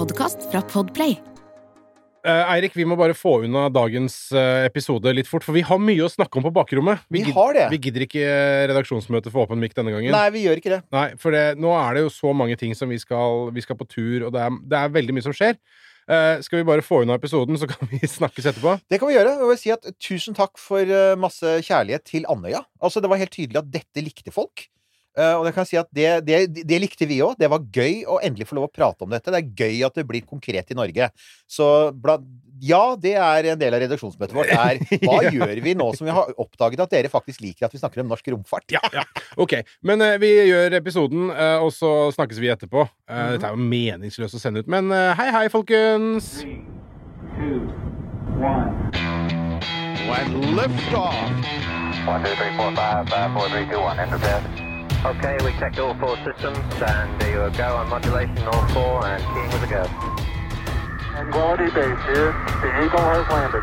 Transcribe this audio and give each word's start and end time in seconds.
Podkast 0.00 0.46
fra 0.48 0.62
Podplay. 0.64 1.18
Eh, 2.24 2.52
Eirik, 2.54 2.72
vi 2.72 2.86
må 2.88 2.96
bare 2.96 3.12
få 3.12 3.34
unna 3.44 3.66
dagens 3.68 4.14
eh, 4.32 4.62
episode 4.64 5.12
litt 5.12 5.28
fort, 5.28 5.44
for 5.44 5.52
vi 5.52 5.60
har 5.68 5.76
mye 5.76 6.06
å 6.06 6.08
snakke 6.08 6.40
om 6.40 6.46
på 6.46 6.52
bakrommet. 6.56 7.02
Vi 7.12 7.20
vi 7.26 7.34
har 7.36 7.52
det. 7.52 7.66
Vi 7.74 7.80
gidder 7.84 8.06
ikke 8.06 8.22
eh, 8.24 8.62
redaksjonsmøte 8.70 9.28
for 9.28 9.44
åpen 9.44 9.60
mic 9.60 9.76
denne 9.76 9.92
gangen. 9.92 10.14
Nei, 10.16 10.30
vi 10.32 10.46
gjør 10.46 10.62
ikke 10.62 10.72
det. 10.72 10.80
Nei, 10.96 11.04
for 11.20 11.36
det, 11.36 11.44
nå 11.60 11.74
er 11.76 11.98
det 11.98 12.06
jo 12.06 12.14
så 12.16 12.32
mange 12.32 12.56
ting 12.56 12.72
som 12.78 12.88
vi 12.88 12.96
skal 13.02 13.52
Vi 13.52 13.66
skal 13.66 13.76
på 13.76 13.90
tur, 13.92 14.30
og 14.30 14.32
det 14.38 14.46
er, 14.46 14.56
det 14.72 14.80
er 14.80 14.96
veldig 14.96 15.18
mye 15.18 15.28
som 15.28 15.36
skjer. 15.36 15.60
Uh, 16.08 16.40
skal 16.40 16.62
vi 16.62 16.68
bare 16.72 16.86
få 16.86 17.02
unna 17.04 17.20
episoden, 17.20 17.60
så 17.60 17.68
kan 17.68 17.92
vi 17.92 18.00
snakkes 18.16 18.48
etterpå? 18.54 18.78
Det 18.88 19.02
kan 19.02 19.12
vi 19.12 19.18
gjøre. 19.18 19.36
Og 19.36 19.50
jeg 19.50 19.52
vil 19.52 19.64
si 19.66 19.76
at 19.76 19.90
Tusen 20.00 20.38
takk 20.38 20.56
for 20.58 20.96
masse 21.20 21.58
kjærlighet 21.68 22.08
til 22.08 22.24
Andøya. 22.24 22.64
Altså, 22.80 23.04
det 23.04 23.12
var 23.12 23.20
helt 23.20 23.36
tydelig 23.36 23.60
at 23.60 23.72
dette 23.76 24.08
likte 24.08 24.32
folk. 24.32 24.64
Eh, 25.18 25.34
og 25.34 25.46
det 25.46 25.54
kan 25.54 25.64
jeg 25.64 25.72
si 25.72 25.80
at 25.80 25.90
det, 25.94 26.10
det, 26.26 26.66
det 26.68 26.82
likte 26.82 27.08
vi 27.08 27.20
òg. 27.24 27.38
Det 27.40 27.50
var 27.50 27.64
gøy 27.72 28.04
å 28.10 28.20
endelig 28.24 28.48
få 28.50 28.58
lov 28.58 28.68
å 28.68 28.72
prate 28.74 29.06
om 29.06 29.10
dette. 29.12 29.32
Det 29.32 29.40
er 29.40 29.50
gøy 29.64 29.82
at 29.88 29.98
det 29.98 30.06
blir 30.08 30.26
konkret 30.26 30.70
i 30.70 30.78
Norge. 30.78 31.10
Så 31.50 31.66
blant 31.96 32.28
ja, 32.60 32.92
det 33.00 33.14
er 33.16 33.46
en 33.54 33.60
del 33.60 33.72
av 33.72 33.80
redaksjonsmøtet 33.80 34.36
vårt. 34.36 34.50
Er, 34.52 34.82
hva 35.00 35.14
Ja. 35.24 35.30
gjør 35.38 35.62
vi 35.64 35.72
nå 35.80 35.86
som 35.96 36.04
vi 36.04 36.12
har 36.12 36.28
oppdaget 36.36 36.82
at 36.84 36.92
dere 36.92 37.08
faktisk 37.08 37.40
liker 37.40 37.64
at 37.64 37.72
vi 37.72 37.80
snakker 37.80 38.02
om 38.02 38.10
norsk 38.12 38.28
romfart? 38.34 38.66
Ja, 38.74 38.82
ja. 38.92 39.06
Ok. 39.40 39.54
Men 39.80 40.04
uh, 40.04 40.18
vi 40.20 40.28
gjør 40.50 40.76
episoden, 40.76 41.30
uh, 41.32 41.64
og 41.64 41.72
så 41.72 42.10
snakkes 42.12 42.42
vi 42.42 42.52
etterpå. 42.52 42.84
Eh, 43.08 43.24
Dette 43.38 43.48
er 43.48 43.56
jo 43.56 43.70
meningsløst 43.72 44.36
å 44.36 44.42
sende 44.42 44.60
ut, 44.60 44.68
men 44.68 44.92
hei, 44.92 45.30
hei, 45.32 45.46
folkens! 45.48 46.34
two, 47.40 47.60
one. 48.36 48.90
When 50.08 50.56
liftoff. 50.56 51.14
One, 52.06 52.24
two, 52.24 52.34
three, 52.34 52.56
four, 52.56 52.74
five, 52.74 53.08
five, 53.08 53.32
four, 53.32 53.48
three, 53.48 53.66
two, 53.66 53.80
one. 53.80 54.69
Enter 55.04 55.20
bed. 55.20 55.38
Okay, 55.38 55.44
we 55.44 55.58
checked 55.58 55.78
all 55.78 55.94
four 55.94 56.16
systems, 56.18 56.58
and 56.82 57.20
there 57.20 57.50
you 57.50 57.56
go 57.56 57.76
on 57.76 57.88
modulation, 57.88 58.38
all 58.46 58.66
four, 58.68 59.06
and 59.06 59.22
keying 59.22 59.50
with 59.52 59.62
a 59.62 59.66
go. 59.66 61.30
Quality 61.32 61.66
base 61.66 61.98
here. 62.06 62.32
The 62.62 62.84
Eagle 62.84 63.00
has 63.00 63.28
landed. 63.30 63.62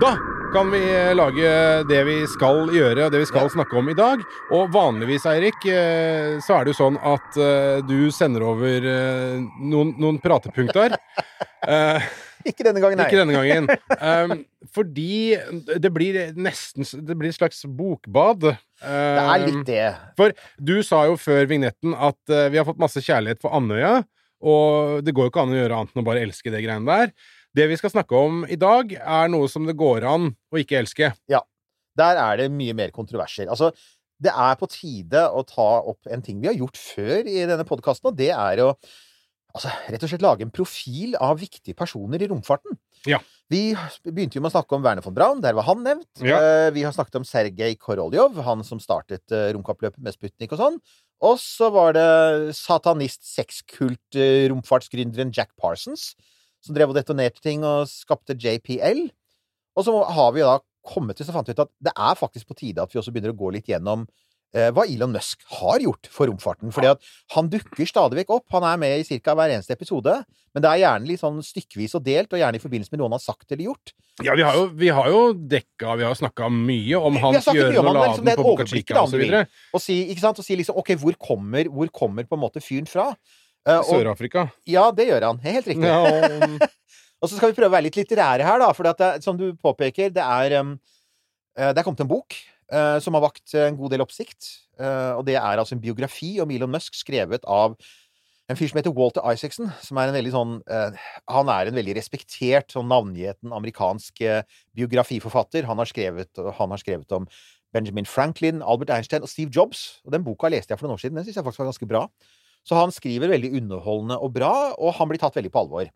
Da 0.00 0.35
kan 0.52 0.70
vi 0.70 0.80
eh, 0.94 1.14
lage 1.16 1.48
det 1.88 2.02
vi 2.06 2.16
skal 2.30 2.68
gjøre, 2.74 3.06
og 3.06 3.12
det 3.14 3.22
vi 3.22 3.28
skal 3.28 3.48
snakke 3.52 3.76
om 3.78 3.88
i 3.90 3.96
dag. 3.96 4.22
Og 4.54 4.70
vanligvis, 4.74 5.26
Eirik, 5.30 5.64
eh, 5.70 6.36
så 6.44 6.56
er 6.56 6.66
det 6.66 6.74
jo 6.74 6.78
sånn 6.80 6.98
at 7.00 7.38
eh, 7.40 7.82
du 7.86 8.10
sender 8.14 8.44
over 8.46 8.86
noen, 9.60 9.94
noen 10.00 10.20
pratepunkter. 10.22 10.96
Ikke 12.46 12.62
denne 12.62 12.82
gangen, 12.82 13.00
nei. 13.00 13.08
Ikke 13.08 13.18
denne 13.18 13.34
gangen. 13.34 13.66
Um, 13.98 14.44
fordi 14.76 15.34
det 15.82 15.90
blir 15.90 16.18
nesten 16.38 16.86
Det 16.86 17.16
blir 17.18 17.32
et 17.32 17.38
slags 17.38 17.64
bokbad. 17.66 18.44
Det 18.82 19.24
er 19.24 19.46
litt 19.48 19.64
det. 19.66 19.88
For 20.18 20.36
du 20.62 20.76
sa 20.86 21.06
jo 21.10 21.16
før 21.18 21.48
vignetten 21.50 21.96
at 21.96 22.20
uh, 22.30 22.46
vi 22.52 22.60
har 22.60 22.68
fått 22.68 22.82
masse 22.82 23.02
kjærlighet 23.02 23.42
for 23.42 23.56
Andøya, 23.56 24.04
og 24.46 25.02
det 25.02 25.16
går 25.16 25.26
jo 25.26 25.32
ikke 25.32 25.42
an 25.46 25.56
å 25.56 25.58
gjøre 25.58 25.80
annet 25.80 25.96
enn 25.96 26.04
å 26.04 26.06
bare 26.06 26.22
elske 26.26 26.52
det 26.54 26.62
greiene 26.62 26.86
der. 26.86 27.34
Det 27.56 27.64
vi 27.70 27.76
skal 27.80 27.92
snakke 27.94 28.18
om 28.20 28.42
i 28.52 28.58
dag, 28.60 28.90
er 29.00 29.30
noe 29.32 29.48
som 29.48 29.64
det 29.68 29.76
går 29.80 30.04
an 30.04 30.30
å 30.52 30.60
ikke 30.60 30.76
elske. 30.82 31.12
Ja. 31.32 31.40
Der 31.96 32.18
er 32.20 32.42
det 32.42 32.50
mye 32.52 32.74
mer 32.76 32.92
kontroverser. 32.92 33.48
Altså, 33.48 33.70
det 34.20 34.32
er 34.32 34.56
på 34.60 34.68
tide 34.68 35.22
å 35.32 35.42
ta 35.48 35.68
opp 35.88 36.08
en 36.12 36.24
ting 36.24 36.40
vi 36.42 36.50
har 36.50 36.56
gjort 36.56 36.76
før 36.80 37.28
i 37.28 37.44
denne 37.48 37.64
podkasten, 37.68 38.10
og 38.10 38.18
det 38.18 38.30
er 38.32 38.60
å 38.64 38.74
altså, 39.56 39.72
rett 39.88 40.04
og 40.04 40.12
slett 40.12 40.24
lage 40.24 40.44
en 40.44 40.52
profil 40.52 41.16
av 41.22 41.40
viktige 41.40 41.76
personer 41.76 42.20
i 42.20 42.28
romfarten. 42.28 42.76
Ja. 43.08 43.22
Vi 43.52 43.70
begynte 44.04 44.38
jo 44.38 44.44
med 44.44 44.50
å 44.50 44.56
snakke 44.56 44.76
om 44.76 44.84
Werner 44.84 45.04
von 45.04 45.16
Braun, 45.16 45.42
der 45.44 45.56
var 45.56 45.68
han 45.68 45.84
nevnt. 45.86 46.10
Ja. 46.20 46.40
Eh, 46.40 46.70
Vi 46.76 46.84
har 46.84 46.92
snakket 46.92 47.20
om 47.20 47.26
Sergej 47.28 47.76
Koroljov, 47.80 48.40
han 48.44 48.64
som 48.66 48.80
startet 48.82 49.32
eh, 49.32 49.52
romkappløpet 49.56 50.02
med 50.02 50.16
Sputnik 50.16 50.52
og 50.56 50.60
sånn. 50.60 50.80
Og 51.24 51.38
så 51.40 51.70
var 51.72 51.96
det 51.96 52.56
satanist, 52.56 53.24
sexkult, 53.24 54.02
eh, 54.16 54.50
Jack 55.32 55.56
Parsons, 55.56 56.14
som 56.64 56.76
drev 56.76 56.92
og 56.92 56.98
detonerte 56.98 57.42
ting 57.44 57.64
og 57.66 57.88
skapte 57.90 58.36
JPL. 58.38 59.06
Og 59.76 59.86
så 59.86 59.96
har 60.16 60.30
vi 60.36 60.44
da 60.46 60.58
kommet 60.86 61.18
til 61.18 61.26
så 61.26 61.34
fant 61.34 61.48
vi 61.48 61.56
ut 61.56 61.66
at 61.66 61.72
det 61.82 61.92
er 61.92 62.18
faktisk 62.18 62.48
på 62.50 62.56
tide 62.58 62.82
at 62.82 62.92
vi 62.92 63.00
også 63.00 63.12
begynner 63.14 63.34
å 63.34 63.38
gå 63.38 63.50
litt 63.56 63.68
gjennom 63.70 64.06
eh, 64.54 64.70
hva 64.74 64.86
Elon 64.86 65.14
Musk 65.14 65.42
har 65.58 65.82
gjort 65.82 66.08
for 66.12 66.30
romfarten. 66.30 66.72
Fordi 66.74 66.92
at 66.94 67.12
han 67.34 67.50
dukker 67.52 67.88
stadig 67.88 68.22
vekk 68.22 68.34
opp. 68.38 68.46
Han 68.54 68.66
er 68.68 68.80
med 68.80 69.02
i 69.02 69.20
ca. 69.20 69.34
hver 69.36 69.52
eneste 69.52 69.74
episode. 69.76 70.14
Men 70.56 70.64
det 70.64 70.72
er 70.72 70.82
gjerne 70.86 71.10
litt 71.10 71.20
sånn 71.20 71.42
stykkevis 71.44 71.98
og 71.98 72.04
delt, 72.06 72.32
og 72.32 72.40
gjerne 72.40 72.56
i 72.56 72.62
forbindelse 72.62 72.94
med 72.94 73.02
noe 73.02 73.10
han 73.10 73.18
har 73.18 73.24
sagt 73.26 73.50
eller 73.50 73.66
gjort. 73.66 73.92
Ja, 74.24 74.32
vi 74.32 74.44
har 74.46 74.56
jo, 74.56 74.68
vi 74.72 74.88
har 74.96 75.10
jo 75.12 75.18
dekka 75.36 75.98
Vi 76.00 76.04
har 76.06 76.14
snakka 76.16 76.46
mye 76.48 76.96
om 76.96 77.18
hans 77.20 77.44
gjøren 77.44 77.74
og 77.82 77.90
liksom 77.90 77.98
laden 77.98 78.30
er 78.32 78.38
på 78.38 78.46
Boca 78.46 78.64
Chica 78.70 79.02
osv. 79.02 79.18
og 79.20 79.34
så. 79.34 79.42
Og 79.76 79.82
si, 79.84 79.96
ikke 80.14 80.22
sant? 80.22 80.40
Og 80.40 80.46
si 80.46 80.56
liksom 80.56 80.78
OK, 80.80 80.94
hvor 81.02 81.18
kommer, 81.20 81.68
hvor 81.68 81.90
kommer 81.92 82.24
på 82.24 82.38
en 82.38 82.44
måte 82.46 82.64
fyren 82.64 82.88
fra? 82.88 83.10
Eh, 83.66 83.82
Sør-Afrika. 83.88 84.46
ja, 84.70 84.88
det 84.94 85.08
gjør 85.08 85.30
han. 85.32 85.40
Helt 85.42 85.66
riktig. 85.66 85.88
Ja, 85.88 86.02
og, 86.02 86.66
Og 87.22 87.30
så 87.30 87.38
skal 87.38 87.50
vi 87.50 87.56
prøve 87.56 87.70
å 87.70 87.74
være 87.74 87.86
litt 87.88 87.96
litterære 87.96 88.44
her, 88.44 88.60
da. 88.60 88.68
For 88.76 88.86
det, 88.86 89.10
som 89.24 89.38
du 89.40 89.48
påpeker, 89.58 90.12
det 90.14 90.22
er 90.22 90.60
um, 90.60 90.76
Det 91.56 91.80
er 91.80 91.86
kommet 91.86 92.02
en 92.04 92.10
bok 92.10 92.36
uh, 92.72 92.98
som 93.02 93.16
har 93.16 93.24
vakt 93.24 93.54
en 93.56 93.78
god 93.78 93.94
del 93.94 94.04
oppsikt. 94.04 94.50
Uh, 94.76 95.16
og 95.16 95.22
det 95.26 95.38
er 95.40 95.56
altså 95.56 95.74
en 95.74 95.82
biografi 95.82 96.36
om 96.44 96.52
Elon 96.52 96.74
Musk 96.74 96.98
skrevet 96.98 97.46
av 97.48 97.78
en 98.46 98.58
fyr 98.60 98.68
som 98.70 98.78
heter 98.78 98.94
Walter 98.94 99.24
Isaacson, 99.32 99.72
som 99.82 99.98
er 99.98 100.12
en 100.12 100.14
veldig 100.14 100.30
sånn 100.30 100.52
uh, 100.68 101.08
Han 101.32 101.48
er 101.50 101.70
en 101.70 101.80
veldig 101.80 101.96
respektert, 101.96 102.68
sånn 102.76 102.86
navngjeten 102.92 103.56
amerikansk 103.56 104.22
biografiforfatter. 104.76 105.66
Han 105.66 105.80
har, 105.80 105.90
skrevet, 105.90 106.44
han 106.60 106.76
har 106.76 106.84
skrevet 106.84 107.16
om 107.16 107.26
Benjamin 107.74 108.06
Franklin, 108.06 108.60
Albert 108.62 108.92
Einstein 108.94 109.24
og 109.24 109.32
Steve 109.32 109.50
Jobs. 109.50 110.02
Og 110.04 110.12
den 110.14 110.24
boka 110.28 110.52
leste 110.52 110.76
jeg 110.76 110.78
for 110.78 110.86
noen 110.86 111.00
år 111.00 111.06
siden. 111.08 111.18
Den 111.18 111.26
syns 111.26 111.40
jeg 111.40 111.48
faktisk 111.48 111.64
var 111.64 111.72
ganske 111.72 111.90
bra. 111.96 112.04
Så 112.66 112.78
han 112.78 112.92
skriver 112.94 113.30
veldig 113.30 113.52
underholdende 113.60 114.18
og 114.18 114.34
bra, 114.34 114.52
og 114.74 114.96
han 114.98 115.10
blir 115.10 115.22
tatt 115.22 115.38
veldig 115.38 115.52
på 115.54 115.62
alvor. 115.62 115.90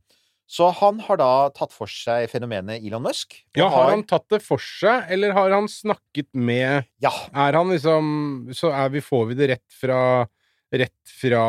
Så 0.50 0.66
han 0.81 0.98
har 1.06 1.19
da 1.20 1.32
tatt 1.54 1.70
for 1.70 1.91
seg 1.91 2.26
fenomenet 2.31 2.82
Elon 2.82 3.04
Musk. 3.04 3.36
ja, 3.54 3.69
har 3.70 3.92
han 3.92 4.03
tatt 4.03 4.26
det 4.34 4.41
for 4.42 4.58
seg, 4.62 5.06
eller 5.14 5.34
har 5.36 5.54
han 5.54 5.70
snakket 5.70 6.26
med 6.34 6.88
Ja. 7.03 7.12
Er 7.30 7.54
han 7.54 7.70
liksom 7.70 8.50
Så 8.54 8.72
er 8.75 8.91
vi, 8.91 9.00
får 9.00 9.28
vi 9.30 9.38
det 9.38 9.50
rett 9.54 9.78
fra 9.80 10.26
Rett 10.70 11.12
fra 11.20 11.42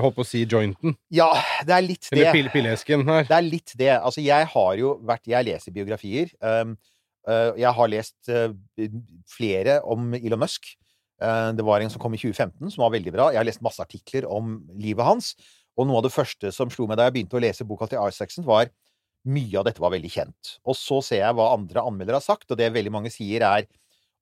Holdt 0.00 0.16
på 0.16 0.24
å 0.24 0.26
si 0.26 0.42
jointen. 0.48 0.94
Ja, 1.12 1.28
det 1.68 1.74
er 1.76 1.82
litt 1.84 2.08
det. 2.08 2.24
Eller 2.24 2.48
pillesken 2.48 3.04
her. 3.04 3.26
Det 3.28 3.36
er 3.36 3.44
litt 3.44 3.74
det. 3.76 3.90
Altså, 3.98 4.22
jeg 4.24 4.48
har 4.48 4.78
jo 4.80 4.94
vært 5.04 5.28
Jeg 5.28 5.44
leser 5.44 5.74
biografier. 5.76 6.32
Um, 6.40 6.72
uh, 7.28 7.52
jeg 7.52 7.72
har 7.76 7.92
lest 7.92 8.32
uh, 8.32 8.48
flere 9.28 9.82
om 9.84 10.16
Elon 10.16 10.40
Musk. 10.40 10.72
Uh, 11.22 11.52
det 11.56 11.64
var 11.64 11.80
en 11.80 11.92
som 11.92 12.02
kom 12.02 12.14
i 12.16 12.20
2015, 12.20 12.74
som 12.74 12.84
var 12.84 12.92
veldig 12.96 13.14
bra. 13.14 13.30
Jeg 13.32 13.40
har 13.40 13.48
lest 13.48 13.64
masse 13.64 13.82
artikler 13.82 14.28
om 14.28 14.58
livet 14.76 15.06
hans. 15.06 15.34
Og 15.76 15.88
noe 15.88 16.00
av 16.00 16.08
det 16.08 16.14
første 16.14 16.50
som 16.54 16.72
slo 16.72 16.88
meg 16.88 17.00
da 17.00 17.08
jeg 17.08 17.18
begynte 17.18 17.38
å 17.38 17.42
lese 17.44 17.66
boka 17.68 17.88
til 17.90 18.00
Isaacson, 18.00 18.46
var 18.48 18.70
mye 19.26 19.58
av 19.58 19.66
dette 19.66 19.82
var 19.82 19.92
veldig 19.94 20.12
kjent. 20.12 20.58
Og 20.64 20.76
så 20.78 21.00
ser 21.04 21.24
jeg 21.24 21.36
hva 21.36 21.50
andre 21.54 21.82
anmeldere 21.84 22.20
har 22.20 22.24
sagt, 22.24 22.48
og 22.50 22.60
det 22.60 22.70
veldig 22.74 22.94
mange 22.94 23.12
sier, 23.12 23.44
er 23.44 23.66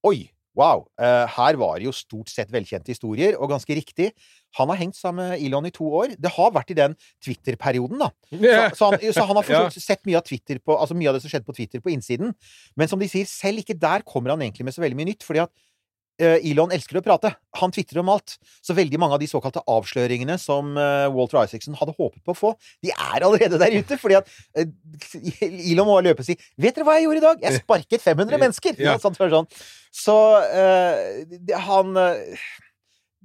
Oi, 0.04 0.26
wow, 0.58 0.84
eh, 1.00 1.24
her 1.34 1.56
var 1.56 1.78
det 1.80 1.86
jo 1.88 1.94
stort 1.96 2.28
sett 2.28 2.50
velkjente 2.52 2.92
historier, 2.92 3.36
og 3.38 3.50
ganske 3.54 3.76
riktig. 3.76 4.10
Han 4.58 4.70
har 4.70 4.78
hengt 4.82 4.98
sammen 4.98 5.32
med 5.32 5.42
Elon 5.42 5.66
i 5.68 5.72
to 5.74 5.86
år. 6.00 6.14
Det 6.20 6.30
har 6.36 6.52
vært 6.54 6.74
i 6.74 6.78
den 6.78 6.96
Twitter-perioden, 7.24 8.02
da. 8.02 8.10
Så, 8.34 8.76
så, 8.78 8.90
han, 8.92 9.06
så 9.16 9.26
han 9.30 9.40
har 9.40 9.48
fortsatt 9.48 9.86
sett 9.86 10.04
mye 10.08 10.20
av, 10.20 10.26
Twitter 10.28 10.60
på, 10.62 10.76
altså 10.76 10.96
mye 10.98 11.10
av 11.10 11.18
det 11.18 11.24
som 11.24 11.32
skjedde 11.32 11.48
på 11.48 11.56
Twitter 11.56 11.82
på 11.84 11.92
innsiden. 11.94 12.34
Men 12.78 12.90
som 12.90 13.00
de 13.00 13.08
sier, 13.10 13.28
selv 13.30 13.64
ikke 13.64 13.78
der 13.80 14.04
kommer 14.06 14.34
han 14.34 14.44
egentlig 14.44 14.68
med 14.68 14.76
så 14.76 14.84
veldig 14.84 15.00
mye 15.00 15.10
nytt. 15.14 15.26
fordi 15.26 15.42
at 15.46 15.52
eh, 15.52 15.73
Elon 16.18 16.72
elsker 16.74 17.00
å 17.00 17.02
prate. 17.04 17.32
Han 17.58 17.72
tvitrer 17.74 18.02
om 18.02 18.12
alt. 18.12 18.36
Så 18.62 18.76
veldig 18.76 19.00
mange 19.02 19.16
av 19.16 19.22
de 19.22 19.28
såkalte 19.30 19.62
avsløringene 19.70 20.36
som 20.40 20.76
eh, 20.78 21.06
Walter 21.14 21.40
Isaacson 21.42 21.76
hadde 21.78 21.96
håpet 21.96 22.20
på 22.22 22.34
å 22.34 22.38
få, 22.38 22.52
de 22.84 22.92
er 22.94 23.26
allerede 23.26 23.58
der 23.60 23.74
ute. 23.74 23.98
Fordi 24.00 24.18
at 24.20 24.30
eh, 24.58 24.70
Elon 25.72 25.88
må 25.90 26.00
løpe 26.04 26.22
og 26.22 26.28
si 26.28 26.38
'Vet 26.60 26.76
dere 26.76 26.86
hva 26.86 26.98
jeg 26.98 27.08
gjorde 27.08 27.22
i 27.22 27.26
dag? 27.26 27.46
Jeg 27.48 27.64
sparket 27.64 28.04
500 28.04 28.42
mennesker!' 28.46 28.78
Ja. 28.78 28.98
Sånn. 29.04 29.48
Så 29.94 30.14
eh, 30.54 31.24
han 31.66 31.98
eh, 31.98 32.38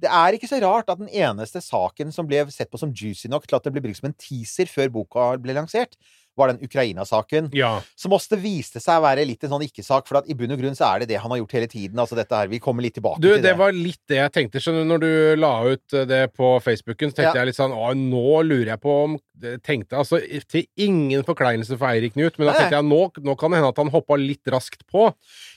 det 0.00 0.08
er 0.08 0.36
ikke 0.36 0.48
så 0.48 0.60
rart 0.62 0.88
at 0.88 1.00
den 1.00 1.10
eneste 1.12 1.60
saken 1.60 2.12
som 2.14 2.28
ble 2.28 2.42
sett 2.52 2.70
på 2.72 2.80
som 2.80 2.92
juicy 2.96 3.28
nok 3.28 3.46
til 3.46 3.58
at 3.58 3.66
det 3.66 3.72
ble 3.74 3.82
brukt 3.84 4.00
som 4.00 4.08
en 4.08 4.16
teaser 4.16 4.70
før 4.70 4.88
boka 4.94 5.26
ble 5.42 5.56
lansert, 5.56 5.98
var 6.38 6.52
den 6.52 6.60
Ukraina-saken. 6.64 7.50
Ja. 7.56 7.80
Som 7.98 8.12
også 8.16 8.38
viste 8.40 8.80
seg 8.80 9.00
å 9.00 9.04
være 9.04 9.24
litt 9.28 9.42
en 9.44 9.50
sånn 9.54 9.64
ikke-sak, 9.66 10.06
for 10.08 10.22
i 10.26 10.34
bunn 10.38 10.52
og 10.54 10.60
grunn 10.62 10.76
så 10.78 10.86
er 10.94 11.02
det 11.02 11.08
det 11.10 11.18
han 11.20 11.30
har 11.34 11.40
gjort 11.42 11.52
hele 11.58 11.66
tiden. 11.70 11.98
Altså 11.98 12.16
dette 12.16 12.34
her, 12.36 12.48
Vi 12.48 12.58
kommer 12.62 12.82
litt 12.82 12.94
tilbake 12.96 13.20
Du, 13.20 13.28
til 13.28 13.42
det 13.42 13.50
Det 13.50 13.56
var 13.58 13.72
litt 13.76 14.00
det 14.08 14.16
jeg 14.20 14.32
tenkte. 14.32 14.60
Skjønner 14.62 14.84
du, 14.84 14.88
Når 14.92 15.00
du 15.02 15.40
la 15.42 15.52
ut 15.68 15.94
eh, 15.98 16.06
det 16.08 16.20
på 16.36 16.52
Facebooken, 16.64 17.10
så 17.10 17.20
tenkte 17.20 17.34
Ja. 17.34 17.42
jeg 17.42 17.50
litt 17.50 17.58
sånn 17.60 17.74
Å, 17.76 17.90
nå 17.98 18.42
lurer 18.46 18.72
jeg 18.74 18.80
på 18.80 18.94
om 19.04 19.18
Tenkte 19.64 19.96
altså 19.96 20.18
til 20.52 20.66
ingen 20.76 21.22
forkleinelse 21.24 21.78
for 21.80 21.88
Eirik 21.88 22.12
Knut, 22.12 22.36
men 22.38 22.50
da 22.50 22.58
tenkte 22.58 22.76
jeg 22.76 22.84
nå, 22.84 22.98
nå 23.24 23.34
kan 23.40 23.50
det 23.50 23.56
hende 23.60 23.70
at 23.72 23.78
han 23.80 23.88
hoppa 23.88 24.18
litt 24.20 24.44
raskt 24.52 24.82
på. 24.90 25.06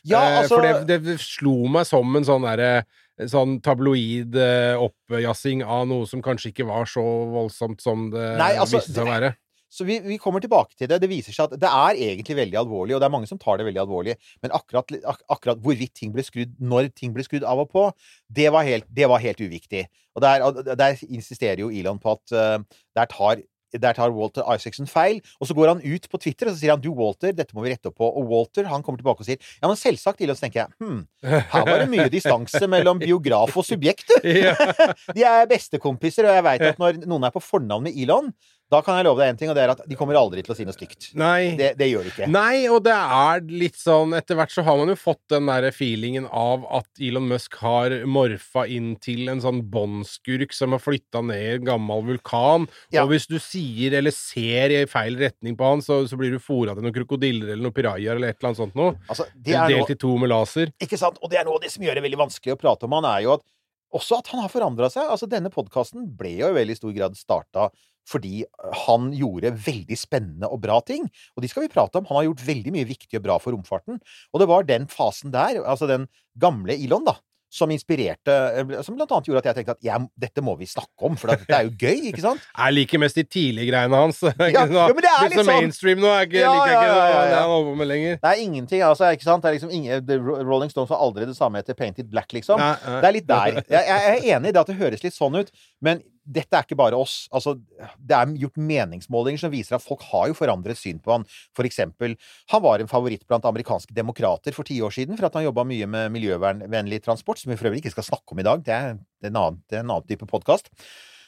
Ja, 0.07 0.21
Eh, 0.23 0.37
altså 0.41 0.55
For 0.61 0.83
det, 0.87 1.01
det 1.03 1.17
slo 1.19 1.67
meg 1.67 1.85
som 1.89 2.15
en 2.15 2.23
sånn 2.27 2.45
derre 2.47 2.85
Sånn 3.29 3.59
tabloid 3.61 4.33
eh, 4.41 4.73
oppjassing 4.81 5.61
av 5.63 5.83
noe 5.87 6.07
som 6.09 6.23
kanskje 6.25 6.49
ikke 6.49 6.65
var 6.65 6.87
så 6.89 7.03
voldsomt 7.29 7.83
som 7.83 8.07
det 8.09 8.23
Nei, 8.39 8.55
altså, 8.57 8.79
viste 8.79 8.95
seg 8.95 9.03
å 9.05 9.11
være. 9.11 9.29
Så 9.73 9.87
vi, 9.87 9.97
vi 10.05 10.19
kommer 10.21 10.43
tilbake 10.43 10.77
til 10.77 10.89
det. 10.91 10.99
Det 11.01 11.09
viser 11.09 11.33
seg 11.33 11.49
at 11.49 11.61
det 11.61 11.69
er 11.69 12.01
egentlig 12.09 12.37
veldig 12.37 12.59
alvorlig, 12.61 12.95
og 12.95 13.01
det 13.01 13.07
er 13.07 13.15
mange 13.15 13.29
som 13.29 13.39
tar 13.41 13.57
det 13.57 13.65
veldig 13.69 13.81
alvorlig. 13.81 14.17
Men 14.45 14.53
akkurat, 14.53 14.93
ak 15.13 15.23
akkurat 15.33 15.63
hvorvidt 15.63 15.95
ting 15.97 16.13
ble 16.13 16.25
skrudd, 16.25 16.53
når 16.61 16.91
ting 16.93 17.15
ble 17.15 17.25
skrudd 17.25 17.47
av 17.47 17.63
og 17.65 17.71
på, 17.73 17.87
det 18.29 18.51
var 18.53 18.67
helt, 18.67 18.85
det 18.93 19.09
var 19.09 19.23
helt 19.23 19.41
uviktig. 19.41 19.87
Og 20.13 20.21
der, 20.21 20.45
der 20.77 21.01
insisterer 21.09 21.63
jo 21.63 21.71
Elon 21.73 21.97
på 22.01 22.13
at 22.13 22.37
uh, 22.37 22.83
der 22.93 23.09
tar 23.09 23.41
der 23.81 23.95
tar 23.97 24.11
Walter 24.13 24.45
Isaacson 24.53 24.87
feil, 24.89 25.19
og 25.39 25.47
så 25.49 25.55
går 25.57 25.71
han 25.71 25.81
ut 25.81 26.07
på 26.09 26.19
Twitter 26.21 26.49
og 26.49 26.53
så 26.53 26.61
sier 26.61 26.73
han, 26.75 26.81
du 26.83 26.91
Walter, 26.93 27.33
dette 27.35 27.55
må 27.57 27.63
vi 27.65 27.73
rette 27.73 27.89
opp 27.89 27.97
på. 28.01 28.05
Og 28.05 28.27
Walter 28.29 28.67
han 28.69 28.83
kommer 28.85 29.01
tilbake 29.01 29.23
og 29.23 29.27
sier 29.27 29.39
ja, 29.41 29.65
men 29.65 29.79
selvsagt, 29.79 30.21
Elon. 30.21 30.37
Så 30.37 30.45
tenker 30.45 30.63
jeg 30.63 30.73
hm, 30.83 31.01
her 31.25 31.67
var 31.67 31.83
det 31.83 31.89
mye 31.91 32.09
distanse 32.13 32.67
mellom 32.69 33.01
biograf 33.01 33.55
og 33.57 33.65
subjekt, 33.67 34.13
du. 34.13 34.29
De 35.17 35.25
er 35.25 35.49
bestekompiser, 35.49 36.27
og 36.27 36.37
jeg 36.37 36.45
veit 36.45 36.67
at 36.73 36.81
når 36.81 37.03
noen 37.05 37.29
er 37.29 37.33
på 37.33 37.43
fornavn 37.43 37.89
med 37.89 37.97
Elon, 37.97 38.29
da 38.73 38.81
kan 38.85 38.97
jeg 38.97 39.05
love 39.07 39.21
deg 39.21 39.33
én 39.33 39.39
ting, 39.39 39.51
og 39.51 39.57
det 39.57 39.63
er 39.63 39.73
at 39.73 39.83
de 39.87 39.97
kommer 39.97 40.17
aldri 40.17 40.43
til 40.45 40.53
å 40.53 40.57
si 40.57 40.65
noe 40.67 40.75
stygt. 40.75 41.11
Nei. 41.19 41.53
Det, 41.59 41.73
det 41.79 41.89
gjør 41.91 42.07
de 42.07 42.13
ikke. 42.13 42.29
Nei, 42.33 42.65
og 42.71 42.81
det 42.85 42.95
er 42.95 43.43
litt 43.49 43.77
sånn 43.79 44.15
Etter 44.17 44.37
hvert 44.39 44.53
så 44.53 44.63
har 44.65 44.79
man 44.79 44.91
jo 44.91 44.97
fått 44.99 45.21
den 45.31 45.49
der 45.49 45.67
feelingen 45.75 46.25
av 46.29 46.65
at 46.73 47.03
Elon 47.03 47.27
Musk 47.29 47.57
har 47.61 47.95
morfa 48.09 48.65
inn 48.71 48.93
til 49.03 49.29
en 49.31 49.43
sånn 49.43 49.61
båndskurk 49.73 50.55
som 50.55 50.75
har 50.75 50.81
flytta 50.83 51.23
ned 51.25 51.43
i 51.43 51.55
en 51.57 51.69
gammel 51.69 52.05
vulkan. 52.09 52.67
Ja. 52.93 53.03
Og 53.03 53.13
hvis 53.13 53.29
du 53.29 53.37
sier 53.41 53.97
eller 53.99 54.15
ser 54.15 54.73
i 54.73 54.83
feil 54.89 55.17
retning 55.21 55.57
på 55.59 55.69
han, 55.73 55.83
så, 55.85 56.01
så 56.09 56.19
blir 56.19 56.33
du 56.33 56.41
fora 56.43 56.75
til 56.75 56.85
noen 56.85 56.95
krokodiller 56.95 57.53
eller 57.53 57.63
noen 57.67 57.75
pirajaer 57.75 58.17
eller 58.17 58.33
et 58.33 58.39
eller 58.39 58.51
annet 58.51 58.63
sånt 58.63 58.77
noe. 58.79 58.95
Altså, 59.07 59.27
er 59.29 59.67
Delt 59.69 59.77
noe, 59.83 59.97
i 59.97 60.01
to 60.05 60.13
med 60.21 60.33
laser. 60.33 60.73
ikke 60.83 60.99
sant? 60.99 61.19
Og 61.21 61.31
det 61.31 61.41
er 61.41 61.47
noe 61.47 61.59
av 61.59 61.65
det 61.65 61.73
som 61.73 61.85
gjør 61.85 61.99
det 61.99 62.05
veldig 62.07 62.23
vanskelig 62.25 62.55
å 62.55 62.61
prate 62.61 62.87
om 62.89 62.97
han, 62.97 63.09
er 63.13 63.25
jo 63.27 63.37
at 63.37 63.45
også 63.93 64.19
at 64.23 64.29
han 64.33 64.41
har 64.41 64.49
forandra 64.49 64.89
seg. 64.89 65.05
Altså, 65.05 65.29
denne 65.29 65.51
podkasten 65.53 66.07
ble 66.17 66.35
jo 66.39 66.49
i 66.49 66.57
veldig 66.57 66.77
stor 66.79 66.93
grad 66.95 67.17
starta 67.19 67.69
fordi 68.09 68.43
han 68.85 69.11
gjorde 69.15 69.53
veldig 69.65 69.97
spennende 69.97 70.49
og 70.51 70.59
bra 70.65 70.79
ting. 70.83 71.05
Og 71.37 71.43
de 71.45 71.49
skal 71.51 71.63
vi 71.67 71.71
prate 71.73 71.99
om. 72.01 72.07
Han 72.09 72.19
har 72.21 72.29
gjort 72.31 72.45
veldig 72.47 72.73
mye 72.75 72.87
viktig 72.89 73.19
og 73.19 73.23
bra 73.27 73.37
for 73.39 73.55
romfarten. 73.55 74.01
Og 74.33 74.41
det 74.43 74.49
var 74.51 74.65
den 74.67 74.89
fasen 74.91 75.31
der, 75.35 75.61
altså 75.63 75.87
den 75.87 76.09
gamle 76.39 76.75
Elon, 76.75 77.05
da, 77.07 77.15
som 77.53 77.69
inspirerte 77.69 78.33
Som 78.81 78.95
blant 78.97 79.11
annet 79.13 79.27
gjorde 79.29 79.43
at 79.43 79.47
jeg 79.51 79.57
tenkte 79.59 79.73
at 79.75 79.83
ja, 79.85 79.99
dette 80.17 80.41
må 80.41 80.55
vi 80.57 80.65
snakke 80.65 81.05
om, 81.05 81.13
for 81.21 81.29
dette 81.29 81.53
er 81.53 81.67
jo 81.67 81.75
gøy, 81.77 82.07
ikke 82.09 82.23
sant? 82.23 82.41
Jeg 82.57 82.73
liker 82.73 83.01
mest 83.03 83.19
de 83.19 83.23
tidlige 83.29 83.67
greiene 83.69 83.93
hans. 83.99 84.23
Ja, 84.41 84.63
ja, 84.65 84.87
men 84.89 85.03
det 85.05 85.11
er 85.11 85.35
sånn- 85.37 85.51
mainstream 85.51 86.01
nå. 86.01 86.09
Jeg 86.23 86.41
Ja, 86.41 86.49
liker 86.49 86.73
ikke 86.73 86.87
ja, 86.89 86.95
ja, 87.11 87.19
det 87.29 87.35
ja. 87.37 87.43
på 87.69 87.75
med 87.77 87.89
lenger. 87.91 88.17
Det 88.23 88.31
er 88.31 88.41
ingenting, 88.47 88.81
altså. 88.87 89.11
ikke 89.13 89.27
sant? 89.29 89.45
Er 89.45 89.53
liksom 89.53 89.69
ingen, 89.69 90.09
Rolling 90.49 90.73
Stones 90.73 90.89
var 90.89 91.05
aldri 91.05 91.29
det 91.29 91.37
samme 91.37 91.61
etter 91.61 91.77
Painted 91.77 92.09
Black, 92.09 92.33
liksom. 92.33 92.57
Det 92.57 93.05
er 93.11 93.15
litt 93.19 93.29
der. 93.29 93.61
Jeg, 93.69 93.85
jeg 93.85 94.09
er 94.15 94.27
enig 94.39 94.49
i 94.49 94.55
det 94.57 94.63
at 94.65 94.73
det 94.73 94.79
høres 94.81 95.05
litt 95.05 95.13
sånn 95.15 95.37
ut, 95.37 95.53
men 95.85 96.01
dette 96.25 96.55
er 96.55 96.63
ikke 96.63 96.77
bare 96.79 96.95
oss. 96.95 97.27
Altså, 97.35 97.53
det 97.99 98.15
er 98.15 98.33
gjort 98.39 98.55
meningsmålinger 98.57 99.41
som 99.41 99.51
viser 99.51 99.75
at 99.75 99.83
folk 99.83 100.01
har 100.11 100.29
jo 100.31 100.37
forandret 100.37 100.79
syn 100.79 100.99
på 101.03 101.11
han. 101.11 101.25
For 101.55 101.67
eksempel, 101.67 102.15
han 102.53 102.61
var 102.63 102.79
en 102.79 102.87
favoritt 102.91 103.25
blant 103.27 103.43
amerikanske 103.49 103.93
demokrater 103.93 104.55
for 104.55 104.63
ti 104.63 104.77
år 104.81 104.93
siden, 104.95 105.17
for 105.19 105.27
at 105.27 105.35
han 105.35 105.43
jobba 105.43 105.65
mye 105.67 105.87
med 105.89 106.13
miljøvennlig 106.15 107.01
transport, 107.03 107.41
som 107.41 107.51
vi 107.51 107.57
for 107.59 107.67
øvrig 107.67 107.83
ikke 107.83 107.91
skal 107.97 108.07
snakke 108.07 108.31
om 108.35 108.39
i 108.39 108.47
dag. 108.47 108.63
Det 108.63 108.73
er, 108.77 108.95
en, 109.27 109.35
annen, 109.35 109.59
er 109.71 109.81
en 109.83 109.89
annen 109.91 110.07
type 110.07 110.27
podkast. 110.29 110.71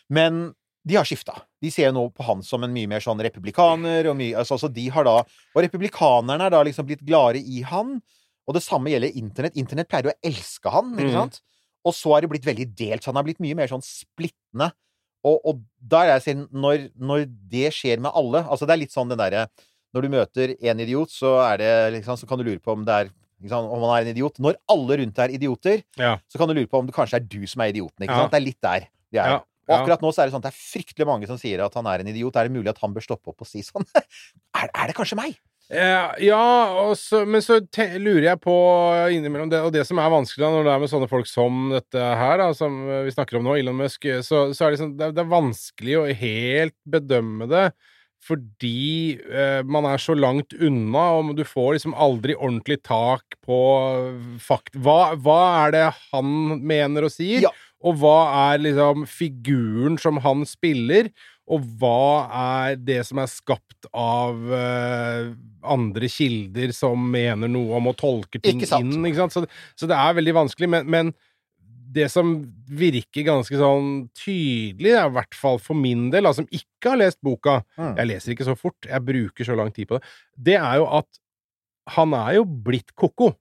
Men 0.09 0.53
de 0.85 0.95
har 0.99 1.07
skifta. 1.09 1.33
De 1.65 1.71
ser 1.73 1.89
jo 1.89 1.95
nå 1.97 2.03
på 2.13 2.23
han 2.27 2.43
som 2.45 2.63
en 2.63 2.71
mye 2.73 2.87
mer 2.87 3.01
sånn 3.03 3.19
republikaner, 3.25 4.05
og 4.11 4.15
mye 4.19 4.37
altså, 4.37 4.55
altså 4.59 4.69
de 4.71 4.87
har 4.93 5.03
da 5.07 5.15
Og 5.25 5.63
republikanerne 5.65 6.45
er 6.45 6.53
da 6.53 6.61
liksom 6.63 6.85
blitt 6.87 7.01
gladere 7.07 7.41
i 7.41 7.63
han. 7.65 7.97
Og 8.45 8.53
det 8.53 8.61
samme 8.61 8.91
gjelder 8.93 9.15
internett. 9.17 9.57
Internett 9.57 9.89
pleier 9.89 10.05
jo 10.11 10.13
å 10.13 10.19
elske 10.29 10.69
han, 10.69 10.91
ikke 10.93 11.09
Mm. 11.09 11.17
sant? 11.17 11.41
Og 11.85 11.93
så 11.93 12.15
er 12.15 12.21
det 12.21 12.29
blitt 12.29 12.45
veldig 12.45 12.67
delt. 12.77 13.01
Så 13.03 13.09
han 13.09 13.15
har 13.17 13.23
blitt 13.25 13.41
mye 13.41 13.55
mer 13.57 13.67
sånn 13.67 13.81
splittende. 13.81 14.71
Og, 15.25 15.39
og 15.41 15.61
der 15.81 16.05
er 16.05 16.11
jeg 16.15 16.23
sier, 16.27 16.41
når, 16.53 16.89
når 16.95 17.25
det 17.51 17.71
skjer 17.73 18.01
med 18.03 18.13
alle 18.13 18.43
Altså, 18.45 18.67
det 18.67 18.75
er 18.75 18.81
litt 18.83 18.93
sånn 18.93 19.09
den 19.09 19.17
derre 19.21 19.47
Når 19.95 20.05
du 20.05 20.09
møter 20.13 20.53
en 20.53 20.83
idiot, 20.83 21.13
så 21.13 21.31
det 21.61 21.69
liksom 21.97 22.19
Så 22.21 22.29
kan 22.29 22.37
du 22.41 22.45
lure 22.45 22.61
på 22.61 22.75
om 22.75 22.85
det 22.87 22.99
er 23.05 23.13
om 23.45 23.81
han 23.83 23.91
er 23.91 24.05
en 24.05 24.13
idiot. 24.13 24.39
Når 24.41 24.55
alle 24.71 24.95
rundt 25.01 25.19
er 25.21 25.33
idioter, 25.35 25.81
Ja. 25.99 26.15
så 26.31 26.39
kan 26.39 26.47
du 26.49 26.55
lure 26.55 26.69
på 26.71 26.79
om 26.79 26.87
det 26.87 26.95
kanskje 26.95 27.19
er 27.19 27.25
du 27.29 27.45
som 27.45 27.61
er 27.61 27.73
idioten. 27.73 28.07
Ja. 28.07 28.23
Det 28.31 28.39
er 28.39 28.41
litt 28.45 28.61
der 28.63 28.87
de 29.11 29.19
er. 29.19 29.27
Ja, 29.27 29.35
Og 29.67 29.75
akkurat 29.75 30.01
nå 30.01 30.09
så 30.15 30.23
er 30.23 30.29
det 30.29 30.33
sånn 30.33 30.41
at 30.41 30.47
det 30.47 30.53
er 30.55 30.63
fryktelig 30.63 31.05
mange 31.05 31.27
som 31.27 31.37
sier 31.37 31.61
at 31.65 31.73
han 31.77 31.85
er 31.85 31.99
en 32.01 32.07
idiot. 32.09 32.35
Er 32.39 32.47
det 32.47 32.55
mulig 32.55 32.71
at 32.71 32.79
han 32.81 32.95
bør 32.95 33.05
stoppe 33.05 33.29
opp 33.29 33.43
og 33.43 33.49
si 33.49 33.61
sånn? 33.61 33.85
er, 34.61 34.71
er 34.71 34.87
det 34.87 34.95
kanskje 34.97 35.19
meg? 35.19 35.37
Eh, 35.73 36.11
ja, 36.27 36.41
og 36.83 36.91
så, 36.99 37.23
men 37.25 37.41
så 37.41 37.55
lurer 37.97 38.27
jeg 38.27 38.41
på 38.43 38.53
innimellom 39.15 39.49
det, 39.49 39.63
og 39.65 39.71
det 39.73 39.81
som 39.89 39.97
er 39.97 40.11
vanskelig 40.13 40.43
da, 40.45 40.51
når 40.53 40.67
det 40.67 40.73
er 40.75 40.83
med 40.83 40.91
sånne 40.91 41.09
folk 41.09 41.25
som 41.29 41.63
dette 41.73 42.03
her, 42.21 42.37
da, 42.43 42.51
som 42.53 42.75
vi 43.07 43.13
snakker 43.15 43.39
om 43.39 43.47
nå, 43.47 43.55
Elon 43.57 43.79
Musk, 43.79 44.05
så, 44.27 44.43
så 44.53 44.67
er 44.67 44.75
det, 44.75 44.81
sånn, 44.83 44.93
det, 44.99 45.07
er- 45.09 45.15
det 45.17 45.23
er 45.25 45.31
vanskelig 45.33 45.97
å 45.97 46.05
helt 46.21 46.77
bedømme 46.97 47.49
det. 47.49 47.65
Fordi 48.25 49.17
eh, 49.21 49.59
man 49.69 49.85
er 49.85 50.01
så 50.01 50.15
langt 50.17 50.53
unna, 50.57 51.03
og 51.19 51.33
du 51.37 51.43
får 51.45 51.75
liksom 51.75 51.97
aldri 51.97 52.33
ordentlig 52.37 52.79
tak 52.85 53.35
på 53.45 53.57
fakt... 54.41 54.73
Hva, 54.81 55.13
hva 55.21 55.39
er 55.65 55.75
det 55.75 55.83
han 56.11 56.31
mener 56.65 57.05
og 57.05 57.13
sier? 57.13 57.45
Ja. 57.45 57.51
Og 57.85 57.99
hva 58.01 58.17
er 58.53 58.63
liksom 58.65 59.03
figuren 59.09 59.99
som 60.01 60.17
han 60.25 60.41
spiller? 60.49 61.11
Og 61.53 61.61
hva 61.77 62.25
er 62.41 62.79
det 62.81 63.03
som 63.05 63.19
er 63.21 63.29
skapt 63.29 63.85
av 63.93 64.39
uh, 64.49 65.29
andre 65.61 66.09
kilder 66.09 66.73
som 66.73 67.03
mener 67.11 67.51
noe 67.51 67.77
om 67.77 67.91
å 67.91 67.95
tolke 67.97 68.41
ting 68.41 68.63
Ikke 68.63 68.81
inn? 68.81 68.97
Ikke 69.05 69.21
sant? 69.21 69.35
Så, 69.35 69.45
så 69.77 69.89
det 69.89 69.97
er 69.99 70.17
veldig 70.17 70.33
vanskelig. 70.39 70.71
Men, 70.73 70.89
men 70.89 71.11
det 71.95 72.07
som 72.11 72.33
virker 72.65 73.27
ganske 73.27 73.59
sånn 73.59 73.91
tydelig, 74.17 74.95
i 74.97 75.13
hvert 75.15 75.37
fall 75.37 75.61
for 75.63 75.77
min 75.79 76.09
del, 76.13 76.27
altså, 76.27 76.43
som 76.43 76.59
ikke 76.59 76.95
har 76.95 77.01
lest 77.03 77.21
boka 77.25 77.61
Mm. 77.75 77.93
Jeg 77.99 78.07
leser 78.07 78.33
ikke 78.33 78.47
så 78.47 78.55
fort, 78.57 78.87
jeg 78.87 79.03
bruker 79.03 79.47
så 79.47 79.55
lang 79.57 79.71
tid 79.75 79.89
på 79.89 79.97
det. 79.97 80.09
Det 80.47 80.55
er 80.55 80.77
jo 80.79 80.85
at 80.97 81.19
han 81.95 82.13
er 82.17 82.37
jo 82.37 82.45
blitt 82.45 82.93
ko-ko. 82.97 83.33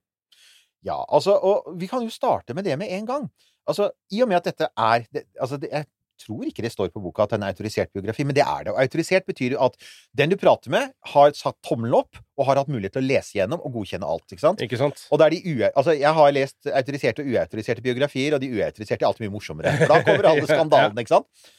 Ja, 0.85 0.99
altså, 1.09 1.33
og 1.33 1.77
vi 1.79 1.87
kan 1.89 2.03
jo 2.05 2.13
starte 2.13 2.53
med 2.53 2.67
det 2.67 2.77
med 2.77 2.91
en 2.93 3.07
gang. 3.07 3.29
Altså, 3.65 3.89
I 4.13 4.21
og 4.21 4.29
med 4.29 4.37
at 4.37 4.49
dette 4.51 4.67
er 4.69 5.05
det, 5.09 5.23
altså, 5.41 5.57
det, 5.57 5.71
Jeg 5.71 5.87
tror 6.21 6.45
ikke 6.47 6.63
det 6.65 6.71
står 6.73 6.91
på 6.93 7.01
boka 7.03 7.25
at 7.25 7.33
det 7.33 7.37
er 7.37 7.41
en 7.41 7.47
autorisert 7.49 7.91
biografi, 7.95 8.25
men 8.27 8.37
det 8.37 8.43
er 8.45 8.67
det. 8.67 8.73
Og 8.73 8.81
autorisert 8.83 9.25
betyr 9.27 9.55
jo 9.55 9.61
at 9.65 9.75
den 10.17 10.31
du 10.31 10.37
prater 10.39 10.71
med, 10.73 10.93
har 11.13 11.33
satt 11.37 11.57
tommelen 11.65 11.97
opp 11.97 12.19
og 12.39 12.49
har 12.49 12.61
hatt 12.61 12.71
mulighet 12.71 12.95
til 12.97 13.03
å 13.03 13.07
lese 13.07 13.37
gjennom 13.37 13.63
og 13.63 13.75
godkjenne 13.79 14.07
alt. 14.07 14.25
ikke 14.29 14.43
sant? 14.43 14.63
Ikke 14.63 14.79
sant? 14.79 15.05
Og 15.11 15.21
er. 15.65 15.73
Altså, 15.73 15.95
jeg 15.95 16.13
har 16.19 16.35
lest 16.35 16.71
autoriserte 16.71 17.23
og 17.23 17.33
uautoriserte 17.33 17.85
biografier, 17.85 18.35
og 18.35 18.43
de 18.43 18.51
uautoriserte 18.53 19.03
er 19.03 19.09
alltid 19.09 19.27
mye 19.27 19.35
morsommere. 19.35 19.75
For 19.81 19.91
da 19.91 20.01
kommer 20.07 20.31
alle 20.31 20.47
skandalene, 20.51 21.05
ikke 21.05 21.15
sant? 21.17 21.51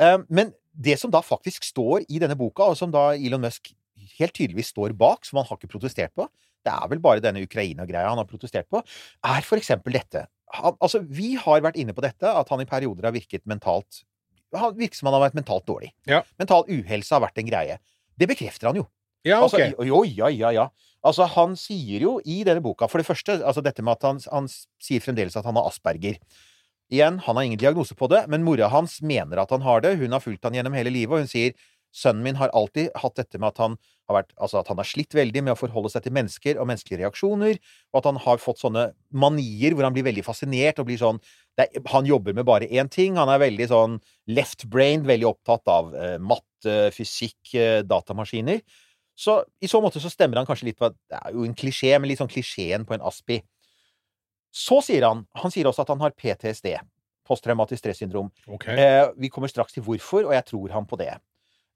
Um, 0.00 0.26
men 0.28 0.52
det 0.74 0.98
som 0.98 1.12
da 1.12 1.22
faktisk 1.22 1.64
står 1.68 2.08
i 2.08 2.20
denne 2.22 2.36
boka, 2.38 2.66
og 2.66 2.78
som 2.78 2.92
da 2.94 3.12
Elon 3.14 3.44
Musk 3.44 3.72
helt 4.18 4.34
tydeligvis 4.34 4.72
står 4.74 4.94
bak, 4.98 5.24
som 5.26 5.40
han 5.40 5.48
har 5.48 5.60
ikke 5.60 5.76
protestert 5.76 6.14
på, 6.18 6.26
det 6.64 6.72
er 6.72 6.88
vel 6.90 7.02
bare 7.04 7.22
denne 7.24 7.42
Ukraina-greia 7.44 8.08
han 8.08 8.20
har 8.20 8.28
protestert 8.28 8.68
på, 8.72 8.80
er 8.80 9.46
for 9.46 9.60
eksempel 9.60 9.96
dette. 9.96 10.24
Han, 10.54 10.76
altså, 10.78 11.02
vi 11.04 11.34
har 11.40 11.64
vært 11.64 11.78
inne 11.80 11.94
på 11.96 12.04
dette, 12.04 12.30
at 12.30 12.50
han 12.52 12.62
i 12.62 12.68
perioder 12.68 13.08
har 13.08 13.16
virket 13.16 13.44
mentalt 13.50 14.04
han 14.54 14.76
Virker 14.78 14.98
som 14.98 15.08
han 15.10 15.16
har 15.18 15.24
vært 15.28 15.38
mentalt 15.38 15.66
dårlig. 15.66 15.90
Ja. 16.06 16.22
Mental 16.38 16.66
uhelse 16.70 17.14
har 17.14 17.22
vært 17.24 17.40
en 17.40 17.48
greie. 17.48 17.78
Det 18.14 18.28
bekrefter 18.30 18.70
han 18.70 18.78
jo. 18.78 18.86
Ja, 19.24 19.40
ok. 19.40 19.56
Altså, 19.56 19.86
jo, 19.88 20.02
ja, 20.04 20.28
ja, 20.30 20.50
ja. 20.54 20.66
Altså, 21.04 21.26
han 21.34 21.56
sier 21.60 22.04
jo 22.04 22.16
i 22.24 22.42
denne 22.46 22.62
boka, 22.64 22.88
for 22.88 23.00
det 23.00 23.08
første, 23.08 23.38
altså 23.44 23.64
dette 23.64 23.84
med 23.84 23.96
at 23.96 24.06
han, 24.08 24.20
han 24.32 24.48
sier 24.48 25.04
fremdeles 25.04 25.36
at 25.36 25.48
han 25.48 25.56
har 25.58 25.68
asperger. 25.68 26.20
Igjen, 26.92 27.18
han 27.24 27.38
har 27.38 27.46
ingen 27.48 27.60
diagnose 27.60 27.96
på 27.96 28.08
det, 28.12 28.26
men 28.30 28.44
mora 28.44 28.68
hans 28.72 28.98
mener 29.02 29.40
at 29.40 29.52
han 29.54 29.64
har 29.64 29.80
det. 29.84 29.96
Hun 30.00 30.12
har 30.12 30.22
fulgt 30.22 30.44
han 30.44 30.56
gjennom 30.56 30.76
hele 30.76 30.92
livet, 30.92 31.16
og 31.16 31.24
hun 31.24 31.30
sier 31.30 31.56
sønnen 31.94 32.24
min 32.26 32.38
har 32.40 32.52
alltid 32.56 32.90
hatt 32.98 33.14
dette 33.20 33.38
med 33.38 33.52
at 33.52 33.60
han 33.62 33.76
har 34.08 34.18
vært, 34.18 34.32
altså 34.36 34.58
at 34.60 34.68
han 34.68 34.80
har 34.80 34.88
slitt 34.88 35.14
veldig 35.16 35.44
med 35.46 35.54
å 35.54 35.58
forholde 35.58 35.92
seg 35.92 36.04
til 36.04 36.14
mennesker 36.16 36.58
og 36.58 36.68
menneskelige 36.68 37.04
reaksjoner, 37.04 37.60
og 37.92 38.00
at 38.00 38.08
han 38.10 38.18
har 38.24 38.42
fått 38.42 38.60
sånne 38.60 38.88
manier 39.14 39.76
hvor 39.76 39.86
han 39.86 39.94
blir 39.94 40.06
veldig 40.08 40.24
fascinert 40.26 40.80
og 40.82 40.88
blir 40.90 41.00
sånn 41.00 41.20
er, 41.60 41.70
Han 41.92 42.08
jobber 42.08 42.34
med 42.34 42.46
bare 42.48 42.66
én 42.66 42.90
ting. 42.90 43.14
Han 43.14 43.30
er 43.30 43.38
veldig 43.38 43.68
sånn 43.70 44.00
left-brained, 44.26 45.06
veldig 45.06 45.28
opptatt 45.30 45.70
av 45.70 45.94
eh, 45.94 46.16
matte, 46.18 46.90
fysikk, 46.96 47.54
eh, 47.54 47.82
datamaskiner. 47.86 48.64
Så 49.14 49.38
i 49.62 49.70
så 49.70 49.78
måte 49.78 50.02
så 50.02 50.10
stemmer 50.10 50.40
han 50.40 50.48
kanskje 50.48 50.72
litt 50.72 50.80
på 50.80 50.90
Det 50.90 51.20
er 51.20 51.36
jo 51.36 51.44
en 51.46 51.54
klisjé, 51.54 51.92
men 51.94 52.10
litt 52.10 52.18
sånn 52.18 52.32
klisjeen 52.32 52.86
på 52.88 52.96
en 52.96 53.04
aspi. 53.06 53.38
Så 54.54 54.80
sier 54.82 55.06
han 55.06 55.22
Han 55.38 55.54
sier 55.54 55.70
også 55.70 55.86
at 55.86 55.94
han 55.94 56.02
har 56.02 56.16
PTSD. 56.18 56.74
Posttraumatisk 57.24 57.80
stressyndrom. 57.80 58.28
Okay. 58.58 58.76
Eh, 58.76 59.06
vi 59.16 59.30
kommer 59.32 59.48
straks 59.48 59.72
til 59.72 59.86
hvorfor, 59.86 60.26
og 60.26 60.34
jeg 60.34 60.44
tror 60.50 60.74
han 60.74 60.90
på 60.90 60.98
det. 61.00 61.14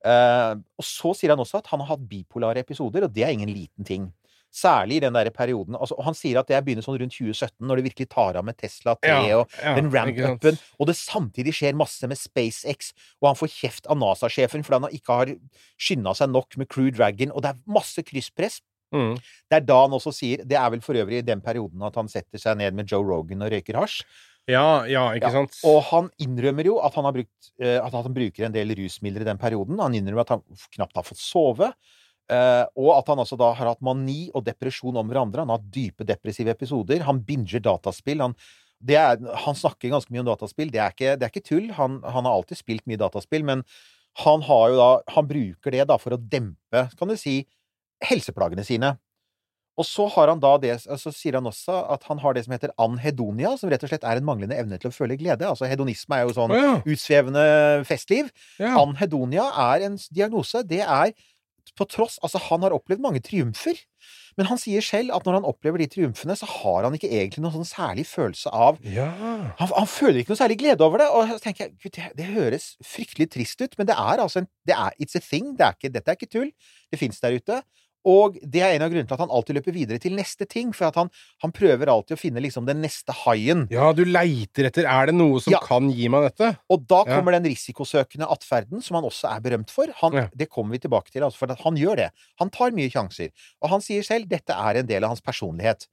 Eh, 0.06 0.54
og 0.78 0.86
så 0.86 1.14
sier 1.16 1.34
han 1.34 1.42
også 1.42 1.62
at 1.62 1.72
han 1.72 1.82
har 1.82 1.94
hatt 1.94 2.06
bipolare 2.10 2.62
episoder, 2.62 3.06
og 3.06 3.14
det 3.14 3.26
er 3.26 3.34
ingen 3.34 3.50
liten 3.50 3.86
ting. 3.88 4.08
Særlig 4.54 4.96
i 4.96 5.02
den 5.04 5.12
der 5.12 5.28
perioden. 5.34 5.76
Altså, 5.76 5.96
og 5.98 6.06
han 6.06 6.16
sier 6.16 6.38
at 6.40 6.48
det 6.48 6.60
begynner 6.64 6.84
sånn 6.84 6.96
rundt 7.02 7.12
2017, 7.12 7.66
når 7.68 7.78
det 7.78 7.84
virkelig 7.90 8.08
tar 8.14 8.38
av 8.40 8.46
med 8.48 8.56
Tesla 8.56 8.94
3 8.96 9.10
Ja, 9.10 9.42
og 9.42 9.58
ja, 9.60 9.74
den 9.76 9.90
ramp-upen, 9.92 10.56
og 10.80 10.88
det 10.88 10.96
samtidig 10.96 11.52
skjer 11.58 11.76
masse 11.76 12.08
med 12.08 12.16
SpaceX, 12.16 12.94
og 13.20 13.32
han 13.32 13.38
får 13.38 13.52
kjeft 13.52 13.90
av 13.92 14.00
NASA-sjefen 14.00 14.64
fordi 14.64 14.80
han 14.80 14.96
ikke 14.96 15.18
har 15.20 15.34
skynda 15.76 16.16
seg 16.16 16.32
nok 16.32 16.56
med 16.60 16.70
Crew 16.72 16.88
Dragon, 16.94 17.34
og 17.34 17.44
det 17.44 17.52
er 17.52 17.76
masse 17.76 18.04
krysspress. 18.08 18.62
Mm. 18.94 19.18
Det 19.20 19.58
er 19.58 19.66
da 19.68 19.82
han 19.82 19.92
også 19.92 20.14
sier 20.16 20.40
Det 20.48 20.56
er 20.56 20.70
vel 20.72 20.80
for 20.80 20.96
øvrig 20.96 21.18
i 21.20 21.24
den 21.26 21.42
perioden 21.44 21.82
at 21.84 21.98
han 22.00 22.06
setter 22.08 22.40
seg 22.40 22.56
ned 22.56 22.72
med 22.72 22.88
Joe 22.88 23.04
Rogan 23.04 23.44
og 23.44 23.52
røyker 23.52 23.76
hasj. 23.76 24.00
Ja, 24.48 24.86
ja, 24.88 25.02
ikke 25.12 25.28
Ja, 25.28 25.34
sant? 25.42 25.58
Og 25.68 25.82
han 25.90 26.06
innrømmer 26.24 26.64
jo 26.70 26.78
at 26.80 26.94
han, 26.96 27.04
har 27.04 27.12
brukt, 27.18 27.50
eh, 27.60 27.76
at 27.84 27.92
han 27.92 28.14
bruker 28.16 28.46
en 28.46 28.54
del 28.54 28.72
rusmidler 28.78 29.24
i 29.24 29.28
den 29.28 29.40
perioden. 29.40 29.80
Han 29.82 29.96
innrømmer 29.98 30.24
at 30.24 30.32
han 30.36 30.44
knapt 30.76 30.96
har 30.96 31.04
fått 31.04 31.20
sove. 31.20 31.72
eh, 32.30 32.64
og 32.76 32.90
at 32.98 33.06
han 33.08 33.20
altså 33.22 33.36
da 33.40 33.52
har 33.56 33.70
hatt 33.70 33.80
mani 33.84 34.30
og 34.36 34.44
depresjon 34.44 34.96
om 35.00 35.08
hverandre. 35.08 35.40
Han 35.44 35.48
har 35.52 35.60
hatt 35.60 35.70
dype 35.72 36.04
depressive 36.04 36.52
episoder. 36.52 37.00
Han 37.06 37.22
binger 37.24 37.60
dataspill. 37.64 38.20
Han, 38.20 38.34
det 38.80 38.96
er, 39.00 39.16
han 39.44 39.56
snakker 39.56 39.92
ganske 39.92 40.12
mye 40.12 40.20
om 40.24 40.28
dataspill. 40.28 40.70
Det 40.72 40.80
er 40.80 40.92
ikke, 40.92 41.14
det 41.16 41.24
er 41.28 41.32
ikke 41.32 41.44
tull. 41.48 41.70
Han, 41.78 42.00
han 42.04 42.24
har 42.28 42.32
alltid 42.36 42.60
spilt 42.60 42.84
mye 42.88 43.00
dataspill, 43.00 43.44
men 43.48 43.64
han 44.24 44.42
har 44.42 44.70
jo 44.72 44.76
da 44.80 44.88
Han 45.14 45.28
bruker 45.28 45.70
det 45.72 45.84
da 45.88 45.96
for 46.00 46.16
å 46.16 46.20
dempe, 46.20 46.88
kan 46.98 47.08
du 47.08 47.16
si, 47.16 47.46
helseplagene 48.04 48.64
sine. 48.66 48.96
Og 49.78 49.86
så 49.86 50.08
har 50.10 50.32
han 50.32 50.42
da 50.42 50.56
det, 50.58 50.74
så 50.82 51.12
sier 51.14 51.38
han 51.38 51.46
også 51.48 51.76
at 51.94 52.06
han 52.10 52.18
har 52.22 52.34
det 52.34 52.44
som 52.46 52.54
heter 52.56 52.74
anhedonia, 52.82 53.54
som 53.60 53.70
rett 53.70 53.84
og 53.86 53.92
slett 53.92 54.06
er 54.08 54.18
en 54.18 54.26
manglende 54.26 54.58
evne 54.58 54.80
til 54.82 54.90
å 54.90 54.94
føle 54.94 55.18
glede. 55.20 55.46
Altså 55.46 55.70
hedonisme 55.70 56.18
er 56.18 56.26
jo 56.26 56.34
sånn 56.34 56.54
oh, 56.54 56.58
ja. 56.58 56.76
utsvevende 56.82 57.44
festliv. 57.88 58.32
ja. 58.58 58.74
Anhedonia 58.80 59.46
er 59.70 59.86
en 59.88 59.98
diagnose. 60.10 60.64
Det 60.66 60.82
er 60.82 61.14
på 61.76 61.86
tross 61.88 62.18
Altså, 62.24 62.40
han 62.48 62.64
har 62.64 62.74
opplevd 62.74 63.02
mange 63.04 63.22
triumfer. 63.24 63.78
Men 64.38 64.46
han 64.46 64.60
sier 64.60 64.84
selv 64.84 65.12
at 65.16 65.26
når 65.26 65.40
han 65.40 65.48
opplever 65.48 65.82
de 65.82 65.88
triumfene, 65.90 66.36
så 66.38 66.46
har 66.46 66.86
han 66.86 66.94
ikke 66.94 67.10
egentlig 67.10 67.42
noen 67.42 67.56
sånn 67.56 67.68
særlig 67.68 68.04
følelse 68.06 68.52
av 68.54 68.78
ja. 68.86 69.08
han, 69.58 69.72
han 69.74 69.88
føler 69.90 70.20
ikke 70.20 70.32
noe 70.32 70.40
særlig 70.40 70.60
glede 70.60 70.86
over 70.86 71.02
det. 71.02 71.08
Og 71.10 71.32
så 71.32 71.40
tenker 71.42 71.66
jeg, 71.66 71.74
Gud, 71.82 71.94
det, 71.96 72.12
det 72.20 72.28
høres 72.36 72.68
fryktelig 72.86 73.28
trist 73.34 73.64
ut, 73.64 73.74
men 73.80 73.90
det 73.90 73.98
er 73.98 74.22
altså 74.22 74.44
en 74.44 74.48
det 74.68 74.76
er, 74.76 74.94
It's 75.02 75.18
a 75.18 75.22
thing. 75.24 75.56
Det 75.58 75.66
er 75.66 75.74
ikke, 75.76 75.92
dette 75.96 76.14
er 76.14 76.20
ikke 76.20 76.30
tull. 76.30 76.52
Det 76.88 77.00
fins 77.02 77.18
der 77.24 77.34
ute. 77.34 77.60
Og 78.08 78.38
det 78.40 78.62
er 78.64 78.74
en 78.78 78.84
av 78.86 78.92
grunnene 78.92 79.08
til 79.10 79.16
at 79.18 79.22
han 79.26 79.32
alltid 79.36 79.58
løper 79.58 79.74
videre 79.76 79.98
til 80.00 80.14
neste 80.16 80.46
ting. 80.48 80.70
For 80.76 80.88
at 80.88 80.96
han, 80.96 81.10
han 81.44 81.52
prøver 81.52 81.90
alltid 81.92 82.16
å 82.16 82.20
finne 82.20 82.40
liksom 82.40 82.64
den 82.68 82.80
neste 82.80 83.12
haien. 83.24 83.66
Ja, 83.74 83.90
du 83.92 84.00
leiter 84.08 84.70
etter 84.70 84.88
Er 84.88 85.10
det 85.10 85.14
noe 85.18 85.42
som 85.44 85.52
Ja. 85.52 85.60
kan 85.60 85.90
gi 85.92 86.08
meg 86.08 86.30
dette? 86.30 86.54
Og 86.72 86.86
da 86.88 87.02
Ja. 87.04 87.18
kommer 87.18 87.36
den 87.36 87.44
risikosøkende 87.50 88.28
atferden, 88.32 88.82
som 88.82 88.94
han 88.96 89.04
også 89.04 89.28
er 89.36 89.40
berømt 89.44 89.70
for. 89.70 89.86
Han, 90.00 90.12
Ja. 90.14 90.26
Det 90.34 90.48
kommer 90.48 90.72
vi 90.72 90.78
tilbake 90.88 91.10
til, 91.12 91.22
altså, 91.22 91.36
for 91.36 91.48
han 91.52 91.76
gjør 91.76 91.96
det. 91.96 92.10
Han 92.40 92.50
tar 92.50 92.70
mye 92.70 92.88
sjanser. 92.90 93.30
Og 93.62 93.68
han 93.70 93.80
sier 93.80 94.02
selv 94.02 94.28
dette 94.28 94.50
er 94.56 94.76
en 94.80 94.86
del 94.86 95.04
av 95.04 95.10
hans 95.10 95.20
personlighet. 95.20 95.86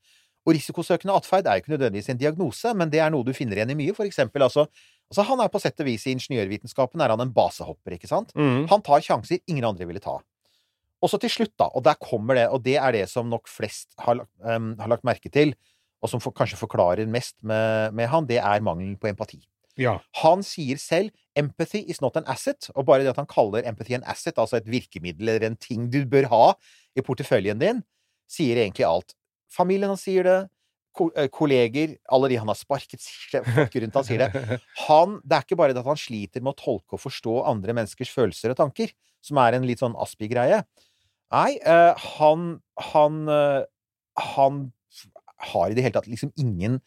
Og 0.48 0.53
risikosøkende 0.53 1.15
atferd 1.17 1.48
er 1.48 1.57
jo 1.57 1.63
ikke 1.63 1.74
nødvendigvis 1.77 2.10
en 2.10 2.17
diagnose, 2.22 2.74
men 2.75 2.89
det 2.89 3.00
er 3.01 3.10
noe 3.10 3.24
du 3.25 3.34
finner 3.34 3.57
igjen 3.57 3.72
i 3.72 3.75
mye. 3.75 3.95
For 3.95 4.05
eksempel, 4.05 4.43
altså, 4.45 4.67
altså 5.12 5.25
Han 5.25 5.39
er 5.41 5.50
på 5.50 5.60
sett 5.60 5.79
og 5.79 5.88
vis 5.88 6.05
i 6.07 6.13
ingeniørvitenskapen 6.13 7.01
er 7.01 7.10
han 7.10 7.19
en 7.22 7.34
basehopper, 7.34 7.98
ikke 7.98 8.07
sant? 8.07 8.31
Mm. 8.36 8.67
Han 8.69 8.81
tar 8.81 9.01
sjanser 9.01 9.39
ingen 9.50 9.65
andre 9.65 9.86
ville 9.88 10.00
ta. 10.00 10.19
Og 11.03 11.11
så 11.11 11.19
til 11.21 11.31
slutt, 11.31 11.53
da, 11.59 11.67
og 11.75 11.83
der 11.85 11.97
kommer 12.01 12.37
det, 12.37 12.45
og 12.49 12.63
det 12.65 12.77
er 12.81 12.95
det 12.95 13.03
som 13.11 13.27
nok 13.29 13.49
flest 13.51 13.91
har, 14.01 14.21
lagt- 14.21 14.79
har 14.79 14.91
lagt 14.91 15.03
merke 15.07 15.29
til, 15.29 15.53
og 16.01 16.09
som 16.09 16.21
for, 16.21 16.31
kanskje 16.35 16.59
forklarer 16.59 17.09
mest 17.09 17.35
med, 17.43 17.91
med 17.97 18.07
han, 18.11 18.27
det 18.29 18.39
er 18.39 18.63
mangelen 18.63 18.97
på 18.97 19.09
empati. 19.09 19.41
Ja. 19.77 19.97
Han 20.21 20.43
sier 20.45 20.79
selv 20.79 21.11
'empathy 21.35 21.83
is 21.89 21.99
not 22.01 22.15
an 22.15 22.23
asset', 22.31 22.69
og 22.75 22.85
bare 22.85 23.03
det 23.03 23.11
at 23.11 23.19
han 23.19 23.27
kaller 23.27 23.67
empathy 23.67 23.97
en 23.97 24.07
asset, 24.07 24.37
altså 24.37 24.57
et 24.57 24.71
virkemiddel 24.71 25.29
eller 25.29 25.47
en 25.47 25.57
ting 25.57 25.89
du 25.91 26.05
bør 26.05 26.29
ha 26.31 26.53
i 26.95 27.01
porteføljen 27.01 27.59
din, 27.59 27.83
sier 28.29 28.55
egentlig 28.63 28.85
alt. 28.87 29.15
Familien 29.51 29.89
hans 29.91 30.05
sier 30.07 30.23
det, 30.23 30.49
kolleger, 31.33 31.95
alle 32.13 32.29
de 32.31 32.39
han 32.41 32.49
har 32.51 32.57
sparket, 32.59 33.03
folk 33.55 33.77
rundt 33.81 33.99
han 33.99 34.07
sier 34.07 34.25
det. 34.25 34.59
Han, 34.85 35.19
det 35.23 35.37
er 35.37 35.45
ikke 35.47 35.59
bare 35.59 35.75
det 35.75 35.83
at 35.83 35.89
han 35.89 35.99
sliter 35.99 36.43
med 36.43 36.53
å 36.53 36.59
tolke 36.59 36.97
og 36.97 37.03
forstå 37.03 37.37
andre 37.51 37.75
menneskers 37.77 38.11
følelser 38.13 38.53
og 38.53 38.59
tanker, 38.59 38.93
som 39.25 39.39
er 39.41 39.57
en 39.57 39.67
litt 39.67 39.83
sånn 39.83 39.97
Aspi-greie. 40.01 40.63
Nei, 41.33 41.57
eh, 41.57 42.05
han 42.17 42.59
Han 42.93 43.25
eh, 43.31 43.63
Han 44.37 44.59
har 45.51 45.71
i 45.71 45.75
det 45.75 45.83
hele 45.83 45.97
tatt 45.97 46.07
liksom 46.07 46.31
ingen 46.39 46.79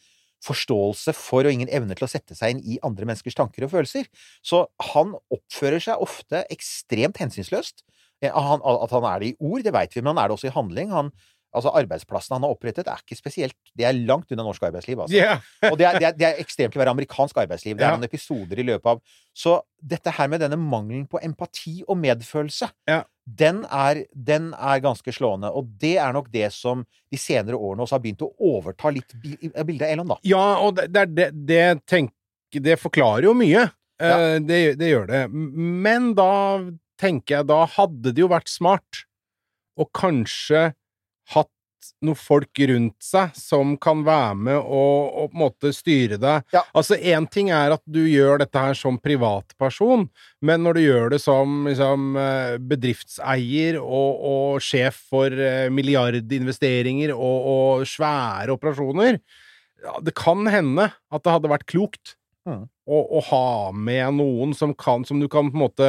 forståelse 0.44 1.12
for 1.16 1.46
og 1.46 1.52
ingen 1.52 1.70
evne 1.74 1.96
til 1.98 2.06
å 2.06 2.10
sette 2.10 2.36
seg 2.38 2.54
inn 2.54 2.62
i 2.62 2.78
andre 2.86 3.08
menneskers 3.08 3.36
tanker 3.36 3.66
og 3.66 3.72
følelser. 3.72 4.06
Så 4.42 4.64
han 4.92 5.16
oppfører 5.34 5.82
seg 5.82 6.02
ofte 6.02 6.44
ekstremt 6.54 7.18
hensynsløst. 7.20 7.84
Eh, 8.22 8.32
at 8.32 8.94
han 8.94 9.08
er 9.10 9.20
det 9.20 9.32
i 9.32 9.36
ord, 9.38 9.62
det 9.66 9.74
veit 9.74 9.94
vi, 9.94 10.02
men 10.02 10.14
han 10.14 10.22
er 10.22 10.30
det 10.30 10.38
også 10.38 10.50
i 10.50 10.54
handling. 10.54 10.94
Han, 10.94 11.12
altså 11.56 11.72
Arbeidsplassene 11.78 12.36
han 12.36 12.44
har 12.44 12.54
opprettet, 12.54 12.88
er 12.90 13.00
ikke 13.00 13.16
spesielt 13.16 13.56
Det 13.76 13.86
er 13.88 13.96
langt 13.96 14.30
unna 14.32 14.44
norsk 14.46 14.66
arbeidsliv, 14.68 15.00
altså. 15.04 15.16
Yeah. 15.16 15.44
Og 15.70 15.78
det 15.80 15.86
er, 15.88 15.98
det, 15.98 16.08
er, 16.08 16.16
det 16.18 16.26
er 16.28 16.42
ekstremt 16.42 16.76
å 16.76 16.82
være 16.82 16.92
amerikansk 16.92 17.40
arbeidsliv. 17.40 17.78
Det 17.78 17.86
er 17.86 17.96
noen 17.96 18.08
episoder 18.08 18.60
i 18.60 18.66
løpet 18.68 18.90
av 18.92 19.00
Så 19.36 19.54
dette 19.78 20.12
her 20.12 20.28
med 20.30 20.42
denne 20.42 20.58
mangelen 20.60 21.06
på 21.08 21.20
empati 21.22 21.78
og 21.86 21.98
medfølelse, 22.00 22.68
yeah. 22.90 23.06
den, 23.24 23.62
er, 23.70 24.02
den 24.12 24.50
er 24.54 24.82
ganske 24.84 25.14
slående. 25.14 25.52
Og 25.54 25.70
det 25.80 25.96
er 26.02 26.12
nok 26.16 26.30
det 26.34 26.50
som 26.56 26.84
de 27.08 27.20
senere 27.20 27.56
årene 27.56 27.86
også 27.86 27.96
har 27.96 28.04
begynt 28.04 28.26
å 28.26 28.32
overta 28.50 28.92
litt 28.92 29.14
bildet 29.22 29.86
av 29.86 29.92
Elon, 29.92 30.14
da. 30.14 30.20
Ja, 30.26 30.46
og 30.64 30.76
det, 30.80 30.90
det, 30.96 31.06
det, 31.14 31.30
det, 31.48 31.64
tenk, 31.88 32.12
det 32.52 32.80
forklarer 32.82 33.30
jo 33.30 33.36
mye. 33.38 33.68
Ja. 33.98 34.38
det, 34.38 34.76
det 34.78 34.92
gjør 34.92 35.08
det. 35.10 35.24
Men 35.32 36.12
da 36.14 36.32
tenker 37.00 37.38
jeg, 37.38 37.48
da 37.50 37.64
hadde 37.78 38.12
det 38.12 38.22
jo 38.22 38.30
vært 38.30 38.50
smart 38.50 39.04
å 39.78 39.86
kanskje 39.94 40.72
hatt 41.34 41.52
noen 42.02 42.18
folk 42.18 42.58
rundt 42.68 42.96
seg 43.04 43.36
som 43.38 43.76
kan 43.80 44.00
være 44.06 44.34
med 44.34 44.56
og, 44.58 45.14
og 45.22 45.30
på 45.30 45.36
en 45.36 45.42
måte 45.44 45.70
styre 45.72 46.18
deg. 46.20 46.44
Ja. 46.52 46.64
Altså, 46.76 46.98
én 46.98 47.26
ting 47.30 47.52
er 47.54 47.76
at 47.76 47.82
du 47.86 48.00
gjør 48.02 48.42
dette 48.42 48.60
her 48.60 48.74
som 48.76 48.98
privatperson, 49.00 50.08
men 50.42 50.64
når 50.66 50.78
du 50.78 50.82
gjør 50.82 51.14
det 51.14 51.20
som 51.22 51.68
liksom, 51.70 52.10
eh, 52.18 52.56
bedriftseier 52.58 53.78
og, 53.80 54.24
og 54.32 54.64
sjef 54.64 55.00
for 55.12 55.32
eh, 55.32 55.68
milliardinvesteringer 55.74 57.14
og, 57.14 57.50
og 57.54 57.88
svære 57.88 58.58
operasjoner 58.58 59.18
ja, 59.18 59.98
Det 60.02 60.16
kan 60.18 60.42
hende 60.50 60.90
at 60.90 61.22
det 61.22 61.36
hadde 61.36 61.52
vært 61.54 61.68
klokt 61.70 62.16
Mm. 62.48 62.62
å, 62.88 62.98
å 63.18 63.20
ha 63.28 63.72
med 63.76 64.14
noen 64.16 64.54
som 64.56 64.70
kan 64.72 65.02
Som 65.04 65.18
du 65.20 65.26
kan 65.28 65.50
på 65.50 65.58
en 65.58 65.64
måte 65.66 65.88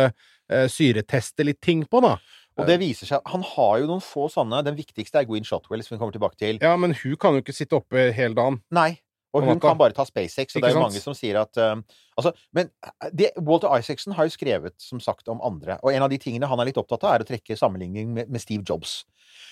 eh, 0.51 0.65
syreteste 0.67 1.45
litt 1.47 1.61
ting 1.63 1.85
på, 1.87 2.01
da. 2.03 2.17
Og 2.59 2.67
det 2.67 2.79
viser 2.81 3.09
seg 3.09 3.29
Han 3.31 3.43
har 3.55 3.77
jo 3.81 3.89
noen 3.89 4.03
få 4.03 4.27
sånne. 4.31 4.61
Den 4.67 4.77
viktigste 4.77 5.21
er 5.21 5.27
Gwen 5.29 5.47
Shotwell, 5.47 5.83
som 5.85 5.95
vi 5.95 6.01
kommer 6.01 6.15
tilbake 6.15 6.39
til. 6.39 6.59
Ja, 6.63 6.75
men 6.79 6.95
hun 6.97 7.15
kan 7.19 7.37
jo 7.37 7.43
ikke 7.43 7.55
sitte 7.55 7.79
oppe 7.79 8.09
hele 8.15 8.35
dagen. 8.37 8.61
Nei. 8.75 8.91
Og 9.35 9.45
hun 9.45 9.59
kan 9.61 9.77
bare 9.77 9.93
ta 9.93 10.05
SpaceX, 10.07 10.55
og 10.55 10.63
det 10.63 10.71
er 10.71 10.77
jo 10.77 10.81
mange 10.81 11.01
som 11.03 11.13
sier 11.17 11.37
at 11.37 11.59
um, 11.61 11.83
altså, 12.17 12.31
Men 12.55 12.71
det, 13.13 13.29
Walter 13.37 13.69
Isaacson 13.77 14.15
har 14.17 14.25
jo 14.25 14.33
skrevet, 14.33 14.73
som 14.81 15.01
sagt, 15.03 15.29
om 15.29 15.41
andre. 15.45 15.77
Og 15.83 15.93
en 15.93 16.05
av 16.05 16.09
de 16.09 16.17
tingene 16.21 16.49
han 16.49 16.61
er 16.61 16.71
litt 16.71 16.79
opptatt 16.81 17.05
av, 17.05 17.13
er 17.13 17.25
å 17.25 17.29
trekke 17.29 17.57
sammenligning 17.59 18.15
med, 18.15 18.31
med 18.31 18.41
Steve 18.41 18.65
Jobs. 18.65 19.03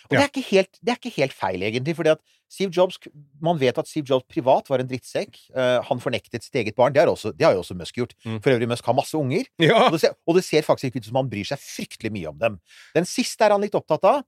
Og 0.07 0.15
det, 0.15 0.23
er 0.23 0.31
ikke 0.31 0.45
helt, 0.49 0.79
det 0.81 0.93
er 0.93 0.99
ikke 0.99 1.13
helt 1.19 1.35
feil, 1.35 1.63
egentlig. 1.67 1.93
fordi 1.97 2.13
at 2.15 2.23
Steve 2.49 2.71
Jobs, 2.73 2.97
Man 3.43 3.59
vet 3.59 3.77
at 3.77 3.89
Steve 3.89 4.07
Jobs 4.09 4.25
privat 4.31 4.69
var 4.71 4.81
en 4.81 4.89
drittsekk. 4.89 5.37
Uh, 5.51 5.77
han 5.85 6.01
fornektet 6.01 6.47
sitt 6.47 6.57
eget 6.57 6.77
barn. 6.79 6.95
Det 6.95 7.03
har, 7.03 7.11
også, 7.11 7.33
det 7.35 7.45
har 7.45 7.53
jo 7.53 7.61
også 7.61 7.77
Musk 7.77 7.99
gjort. 7.99 8.15
Mm. 8.25 8.39
For 8.41 8.55
øvrig, 8.55 8.69
Musk 8.71 8.87
har 8.87 8.97
masse 8.97 9.17
unger. 9.19 9.45
Ja! 9.61 9.87
Og 9.87 9.97
det, 9.97 10.01
ser, 10.05 10.17
og 10.25 10.39
det 10.39 10.45
ser 10.47 10.65
faktisk 10.65 10.89
ikke 10.89 11.03
ut 11.03 11.11
som 11.11 11.21
han 11.21 11.31
bryr 11.31 11.47
seg 11.47 11.61
fryktelig 11.61 12.13
mye 12.15 12.31
om 12.31 12.39
dem. 12.41 12.59
Den 12.95 13.09
siste 13.09 13.45
er 13.45 13.53
han 13.55 13.63
litt 13.63 13.75
opptatt 13.77 14.07
av, 14.07 14.23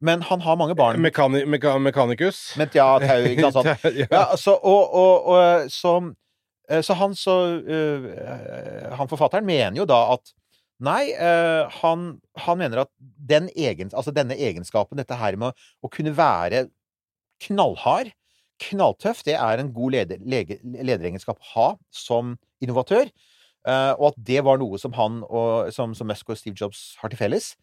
men 0.00 0.22
han 0.22 0.42
har 0.44 0.56
mange 0.56 0.74
barn. 0.76 1.00
Mekani 1.02 1.44
meka 1.46 1.78
Mekanikus. 1.78 2.54
Men 2.58 2.70
ja, 2.74 2.86
tau, 3.00 3.26
ikke 3.30 3.50
sant, 3.50 3.70
sånn. 3.70 3.98
ja. 4.02 4.24
Altså, 4.24 4.56
og, 4.58 4.94
og, 4.94 5.28
og 5.34 5.68
så, 5.72 5.94
eh, 6.68 6.82
så 6.84 6.96
han 6.98 7.14
så 7.18 7.36
uh, 7.64 8.08
Han 8.98 9.10
forfatteren 9.10 9.46
mener 9.46 9.78
jo 9.78 9.88
da 9.88 10.00
at 10.16 10.34
Nei, 10.84 11.14
uh, 11.14 11.70
han, 11.80 12.16
han 12.44 12.58
mener 12.58 12.82
at 12.82 12.90
den 13.30 13.46
egen, 13.54 13.92
altså 13.94 14.10
denne 14.12 14.34
egenskapen, 14.34 14.98
dette 14.98 15.16
her 15.16 15.36
med 15.38 15.54
å 15.80 15.88
kunne 15.88 16.10
være 16.18 16.64
knallhard, 17.46 18.10
knalltøff, 18.60 19.22
det 19.24 19.36
er 19.38 19.62
en 19.62 19.70
god 19.72 19.94
leder, 19.94 20.18
lege, 20.26 20.58
lederegenskap 20.64 21.38
å 21.38 21.52
ha 21.52 21.68
som 21.94 22.34
innovatør. 22.62 23.06
Uh, 23.64 23.94
og 23.94 24.10
at 24.10 24.18
det 24.26 24.42
var 24.44 24.58
noe 24.60 24.76
som 24.82 24.92
han 24.98 25.22
og 25.24 25.70
som, 25.72 25.94
som 25.96 26.10
Musk 26.10 26.34
og 26.34 26.42
Steve 26.42 26.58
Jobs 26.58 26.82
har 27.00 27.14
til 27.14 27.22
felles. 27.22 27.54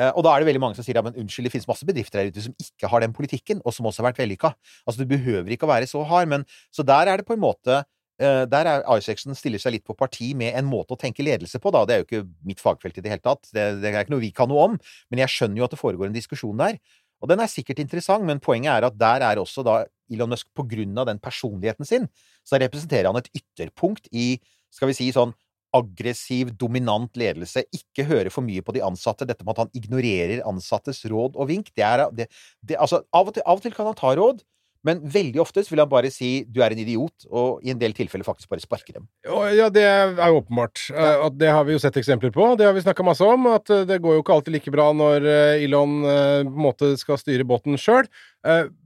Eh, 0.00 0.10
og 0.14 0.24
da 0.24 0.32
er 0.32 0.42
det 0.42 0.48
veldig 0.48 0.62
mange 0.62 0.78
som 0.78 0.86
sier 0.86 0.96
ja, 0.96 1.04
men 1.04 1.16
unnskyld, 1.20 1.48
det 1.48 1.54
finnes 1.54 1.68
masse 1.68 1.86
bedrifter 1.88 2.22
der 2.22 2.32
ute 2.32 2.44
som 2.46 2.56
ikke 2.62 2.90
har 2.90 3.04
den 3.04 3.14
politikken, 3.16 3.60
og 3.64 3.74
som 3.76 3.88
også 3.88 4.02
har 4.02 4.10
vært 4.10 4.22
vellykka. 4.22 4.52
Altså, 4.86 5.02
du 5.02 5.10
behøver 5.10 5.52
ikke 5.52 5.68
å 5.68 5.72
være 5.74 5.90
så 5.90 6.04
hard, 6.08 6.30
men 6.30 6.46
Så 6.72 6.86
der 6.86 7.10
er 7.10 7.20
det 7.20 7.26
på 7.28 7.34
en 7.36 7.42
måte 7.42 7.82
eh, 8.20 8.44
Der 8.48 8.68
er 8.70 8.86
Isaacson 8.96 9.36
stiller 9.36 9.60
seg 9.60 9.76
litt 9.76 9.84
på 9.84 9.96
parti 9.98 10.32
med 10.34 10.56
en 10.56 10.68
måte 10.68 10.96
å 10.96 11.00
tenke 11.00 11.24
ledelse 11.26 11.60
på, 11.60 11.72
da. 11.74 11.84
Det 11.84 11.94
er 11.94 12.02
jo 12.02 12.08
ikke 12.08 12.24
mitt 12.46 12.62
fagfelt 12.62 12.96
i 12.96 13.04
det 13.04 13.12
hele 13.12 13.24
tatt. 13.24 13.50
Det, 13.52 13.66
det 13.82 13.92
er 13.92 14.00
ikke 14.04 14.16
noe 14.16 14.24
vi 14.24 14.32
kan 14.32 14.48
noe 14.48 14.70
om, 14.70 14.80
men 15.10 15.24
jeg 15.26 15.34
skjønner 15.34 15.60
jo 15.60 15.68
at 15.68 15.76
det 15.76 15.82
foregår 15.82 16.08
en 16.08 16.16
diskusjon 16.16 16.60
der. 16.60 16.80
Og 17.20 17.28
den 17.28 17.42
er 17.42 17.52
sikkert 17.52 17.82
interessant, 17.82 18.24
men 18.24 18.40
poenget 18.40 18.72
er 18.72 18.88
at 18.88 18.96
der 18.96 19.26
er 19.26 19.40
også 19.40 19.64
da 19.66 19.82
Elon 20.10 20.32
Musk, 20.32 20.48
på 20.56 20.64
grunn 20.66 20.96
av 20.98 21.06
den 21.06 21.20
personligheten 21.22 21.86
sin, 21.86 22.08
så 22.46 22.58
representerer 22.58 23.10
han 23.10 23.20
et 23.20 23.28
ytterpunkt 23.36 24.08
i, 24.10 24.40
skal 24.74 24.90
vi 24.90 24.96
si 24.96 25.10
sånn, 25.14 25.34
aggressiv, 25.76 26.52
dominant 26.58 27.16
ledelse. 27.18 27.64
Ikke 27.76 28.06
høre 28.08 28.32
for 28.32 28.46
mye 28.46 28.64
på 28.64 28.74
de 28.76 28.84
ansatte. 28.84 29.28
Dette 29.28 29.46
med 29.46 29.54
at 29.54 29.64
han 29.66 29.74
ignorerer 29.76 30.44
ansattes 30.48 31.04
råd 31.10 31.38
og 31.38 31.50
vink. 31.50 31.72
Det 31.76 31.86
er, 31.86 32.06
det, 32.14 32.30
det, 32.62 32.78
altså, 32.80 33.04
av 33.14 33.30
og, 33.30 33.36
til, 33.36 33.46
av 33.46 33.60
og 33.60 33.66
til 33.66 33.76
kan 33.76 33.90
han 33.90 33.98
ta 33.98 34.14
råd, 34.18 34.42
men 34.86 35.00
veldig 35.12 35.42
oftest 35.42 35.68
vil 35.68 35.82
han 35.82 35.90
bare 35.90 36.08
si 36.12 36.44
'du 36.48 36.62
er 36.64 36.72
en 36.72 36.80
idiot', 36.80 37.26
og 37.28 37.60
i 37.64 37.70
en 37.72 37.78
del 37.78 37.92
tilfeller 37.92 38.24
faktisk 38.24 38.48
bare 38.48 38.64
sparke 38.64 38.94
dem. 38.96 39.06
Ja, 39.24 39.68
det 39.68 39.84
er 39.84 40.28
jo 40.28 40.40
åpenbart. 40.40 40.88
Ja. 40.88 41.26
At 41.26 41.36
det 41.38 41.50
har 41.52 41.64
vi 41.64 41.74
jo 41.76 41.82
sett 41.82 41.96
eksempler 42.00 42.32
på. 42.32 42.56
Det 42.56 42.64
har 42.64 42.72
vi 42.72 42.80
snakka 42.80 43.04
masse 43.04 43.24
om. 43.24 43.46
At 43.52 43.68
eh, 43.70 43.84
det 43.84 44.00
går 44.00 44.16
jo 44.16 44.22
ikke 44.24 44.32
alltid 44.32 44.56
like 44.56 44.72
bra 44.72 44.90
når 44.96 45.26
eh, 45.28 45.64
Elon 45.64 46.00
eh, 46.04 46.40
på 46.48 46.54
en 46.56 46.64
måte 46.64 46.94
skal 46.96 47.20
styre 47.20 47.44
båten 47.44 47.76
sjøl. 47.76 48.08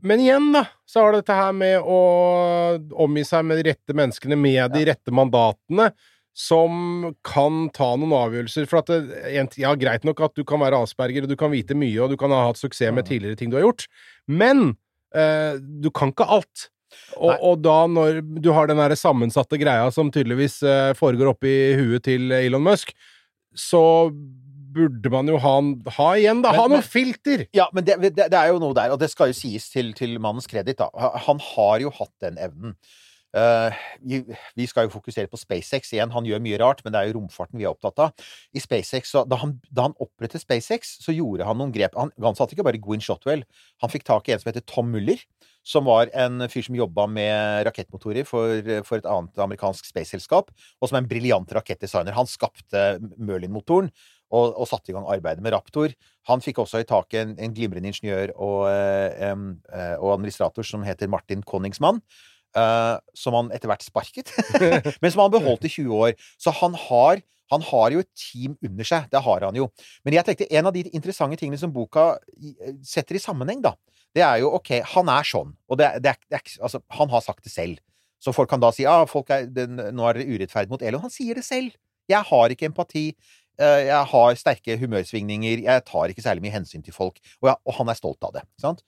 Men 0.02 0.18
igjen, 0.18 0.50
da, 0.50 0.64
så 0.82 1.04
har 1.04 1.12
det 1.12 1.22
dette 1.22 1.36
her 1.38 1.52
med 1.54 1.78
å 1.78 1.98
omgi 3.04 3.22
seg 3.22 3.44
med 3.46 3.60
de 3.60 3.70
rette 3.70 3.94
menneskene 3.94 4.34
med 4.34 4.74
de 4.74 4.82
rette 4.88 5.14
mandatene. 5.14 5.92
Som 6.34 7.12
kan 7.22 7.68
ta 7.74 7.92
noen 7.94 8.14
avgjørelser. 8.18 8.66
For 8.66 8.82
at 8.82 8.90
det, 8.90 9.54
ja, 9.60 9.74
greit 9.78 10.06
nok 10.06 10.22
at 10.26 10.34
du 10.34 10.42
kan 10.48 10.62
være 10.64 10.80
asperger, 10.82 11.24
og 11.26 11.30
du 11.30 11.36
kan 11.38 11.52
vite 11.54 11.76
mye, 11.78 11.96
og 12.02 12.10
du 12.10 12.18
kan 12.18 12.34
ha 12.34 12.48
hatt 12.48 12.58
suksess 12.58 12.94
med 12.94 13.06
tidligere 13.06 13.38
ting 13.38 13.52
du 13.52 13.58
har 13.60 13.68
gjort, 13.68 13.86
men 14.26 14.72
eh, 15.14 15.60
du 15.62 15.92
kan 15.94 16.10
ikke 16.10 16.26
alt. 16.26 16.68
Og, 17.18 17.32
og 17.38 17.62
da 17.62 17.84
når 17.90 18.20
du 18.42 18.52
har 18.54 18.68
den 18.70 18.78
der 18.78 18.94
sammensatte 18.98 19.58
greia 19.58 19.86
som 19.94 20.10
tydeligvis 20.14 20.60
eh, 20.66 20.92
foregår 20.98 21.32
oppi 21.32 21.54
huet 21.78 22.04
til 22.06 22.34
Elon 22.34 22.62
Musk, 22.66 22.92
så 23.54 23.82
burde 24.74 25.10
man 25.12 25.30
jo 25.30 25.38
ha, 25.38 25.54
ha 25.96 26.08
igjen, 26.18 26.42
da. 26.42 26.50
Ha 26.56 26.66
men- 26.66 26.80
noe 26.80 26.86
filter! 26.86 27.46
Ja, 27.54 27.68
men 27.74 27.86
det, 27.86 27.98
det, 28.02 28.12
det 28.18 28.38
er 28.38 28.50
jo 28.50 28.60
noe 28.62 28.74
der, 28.76 28.94
og 28.94 28.98
det 29.02 29.10
skal 29.12 29.30
jo 29.30 29.38
sies 29.38 29.68
til, 29.70 29.92
til 29.94 30.16
mannens 30.18 30.50
kreditt, 30.50 30.82
da. 30.82 30.90
Han 31.28 31.42
har 31.52 31.84
jo 31.84 31.94
hatt 31.94 32.14
den 32.24 32.40
evnen. 32.42 32.74
Eh, 33.34 33.78
vi, 34.54 34.66
skal 34.70 34.86
jo 34.86 34.92
fokusere 34.94 35.26
på 35.30 35.38
SpaceX 35.40 35.90
igjen. 35.94 36.12
Han 36.14 36.26
gjør 36.28 36.42
mye 36.44 36.58
rart, 36.62 36.84
men 36.84 36.94
det 36.94 37.00
er 37.00 37.10
jo 37.10 37.16
romfarten 37.18 37.58
vi 37.58 37.66
er 37.66 37.72
opptatt 37.72 38.02
av. 38.06 38.28
I 38.54 38.62
SpaceX, 38.62 39.10
da, 39.26 39.38
han, 39.42 39.56
da 39.74 39.88
han 39.88 39.96
opprettet 40.02 40.44
SpaceX, 40.44 40.96
så 41.02 41.14
gjorde 41.14 41.48
han 41.48 41.58
noen 41.58 41.74
grep. 41.74 41.98
Han 41.98 42.14
ansatte 42.22 42.54
ikke 42.54 42.68
bare 42.68 42.82
Gwyn 42.82 43.02
Shotwell. 43.02 43.42
Han 43.82 43.92
fikk 43.92 44.06
tak 44.06 44.30
i 44.30 44.36
en 44.36 44.42
som 44.42 44.52
heter 44.52 44.66
Tom 44.70 44.92
Muller, 44.94 45.22
som 45.66 45.88
var 45.88 46.12
en 46.14 46.46
fyr 46.52 46.66
som 46.66 46.76
jobba 46.78 47.08
med 47.10 47.64
rakettmotorer 47.66 48.26
for, 48.28 48.74
for 48.86 49.00
et 49.00 49.08
annet 49.08 49.46
amerikansk 49.46 49.88
spaceselskap, 49.88 50.52
og 50.78 50.90
som 50.90 50.98
er 50.98 51.02
en 51.02 51.10
briljant 51.10 51.54
rakettdesigner. 51.56 52.14
Han 52.14 52.30
skapte 52.30 52.92
Merlin-motoren. 53.16 53.90
Og, 54.34 54.48
og 54.58 54.66
satte 54.66 54.90
i 54.90 54.94
gang 54.96 55.04
arbeidet 55.06 55.44
med 55.44 55.52
Raptor. 55.54 55.92
Han 56.26 56.40
fikk 56.42 56.56
også 56.58 56.80
i 56.82 56.86
taket 56.88 57.20
en, 57.20 57.34
en 57.38 57.52
glimrende 57.54 57.92
ingeniør 57.92 58.32
og, 58.32 58.64
eh, 58.66 59.28
eh, 59.30 59.92
og 60.00 60.14
administrator 60.16 60.66
som 60.66 60.82
heter 60.82 61.12
Martin 61.12 61.44
Konningsmann. 61.46 62.00
Eh, 62.56 62.96
som 63.18 63.36
han 63.38 63.52
etter 63.54 63.70
hvert 63.70 63.86
sparket, 63.86 64.32
men 65.02 65.12
som 65.12 65.24
han 65.24 65.32
beholdt 65.34 65.66
i 65.68 65.72
20 65.76 66.04
år. 66.06 66.14
Så 66.40 66.54
han 66.60 66.76
har, 66.86 67.22
han 67.52 67.64
har 67.70 67.94
jo 67.94 68.04
et 68.04 68.12
team 68.18 68.58
under 68.64 68.88
seg. 68.88 69.08
Det 69.12 69.22
har 69.26 69.48
han 69.48 69.58
jo. 69.58 69.68
Men 70.06 70.18
jeg 70.18 70.28
tenkte 70.28 70.50
en 70.50 70.70
av 70.70 70.76
de 70.76 70.86
interessante 70.92 71.40
tingene 71.40 71.60
som 71.60 71.74
boka 71.74 72.14
setter 72.86 73.18
i 73.18 73.22
sammenheng, 73.22 73.62
da, 73.64 73.74
det 74.14 74.22
er 74.22 74.42
jo 74.44 74.52
OK, 74.58 74.76
han 74.94 75.10
er 75.10 75.26
sånn. 75.26 75.54
Og 75.68 75.80
det, 75.80 75.90
det, 76.04 76.14
er, 76.14 76.22
det 76.30 76.38
er 76.38 76.62
Altså, 76.62 76.80
han 76.98 77.10
har 77.10 77.24
sagt 77.24 77.46
det 77.46 77.54
selv. 77.54 77.82
Så 78.22 78.32
folk 78.32 78.48
kan 78.48 78.62
da 78.62 78.70
si 78.72 78.86
ah, 78.88 79.04
nå 79.04 80.06
er 80.08 80.16
dere 80.16 80.28
urettferdig 80.30 80.72
mot 80.72 80.82
Elon. 80.82 81.02
Han 81.04 81.12
sier 81.12 81.36
det 81.36 81.44
selv. 81.44 81.74
Jeg 82.08 82.24
har 82.28 82.52
ikke 82.52 82.68
empati. 82.70 83.08
Eh, 83.58 83.84
Jeg 83.86 84.06
har 84.10 84.34
sterke 84.34 84.74
humørsvingninger. 84.80 85.62
Jeg 85.62 85.84
tar 85.86 86.10
ikke 86.10 86.22
særlig 86.24 86.42
mye 86.42 86.54
hensyn 86.56 86.82
til 86.82 86.92
folk. 86.92 87.20
Og, 87.42 87.48
jeg, 87.50 87.56
og 87.66 87.74
han 87.78 87.88
er 87.92 87.94
stolt 87.98 88.24
av 88.26 88.32
det. 88.34 88.42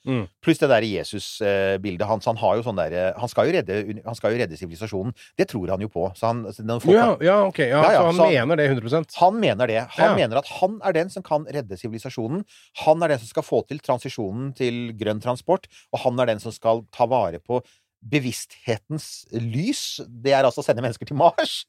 Mm. 0.09 0.25
Pluss 0.43 0.59
det 0.59 0.69
der 0.73 0.83
Jesus-bildet 0.83 2.07
hans. 2.09 2.27
Han 2.27 2.37
har 2.41 2.57
jo 2.59 2.65
sånn 2.67 2.77
der, 2.81 3.15
Han 3.19 3.29
skal 3.31 3.47
jo 3.47 3.55
redde 3.59 4.03
han 4.05 4.15
skal 4.19 4.35
jo 4.35 4.41
redde 4.43 4.59
sivilisasjonen. 4.59 5.15
Det 5.39 5.49
tror 5.53 5.71
han 5.71 5.81
jo 5.81 5.89
på. 5.93 6.09
Så 6.19 6.27
han, 6.27 6.45
så 6.53 6.65
folk 6.83 6.95
Ja, 6.97 7.17
ja, 7.23 7.37
ok. 7.47 7.59
Ja, 7.63 7.83
Ja, 7.83 7.93
ja, 7.93 8.01
så 8.01 8.05
han 8.11 8.15
så- 8.17 8.31
mener 8.31 8.57
det 8.57 8.71
100% 8.71 9.15
han 9.21 9.41
mener 9.41 9.67
det. 9.67 9.87
Han 9.97 10.17
mener 10.17 10.37
at 10.39 10.47
han 10.61 10.81
er 10.85 10.93
den 10.93 11.11
som 11.11 11.23
kan 11.23 11.45
redde 11.47 11.77
sivilisasjonen. 11.79 12.45
Han 12.85 13.03
er 13.03 13.09
den 13.15 13.19
som 13.19 13.29
skal 13.29 13.43
få 13.43 13.63
til 13.69 13.79
transisjonen 13.79 14.55
til 14.57 14.93
grønn 14.99 15.21
transport, 15.23 15.67
og 15.93 16.01
han 16.01 16.19
er 16.21 16.27
den 16.27 16.41
som 16.41 16.53
skal 16.53 16.85
ta 16.93 17.07
vare 17.07 17.39
på 17.39 17.63
bevissthetens 18.07 19.27
lys. 19.33 20.01
Det 20.09 20.33
er 20.33 20.45
altså 20.47 20.63
å 20.63 20.67
sende 20.67 20.83
mennesker 20.85 21.07
til 21.09 21.17
Mars. 21.17 21.65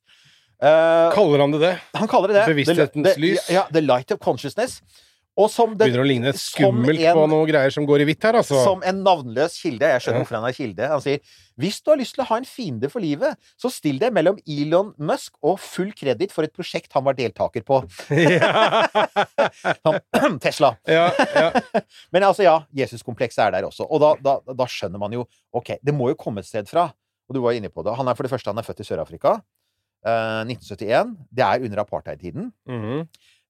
Eh, 0.62 1.10
Kaller 1.14 1.40
han 1.44 1.52
det 1.54 1.60
det? 1.62 1.74
han 1.94 2.08
kaller 2.10 2.32
det 2.34 2.40
det. 2.42 2.46
Bevissthetens 2.56 3.14
The- 3.14 3.20
lys. 3.22 3.50
Ja, 3.54 3.68
The 3.72 3.82
Light 3.82 4.12
of 4.12 4.20
Consciousness. 4.20 4.82
Og 5.38 5.52
som 5.54 5.76
den, 5.78 5.92
Begynner 5.92 6.02
å 6.02 6.08
ligne 6.10 6.32
skummelt 6.34 6.98
en- 6.98 7.14
på 7.14 7.28
noe 7.30 7.46
greier 7.46 7.70
som 7.70 7.86
går 7.86 8.02
i 8.02 8.06
hvitt 8.10 8.24
her, 8.26 8.34
altså. 8.40 8.58
som 8.64 8.82
en 8.82 9.04
navnløs 9.06 9.54
kilde. 9.62 9.86
Jeg 9.86 10.02
skjønner 10.02 10.18
Ja. 10.18 10.24
hvorfor 10.24 10.36
han 10.42 10.48
er 10.50 10.54
kilde. 10.58 10.88
Han 10.90 11.00
sier 11.04 11.20
hvis 11.62 11.78
du 11.84 11.92
har 11.92 11.98
lyst 12.00 12.16
til 12.16 12.24
å 12.24 12.28
ha 12.28 12.38
en 12.38 12.44
fiende 12.44 12.90
for 12.90 13.00
livet, 13.00 13.38
så 13.56 13.70
still 13.72 14.00
deg 14.00 14.12
mellom 14.14 14.40
Elon 14.50 14.96
Musk 14.98 15.34
og 15.44 15.60
full 15.60 15.92
kreditt 15.94 16.32
for 16.34 16.42
et 16.44 16.54
prosjekt 16.58 16.90
han 16.92 17.04
var 17.04 17.14
deltaker 17.14 17.62
på. 17.62 17.84
Han- 19.86 20.40
Tesla. 20.42 20.76
ja, 20.88 21.12
ja. 21.36 21.52
Men 22.12 22.24
altså, 22.24 22.42
ja, 22.44 22.58
Jesuskomplekset 22.76 23.46
er 23.46 23.52
der 23.52 23.68
også. 23.70 23.86
Og 23.90 24.02
da, 24.02 24.16
da, 24.20 24.40
da 24.54 24.66
skjønner 24.66 24.98
man 25.00 25.12
jo 25.14 25.28
OK, 25.54 25.78
det 25.84 25.94
må 25.94 26.10
jo 26.10 26.16
komme 26.16 26.40
et 26.42 26.50
sted 26.50 26.68
fra. 26.68 26.90
Og 27.30 27.36
du 27.36 27.42
var 27.44 27.52
inne 27.58 27.70
på 27.70 27.84
det. 27.86 27.94
Han 27.98 28.08
er 28.08 28.16
for 28.16 28.24
det 28.24 28.32
første 28.32 28.48
han 28.54 28.58
er 28.58 28.66
født 28.66 28.82
i 28.82 28.88
Sør-Afrika. 28.88 29.38
Eh, 30.06 30.44
1971. 30.46 31.16
Det 31.32 31.46
er 31.46 31.66
under 31.66 31.84
apartheid-tiden. 31.84 32.52
Mm 32.68 32.82
-hmm. 32.82 33.08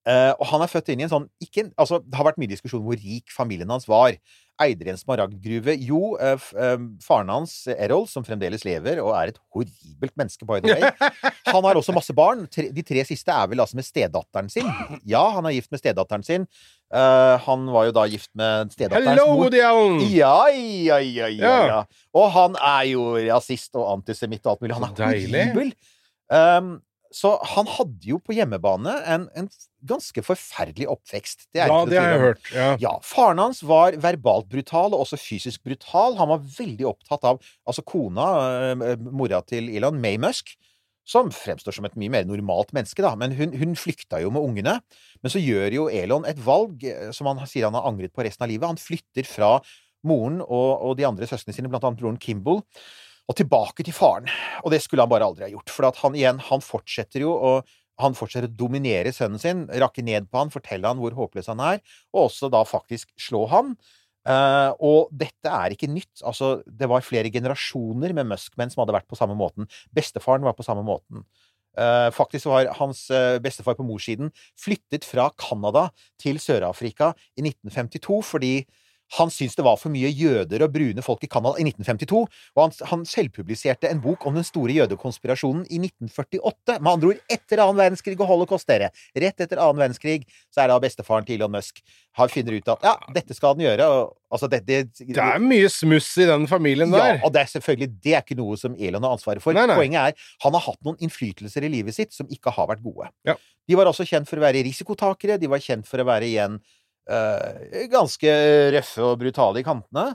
uh, 0.07 0.33
og 0.39 0.45
han 0.47 0.61
er 0.61 0.71
født 0.71 0.89
inn 0.89 0.99
i 0.99 1.03
en 1.03 1.09
sånn 1.09 1.29
ikke, 1.41 1.71
altså, 1.77 1.99
Det 1.99 2.15
har 2.15 2.25
vært 2.25 2.37
mye 2.37 2.53
diskusjon 2.55 2.83
hvor 2.83 2.95
rik 2.95 3.25
familien 3.37 3.69
hans 3.69 3.87
var. 3.87 4.15
Eide 4.57 4.81
de 4.81 4.89
en 4.89 4.97
smaragdgruve? 4.97 5.75
Jo, 5.85 6.15
uh, 6.17 6.33
eh, 6.57 6.79
faren 7.05 7.29
hans, 7.29 7.51
Errol, 7.75 8.07
som 8.09 8.25
fremdeles 8.25 8.63
lever, 8.65 8.97
og 9.03 9.11
er 9.13 9.31
et 9.31 9.39
horribelt 9.53 10.15
menneske, 10.17 10.47
by 10.49 10.57
the 10.63 10.73
way 10.73 11.11
Han 11.53 11.67
har 11.67 11.77
også 11.77 11.93
masse 11.93 12.13
barn. 12.17 12.47
De 12.49 12.85
tre 12.85 13.03
siste 13.05 13.33
er 13.33 13.51
vel 13.51 13.61
altså 13.61 13.77
med 13.77 13.85
stedatteren 13.85 14.49
sin. 14.49 14.65
Ja, 15.05 15.21
han 15.35 15.45
er 15.45 15.53
gift 15.53 15.69
med 15.71 15.81
stedatteren 15.83 16.25
sin. 16.25 16.47
Uh, 16.89 17.37
han 17.45 17.67
var 17.69 17.85
jo 17.89 17.93
da 17.99 18.07
gift 18.09 18.31
med 18.37 18.73
stedatterens 18.73 19.13
Hello, 19.13 19.35
mor. 19.37 19.53
Allen! 19.53 20.01
Ja, 20.09 20.47
ja, 20.49 20.97
ja, 20.97 21.29
ja. 21.29 21.83
Og 22.17 22.31
han 22.33 22.57
er 22.57 22.89
jo 22.95 23.11
rasist 23.29 23.77
og 23.77 23.91
antisemitt 23.93 24.45
og 24.47 24.55
alt 24.55 24.65
mulig. 24.65 24.79
Han 24.79 24.89
er 24.89 24.97
deilig. 25.03 25.45
horribel. 25.53 25.71
Um, 26.33 26.77
så 27.13 27.37
han 27.55 27.69
hadde 27.71 28.03
jo 28.09 28.17
på 28.19 28.35
hjemmebane 28.35 28.93
en, 29.07 29.27
en 29.39 29.47
ganske 29.87 30.21
forferdelig 30.25 30.89
oppvekst. 30.91 31.47
Det 31.55 31.61
er 31.63 31.71
Ja, 31.71 31.79
ikke 31.79 31.91
det 31.93 31.99
har 32.01 32.11
jeg 32.11 32.23
hørt. 32.23 32.49
Ja. 32.53 32.69
Ja, 32.81 32.93
Faren 33.05 33.39
hans 33.41 33.61
var 33.65 33.95
verbalt 34.03 34.49
brutal, 34.51 34.91
og 34.91 35.05
også 35.05 35.19
fysisk 35.21 35.63
brutal. 35.63 36.17
Han 36.19 36.31
var 36.33 36.43
veldig 36.57 36.87
opptatt 36.89 37.27
av 37.27 37.39
Altså 37.67 37.85
kona, 37.87 38.27
eh, 38.73 38.97
mora 39.07 39.41
til 39.47 39.69
Elon, 39.71 40.01
May 40.03 40.19
Musk, 40.21 40.55
som 41.07 41.31
fremstår 41.31 41.77
som 41.77 41.87
et 41.87 41.95
mye 41.95 42.11
mer 42.11 42.27
normalt 42.27 42.73
menneske, 42.75 43.01
da. 43.05 43.13
Men 43.15 43.31
hun, 43.37 43.55
hun 43.55 43.75
flykta 43.79 44.19
jo 44.21 44.31
med 44.33 44.43
ungene. 44.43 44.77
Men 45.23 45.31
så 45.31 45.39
gjør 45.39 45.79
jo 45.79 45.89
Elon 45.89 46.27
et 46.27 46.39
valg 46.43 46.83
eh, 46.83 47.11
som 47.15 47.31
han 47.31 47.39
sier 47.47 47.69
han 47.69 47.77
har 47.79 47.87
angret 47.87 48.15
på 48.15 48.27
resten 48.27 48.43
av 48.43 48.51
livet. 48.51 48.67
Han 48.67 48.81
flytter 48.81 49.27
fra 49.27 49.57
moren 50.07 50.41
og, 50.43 50.71
og 50.83 50.97
de 50.99 51.07
andre 51.07 51.27
søstrene 51.29 51.55
sine, 51.55 51.71
blant 51.71 51.87
annet 51.87 52.01
broren 52.01 52.19
Kimball, 52.21 52.61
og 53.27 53.35
tilbake 53.35 53.83
til 53.83 53.95
faren. 53.95 54.29
Og 54.63 54.71
det 54.73 54.81
skulle 54.83 55.03
han 55.03 55.11
bare 55.11 55.27
aldri 55.27 55.47
ha 55.47 55.51
gjort. 55.51 55.73
For 55.73 55.89
han 56.03 56.17
igjen, 56.17 56.39
han 56.47 56.63
fortsetter 56.63 57.25
jo 57.25 57.35
å 57.35 57.59
han 57.97 58.13
fortsetter 58.13 58.45
å 58.45 58.57
dominere 58.59 59.09
sønnen 59.09 59.41
sin, 59.41 59.63
rakke 59.81 60.03
ned 60.05 60.27
på 60.29 60.37
han, 60.37 60.51
fortelle 60.53 60.85
han 60.85 60.99
hvor 61.01 61.15
håpløs 61.17 61.47
han 61.49 61.63
er, 61.65 61.79
og 62.13 62.27
også 62.27 62.51
da 62.53 62.61
faktisk 62.67 63.09
slå 63.17 63.47
han. 63.49 63.71
Uh, 64.27 64.69
og 64.83 65.11
dette 65.15 65.49
er 65.49 65.73
ikke 65.73 65.89
nytt. 65.89 66.21
Altså, 66.27 66.59
det 66.67 66.89
var 66.91 67.05
flere 67.05 67.31
generasjoner 67.33 68.13
med 68.13 68.27
Muskmenn 68.29 68.73
som 68.73 68.83
hadde 68.83 68.97
vært 68.97 69.07
på 69.09 69.17
samme 69.17 69.37
måten. 69.39 69.69
Bestefaren 69.95 70.45
var 70.45 70.57
på 70.57 70.65
samme 70.67 70.83
måten. 70.85 71.23
Uh, 71.77 72.09
faktisk 72.13 72.49
var 72.49 72.69
hans 72.79 73.05
uh, 73.13 73.37
bestefar 73.41 73.77
på 73.77 73.85
morssiden 73.85 74.31
flyttet 74.57 75.05
fra 75.05 75.29
Canada 75.37 75.87
til 76.21 76.41
Sør-Afrika 76.41 77.11
i 77.37 77.45
1952 77.45 78.21
fordi 78.25 78.53
han 79.15 79.31
syntes 79.31 79.55
det 79.55 79.63
var 79.65 79.77
for 79.79 79.93
mye 79.93 80.09
jøder 80.11 80.65
og 80.65 80.73
brune 80.73 81.03
folk 81.05 81.23
i 81.23 81.29
Canada 81.31 81.55
i 81.61 81.67
1952, 81.69 82.23
og 82.57 82.63
han, 82.63 82.75
han 82.91 83.05
selvpubliserte 83.07 83.91
en 83.91 84.01
bok 84.03 84.25
om 84.27 84.35
den 84.35 84.47
store 84.47 84.75
jødekonspirasjonen 84.81 85.63
i 85.69 85.79
1948. 85.79 86.79
Med 86.81 86.91
andre 86.91 87.13
ord 87.13 87.37
etter 87.37 87.63
annen 87.63 87.79
verdenskrig 87.79 88.17
og 88.19 88.27
holocaust, 88.31 88.67
dere. 88.67 88.91
Rett 89.15 89.45
etter 89.45 89.61
annen 89.63 89.79
verdenskrig 89.79 90.25
så 90.51 90.65
er 90.65 90.73
da 90.73 90.81
bestefaren 90.83 91.27
til 91.27 91.39
Elon 91.39 91.55
Musk 91.55 91.79
han 92.17 92.31
finner 92.33 92.55
ut 92.57 92.69
at 92.73 92.85
ja, 92.85 92.93
dette 93.13 93.35
skal 93.37 93.53
han 93.53 93.61
gjøre. 93.61 93.87
Og, 93.93 94.15
altså, 94.33 94.49
det, 94.49 94.63
det, 94.65 94.79
Det 94.97 95.21
er 95.21 95.43
mye 95.43 95.69
smuss 95.69 96.09
i 96.17 96.25
den 96.29 96.47
familien 96.49 96.93
der. 96.93 97.11
ja, 97.13 97.19
og 97.21 97.33
det 97.35 97.43
er 97.43 97.51
selvfølgelig 97.51 97.91
det 98.03 98.15
er 98.15 98.25
ikke 98.25 98.39
noe 98.39 98.57
som 98.59 98.73
Elon 98.73 99.05
har 99.05 99.17
ansvaret 99.17 99.43
for. 99.43 99.53
Nei, 99.57 99.67
nei. 99.69 99.77
Poenget 99.77 100.01
er 100.01 100.31
han 100.45 100.57
har 100.57 100.65
hatt 100.65 100.81
noen 100.87 100.97
innflytelser 101.05 101.67
i 101.67 101.71
livet 101.71 101.97
sitt 101.97 102.15
som 102.15 102.29
ikke 102.33 102.53
har 102.55 102.71
vært 102.71 102.81
gode. 102.85 103.11
Ja. 103.27 103.37
De 103.67 103.77
var 103.77 103.89
også 103.89 104.07
kjent 104.07 104.29
for 104.29 104.39
å 104.39 104.45
være 104.45 104.63
risikotakere. 104.65 105.37
De 105.41 105.49
var 105.51 105.61
kjent 105.61 105.87
for 105.89 106.01
å 106.01 106.07
være 106.07 106.29
igjen 106.29 106.57
eh, 107.09 107.85
ganske 107.91 108.33
røffe 108.75 109.05
og 109.05 109.19
brutale 109.21 109.61
i 109.61 109.67
kantene. 109.67 110.11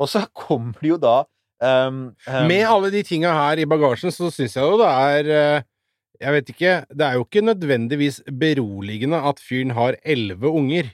Og 0.00 0.10
så 0.10 0.24
kommer 0.46 0.76
det 0.80 0.92
jo 0.94 1.00
da 1.00 1.16
um, 1.60 2.10
um, 2.14 2.46
Med 2.48 2.64
alle 2.68 2.92
de 2.94 3.02
tinga 3.06 3.32
her 3.36 3.62
i 3.62 3.68
bagasjen, 3.68 4.14
så 4.14 4.30
syns 4.32 4.56
jeg 4.56 4.64
jo 4.64 4.78
det 4.80 4.88
er 4.88 5.32
eh, 5.36 5.66
Jeg 6.20 6.36
vet 6.36 6.52
ikke 6.54 6.72
Det 6.88 7.06
er 7.06 7.18
jo 7.18 7.26
ikke 7.26 7.44
nødvendigvis 7.44 8.22
beroligende 8.28 9.20
at 9.30 9.42
fyren 9.44 9.74
har 9.76 9.98
elleve 10.04 10.48
unger. 10.48 10.90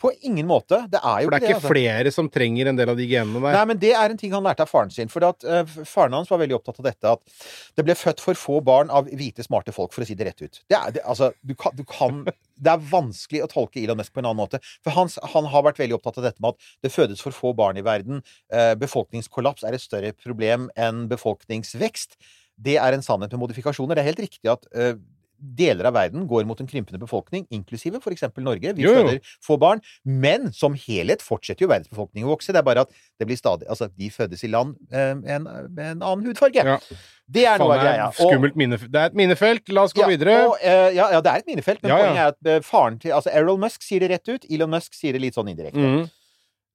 På 0.00 0.10
ingen 0.28 0.46
måte. 0.48 0.82
Det 0.92 1.00
er 1.00 1.22
jo 1.24 1.28
For 1.28 1.32
det 1.32 1.38
er 1.38 1.46
ikke 1.46 1.56
altså. 1.56 1.70
flere 1.72 2.10
som 2.12 2.28
trenger 2.32 2.68
en 2.68 2.76
del 2.76 2.90
av 2.92 2.98
de 2.98 3.06
genene 3.08 3.40
der. 3.40 3.56
Nei, 3.56 3.64
men 3.70 3.80
det 3.80 3.92
er 3.96 4.12
en 4.12 4.20
ting 4.20 4.34
han 4.36 4.44
lærte 4.44 4.66
av 4.66 4.68
faren 4.68 4.92
sin. 4.92 5.08
For 5.12 5.24
at, 5.24 5.46
uh, 5.48 5.62
faren 5.88 6.16
hans 6.16 6.28
var 6.32 6.42
veldig 6.42 6.58
opptatt 6.58 6.82
av 6.82 6.88
dette 6.90 7.14
at 7.16 7.38
det 7.78 7.86
ble 7.86 7.96
født 7.96 8.20
for 8.20 8.36
få 8.36 8.60
barn 8.66 8.92
av 8.92 9.08
hvite, 9.08 9.46
smarte 9.46 9.72
folk, 9.72 9.94
for 9.96 10.04
å 10.04 10.08
si 10.08 10.18
det 10.18 10.28
rett 10.28 10.44
ut. 10.44 10.60
Det 10.68 10.76
er, 10.76 10.96
det, 10.98 11.04
altså, 11.08 11.30
du 11.40 11.56
kan, 11.56 11.72
du 11.78 11.84
kan, 11.88 12.22
det 12.28 12.74
er 12.74 12.86
vanskelig 12.92 13.46
å 13.46 13.50
tolke 13.52 13.80
Elon 13.80 14.00
Musk 14.02 14.12
på 14.12 14.20
en 14.20 14.28
annen 14.28 14.42
måte. 14.44 14.60
For 14.84 14.92
han, 14.96 15.12
han 15.36 15.48
har 15.52 15.68
vært 15.70 15.80
veldig 15.80 15.96
opptatt 15.96 16.20
av 16.20 16.28
dette 16.28 16.44
med 16.44 16.52
at 16.52 16.72
det 16.84 16.92
fødes 16.92 17.24
for 17.24 17.36
få 17.36 17.56
barn 17.56 17.80
i 17.80 17.86
verden. 17.86 18.20
Uh, 18.52 18.74
befolkningskollaps 18.80 19.64
er 19.64 19.78
et 19.78 19.84
større 19.84 20.12
problem 20.12 20.68
enn 20.76 21.06
befolkningsvekst. 21.12 22.20
Det 22.56 22.78
er 22.80 22.96
en 22.96 23.04
sannhet 23.04 23.32
med 23.32 23.42
modifikasjoner. 23.42 23.96
Det 23.96 24.02
er 24.02 24.10
helt 24.10 24.24
riktig 24.24 24.48
at 24.48 24.64
eh, 24.72 24.94
deler 25.38 25.88
av 25.90 25.96
verden 25.96 26.26
går 26.30 26.46
mot 26.48 26.60
en 26.60 26.68
krympende 26.68 27.00
befolkning, 27.02 27.46
inklusive 27.54 28.00
f.eks. 28.00 28.26
Norge. 28.36 28.72
Vi 28.76 28.84
Jo, 28.84 28.92
jo. 28.94 29.02
føder 29.02 29.34
få 29.44 29.58
barn. 29.60 29.82
Men 30.04 30.52
som 30.56 30.76
helhet 30.86 31.24
fortsetter 31.24 31.66
jo 31.66 31.70
verdensbefolkningen 31.70 32.28
å 32.28 32.34
vokse. 32.34 32.54
Det 32.54 32.62
er 32.62 32.66
bare 32.66 32.86
at 32.86 32.94
det 33.20 33.28
blir 33.28 33.38
stadig 33.40 33.68
Altså, 33.70 33.88
de 33.92 34.10
fødes 34.12 34.44
i 34.46 34.50
land 34.52 34.76
eh, 34.92 35.12
med 35.18 35.30
en, 35.38 35.46
med 35.74 35.84
en 35.96 36.02
annen 36.02 36.26
hudfarge. 36.28 36.64
Ja. 36.64 36.78
Det 37.26 37.42
er 37.48 37.58
noe 37.58 37.74
av 37.74 37.82
greia. 37.82 38.10
skummelt 38.14 38.58
minne... 38.58 38.78
Det 38.78 39.00
er 39.00 39.10
et 39.10 39.18
minefelt. 39.18 39.66
La 39.74 39.86
oss 39.88 39.94
gå 39.96 40.04
ja, 40.04 40.10
videre. 40.12 40.36
Og, 40.46 40.58
eh, 40.62 40.92
ja, 40.94 41.10
ja, 41.16 41.22
det 41.24 41.32
er 41.32 41.42
et 41.42 41.50
minefelt, 41.50 41.82
men 41.82 41.92
poenget 41.96 42.22
er 42.22 42.34
at 42.34 42.52
eh, 42.52 42.62
faren 42.64 43.00
til 43.02 43.16
Altså, 43.16 43.32
Errol 43.34 43.58
Musk 43.60 43.82
sier 43.86 44.04
det 44.04 44.12
rett 44.14 44.30
ut. 44.30 44.46
Elon 44.46 44.70
Musk 44.76 44.94
sier 44.94 45.16
det 45.16 45.24
litt 45.24 45.38
sånn 45.38 45.50
indirekte. 45.50 45.82
Mm. 45.82 46.06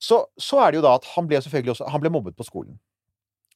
Så, 0.02 0.26
så 0.42 0.60
er 0.66 0.74
det 0.74 0.82
jo 0.82 0.88
da 0.88 0.96
at 0.98 1.06
han 1.14 1.28
ble 1.30 1.40
selvfølgelig 1.46 1.76
også 1.76 1.92
Han 1.94 2.02
ble 2.02 2.12
mobbet 2.14 2.36
på 2.38 2.48
skolen. 2.48 2.80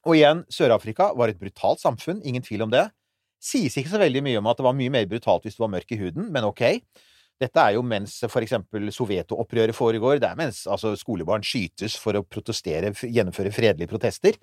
Og 0.06 0.14
igjen, 0.14 0.44
Sør-Afrika 0.52 1.10
var 1.18 1.32
et 1.32 1.40
brutalt 1.40 1.82
samfunn, 1.82 2.22
ingen 2.24 2.44
tvil 2.46 2.62
om 2.68 2.72
det. 2.72 2.86
Sies 3.46 3.76
ikke 3.78 3.92
så 3.92 4.00
veldig 4.02 4.22
mye 4.26 4.40
om 4.40 4.48
at 4.50 4.58
det 4.58 4.66
var 4.66 4.76
mye 4.76 4.92
mer 4.92 5.06
brutalt 5.10 5.46
hvis 5.46 5.58
du 5.58 5.62
var 5.62 5.74
mørk 5.76 5.92
i 5.94 6.00
huden, 6.00 6.30
men 6.34 6.48
ok. 6.48 6.64
Dette 7.36 7.60
er 7.60 7.74
jo 7.76 7.82
mens 7.84 8.16
for 8.32 8.40
eksempel 8.40 8.88
Soveto-opprøret 8.94 9.76
foregår. 9.76 10.18
Det 10.22 10.30
er 10.30 10.38
mens 10.38 10.62
altså, 10.72 10.94
skolebarn 10.96 11.44
skytes 11.44 11.98
for 12.00 12.16
å 12.16 12.24
protestere, 12.24 12.94
gjennomføre 13.04 13.52
fredelige 13.52 13.92
protester. 13.92 14.38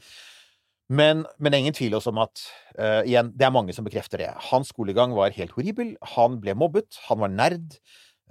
Men, 0.94 1.24
men 1.42 1.56
ingen 1.58 1.74
tvil 1.74 1.96
også 1.98 2.12
om 2.12 2.22
at 2.22 2.44
uh, 2.78 3.02
igjen, 3.02 3.32
det 3.34 3.48
er 3.48 3.56
mange 3.56 3.74
som 3.74 3.86
bekrefter 3.88 4.22
det. 4.22 4.30
Hans 4.52 4.70
skolegang 4.74 5.16
var 5.18 5.34
helt 5.34 5.56
horribel. 5.56 5.96
Han 6.14 6.38
ble 6.44 6.54
mobbet. 6.60 7.00
Han 7.08 7.24
var 7.24 7.34
nerd. 7.34 7.80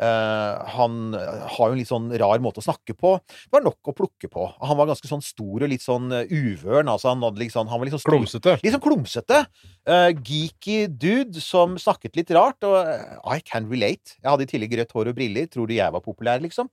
Eh, 0.03 0.63
han 0.75 0.95
har 1.15 1.69
jo 1.69 1.73
en 1.75 1.79
litt 1.79 1.91
sånn 1.91 2.09
rar 2.19 2.41
måte 2.43 2.59
å 2.63 2.65
snakke 2.67 2.97
på. 2.99 3.15
Det 3.29 3.55
var 3.55 3.63
nok 3.67 3.93
å 3.93 3.95
plukke 3.95 4.31
på. 4.33 4.49
Han 4.67 4.79
var 4.81 4.89
ganske 4.91 5.07
sånn 5.11 5.23
stor 5.23 5.63
og 5.63 5.71
litt 5.71 5.85
sånn 5.85 6.11
eh, 6.17 6.27
uvøren. 6.33 6.91
Altså, 6.91 7.13
han, 7.13 7.23
liksom, 7.39 7.71
han 7.71 7.79
var 7.79 7.87
litt 7.87 7.95
sånn 7.95 8.03
stor, 8.03 8.17
Klumsete. 8.17 8.57
Litt 8.65 8.75
sånn 8.75 8.83
klumsete. 8.83 9.43
Uh, 9.83 10.11
geeky 10.15 10.85
dude 10.87 11.41
som 11.43 11.73
snakket 11.81 12.15
litt 12.21 12.29
rart, 12.35 12.63
og 12.63 12.77
uh, 12.87 13.17
I 13.35 13.41
can 13.43 13.65
relate. 13.71 14.15
Jeg 14.21 14.29
hadde 14.31 14.45
i 14.47 14.51
tillegg 14.53 14.77
rødt 14.79 14.93
hår 14.95 15.11
og 15.11 15.17
briller. 15.19 15.49
Tror 15.51 15.67
du 15.71 15.75
jeg 15.75 15.91
var 15.95 16.03
populær, 16.05 16.43
liksom? 16.45 16.69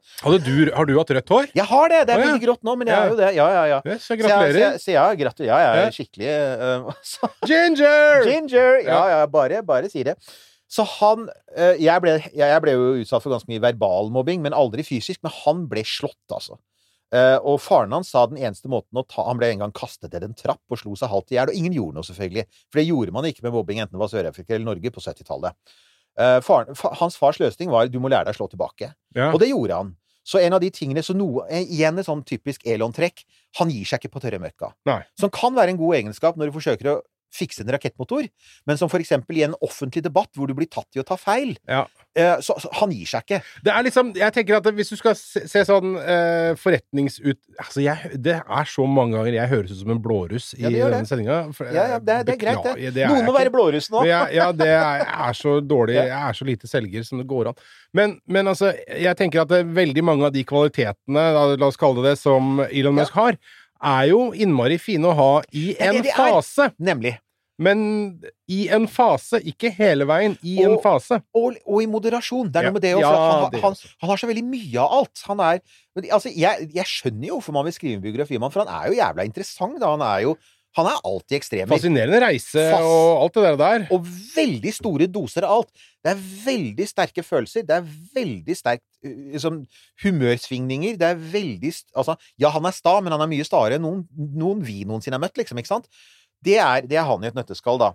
Du, 0.46 0.52
har 0.76 0.86
du 0.90 0.94
hatt 1.00 1.14
rødt 1.18 1.34
hår? 1.34 1.48
Jeg 1.58 1.66
har 1.72 1.90
det! 1.90 2.04
Det 2.06 2.14
er 2.14 2.20
oh, 2.20 2.26
ja. 2.26 2.28
veldig 2.34 2.44
grått 2.46 2.62
nå, 2.68 2.76
men 2.78 2.92
jeg 2.92 2.96
Ja. 2.96 3.02
har 3.02 3.10
jo 3.14 3.18
det. 3.22 3.32
Ja, 3.38 3.48
ja, 3.56 3.64
ja. 3.74 3.80
Yes, 3.86 4.06
jeg 4.06 4.06
Så 4.06 4.14
jeg, 4.14 4.22
så 4.22 4.28
gratulerer. 4.28 4.78
så 4.84 4.94
jeg, 4.94 5.22
gratulerer. 5.24 5.50
Ja, 5.50 5.58
jeg 5.64 5.80
Ja. 5.80 5.88
er 5.88 5.98
skikkelig 5.98 6.30
uh, 6.62 7.34
Ginger! 7.50 8.30
Ginger! 8.30 8.72
Ja, 8.86 8.94
Ja. 8.94 9.02
ja, 9.18 9.26
bare, 9.26 9.64
bare 9.66 9.90
si 9.90 10.04
det. 10.06 10.16
Så 10.70 10.86
han 11.00 11.28
eh, 11.58 11.80
jeg, 11.82 12.02
ble, 12.04 12.16
jeg, 12.38 12.62
ble 12.62 12.74
jo 12.76 12.90
utsatt 13.02 13.24
for 13.24 13.34
ganske 13.34 13.50
mye 13.50 13.64
verbal 13.64 14.12
mobbing, 14.14 14.44
men 14.46 14.56
aldri 14.56 14.86
fysisk. 14.86 15.24
Men 15.26 15.34
han 15.42 15.64
ble 15.72 15.84
slått, 15.88 16.22
altså. 16.30 16.60
Eh, 17.10 17.38
og 17.42 17.58
faren 17.64 17.94
hans 17.96 18.12
sa 18.14 18.28
den 18.30 18.38
eneste 18.38 18.70
måten 18.70 19.00
å 19.00 19.02
ta 19.10 19.24
Han 19.26 19.40
ble 19.40 19.48
en 19.50 19.64
gang 19.64 19.72
kastet 19.74 20.14
ned 20.14 20.28
en 20.28 20.36
trapp 20.38 20.62
og 20.70 20.78
slo 20.78 20.94
seg 21.00 21.10
halvt 21.10 21.34
i 21.34 21.40
hjel. 21.40 21.52
Og 21.52 21.58
ingen 21.58 21.78
gjorde 21.80 21.98
noe, 21.98 22.06
selvfølgelig. 22.06 22.46
For 22.70 22.82
det 22.82 22.90
gjorde 22.92 23.16
man 23.16 23.30
ikke 23.30 23.48
med 23.48 23.56
mobbing, 23.56 23.82
enten 23.82 23.98
det 23.98 24.04
var 24.04 24.12
Sør-Afrika 24.14 24.54
eller 24.54 24.70
Norge, 24.70 24.94
på 24.94 25.04
70-tallet. 25.06 25.58
Eh, 26.20 26.52
hans 27.00 27.18
fars 27.18 27.40
løsning 27.42 27.74
var 27.74 27.90
du 27.90 27.98
må 28.04 28.12
lære 28.12 28.30
deg 28.30 28.38
å 28.38 28.42
slå 28.44 28.50
tilbake. 28.52 28.94
Ja. 29.18 29.32
Og 29.32 29.42
det 29.42 29.50
gjorde 29.50 29.82
han. 29.82 29.96
Så 30.30 30.38
en 30.44 30.54
av 30.54 30.62
de 30.62 30.70
tingene 30.70 31.02
så 31.02 31.16
noe, 31.18 31.48
Igjen 31.64 31.98
et 31.98 32.06
sånn 32.06 32.22
typisk 32.28 32.68
Elon-trekk. 32.70 33.24
Han 33.58 33.72
gir 33.74 33.88
seg 33.90 34.04
ikke 34.04 34.14
på 34.14 34.22
tørre 34.22 34.42
møkka. 34.44 34.76
Nei. 34.86 35.02
Som 35.18 35.32
kan 35.34 35.56
være 35.58 35.74
en 35.74 35.80
god 35.80 35.98
egenskap 35.98 36.38
når 36.38 36.52
du 36.52 36.60
forsøker 36.60 36.92
å 36.92 37.00
fikse 37.34 37.64
en 37.64 37.72
rakettmotor, 37.74 38.26
men 38.68 38.78
som 38.80 38.90
for 38.92 39.00
eksempel 39.02 39.38
i 39.40 39.46
en 39.46 39.56
offentlig 39.66 40.04
debatt 40.06 40.30
hvor 40.36 40.50
du 40.50 40.56
blir 40.58 40.70
tatt 40.70 40.88
i 40.98 41.02
å 41.02 41.06
ta 41.08 41.18
feil. 41.20 41.56
Ja. 41.70 41.86
Eh, 42.18 42.36
så, 42.44 42.56
så 42.60 42.72
han 42.82 42.92
gir 42.92 43.08
seg 43.08 43.24
ikke. 43.24 43.38
Det 43.64 43.72
er 43.72 43.86
liksom 43.86 44.10
Jeg 44.18 44.34
tenker 44.34 44.58
at 44.58 44.66
hvis 44.76 44.90
du 44.92 44.98
skal 44.98 45.14
se, 45.16 45.44
se 45.48 45.62
sånn 45.68 45.94
eh, 46.02 46.52
forretningsut... 46.60 47.40
Altså, 47.62 47.84
jeg, 47.86 48.18
det 48.26 48.36
er 48.42 48.70
så 48.70 48.86
mange 48.90 49.16
ganger 49.16 49.38
jeg 49.38 49.52
høres 49.54 49.72
ut 49.76 49.82
som 49.84 49.94
en 49.94 50.02
blåruss 50.04 50.52
i 50.58 50.66
Ja, 50.66 50.72
denne 50.90 51.06
sendinga. 51.08 51.40
Ja, 51.70 51.86
ja, 51.96 52.00
det, 52.02 52.18
er- 52.18 52.28
det 52.28 52.36
er 52.36 52.42
greit, 52.42 52.66
det. 52.66 52.94
det 52.98 53.06
er 53.06 53.14
Noen 53.14 53.28
må 53.30 53.36
være 53.38 53.54
blåruss 53.54 53.90
nå. 53.94 54.04
Jeg, 54.10 54.36
ja, 54.36 54.50
det 54.52 54.68
er, 54.74 55.04
jeg 55.06 55.30
er 55.30 55.40
så 55.40 55.56
dårlig 55.64 55.96
Jeg 56.00 56.12
er 56.20 56.40
så 56.42 56.50
lite 56.50 56.70
selger 56.72 57.06
som 57.08 57.22
det 57.22 57.28
går 57.30 57.54
an. 57.54 57.62
Men, 57.96 58.18
men 58.30 58.52
altså, 58.52 58.74
jeg 58.90 59.16
tenker 59.18 59.46
at 59.46 59.54
det, 59.54 59.64
veldig 59.78 60.04
mange 60.06 60.28
av 60.28 60.34
de 60.36 60.44
kvalitetene, 60.46 61.24
la 61.58 61.70
oss 61.70 61.80
kalle 61.80 62.04
det 62.04 62.10
det, 62.10 62.18
som 62.22 62.60
Elon. 62.70 62.98
Musk 62.98 63.16
har, 63.18 63.38
er 63.80 64.10
jo 64.12 64.30
innmari 64.36 64.78
fine 64.82 65.10
å 65.10 65.16
ha 65.18 65.32
i 65.56 65.72
en 65.80 66.00
det 66.00 66.10
de 66.10 66.14
er. 66.14 66.20
fase. 66.20 66.70
Nemlig. 66.80 67.16
Men 67.60 67.82
i 68.48 68.70
en 68.72 68.86
fase, 68.88 69.42
ikke 69.52 69.72
hele 69.76 70.06
veien. 70.08 70.38
I 70.48 70.62
en 70.64 70.78
fase. 70.80 71.18
Og, 71.36 71.58
og 71.68 71.82
i 71.84 71.90
moderasjon. 71.92 72.48
Det 72.48 72.62
er 72.62 72.70
noe 72.70 72.78
med 72.78 72.86
det 72.86 72.94
også. 72.96 73.10
Ja, 73.10 73.26
han, 73.26 73.50
det 73.52 73.64
han, 73.66 73.76
han 74.00 74.12
har 74.14 74.22
så 74.22 74.30
veldig 74.30 74.46
mye 74.48 74.80
av 74.80 74.96
alt. 75.02 75.26
Han 75.28 75.44
er 75.44 75.60
Altså, 76.00 76.32
jeg, 76.32 76.70
jeg 76.72 76.88
skjønner 76.88 77.28
jo 77.28 77.40
hvorfor 77.42 77.58
man 77.58 77.66
vil 77.68 77.76
skrive 77.76 77.98
en 77.98 78.06
biografi 78.06 78.38
om 78.40 78.46
ham, 78.46 78.54
for 78.54 78.64
han 78.64 78.72
er 78.72 78.88
jo 78.88 79.00
jævla 79.02 79.26
interessant, 79.28 79.76
da. 79.82 79.90
Han 79.92 80.06
er 80.08 80.22
jo 80.30 80.38
Han 80.78 80.86
er 80.86 81.00
alltid 81.02 81.36
ekstremer. 81.40 81.72
Fascinerende 81.72 82.20
reise 82.22 82.62
Fas- 82.70 82.86
og 82.86 83.24
alt 83.24 83.40
det 83.40 83.54
der. 83.62 83.86
Og 83.96 84.06
veldig 84.36 84.74
store 84.76 85.08
doser 85.10 85.48
av 85.48 85.56
alt. 85.60 85.88
Det 86.06 86.12
er 86.14 86.20
veldig 86.46 86.86
sterke 86.88 87.24
følelser. 87.26 87.66
Det 87.66 87.80
er 87.80 87.88
veldig 88.16 88.58
sterkt 88.58 88.86
uh, 89.02 89.16
liksom, 89.34 89.64
humørsvingninger. 90.04 91.00
Det 91.02 91.10
er 91.10 91.18
veldig 91.34 91.74
Altså, 91.98 92.16
ja, 92.38 92.54
han 92.54 92.70
er 92.70 92.78
sta, 92.78 93.00
men 93.02 93.16
han 93.16 93.26
er 93.26 93.32
mye 93.32 93.48
staere 93.48 93.80
enn 93.80 93.86
noen, 93.88 94.06
noen 94.14 94.62
vi 94.66 94.84
noensinne 94.86 95.18
har 95.18 95.26
møtt, 95.26 95.42
liksom. 95.42 95.58
Ikke 95.58 95.74
sant? 95.74 95.90
Det 96.46 96.60
er, 96.62 96.86
det 96.88 97.02
er 97.02 97.10
han 97.10 97.26
i 97.26 97.32
et 97.32 97.40
nøtteskall, 97.40 97.82
da. 97.82 97.94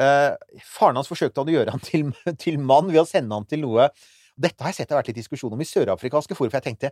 Eh, 0.00 0.60
faren 0.66 0.98
hans 0.98 1.10
forsøkte 1.10 1.42
han 1.42 1.50
å 1.50 1.54
gjøre 1.54 1.74
han 1.74 1.82
til, 1.82 2.08
til 2.42 2.58
mann 2.58 2.88
ved 2.90 3.04
å 3.04 3.06
sende 3.06 3.36
han 3.36 3.46
til 3.46 3.60
noe 3.62 3.92
Dette 4.34 4.64
har 4.64 4.72
jeg 4.72 4.80
sett 4.80 4.88
det 4.90 4.96
har 4.96 5.04
vært 5.04 5.12
litt 5.12 5.20
diskusjon 5.20 5.52
om 5.54 5.60
i 5.62 5.68
sørafrikanske 5.68 6.34
fora, 6.34 6.50
for 6.50 6.58
jeg 6.58 6.66
tenkte 6.66 6.90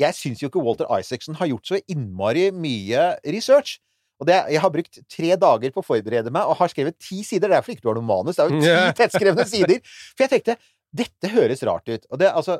Jeg 0.00 0.16
syns 0.16 0.40
jo 0.40 0.48
ikke 0.48 0.62
Walter 0.64 0.88
Isaacson 0.96 1.36
har 1.36 1.50
gjort 1.50 1.68
så 1.68 1.80
innmari 1.92 2.46
mye 2.54 3.10
research. 3.26 3.76
Og 4.18 4.26
det, 4.26 4.38
jeg 4.50 4.60
har 4.64 4.70
brukt 4.74 4.98
tre 5.14 5.34
dager 5.38 5.70
på 5.74 5.82
å 5.82 5.86
forberede 5.86 6.32
meg, 6.34 6.42
og 6.50 6.56
har 6.58 6.68
skrevet 6.72 6.96
ti 6.98 7.20
sider. 7.22 7.48
Det 7.52 7.58
er 7.60 7.62
fordi 7.66 7.76
ikke 7.78 7.86
du 7.86 7.92
har 7.92 8.00
noe 8.00 8.08
manus. 8.08 8.36
Det 8.38 8.44
er 8.44 8.50
jo 8.54 8.62
ti 8.62 8.70
Ja. 8.72 8.92
tettskrevne 9.02 9.44
sider. 9.46 9.78
For 10.16 10.26
jeg 10.26 10.32
tenkte 10.36 10.56
dette 10.98 11.28
høres 11.34 11.62
rart 11.68 11.86
ut. 11.92 12.06
Og 12.10 12.18
det, 12.18 12.30
altså, 12.32 12.56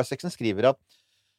Isaacson 0.00 0.30
skriver 0.30 0.70
at 0.74 0.78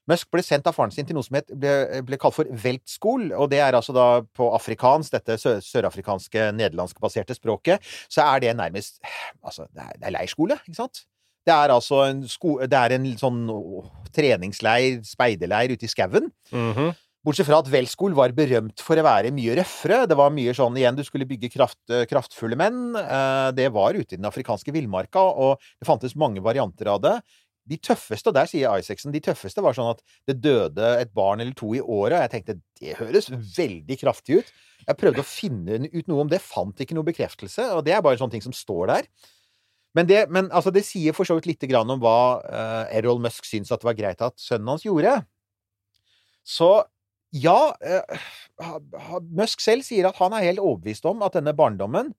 Musk 0.05 0.27
ble 0.29 0.43
sendt 0.45 0.67
av 0.69 0.75
faren 0.77 0.91
sin 0.93 1.07
til 1.09 1.15
noe 1.17 1.25
som 1.25 1.33
het, 1.39 1.47
ble, 1.49 1.71
ble 2.05 2.17
kalt 2.21 2.35
for 2.35 2.45
Weltskol, 2.61 3.31
og 3.33 3.47
det 3.49 3.57
er 3.65 3.73
altså 3.73 3.89
da 3.95 4.03
på 4.37 4.51
afrikansk, 4.53 5.15
dette 5.15 5.33
sø- 5.41 5.55
sørafrikanske, 5.65 6.51
nederlandskbaserte 6.53 7.33
språket, 7.33 7.81
så 8.13 8.21
er 8.35 8.43
det 8.43 8.51
nærmest 8.59 8.99
Altså, 9.41 9.65
det 9.73 9.81
er, 9.81 9.95
det 9.97 10.05
er 10.11 10.13
leirskole, 10.13 10.59
ikke 10.61 10.77
sant? 10.77 11.01
Det 11.45 11.53
er 11.55 11.73
altså 11.73 12.03
en, 12.11 12.21
sko, 12.29 12.59
det 12.69 12.77
er 12.77 12.93
en 12.99 13.07
sånn 13.17 13.41
å, 13.49 13.81
treningsleir, 14.13 14.99
speiderleir 15.05 15.73
ute 15.73 15.85
i 15.89 15.91
skauen. 15.91 16.29
Mhm. 16.53 16.93
Bortsett 17.25 17.47
fra 17.47 17.57
at 17.63 17.69
Welskol 17.73 18.13
var 18.13 18.35
berømt 18.37 18.81
for 18.85 18.99
å 19.01 19.05
være 19.05 19.31
mye 19.33 19.55
røffere. 19.57 20.03
Det 20.05 20.17
var 20.19 20.33
mye 20.33 20.53
sånn 20.53 20.75
igjen, 20.77 20.97
du 20.97 21.01
skulle 21.07 21.25
bygge 21.25 21.49
kraft, 21.55 21.79
eh, 21.89 22.05
kraftfulle 22.05 22.57
menn. 22.59 22.95
Eh, 22.95 23.51
Det 23.51 23.71
var 23.73 23.97
ute 23.97 24.13
i 24.13 24.19
den 24.19 24.29
afrikanske 24.29 24.71
villmarka, 24.71 25.17
og 25.17 25.57
det 25.79 25.87
fantes 25.87 26.15
mange 26.15 26.39
varianter 26.39 26.85
av 26.85 27.01
det. 27.01 27.15
De 27.67 27.77
tøffeste, 27.77 28.27
og 28.27 28.35
der 28.35 28.45
sier 28.45 28.77
Isaacson, 28.77 29.11
de 29.11 29.19
tøffeste 29.19 29.63
var 29.63 29.73
sånn 29.73 29.89
at 29.89 30.03
det 30.27 30.39
døde 30.39 31.01
et 31.01 31.11
barn 31.15 31.41
eller 31.41 31.53
to 31.57 31.73
i 31.73 31.81
året, 31.81 32.13
og 32.13 32.21
jeg 32.21 32.31
tenkte 32.35 32.61
det 32.79 32.97
høres 32.99 33.31
veldig 33.31 33.97
kraftig 33.97 34.37
ut. 34.43 34.51
Jeg 34.85 34.97
prøvde 34.97 35.23
å 35.23 35.25
finne 35.25 35.89
ut 35.89 36.07
noe 36.07 36.21
om 36.21 36.29
det, 36.29 36.41
fant 36.41 36.77
ikke 36.77 36.93
noe 36.93 37.09
bekreftelse, 37.09 37.73
og 37.73 37.85
det 37.85 37.93
er 37.95 38.03
bare 38.05 38.17
sånne 38.21 38.37
ting 38.37 38.45
som 38.45 38.53
står 38.53 38.87
der. 38.93 39.07
Men 39.95 40.05
det, 40.05 40.29
men, 40.29 40.51
altså, 40.51 40.69
det 40.69 40.85
sier 40.85 41.15
for 41.15 41.25
så 41.25 41.39
vidt 41.39 41.47
lite 41.47 41.65
grann 41.71 41.89
om 41.89 41.99
hva 42.03 42.43
uh, 42.43 42.85
Errol 42.93 43.17
Musk 43.23 43.47
syns 43.47 43.71
at 43.71 43.81
det 43.81 43.87
var 43.87 43.97
greit 43.97 44.21
at 44.21 44.37
sønnen 44.37 44.67
hans 44.67 44.85
gjorde. 44.85 45.25
Så 46.45 46.85
ja, 47.35 47.75
eh, 47.83 48.19
Musk 49.35 49.59
selv 49.63 49.83
sier 49.83 50.07
at 50.09 50.19
han 50.21 50.33
er 50.37 50.45
helt 50.47 50.61
overbevist 50.63 51.05
om 51.09 51.23
at 51.25 51.35
denne 51.37 51.53
barndommen 51.57 52.13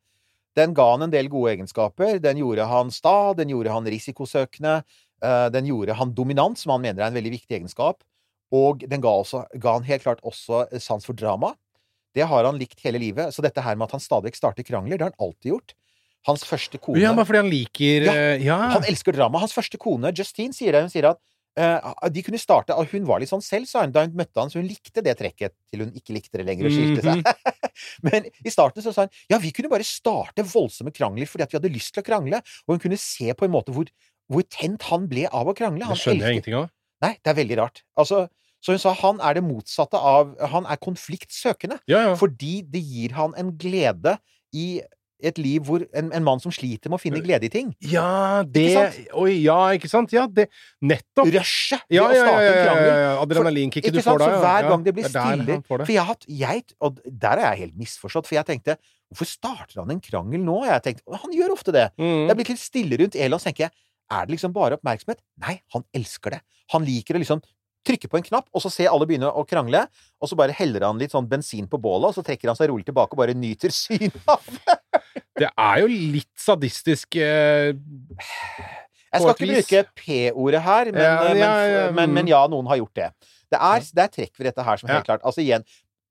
den 0.56 0.72
ga 0.76 0.86
han 0.94 1.04
en 1.04 1.12
del 1.12 1.28
gode 1.28 1.50
egenskaper. 1.52 2.16
Den 2.24 2.38
gjorde 2.40 2.64
han 2.68 2.88
sta, 2.94 3.34
den 3.36 3.50
gjorde 3.52 3.74
han 3.74 3.84
risikosøkende, 3.92 4.78
eh, 5.22 5.48
den 5.52 5.68
gjorde 5.68 5.96
han 5.98 6.14
dominant, 6.16 6.56
som 6.60 6.72
han 6.72 6.84
mener 6.86 7.02
er 7.04 7.10
en 7.10 7.18
veldig 7.18 7.32
viktig 7.34 7.58
egenskap, 7.58 8.00
og 8.56 8.80
den 8.88 9.02
ga, 9.04 9.12
også, 9.20 9.42
ga 9.60 9.74
han 9.76 9.84
helt 9.84 10.06
klart 10.06 10.22
også 10.24 10.62
eh, 10.70 10.80
sans 10.80 11.04
for 11.04 11.12
drama. 11.18 11.52
Det 12.16 12.24
har 12.24 12.48
han 12.48 12.56
likt 12.56 12.80
hele 12.80 12.96
livet. 13.02 13.34
Så 13.36 13.44
dette 13.44 13.60
her 13.60 13.76
med 13.76 13.90
at 13.90 13.98
han 13.98 14.00
stadig 14.00 14.32
starter 14.38 14.64
krangler, 14.64 14.96
det 14.96 15.04
har 15.04 15.12
han 15.12 15.26
alltid 15.28 15.52
gjort. 15.52 15.74
Hans 16.26 16.42
første 16.48 16.80
kone 16.80 16.98
Ja, 17.04 17.12
bare 17.14 17.28
fordi 17.28 17.42
han 17.44 17.52
liker 17.52 18.06
Ja, 18.08 18.14
Ja. 18.40 18.56
han 18.72 18.86
elsker 18.88 19.12
drama. 19.12 19.38
Hans 19.44 19.52
første 19.52 19.76
kone, 19.78 20.08
Justine, 20.16 20.56
sier 20.56 20.72
det. 20.72 20.80
Hun 20.88 20.90
sier 20.90 21.10
at 21.12 21.20
de 21.56 22.22
kunne 22.24 22.38
starte 22.40 22.74
Hun 22.92 23.06
var 23.08 23.22
litt 23.22 23.30
sånn 23.30 23.44
selv, 23.44 23.68
sa 23.70 23.84
hun, 23.84 23.92
da 23.94 24.04
hun 24.04 24.16
møtte 24.18 24.42
han, 24.42 24.50
så 24.52 24.60
hun 24.60 24.68
likte 24.68 25.00
det 25.04 25.14
trekket 25.16 25.54
til 25.72 25.86
hun 25.86 25.94
ikke 25.96 26.16
likte 26.16 26.40
det 26.40 26.44
lenger 26.48 26.68
og 26.68 26.74
skilte 26.74 27.04
seg. 27.06 27.22
Men 28.06 28.28
i 28.44 28.52
starten 28.52 28.84
så 28.84 28.92
sa 28.92 29.06
hun 29.06 29.22
ja, 29.32 29.40
vi 29.40 29.52
kunne 29.56 29.72
bare 29.72 29.86
starte 29.86 30.44
voldsomme 30.46 30.92
krangler 30.96 31.28
fordi 31.30 31.46
at 31.46 31.54
vi 31.54 31.60
hadde 31.60 31.72
lyst 31.72 31.94
til 31.96 32.04
å 32.04 32.06
krangle. 32.06 32.42
Og 32.66 32.76
hun 32.76 32.82
kunne 32.82 33.00
se 33.00 33.32
på 33.32 33.48
en 33.48 33.54
måte 33.54 33.72
hvor, 33.74 33.88
hvor 34.32 34.44
tent 34.52 34.84
han 34.90 35.08
ble 35.10 35.24
av 35.30 35.48
å 35.48 35.56
krangle. 35.56 35.88
Han 35.88 35.96
Det 35.96 36.04
skjønner 36.04 36.28
jeg 36.28 36.40
ingenting 36.40 36.58
av. 36.60 36.68
Nei, 37.04 37.14
det 37.20 37.32
er 37.32 37.38
veldig 37.40 37.58
rart. 37.60 37.82
Altså, 38.00 38.26
så 38.64 38.74
hun 38.76 38.82
sa 38.82 38.92
han 38.98 39.20
er 39.24 39.36
det 39.38 39.44
motsatte 39.46 39.98
av 40.00 40.32
Han 40.52 40.68
er 40.68 40.80
konfliktsøkende. 40.82 41.80
Ja, 41.90 42.02
ja. 42.10 42.14
Fordi 42.18 42.60
det 42.68 42.82
gir 42.82 43.16
han 43.16 43.36
en 43.38 43.52
glede 43.60 44.16
i 44.56 44.80
et 45.22 45.38
liv 45.40 45.64
hvor 45.64 45.82
en, 45.96 46.10
en 46.12 46.24
mann 46.24 46.40
som 46.42 46.52
sliter 46.52 46.90
med 46.92 46.98
å 46.98 47.00
finne 47.00 47.22
glede 47.24 47.48
i 47.48 47.52
ting. 47.52 47.70
Ja, 47.88 48.42
det 48.42 48.66
Oi, 49.16 49.38
ja, 49.46 49.58
ikke 49.76 49.88
sant? 49.90 50.12
Ja, 50.14 50.26
det 50.28 50.48
Nettopp! 50.84 51.30
Rushet 51.32 51.86
Ja, 51.92 52.08
ja, 52.12 52.26
ja, 52.26 52.34
ja, 52.42 52.50
ja, 52.52 52.74
ja, 52.74 52.98
ja. 53.04 53.14
Adrenalinkicket 53.22 53.96
du 53.96 54.02
får 54.04 54.20
da. 54.20 54.28
Så 54.28 54.42
hver 54.44 54.68
gang 54.70 54.84
det 54.84 54.94
blir 54.96 55.08
stille. 55.08 55.58
For 55.70 55.92
jeg 55.92 56.02
har 56.02 56.10
hatt 56.12 56.28
jeg, 56.28 56.66
Og 56.84 57.00
der 57.06 57.40
er 57.40 57.48
jeg 57.54 57.64
helt 57.64 57.80
misforstått, 57.80 58.28
for 58.28 58.38
jeg 58.38 58.48
tenkte 58.48 58.76
Hvorfor 59.06 59.28
starter 59.30 59.80
han 59.80 59.92
en 59.94 60.02
krangel 60.02 60.42
nå? 60.42 60.60
Jeg 60.66 60.82
tenkte, 60.82 61.20
Han 61.22 61.34
gjør 61.34 61.54
ofte 61.54 61.74
det. 61.74 61.88
Mm. 61.94 62.26
Det 62.26 62.32
er 62.34 62.40
blitt 62.40 62.52
litt 62.52 62.62
stille 62.62 63.00
rundt 63.00 63.18
Elon, 63.18 63.42
så 63.42 63.50
tenker 63.50 63.68
jeg 63.68 63.76
Er 64.12 64.26
det 64.26 64.36
liksom 64.36 64.54
bare 64.56 64.78
oppmerksomhet? 64.80 65.22
Nei, 65.42 65.60
han 65.74 65.86
elsker 65.96 66.36
det. 66.36 66.42
Han 66.74 66.84
liker 66.86 67.16
å 67.16 67.22
liksom 67.22 67.42
trykke 67.86 68.10
på 68.10 68.18
en 68.20 68.26
knapp, 68.26 68.48
og 68.52 68.64
så 68.64 68.72
ser 68.72 68.90
alle 68.92 69.06
begynne 69.08 69.30
å 69.30 69.44
krangle, 69.48 69.84
og 70.20 70.30
så 70.30 70.38
bare 70.38 70.56
heller 70.56 70.88
han 70.88 71.00
litt 71.00 71.14
sånn 71.14 71.28
bensin 71.30 71.68
på 71.70 71.80
bålet, 71.82 72.10
og 72.10 72.18
så 72.18 72.24
trekker 72.26 72.50
han 72.50 72.58
seg 72.58 72.70
rolig 72.72 72.86
tilbake 72.88 73.16
og 73.16 73.22
bare 73.22 73.36
nyter 73.36 73.74
synet 73.74 74.18
av 74.26 74.42
det. 74.50 74.80
Det 75.36 75.48
er 75.52 75.80
jo 75.82 75.88
litt 75.92 76.30
sadistisk 76.40 77.18
eh, 77.20 77.74
Jeg 77.76 79.20
skal 79.20 79.34
ikke 79.34 79.48
bruke 79.50 79.82
P-ordet 80.00 80.62
her, 80.64 80.90
men 80.94 81.02
Ja, 81.04 81.16
men, 81.20 81.40
ja, 81.42 81.50
ja, 81.68 81.82
men, 81.90 82.08
mm. 82.08 82.14
men 82.16 82.30
ja, 82.30 82.38
noen 82.48 82.70
har 82.70 82.80
gjort 82.80 82.96
det. 82.96 83.10
Det 83.52 83.60
er, 83.60 83.84
det 83.98 84.04
er 84.06 84.14
trekk 84.14 84.32
ved 84.40 84.48
dette 84.48 84.64
her 84.64 84.80
som 84.80 84.88
helt 84.90 85.04
klart 85.06 85.26
Altså 85.28 85.44
igjen 85.44 85.66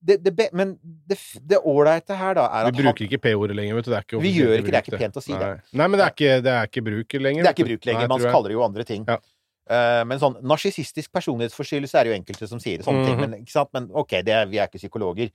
det, 0.05 0.19
det, 0.23 0.49
Men 0.53 0.75
det 1.09 1.57
ålreite 1.57 2.15
her, 2.15 2.35
da, 2.37 2.45
er 2.45 2.69
Vi 2.69 2.77
bruker 2.77 2.91
bruker 2.91 3.07
ikke 3.07 3.21
P-ordet 3.23 3.57
lenger, 3.57 3.79
vet 3.79 3.87
du. 3.87 3.91
Det 3.91 3.97
er 3.97 4.05
ikke 4.05 4.21
Vi 4.21 4.33
gjør 4.35 4.53
ikke 4.59 4.69
det, 4.69 4.77
er 4.77 4.89
ikke 4.89 4.99
pent 5.01 5.17
å 5.17 5.23
si 5.23 5.33
det. 5.33 5.39
Nei. 5.41 5.79
Nei, 5.81 5.87
men 5.87 5.97
det 5.99 6.05
er 6.05 6.13
ikke, 6.13 6.35
det 6.45 6.53
er 6.53 6.69
ikke 6.69 6.83
bruk 6.85 7.15
lenger. 7.17 7.41
Det 7.41 7.49
er 7.49 7.57
ikke 7.57 7.67
bruk 7.71 7.87
lenger. 7.89 8.05
Nei, 8.05 8.11
Man 8.13 8.25
kaller 8.35 8.53
det 8.53 8.57
jo 8.57 8.65
andre 8.65 8.85
ting. 8.87 9.07
Ja. 9.09 9.17
Eh, 9.65 10.03
men 10.05 10.21
sånn 10.21 10.37
narsissistisk 10.45 11.09
personlighetsforstyrrelse 11.15 11.97
er 11.97 12.05
det 12.05 12.11
jo 12.11 12.17
enkelte 12.19 12.49
som 12.49 12.61
sier 12.61 12.83
sånne 12.85 13.05
ting. 13.07 13.15
Mhm. 13.17 13.21
Men, 13.23 13.39
ikke 13.41 13.55
sant? 13.55 13.71
men 13.73 13.89
ok, 13.91 14.19
det 14.25 14.33
er, 14.33 14.49
vi 14.51 14.59
er 14.61 14.69
ikke 14.69 14.81
psykologer. 14.83 15.31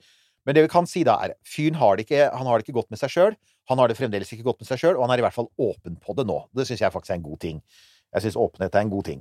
Men 0.47 0.57
det 0.57 0.65
vi 0.65 0.73
kan 0.73 0.87
si 0.89 1.03
da, 1.05 1.19
er 1.21 1.35
fyren 1.45 1.77
har 1.77 1.97
det 1.97 2.07
ikke, 2.07 2.31
han 2.33 2.47
har 2.47 2.59
det 2.59 2.67
ikke 2.67 2.79
godt 2.79 2.91
med 2.91 3.01
seg 3.01 3.13
sjøl. 3.13 3.35
Han 3.69 3.79
har 3.79 3.91
det 3.91 3.99
fremdeles 3.99 4.31
ikke 4.33 4.47
godt 4.47 4.63
med 4.63 4.71
seg 4.71 4.81
sjøl, 4.81 4.97
og 4.97 5.05
han 5.05 5.13
er 5.15 5.21
i 5.21 5.27
hvert 5.27 5.37
fall 5.37 5.51
åpen 5.61 5.99
på 6.01 6.17
det 6.17 6.25
nå. 6.27 6.39
Det 6.57 6.65
syns 6.67 6.81
jeg 6.81 6.95
faktisk 6.95 7.13
er 7.13 7.21
en 7.21 7.27
god 7.27 7.41
ting. 7.43 7.61
Jeg 8.15 8.25
syns 8.25 8.39
åpenhet 8.41 8.75
er 8.75 8.87
en 8.87 8.95
god 8.95 9.05
ting. 9.11 9.21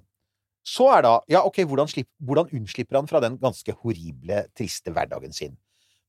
Så 0.66 0.88
er 0.94 1.04
da 1.06 1.20
Ja, 1.32 1.44
ok, 1.46 1.64
hvordan, 1.66 1.88
slipper, 1.88 2.12
hvordan 2.24 2.50
unnslipper 2.54 3.00
han 3.00 3.08
fra 3.08 3.22
den 3.24 3.38
ganske 3.42 3.76
horrible, 3.82 4.46
triste 4.58 4.94
hverdagen 4.96 5.34
sin? 5.34 5.58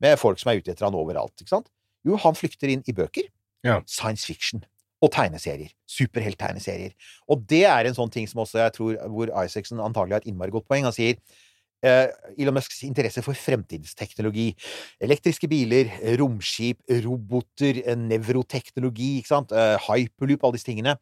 Med 0.00 0.16
folk 0.18 0.40
som 0.40 0.52
er 0.52 0.60
ute 0.60 0.72
etter 0.72 0.86
han 0.86 0.96
overalt, 0.96 1.34
ikke 1.40 1.52
sant? 1.52 1.68
Jo, 2.06 2.16
han 2.16 2.36
flykter 2.36 2.72
inn 2.72 2.84
i 2.88 2.94
bøker. 2.96 3.28
Ja. 3.66 3.80
Science 3.86 4.24
fiction. 4.24 4.64
Og 5.00 5.12
tegneserier. 5.14 5.70
Superhelttegneserier. 5.88 6.96
Og 7.30 7.44
det 7.48 7.64
er 7.68 7.88
en 7.88 7.96
sånn 7.96 8.12
ting 8.12 8.26
som 8.28 8.42
også 8.44 8.60
jeg 8.60 8.74
tror 8.76 8.98
hvor 9.12 9.32
Isaacson 9.44 9.80
antagelig 9.80 10.18
har 10.18 10.24
et 10.24 10.32
innmari 10.32 10.52
godt 10.52 10.68
poeng. 10.68 10.84
Han 10.88 10.96
sier 10.96 11.16
eh, 11.86 12.10
Elon 12.36 12.56
Musks 12.58 12.82
interesse 12.84 13.24
for 13.24 13.38
fremtidsteknologi. 13.38 14.50
Elektriske 15.02 15.48
biler, 15.50 15.92
romskip, 16.20 16.82
roboter, 17.06 17.80
eh, 17.84 17.96
nevroteknologi, 17.96 19.16
ikke 19.22 19.32
sant? 19.32 19.56
Eh, 19.56 19.76
hyperloop, 19.88 20.44
alle 20.44 20.58
disse 20.58 20.68
tingene. 20.68 20.96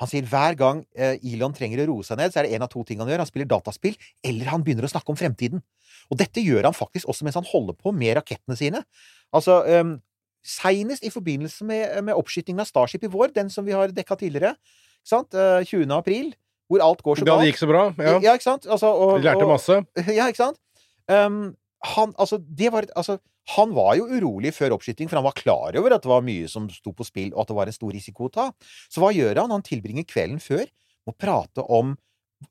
Han 0.00 0.10
sier 0.10 0.26
hver 0.26 0.56
gang 0.58 0.80
eh, 0.96 1.20
Elon 1.30 1.52
trenger 1.54 1.84
å 1.84 1.90
roe 1.92 2.06
seg 2.06 2.18
ned, 2.18 2.32
så 2.32 2.40
er 2.40 2.48
det 2.48 2.56
en 2.56 2.64
av 2.66 2.70
to 2.72 2.82
ting 2.88 3.02
han 3.02 3.10
gjør. 3.10 3.22
Han 3.22 3.28
spiller 3.28 3.50
dataspill, 3.50 3.98
eller 4.24 4.50
han 4.50 4.64
begynner 4.64 4.88
å 4.88 4.90
snakke 4.90 5.12
om 5.12 5.18
fremtiden. 5.20 5.62
Og 6.10 6.18
dette 6.18 6.42
gjør 6.42 6.66
han 6.66 6.76
faktisk 6.76 7.10
også 7.10 7.26
mens 7.26 7.38
han 7.38 7.46
holder 7.46 7.76
på 7.78 7.92
med 7.94 8.16
rakettene 8.18 8.56
sine. 8.58 8.82
Altså, 9.32 9.60
um, 9.62 9.94
Seinest 10.42 11.04
i 11.06 11.10
forbindelse 11.14 11.64
med, 11.66 11.98
med 12.04 12.18
oppskytingen 12.18 12.62
av 12.64 12.66
Starship 12.70 13.04
i 13.06 13.10
vår, 13.10 13.32
den 13.36 13.50
som 13.52 13.66
vi 13.66 13.74
har 13.76 13.92
dekka 13.94 14.16
tidligere, 14.18 14.56
sant? 15.06 15.34
Eh, 15.34 15.62
20. 15.68 15.86
april, 15.94 16.32
hvor 16.70 16.82
alt 16.82 17.02
går 17.04 17.20
så 17.20 17.26
Da 17.28 17.38
det 17.40 17.52
gikk 17.52 17.60
så 17.60 17.68
bra. 17.70 17.84
Ja. 17.98 18.16
ja, 18.24 18.34
ikke 18.34 18.48
sant? 18.48 18.66
Altså, 18.66 18.90
og, 18.90 19.18
Vi 19.20 19.26
lærte 19.28 19.44
og- 19.46 19.52
masse. 19.54 19.82
Ja, 20.18 20.26
ikke 20.32 20.42
sant? 20.42 20.58
Um, 21.10 21.54
han, 21.82 22.14
altså, 22.18 22.38
det 22.38 22.70
var, 22.72 22.86
altså, 22.96 23.18
han 23.56 23.72
var 23.74 23.96
jo 23.98 24.06
urolig 24.06 24.52
før 24.54 24.76
oppskyting, 24.76 25.08
for 25.10 25.18
han 25.18 25.26
var 25.26 25.34
klar 25.38 25.76
over 25.78 25.94
at 25.96 26.04
det 26.04 26.10
var 26.10 26.22
mye 26.22 26.48
som 26.50 26.68
sto 26.70 26.92
på 26.94 27.06
spill, 27.06 27.32
og 27.34 27.42
at 27.42 27.50
det 27.50 27.56
var 27.58 27.70
en 27.70 27.76
stor 27.76 27.92
risiko 27.94 28.28
å 28.28 28.32
ta. 28.32 28.48
Så 28.90 29.02
hva 29.02 29.10
gjør 29.14 29.42
han? 29.42 29.50
Han 29.50 29.66
tilbringer 29.66 30.06
kvelden 30.06 30.38
før 30.42 30.62
med 30.66 31.14
å 31.14 31.18
prate 31.18 31.64
om 31.66 31.96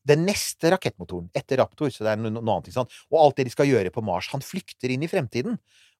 den 0.07 0.25
neste 0.27 0.71
rakettmotoren 0.71 1.29
etter 1.35 1.59
Raptor, 1.59 1.91
så 1.91 2.05
det 2.05 2.13
er 2.13 2.19
noe, 2.21 2.31
noe 2.37 2.43
annet, 2.43 2.69
ikke 2.69 2.79
sant? 2.79 2.93
og 3.11 3.17
alt 3.19 3.39
det 3.39 3.47
de 3.49 3.53
skal 3.55 3.67
gjøre 3.67 3.91
på 3.91 4.03
Mars. 4.07 4.29
Han 4.31 4.43
flykter 4.43 4.93
inn 4.93 5.03
i 5.03 5.09
fremtiden. 5.11 5.57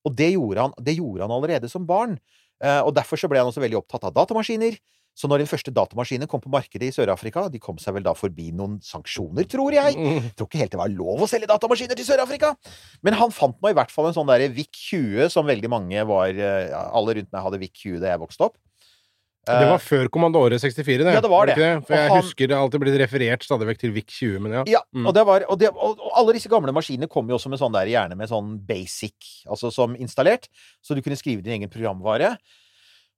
Og 0.07 0.15
det 0.17 0.31
gjorde 0.33 0.67
han, 0.67 0.73
det 0.81 0.97
gjorde 0.97 1.25
han 1.25 1.35
allerede 1.35 1.69
som 1.71 1.85
barn. 1.87 2.17
Eh, 2.61 2.81
og 2.81 2.93
derfor 2.97 3.19
så 3.19 3.29
ble 3.29 3.41
han 3.41 3.49
også 3.49 3.63
veldig 3.63 3.81
opptatt 3.81 4.09
av 4.09 4.15
datamaskiner. 4.15 4.77
Så 5.17 5.27
når 5.27 5.43
den 5.43 5.49
første 5.49 5.73
datamaskinen 5.75 6.29
kom 6.31 6.39
på 6.39 6.49
markedet 6.51 6.87
i 6.87 6.93
Sør-Afrika 6.95 7.43
De 7.51 7.59
kom 7.59 7.75
seg 7.81 7.97
vel 7.97 8.05
da 8.05 8.13
forbi 8.15 8.47
noen 8.55 8.77
sanksjoner, 8.85 9.43
tror 9.49 9.75
jeg. 9.75 9.97
Jeg 9.99 10.31
tror 10.39 10.47
ikke 10.47 10.61
helt 10.61 10.71
det 10.71 10.79
var 10.79 10.93
lov 10.93 11.25
å 11.25 11.27
selge 11.29 11.49
datamaskiner 11.51 11.99
til 11.99 12.07
Sør-Afrika. 12.07 12.53
Men 13.03 13.17
han 13.19 13.33
fant 13.35 13.57
nå 13.59 13.73
i 13.73 13.75
hvert 13.77 13.91
fall 13.91 14.07
en 14.07 14.15
sånn 14.15 14.29
derre 14.31 14.47
VIC-20, 14.55 15.27
som 15.33 15.49
veldig 15.49 15.71
mange 15.71 16.05
var 16.07 16.31
eh, 16.31 16.71
Alle 16.71 17.17
rundt 17.19 17.31
meg 17.33 17.47
hadde 17.47 17.59
VIC-20 17.65 17.99
da 18.03 18.13
jeg 18.13 18.23
vokste 18.23 18.47
opp. 18.47 18.57
Det 19.47 19.67
var 19.71 19.79
før 19.81 20.07
kommandore 20.13 20.59
64, 20.61 21.03
det. 21.03 21.13
Ja, 21.15 21.21
det 21.23 21.29
var 21.31 21.45
det. 21.49 21.55
For 21.87 21.95
jeg 21.95 22.09
han- 22.11 22.21
husker 22.21 22.47
det 22.47 22.57
alltid 22.57 22.79
blitt 22.83 22.99
referert 23.01 23.41
stadig 23.43 23.65
vekk 23.71 23.79
til 23.79 23.91
VIC 23.95 24.05
20, 24.07 24.39
men 24.39 24.51
ja. 24.51 24.63
Ja, 24.67 24.81
Mm. 24.93 25.07
og, 25.07 25.13
det 25.15 25.25
var, 25.25 25.45
og, 25.49 25.57
det, 25.57 25.69
og 25.73 25.97
alle 26.15 26.33
disse 26.33 26.47
gamle 26.49 26.71
maskinene 26.71 27.09
kom 27.09 27.27
jo 27.27 27.35
også 27.39 27.49
med 27.49 27.59
sånn 27.59 27.73
der, 27.73 27.87
gjerne 27.89 28.15
med 28.15 28.29
sånn 28.29 28.59
basic, 28.67 29.43
altså 29.49 29.71
som 29.73 29.95
installert, 29.95 30.47
så 30.83 30.93
du 30.93 31.01
kunne 31.01 31.17
skrive 31.17 31.41
din 31.41 31.57
egen 31.59 31.69
programvare. 31.69 32.37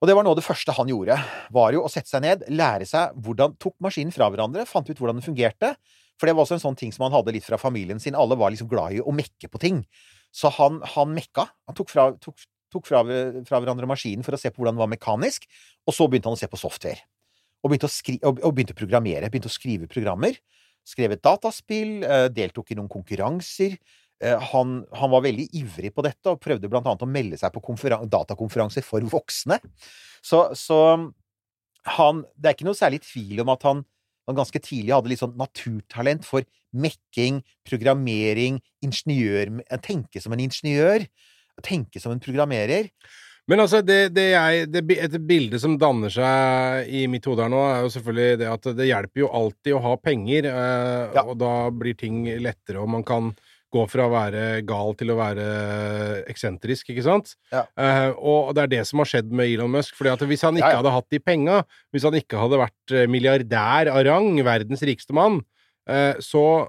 Og 0.02 0.08
det 0.08 0.16
var 0.16 0.24
noe 0.24 0.32
av 0.32 0.40
det 0.40 0.46
første 0.48 0.72
han 0.76 0.88
gjorde, 0.88 1.18
var 1.52 1.72
jo 1.74 1.84
å 1.84 1.90
sette 1.92 2.08
seg 2.08 2.22
ned, 2.22 2.44
lære 2.50 2.88
seg 2.88 3.14
hvordan 3.20 3.58
Tok 3.60 3.76
maskinen 3.82 4.12
fra 4.14 4.30
hverandre, 4.30 4.66
fant 4.68 4.90
ut 4.90 4.98
hvordan 4.98 5.20
den 5.20 5.28
fungerte. 5.28 5.76
For 6.20 6.28
det 6.28 6.36
var 6.36 6.46
også 6.46 6.56
en 6.56 6.64
sånn 6.72 6.78
ting 6.78 6.92
som 6.92 7.04
han 7.04 7.12
hadde 7.12 7.34
litt 7.34 7.44
fra 7.44 7.58
familien 7.58 8.00
sin. 8.00 8.16
Alle 8.16 8.36
var 8.36 8.52
liksom 8.52 8.70
glad 8.70 8.94
i 8.94 9.00
å 9.02 9.12
mekke 9.12 9.50
på 9.50 9.60
ting. 9.60 9.86
Så 10.32 10.50
han, 10.52 10.80
han 10.96 11.14
mekka. 11.16 11.48
Han 11.68 11.76
tok 11.76 11.90
fra, 11.90 12.12
tok, 12.22 12.36
tok 12.74 12.90
fra, 12.90 13.04
fra 13.48 13.62
hverandre 13.62 13.90
maskinen 13.90 14.26
for 14.26 14.36
å 14.36 14.42
se 14.42 14.52
på 14.52 14.62
hvordan 14.62 14.78
den 14.78 14.84
var 14.84 14.92
mekanisk, 14.92 15.48
og 15.88 15.96
så 15.96 16.10
begynte 16.10 16.32
han 16.32 16.38
å 16.38 16.42
se 16.42 16.50
på 16.52 16.60
software. 16.60 17.06
Og 17.64 17.72
begynte 17.72 17.88
å, 17.88 17.94
skri 17.94 18.18
og, 18.28 18.42
og 18.44 18.56
begynte 18.56 18.76
å 18.76 18.80
programmere. 18.82 19.30
Begynte 19.32 19.52
å 19.52 19.54
skrive 19.54 19.88
programmer. 19.92 20.36
Skrev 20.84 21.16
et 21.16 21.24
dataspill, 21.24 22.02
eh, 22.04 22.30
deltok 22.34 22.74
i 22.74 22.78
noen 22.80 22.92
konkurranser. 22.92 23.78
Eh, 24.24 24.40
han, 24.52 24.76
han 24.96 25.12
var 25.12 25.24
veldig 25.24 25.48
ivrig 25.56 25.94
på 25.96 26.04
dette, 26.06 26.32
og 26.32 26.42
prøvde 26.44 26.70
blant 26.72 26.88
annet 26.88 27.06
å 27.06 27.10
melde 27.10 27.40
seg 27.40 27.56
på 27.56 27.78
datakonferanser 28.12 28.86
for 28.86 29.04
voksne. 29.12 29.60
Så, 30.24 30.46
så 30.56 30.80
han 31.98 32.24
Det 32.38 32.48
er 32.48 32.56
ikke 32.56 32.68
noe 32.70 32.80
særlig 32.80 33.02
tvil 33.04 33.42
om 33.44 33.52
at 33.52 33.64
han, 33.68 33.84
han 34.28 34.38
ganske 34.38 34.60
tidlig 34.64 34.94
hadde 34.96 35.12
litt 35.12 35.20
sånn 35.20 35.36
naturtalent 35.40 36.24
for 36.28 36.48
mekking, 36.74 37.42
programmering, 37.68 38.62
ingeniør 38.84 39.52
Tenke 39.84 40.22
som 40.24 40.34
en 40.34 40.44
ingeniør. 40.44 41.04
Tenke 41.62 42.02
som 42.02 42.16
en 42.16 42.20
programmerer. 42.24 42.90
Men 43.52 43.60
altså, 43.60 43.82
det, 43.84 44.14
det 44.16 44.30
jeg, 44.32 44.68
det, 44.72 44.82
et 45.04 45.16
bilde 45.28 45.60
som 45.60 45.76
danner 45.78 46.10
seg 46.14 46.88
i 46.88 47.04
mitt 47.12 47.26
hode 47.28 47.44
her 47.44 47.52
nå, 47.52 47.60
er 47.74 47.82
jo 47.84 47.92
selvfølgelig 47.92 48.38
det 48.40 48.48
at 48.54 48.70
det 48.78 48.88
hjelper 48.88 49.26
jo 49.26 49.32
alltid 49.36 49.76
å 49.76 49.82
ha 49.84 49.98
penger, 50.00 50.48
eh, 50.48 51.18
Ja. 51.18 51.26
og 51.28 51.36
da 51.42 51.52
blir 51.76 51.98
ting 52.00 52.24
lettere, 52.40 52.80
og 52.80 52.88
man 52.90 53.04
kan 53.04 53.34
gå 53.74 53.84
fra 53.90 54.06
å 54.06 54.14
være 54.14 54.62
gal 54.70 54.94
til 54.96 55.12
å 55.12 55.18
være 55.18 55.46
eksentrisk, 56.32 56.92
ikke 56.94 57.04
sant? 57.06 57.34
Ja. 57.52 57.66
Eh, 57.76 58.12
og 58.16 58.54
det 58.56 58.64
er 58.64 58.72
det 58.78 58.84
som 58.88 59.02
har 59.02 59.10
skjedd 59.10 59.32
med 59.34 59.50
Elon 59.50 59.74
Musk, 59.74 59.96
fordi 59.98 60.14
at 60.14 60.26
hvis 60.30 60.46
han 60.46 60.60
ikke 60.60 60.70
Ja, 60.76 60.80
hadde 60.82 60.94
hatt 60.94 61.10
de 61.12 61.20
penga, 61.20 61.64
hvis 61.92 62.06
han 62.08 62.18
ikke 62.20 62.40
hadde 62.40 62.62
vært 62.64 62.94
eh, 62.96 63.08
milliardær 63.12 63.92
av 63.92 64.04
rang, 64.08 64.30
verdens 64.46 64.86
rikeste 64.86 65.16
mann, 65.18 65.42
eh, 65.90 66.14
så 66.24 66.68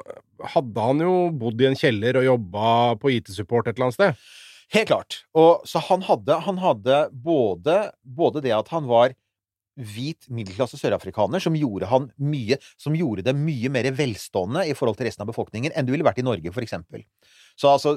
hadde 0.54 0.88
han 0.88 1.04
jo 1.04 1.14
bodd 1.38 1.60
i 1.62 1.68
en 1.70 1.78
kjeller 1.78 2.18
og 2.18 2.26
jobba 2.32 2.70
på 2.98 3.14
IT-support 3.20 3.68
et 3.68 3.76
eller 3.76 3.92
annet 3.92 4.00
sted. 4.00 4.24
Helt 4.72 4.88
klart. 4.88 5.20
Og 5.36 5.66
så 5.68 5.82
han 5.90 6.04
hadde, 6.06 6.38
han 6.46 6.58
hadde 6.62 7.02
både, 7.12 7.76
både 8.02 8.42
det 8.44 8.54
at 8.56 8.70
han 8.72 8.88
var 8.88 9.14
hvit 9.74 10.28
middelklasse 10.30 10.78
sørafrikaner, 10.78 11.42
som 11.42 11.56
gjorde 11.58 11.88
han 11.90 12.04
mye 12.22 12.60
Som 12.78 12.94
gjorde 12.94 13.24
det 13.26 13.34
mye 13.34 13.70
mer 13.74 13.88
velstående 13.96 14.62
i 14.70 14.76
forhold 14.78 15.00
til 15.00 15.08
resten 15.08 15.24
av 15.24 15.32
befolkningen 15.32 15.74
enn 15.74 15.86
du 15.86 15.90
ville 15.90 16.06
vært 16.06 16.20
i 16.22 16.26
Norge, 16.26 16.52
for 16.54 16.62
eksempel. 16.62 17.02
Så 17.58 17.72
altså 17.72 17.96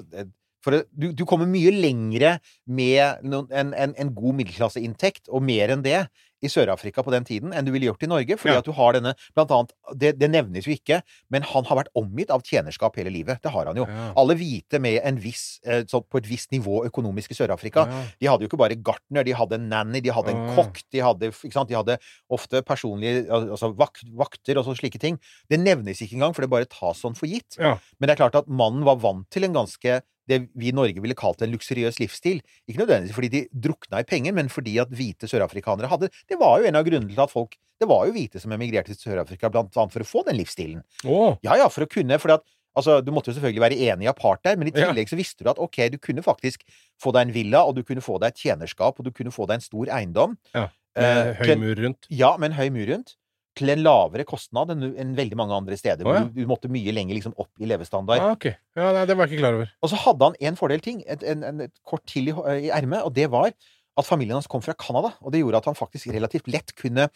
for 0.67 0.84
du, 0.91 1.10
du 1.15 1.23
kommer 1.30 1.47
mye 1.49 1.71
lengre 1.71 2.38
med 2.67 3.23
noen- 3.23 3.47
en, 3.56 3.73
en, 3.73 3.95
en 3.97 4.13
god 4.17 4.36
middelklasseinntekt, 4.43 5.30
og 5.32 5.45
mer 5.47 5.71
enn 5.77 5.86
det, 5.88 6.06
i 6.45 6.49
Sør-Afrika 6.53 7.01
på 7.01 7.10
den 7.10 7.23
tiden 7.25 7.49
enn 7.49 7.65
du 7.65 7.71
ville 7.73 7.88
gjort 7.88 8.03
i 8.06 8.10
Norge. 8.12 8.36
Fordi 8.38 8.51
Ja. 8.53 8.60
at 8.62 8.67
du 8.67 8.73
har 8.77 8.93
denne 8.93 9.15
Blant 9.34 9.49
annet 9.56 9.71
det, 9.97 10.12
det 10.21 10.27
nevnes 10.30 10.67
jo 10.67 10.73
ikke, 10.75 10.99
men 11.34 11.41
han 11.41 11.65
har 11.65 11.80
vært 11.80 11.89
omgitt 11.97 12.30
av 12.30 12.43
tjenerskap 12.45 12.93
hele 12.99 13.10
livet. 13.10 13.39
Det 13.41 13.49
har 13.56 13.65
han 13.65 13.80
jo. 13.80 13.88
Ja. 13.89 14.12
Alle 14.21 14.36
hvite 14.38 14.77
med 14.80 14.99
en 15.01 15.17
viss, 15.23 15.58
eh, 15.65 15.82
så 15.89 16.03
på 16.06 16.19
et 16.21 16.27
visst 16.30 16.51
nivå 16.53 16.84
økonomisk 16.86 17.34
i 17.34 17.38
Sør-Afrika. 17.39 17.88
Ja. 17.89 18.03
De 18.21 18.27
hadde 18.30 18.45
jo 18.45 18.49
ikke 18.51 18.60
bare 18.62 18.77
gartner, 18.77 19.25
de 19.25 19.34
hadde 19.34 19.58
en 19.58 19.65
nanny, 19.71 19.99
de 20.06 20.13
hadde 20.13 20.30
en 20.36 20.53
kokk, 20.53 20.84
de 20.93 21.01
hadde, 21.01 21.32
de 21.34 21.73
hadde 21.80 21.97
ofte 22.30 22.62
personlige 22.62 23.25
altså 23.34 23.71
vak 23.73 23.97
vakter 24.13 24.60
og 24.62 24.65
så 24.69 24.77
slike 24.77 24.99
ting. 25.01 25.17
Det 25.49 25.58
nevnes 25.60 26.03
ikke 26.06 26.19
engang, 26.19 26.36
for 26.38 26.45
det 26.45 26.51
bare 26.53 26.69
tas 26.69 27.01
sånn 27.01 27.17
for 27.17 27.25
gitt. 27.25 27.58
Men 27.58 28.06
det 28.06 28.13
er 28.13 28.21
klart 28.30 28.38
at 28.43 28.47
mannen 28.47 28.86
var 28.86 29.01
vant 29.01 29.25
til 29.34 29.43
en 29.49 29.58
ganske 29.58 30.03
det 30.27 30.41
vi 30.57 30.71
i 30.71 30.75
Norge 30.75 31.01
ville 31.03 31.15
kalt 31.17 31.41
en 31.41 31.53
luksuriøs 31.53 31.99
livsstil. 32.01 32.41
Ikke 32.67 32.81
nødvendigvis 32.81 33.15
fordi 33.15 33.29
de 33.33 33.41
drukna 33.67 34.01
i 34.03 34.07
penger, 34.07 34.35
men 34.35 34.51
fordi 34.51 34.77
at 34.83 34.91
hvite 34.93 35.29
sørafrikanere 35.31 35.89
hadde 35.91 36.11
Det 36.29 36.39
var 36.39 36.59
jo 36.59 36.67
en 36.69 36.79
av 36.79 36.85
grunnene 36.87 37.13
til 37.13 37.23
at 37.23 37.31
folk 37.33 37.55
Det 37.79 37.87
var 37.87 38.07
jo 38.07 38.15
hvite 38.15 38.41
som 38.41 38.51
emigrerte 38.51 38.93
til 38.93 39.11
Sør-Afrika 39.11 39.51
blant 39.53 39.75
annet 39.77 39.93
for 39.93 40.03
å 40.03 40.09
få 40.09 40.23
den 40.27 40.39
livsstilen. 40.39 40.81
Oh. 41.05 41.37
Ja, 41.45 41.55
ja, 41.61 41.67
for 41.69 41.85
å 41.85 41.91
kunne 41.91 42.19
fordi 42.19 42.39
at 42.39 42.47
Altså, 42.77 42.99
Du 43.01 43.09
måtte 43.09 43.31
jo 43.31 43.39
selvfølgelig 43.39 43.63
være 43.63 43.77
enig 43.89 44.05
i 44.05 44.09
apartheid, 44.11 44.59
men 44.61 44.69
i 44.69 44.71
tillegg 44.75 45.09
så 45.09 45.17
visste 45.17 45.41
du 45.41 45.49
at 45.49 45.57
ok, 45.57 45.79
du 45.89 45.97
kunne 45.97 46.21
faktisk 46.21 46.61
få 47.01 47.09
deg 47.15 47.25
en 47.25 47.33
villa, 47.33 47.63
og 47.65 47.73
du 47.73 47.81
kunne 47.81 48.03
få 48.05 48.19
deg 48.21 48.35
et 48.35 48.43
tjenerskap, 48.43 48.99
og 48.99 49.07
du 49.07 49.09
kunne 49.09 49.33
få 49.33 49.47
deg 49.49 49.57
en 49.57 49.65
stor 49.65 49.89
eiendom. 49.97 50.35
Ja, 50.53 50.67
Eh, 50.97 51.25
med 51.25 51.35
høy 51.37 51.55
mur 51.61 51.79
rundt. 51.85 52.07
Ja, 52.09 52.33
med 52.41 52.51
en 52.51 52.57
høy 52.57 52.69
mur 52.73 52.89
rundt. 52.89 53.15
Til 53.57 53.71
en 53.73 53.81
lavere 53.83 54.23
kostnad 54.29 54.69
enn, 54.75 54.83
enn 55.01 55.15
veldig 55.17 55.37
mange 55.39 55.55
andre 55.57 55.77
steder. 55.79 56.05
Oh, 56.05 56.13
ja. 56.13 56.23
du, 56.27 56.35
du 56.43 56.49
måtte 56.49 56.69
mye 56.71 56.93
lenger 56.93 57.17
liksom 57.17 57.33
opp 57.41 57.49
i 57.63 57.67
levestandard. 57.69 58.21
Ah, 58.21 58.35
okay. 58.37 58.53
Ja, 58.77 58.91
nei, 58.93 59.05
det 59.09 59.17
var 59.17 59.25
jeg 59.27 59.35
ikke 59.37 59.43
klar 59.45 59.57
over. 59.57 59.71
Og 59.81 59.91
så 59.91 59.99
hadde 60.03 60.29
han 60.29 60.37
en 60.51 60.59
fordel 60.59 60.83
ting, 60.85 61.01
et, 61.09 61.25
en, 61.25 61.43
en, 61.47 61.63
et 61.65 61.73
kort 61.87 62.05
til 62.09 62.29
i, 62.29 62.35
i 62.67 62.69
ermet, 62.75 63.01
og 63.07 63.15
det 63.17 63.25
var 63.33 63.49
at 63.97 64.05
familien 64.05 64.37
hans 64.37 64.49
kom 64.51 64.61
fra 64.61 64.75
Canada. 64.77 65.15
Og 65.25 65.33
det 65.33 65.41
gjorde 65.41 65.63
at 65.63 65.69
han 65.71 65.77
faktisk 65.79 66.11
relativt 66.13 66.47
lett 66.53 66.75
kunne 66.77 67.07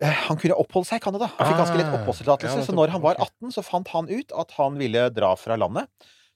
eh, 0.00 0.22
Han 0.30 0.38
kunne 0.40 0.56
oppholde 0.56 0.88
seg 0.88 1.02
i 1.02 1.04
Canada. 1.04 1.28
Han 1.36 1.50
fikk 1.50 1.60
ganske 1.60 1.76
lett 1.76 1.90
Ah, 1.92 1.98
oppholdstillatelse. 2.00 2.62
ja, 2.62 2.66
så 2.70 2.76
når 2.76 2.94
han 2.96 3.04
var 3.04 3.20
18, 3.20 3.52
så 3.58 3.64
fant 3.66 3.92
han 3.92 4.08
ut 4.08 4.32
at 4.32 4.56
han 4.56 4.80
ville 4.80 5.06
dra 5.12 5.34
fra 5.36 5.58
landet. 5.60 5.90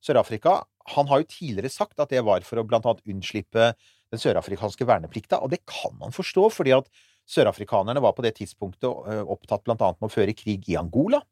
Sør-Afrika. 0.04 0.58
Han 0.92 1.08
har 1.08 1.22
jo 1.22 1.30
tidligere 1.32 1.72
sagt 1.72 1.96
at 2.02 2.12
det 2.12 2.20
var 2.26 2.44
for 2.44 2.60
å 2.60 2.66
blant 2.68 2.84
annet 2.84 3.00
unnslippe 3.08 3.70
den 4.12 4.20
sørafrikanske 4.20 4.84
verneplikta, 4.86 5.40
og 5.42 5.48
det 5.54 5.62
kan 5.64 5.94
man 5.98 6.12
forstå, 6.14 6.50
fordi 6.52 6.74
at 6.76 6.90
Sørafrikanerne 7.30 8.02
var 8.04 8.12
på 8.16 8.24
det 8.24 8.34
tidspunktet 8.38 8.84
eh, 9.10 9.22
opptatt 9.32 9.64
blant 9.64 9.82
annet 9.84 10.00
med 10.02 10.10
å 10.10 10.14
føre 10.14 10.36
krig 10.36 10.66
i 10.68 10.76
Angola 10.80 11.22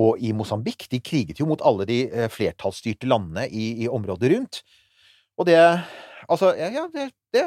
og 0.00 0.20
i 0.20 0.32
Mosambik. 0.36 0.86
De 0.92 1.00
kriget 1.04 1.40
jo 1.40 1.48
mot 1.48 1.62
alle 1.64 1.86
de 1.88 1.98
eh, 2.10 2.28
flertallsstyrte 2.32 3.08
landene 3.08 3.46
i, 3.48 3.84
i 3.84 3.90
området 3.90 4.32
rundt. 4.36 4.62
Og 5.40 5.48
det 5.50 5.58
Altså, 6.30 6.52
ja, 6.54 6.84
det, 6.94 7.08
det 7.34 7.42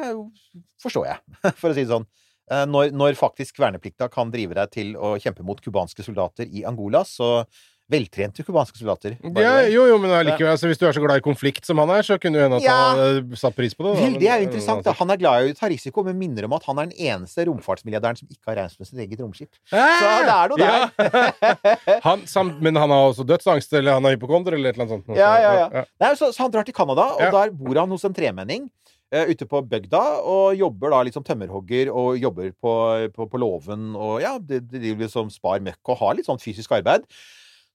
forstår 0.84 1.06
jeg, 1.08 1.36
for 1.62 1.72
å 1.72 1.76
si 1.78 1.86
det 1.86 1.92
sånn. 1.94 2.04
Eh, 2.52 2.66
Når, 2.68 2.90
når 2.92 3.16
faktisk 3.18 3.62
verneplikta 3.64 4.10
kan 4.12 4.34
drive 4.34 4.58
deg 4.58 4.74
til 4.74 4.90
å 5.00 5.14
kjempe 5.22 5.46
mot 5.48 5.62
cubanske 5.64 6.04
soldater 6.06 6.50
i 6.52 6.66
Angola, 6.68 7.06
så 7.08 7.46
Veltrente 7.86 8.42
cubanske 8.42 8.80
soldater. 8.80 9.14
Ja, 9.38 9.60
jo, 9.70 9.84
jo, 9.86 9.98
men 10.02 10.10
allikevel, 10.10 10.50
altså, 10.56 10.66
hvis 10.72 10.80
du 10.82 10.88
er 10.88 10.96
så 10.98 11.04
glad 11.04 11.20
i 11.20 11.24
konflikt 11.26 11.68
som 11.68 11.78
han 11.78 11.92
er, 11.94 12.02
så 12.08 12.18
kunne 12.18 12.40
du 12.40 12.42
hende 12.42 12.58
at 12.58 12.66
han 12.66 12.98
hadde 12.98 13.38
satt 13.38 13.54
pris 13.58 13.78
på 13.78 13.86
det. 13.86 13.92
da, 13.94 14.06
Vel, 14.08 14.16
det 14.24 14.30
er 14.32 14.42
jo 14.42 14.48
interessant. 14.48 14.82
da. 14.88 14.96
Han 14.98 15.14
er 15.14 15.20
glad 15.22 15.46
i 15.46 15.54
å 15.54 15.58
ta 15.60 15.70
risiko, 15.70 16.02
men 16.08 16.18
minner 16.18 16.48
om 16.48 16.56
at 16.58 16.66
han 16.66 16.82
er 16.82 16.90
den 16.90 17.12
eneste 17.12 17.46
romfartsmilliardæren 17.46 18.18
som 18.18 18.32
ikke 18.32 18.50
har 18.50 18.58
reist 18.64 18.82
med 18.82 18.90
sitt 18.90 19.04
eget 19.06 19.22
romskip. 19.22 19.52
Så 19.70 19.78
det 19.78 20.34
er 20.34 20.50
noe 20.50 20.58
der. 20.64 20.88
Ja. 20.98 22.00
han, 22.08 22.26
sam, 22.32 22.56
men 22.66 22.82
han 22.82 22.90
har 22.90 23.12
også 23.12 23.28
dødsangst, 23.30 23.78
eller 23.78 24.00
han 24.00 24.10
har 24.10 24.18
hypokonder, 24.18 24.58
eller 24.58 24.74
et 24.74 24.80
eller 24.80 24.88
annet 24.88 25.06
sånt. 25.06 25.22
Ja, 25.22 25.36
ja, 25.44 25.54
ja. 25.62 25.86
Nei, 26.02 26.12
så, 26.18 26.32
så 26.34 26.48
han 26.48 26.58
drar 26.58 26.66
til 26.66 26.74
Canada, 26.74 27.12
og 27.20 27.38
der 27.38 27.54
bor 27.54 27.84
han 27.84 27.94
hos 27.94 28.08
en 28.10 28.18
tremenning 28.18 28.66
Uh, 29.14 29.30
ute 29.30 29.46
på 29.46 29.60
bygda, 29.70 30.00
og 30.26 30.58
jobber 30.58 30.90
da 30.90 31.12
som 31.14 31.24
tømmerhogger, 31.24 31.92
og 31.94 32.18
jobber 32.18 32.50
på, 32.58 32.72
på, 33.14 33.28
på 33.30 33.40
låven, 33.40 33.92
og 33.94 34.18
ja, 34.24 34.34
driver 34.42 35.12
som 35.14 35.30
spar 35.30 35.62
møkk, 35.64 35.78
og 35.94 36.00
har 36.00 36.18
litt 36.18 36.26
sånn 36.26 36.42
fysisk 36.42 36.74
arbeid. 36.74 37.06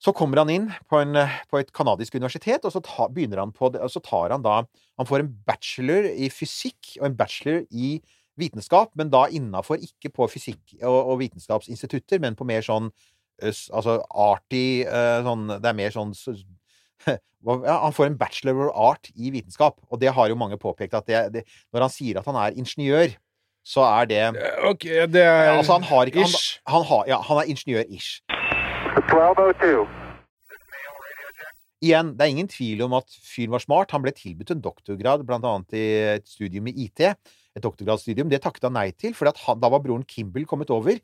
Så 0.01 0.15
kommer 0.17 0.41
han 0.41 0.49
inn 0.53 0.71
på, 0.89 0.97
en, 1.03 1.13
eh, 1.21 1.35
på 1.51 1.59
et 1.61 1.73
kanadisk 1.77 2.15
universitet, 2.17 2.65
og 2.65 2.73
så 2.73 2.81
ta, 2.81 3.09
begynner 3.13 3.43
han 3.43 3.51
på 3.53 3.69
og 3.69 3.91
så 3.93 4.01
tar 4.01 4.33
han 4.33 4.43
da 4.47 4.63
Han 4.97 5.07
får 5.09 5.21
en 5.27 5.33
bachelor 5.47 6.09
i 6.09 6.31
fysikk 6.33 6.95
og 7.01 7.07
en 7.11 7.17
bachelor 7.19 7.63
i 7.71 7.99
vitenskap, 8.41 8.95
men 8.97 9.11
da 9.13 9.27
innafor 9.29 9.77
ikke 9.85 10.09
på 10.17 10.25
fysikk- 10.33 10.79
og, 10.81 11.11
og 11.13 11.19
vitenskapsinstitutter, 11.21 12.21
men 12.25 12.37
på 12.39 12.47
mer 12.49 12.65
sånn 12.65 12.89
eh, 13.43 13.53
Altså 13.77 13.99
arty 14.09 14.83
eh, 14.89 15.21
sånn 15.27 15.47
Det 15.61 15.69
er 15.69 15.77
mer 15.77 15.93
sånn 15.93 16.15
s- 16.17 16.47
ja, 17.09 17.77
Han 17.85 17.93
får 17.97 18.07
en 18.11 18.17
bachelor 18.21 18.69
of 18.71 18.77
art 18.77 19.11
i 19.17 19.31
vitenskap, 19.35 19.77
og 19.91 20.01
det 20.01 20.13
har 20.17 20.29
jo 20.33 20.37
mange 20.41 20.57
påpekt 20.61 20.97
at 20.97 21.07
det, 21.09 21.21
det 21.37 21.45
Når 21.73 21.87
han 21.89 21.93
sier 21.93 22.21
at 22.21 22.29
han 22.29 22.37
er 22.41 22.57
ingeniør, 22.57 23.13
så 23.69 23.85
er 23.85 24.09
det 24.09 24.23
Ok, 24.71 24.89
det 25.13 25.25
er 25.29 25.59
Altså, 25.59 25.77
han 25.77 25.85
har 25.93 26.09
ikke 26.09 26.25
han, 26.25 26.33
han, 26.73 26.85
har, 26.89 27.05
ja, 27.13 27.21
han 27.29 27.43
er 27.43 27.53
ingeniør-ish. 27.53 28.23
1202. 28.99 29.87
Igjen, 31.81 32.13
det 32.13 32.27
er 32.27 32.33
ingen 32.35 32.49
tvil 32.51 32.83
om 32.85 32.99
at 32.99 33.09
fyren 33.25 33.55
var 33.55 33.63
smart. 33.65 33.93
Han 33.95 34.03
ble 34.05 34.13
tilbudt 34.13 34.53
en 34.53 34.61
doktorgrad, 34.61 35.23
blant 35.29 35.47
annet 35.49 35.77
i 35.79 35.85
et 36.19 36.27
studium 36.29 36.69
i 36.69 36.75
IT. 36.85 37.07
Et 37.57 37.63
doktorgradsstudium. 37.65 38.29
Det 38.31 38.43
takket 38.45 38.67
han 38.69 38.77
nei 38.77 38.91
til, 38.93 39.15
for 39.17 39.31
da 39.31 39.71
var 39.73 39.81
broren 39.81 40.05
Kimball 40.05 40.45
kommet 40.49 40.71
over. 40.75 41.01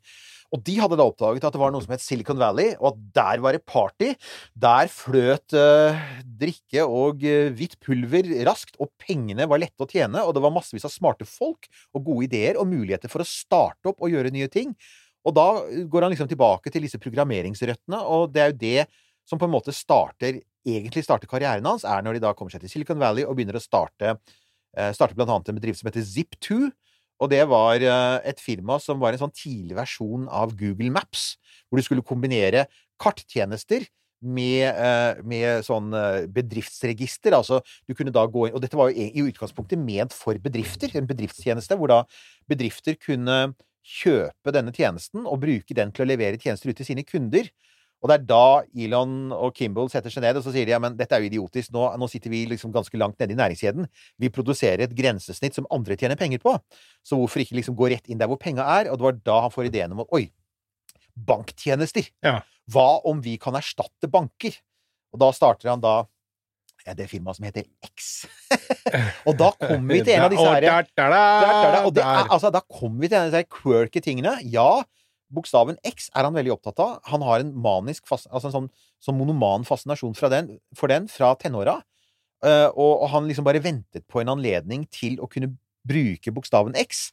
Og 0.53 0.61
de 0.63 0.77
hadde 0.79 0.99
da 0.99 1.07
oppdaget 1.09 1.47
at 1.47 1.55
det 1.55 1.59
var 1.59 1.73
noe 1.73 1.83
som 1.83 1.91
het 1.91 2.03
Silicon 2.03 2.39
Valley, 2.39 2.75
og 2.77 2.91
at 2.93 3.01
der 3.17 3.41
var 3.43 3.57
det 3.57 3.65
party. 3.67 4.13
Der 4.55 4.91
fløt 4.91 5.57
uh, 5.57 5.97
drikke 6.39 6.85
og 6.85 7.25
uh, 7.25 7.49
hvitt 7.57 7.75
pulver 7.83 8.29
raskt, 8.47 8.77
og 8.79 8.93
pengene 9.01 9.49
var 9.49 9.63
lette 9.63 9.83
å 9.83 9.89
tjene, 9.89 10.21
og 10.23 10.37
det 10.37 10.45
var 10.45 10.55
massevis 10.55 10.87
av 10.87 10.93
smarte 10.93 11.27
folk 11.27 11.67
og 11.91 12.05
gode 12.05 12.29
ideer 12.29 12.61
og 12.61 12.69
muligheter 12.69 13.11
for 13.11 13.25
å 13.25 13.27
starte 13.27 13.91
opp 13.91 13.99
og 14.05 14.13
gjøre 14.13 14.31
nye 14.35 14.47
ting. 14.51 14.77
Og 15.27 15.35
da 15.35 15.47
går 15.91 16.05
han 16.05 16.13
liksom 16.13 16.29
tilbake 16.31 16.71
til 16.71 16.85
disse 16.87 16.99
programmeringsrøttene, 17.03 17.99
og 18.07 18.31
det 18.31 18.43
er 18.43 18.51
jo 18.53 18.59
det 18.63 18.87
som 19.27 19.39
på 19.39 19.47
en 19.47 19.55
måte 19.57 19.75
starter 19.75 20.39
egentlig 20.67 21.03
starter 21.03 21.27
karrieren 21.27 21.67
hans, 21.67 21.83
er 21.87 22.03
når 22.03 22.17
de 22.17 22.23
da 22.23 22.33
kommer 22.35 22.51
seg 22.51 22.63
til 22.63 22.71
Silicon 22.71 22.99
Valley 22.99 23.27
og 23.27 23.35
begynner 23.35 23.59
å 23.59 23.63
starte 23.63 24.17
starte 24.93 25.15
blant 25.17 25.31
annet 25.31 25.49
en 25.49 25.57
bedrift 25.57 25.79
som 25.79 25.87
heter 25.89 26.03
Zip2. 26.05 26.69
Og 27.23 27.29
det 27.31 27.43
var 27.49 27.81
eh, 27.81 28.17
et 28.29 28.41
firma 28.41 28.77
som 28.81 28.99
var 29.01 29.15
en 29.15 29.23
sånn 29.23 29.33
tidlig 29.33 29.77
versjon 29.77 30.27
av 30.29 30.53
Google 30.57 30.91
Maps, 30.93 31.35
hvor 31.67 31.79
du 31.79 31.85
skulle 31.85 32.05
kombinere 32.05 32.67
karttjenester 33.01 33.87
med, 34.21 34.65
eh, 34.69 35.21
med 35.25 35.65
sånn 35.65 35.89
eh, 35.97 36.25
bedriftsregister. 36.33 37.33
Altså, 37.37 37.61
du 37.89 37.95
kunne 37.97 38.13
da 38.13 38.25
gå 38.29 38.47
inn 38.47 38.57
Og 38.57 38.61
dette 38.63 38.77
var 38.77 38.91
jo 38.91 39.07
i 39.07 39.25
utgangspunktet 39.25 39.81
ment 39.81 40.13
for 40.13 40.37
bedrifter, 40.41 40.93
en 40.97 41.09
bedriftstjeneste, 41.09 41.77
hvor 41.77 41.93
da 41.93 42.03
bedrifter 42.49 42.97
kunne 43.01 43.55
kjøpe 43.87 44.53
denne 44.55 44.73
tjenesten 44.75 45.25
og 45.25 45.39
bruke 45.43 45.75
den 45.77 45.93
til 45.95 46.03
å 46.03 46.09
levere 46.09 46.39
tjenester 46.41 46.71
ut 46.71 46.77
til 46.79 46.87
sine 46.89 47.05
kunder. 47.07 47.47
Og 47.97 48.11
det 48.11 48.17
er 48.17 48.25
da 48.29 48.61
Elon 48.77 49.31
og 49.33 49.55
Kimball 49.57 49.87
setter 49.89 50.13
seg 50.13 50.21
ned 50.21 50.37
og 50.37 50.43
så 50.45 50.51
sier 50.53 50.67
de, 50.67 50.73
ja, 50.75 50.81
men 50.81 50.93
dette 50.99 51.17
er 51.17 51.23
jo 51.23 51.29
idiotisk. 51.31 51.71
Nå, 51.73 51.87
nå 51.97 52.09
sitter 52.11 52.29
vi 52.33 52.43
liksom 52.51 52.73
ganske 52.75 52.99
langt 52.99 53.17
nede 53.21 53.33
i 53.33 53.39
næringskjeden. 53.39 53.87
Vi 54.21 54.29
produserer 54.33 54.85
et 54.85 54.93
grensesnitt 54.97 55.57
som 55.57 55.65
andre 55.73 55.97
tjener 55.97 56.19
penger 56.19 56.43
på. 56.43 56.53
Så 57.01 57.17
hvorfor 57.17 57.41
ikke 57.41 57.57
liksom 57.57 57.77
gå 57.79 57.89
rett 57.95 58.11
inn 58.11 58.21
der 58.21 58.29
hvor 58.29 58.37
penga 58.41 58.67
er? 58.77 58.91
Og 58.91 58.99
det 58.99 59.07
var 59.07 59.17
da 59.31 59.39
han 59.47 59.55
får 59.55 59.71
ideen 59.71 59.95
om 59.95 60.03
at 60.05 60.13
oi, 60.13 60.27
banktjenester. 61.17 62.11
Ja. 62.25 62.37
Hva 62.69 62.99
om 63.09 63.23
vi 63.25 63.37
kan 63.41 63.57
erstatte 63.57 64.11
banker? 64.11 64.59
Og 65.15 65.23
da 65.23 65.31
starter 65.33 65.71
han 65.73 65.81
da 65.81 66.03
ja, 66.87 66.93
det 66.95 67.09
firmaet 67.11 67.37
som 67.37 67.47
heter 67.47 67.65
X. 67.83 68.27
og 69.27 69.35
da 69.39 69.49
kommer 69.59 69.97
vi 69.97 70.03
til 70.05 70.15
en 70.15 70.27
av 70.27 70.31
disse 70.31 70.45
her. 70.47 70.67
Og 71.83 71.91
det 71.97 72.05
er, 72.05 72.29
altså, 72.31 72.51
da 72.53 72.61
kommer 72.63 73.03
vi 73.03 73.09
til 73.11 73.19
en 73.19 73.27
av 73.27 73.33
disse 73.33 73.49
quirky 73.51 74.01
tingene. 74.03 74.37
Ja, 74.53 74.85
bokstaven 75.33 75.79
X 75.87 76.07
er 76.15 76.27
han 76.27 76.37
veldig 76.37 76.55
opptatt 76.55 76.79
av. 76.83 76.97
Han 77.11 77.25
har 77.27 77.43
en 77.43 77.51
manisk 77.59 78.07
altså 78.15 78.47
en 78.47 78.55
sånn, 78.55 78.71
sånn 79.03 79.19
monoman 79.19 79.67
fascinasjon 79.67 80.15
fra 80.17 80.31
den, 80.31 80.55
for 80.77 80.91
den 80.91 81.09
fra 81.11 81.33
tenåra. 81.39 81.81
Uh, 82.45 82.69
og, 82.69 83.01
og 83.01 83.07
han 83.15 83.27
liksom 83.27 83.47
bare 83.47 83.63
ventet 83.63 84.05
på 84.07 84.21
en 84.21 84.31
anledning 84.35 84.85
til 84.93 85.17
å 85.19 85.27
kunne 85.31 85.55
bruke 85.87 86.31
bokstaven 86.35 86.77
X. 86.79 87.09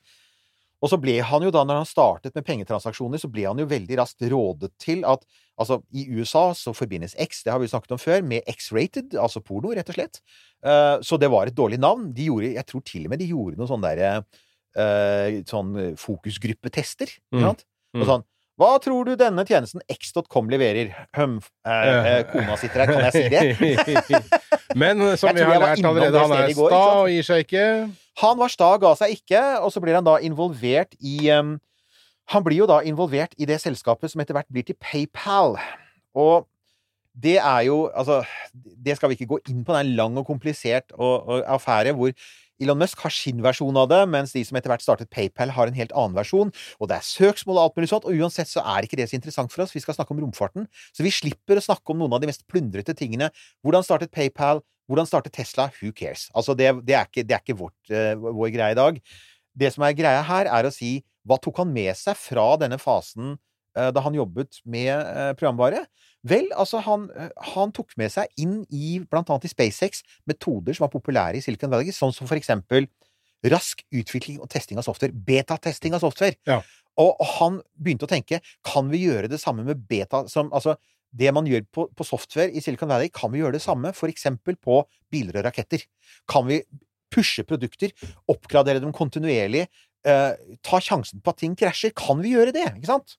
Og 0.85 0.91
så 0.93 0.99
ble 1.01 1.15
han 1.25 1.43
jo 1.47 1.51
da, 1.55 1.63
når 1.65 1.79
han 1.81 1.89
startet 1.89 2.35
med 2.37 2.45
pengetransaksjoner, 2.45 3.17
så 3.23 3.31
ble 3.33 3.47
han 3.49 3.61
jo 3.63 3.65
veldig 3.71 3.97
raskt 4.03 4.27
rådet 4.31 4.75
til 4.85 5.05
at 5.09 5.25
Altså, 5.55 5.77
i 5.95 6.03
USA 6.11 6.49
så 6.59 6.73
forbindes 6.75 7.13
X, 7.15 7.45
det 7.47 7.53
har 7.55 7.61
vi 7.63 7.69
snakket 7.71 7.93
om 7.95 7.99
før, 8.03 8.25
med 8.27 8.43
X-rated, 8.51 9.13
altså 9.15 9.39
porno, 9.39 9.71
rett 9.71 9.87
og 9.93 9.95
slett. 9.95 10.19
Eh, 10.67 10.97
så 10.99 11.15
det 11.17 11.29
var 11.31 11.47
et 11.47 11.55
dårlig 11.55 11.79
navn. 11.79 12.09
De 12.13 12.25
gjorde, 12.27 12.49
jeg 12.57 12.67
tror 12.67 12.83
til 12.83 13.05
og 13.07 13.13
med 13.13 13.21
de 13.23 13.29
gjorde 13.31 13.61
noen 13.61 13.71
sånne 13.71 13.93
derre 13.95 14.25
eh, 14.75 15.37
sånn 15.47 15.95
fokusgruppetester. 15.95 17.07
ikke 17.07 17.39
Mm. 17.39 17.45
sant? 17.47 17.65
Og 17.95 18.01
Mm. 18.03 18.07
sånn 18.11 18.25
Hva 18.55 18.77
tror 18.79 19.09
du 19.09 19.17
denne 19.19 19.43
tjenesten 19.49 19.83
X.com 19.91 20.47
leverer? 20.53 20.93
Hum, 21.19 21.41
eh, 21.67 22.07
eh, 22.07 22.21
kona 22.31 22.55
sitter 22.61 22.85
her, 22.85 22.93
kan 22.93 23.07
jeg 23.09 23.15
si 23.17 23.25
det? 23.33 24.21
Men 24.81 25.03
som 25.19 25.35
vi 25.35 25.43
har 25.43 25.59
lært 25.59 25.83
allerede, 25.83 26.23
han 26.23 26.37
er 26.39 26.55
sta 26.55 26.83
og 27.01 27.11
gir 27.11 27.27
seg 27.27 27.43
ikke. 27.49 27.67
Han 28.23 28.39
var 28.39 28.53
sta, 28.53 28.71
ga 28.79 28.93
seg 29.01 29.17
ikke, 29.17 29.43
og 29.59 29.75
så 29.75 29.83
blir 29.83 29.99
han 29.99 30.07
da 30.07 30.21
involvert 30.23 30.95
i 31.03 31.33
um, 31.35 31.57
Han 32.31 32.45
blir 32.47 32.63
jo 32.63 32.71
da 32.71 32.79
involvert 32.87 33.35
i 33.37 33.49
det 33.49 33.59
selskapet 33.61 34.13
som 34.13 34.23
etter 34.23 34.39
hvert 34.39 34.49
blir 34.55 34.65
til 34.65 34.79
PayPal. 34.79 35.59
Og 36.15 36.47
det 37.15 37.37
er 37.41 37.67
jo 37.67 37.91
Altså, 37.91 38.23
det 38.55 38.97
skal 38.97 39.11
vi 39.11 39.19
ikke 39.19 39.35
gå 39.35 39.41
inn 39.51 39.65
på. 39.65 39.75
Det 39.75 39.83
er 39.83 39.89
en 39.89 39.99
lang 39.99 40.19
og 40.19 40.27
komplisert 40.31 40.95
og, 40.95 41.27
og 41.27 41.43
affære 41.59 41.93
hvor 41.99 42.15
Elon 42.63 42.79
Musk 42.79 43.01
har 43.03 43.13
sin 43.15 43.41
versjon 43.43 43.77
av 43.81 43.89
det, 43.91 44.01
mens 44.11 44.35
de 44.35 44.43
som 44.47 44.59
etter 44.59 44.71
hvert 44.71 44.85
startet 44.85 45.11
PayPal, 45.13 45.53
har 45.57 45.71
en 45.71 45.79
helt 45.79 45.95
annen 45.97 46.15
versjon. 46.17 46.53
Og 46.79 46.91
det 46.91 46.99
er 46.99 47.07
søksmål 47.07 47.59
og 47.59 47.63
alt 47.65 47.81
mulig 47.81 47.91
sånt, 47.91 48.07
og 48.07 48.15
uansett 48.15 48.51
så 48.51 48.63
er 48.75 48.87
ikke 48.87 48.99
det 49.01 49.09
så 49.11 49.19
interessant 49.19 49.53
for 49.53 49.65
oss. 49.65 49.75
Vi 49.75 49.83
skal 49.83 49.97
snakke 49.97 50.15
om 50.15 50.23
romfarten. 50.23 50.69
Så 50.95 51.07
vi 51.07 51.13
slipper 51.15 51.59
å 51.59 51.65
snakke 51.65 51.95
om 51.95 52.05
noen 52.05 52.15
av 52.15 52.23
de 52.23 52.31
mest 52.31 52.47
plundrete 52.51 52.95
tingene. 52.99 53.31
Hvordan 53.67 53.87
startet 53.87 54.15
PayPal? 54.15 54.63
Hvordan 54.91 55.09
startet 55.09 55.35
Tesla? 55.35 55.71
Who 55.81 55.91
cares? 55.97 56.29
Altså, 56.37 56.55
det, 56.59 56.71
det 56.87 56.99
er 56.99 57.09
ikke, 57.09 57.25
det 57.27 57.37
er 57.37 57.43
ikke 57.43 57.59
vårt, 57.59 57.79
uh, 57.91 58.15
vår 58.21 58.53
greie 58.55 58.77
i 58.77 58.79
dag. 58.79 59.01
Det 59.55 59.73
som 59.75 59.87
er 59.87 59.97
greia 59.97 60.23
her, 60.27 60.51
er 60.51 60.69
å 60.69 60.75
si 60.75 60.99
hva 61.25 61.39
tok 61.41 61.63
han 61.63 61.73
med 61.73 61.95
seg 61.97 62.19
fra 62.21 62.51
denne 62.61 62.79
fasen 62.81 63.39
da 63.95 64.03
han 64.05 64.17
jobbet 64.17 64.61
med 64.65 64.93
eh, 64.95 65.33
programvare? 65.39 65.85
Vel, 66.25 66.47
altså, 66.57 66.81
han, 66.87 67.09
eh, 67.19 67.33
han 67.53 67.73
tok 67.77 67.93
med 68.01 68.13
seg 68.15 68.31
inn 68.41 68.63
i, 68.73 68.97
blant 69.11 69.29
annet 69.29 69.49
i 69.49 69.53
SpaceX, 69.53 70.05
metoder 70.29 70.77
som 70.77 70.87
var 70.87 70.95
populære 70.95 71.41
i 71.41 71.45
Silicon 71.45 71.73
Valley, 71.73 71.93
sånn 71.93 72.15
som 72.17 72.31
for 72.31 72.41
eksempel 72.41 72.89
rask 73.53 73.83
utvikling 73.93 74.39
og 74.41 74.49
testing 74.53 74.81
av 74.81 74.87
software. 74.87 75.13
Betatesting 75.13 75.97
av 75.97 76.01
software. 76.05 76.39
Ja. 76.49 76.63
Og, 76.97 77.11
og 77.13 77.31
han 77.37 77.61
begynte 77.75 78.07
å 78.07 78.13
tenke 78.13 78.41
kan 78.65 78.89
vi 78.93 79.03
gjøre 79.05 79.29
det 79.29 79.41
samme 79.43 79.67
med 79.67 79.83
beta 79.91 80.23
som, 80.31 80.53
Altså, 80.55 80.79
det 81.15 81.31
man 81.35 81.47
gjør 81.47 81.67
på, 81.75 81.87
på 81.95 82.07
software 82.07 82.51
i 82.51 82.63
Silicon 82.65 82.91
Valley, 82.91 83.11
kan 83.13 83.33
vi 83.33 83.43
gjøre 83.43 83.59
det 83.59 83.65
samme 83.65 83.93
for 83.95 84.11
eksempel 84.11 84.57
på 84.57 84.81
biler 85.13 85.43
og 85.43 85.49
raketter? 85.49 85.85
Kan 86.31 86.49
vi 86.49 86.63
pushe 87.15 87.45
produkter, 87.47 87.93
oppgradere 88.31 88.81
dem 88.83 88.95
kontinuerlig, 88.97 89.69
eh, 90.09 90.33
ta 90.67 90.81
sjansen 90.83 91.23
på 91.23 91.35
at 91.35 91.43
ting 91.43 91.55
krasjer? 91.59 91.95
Kan 91.95 92.25
vi 92.25 92.33
gjøre 92.35 92.55
det? 92.57 92.65
Ikke 92.73 92.91
sant? 92.91 93.19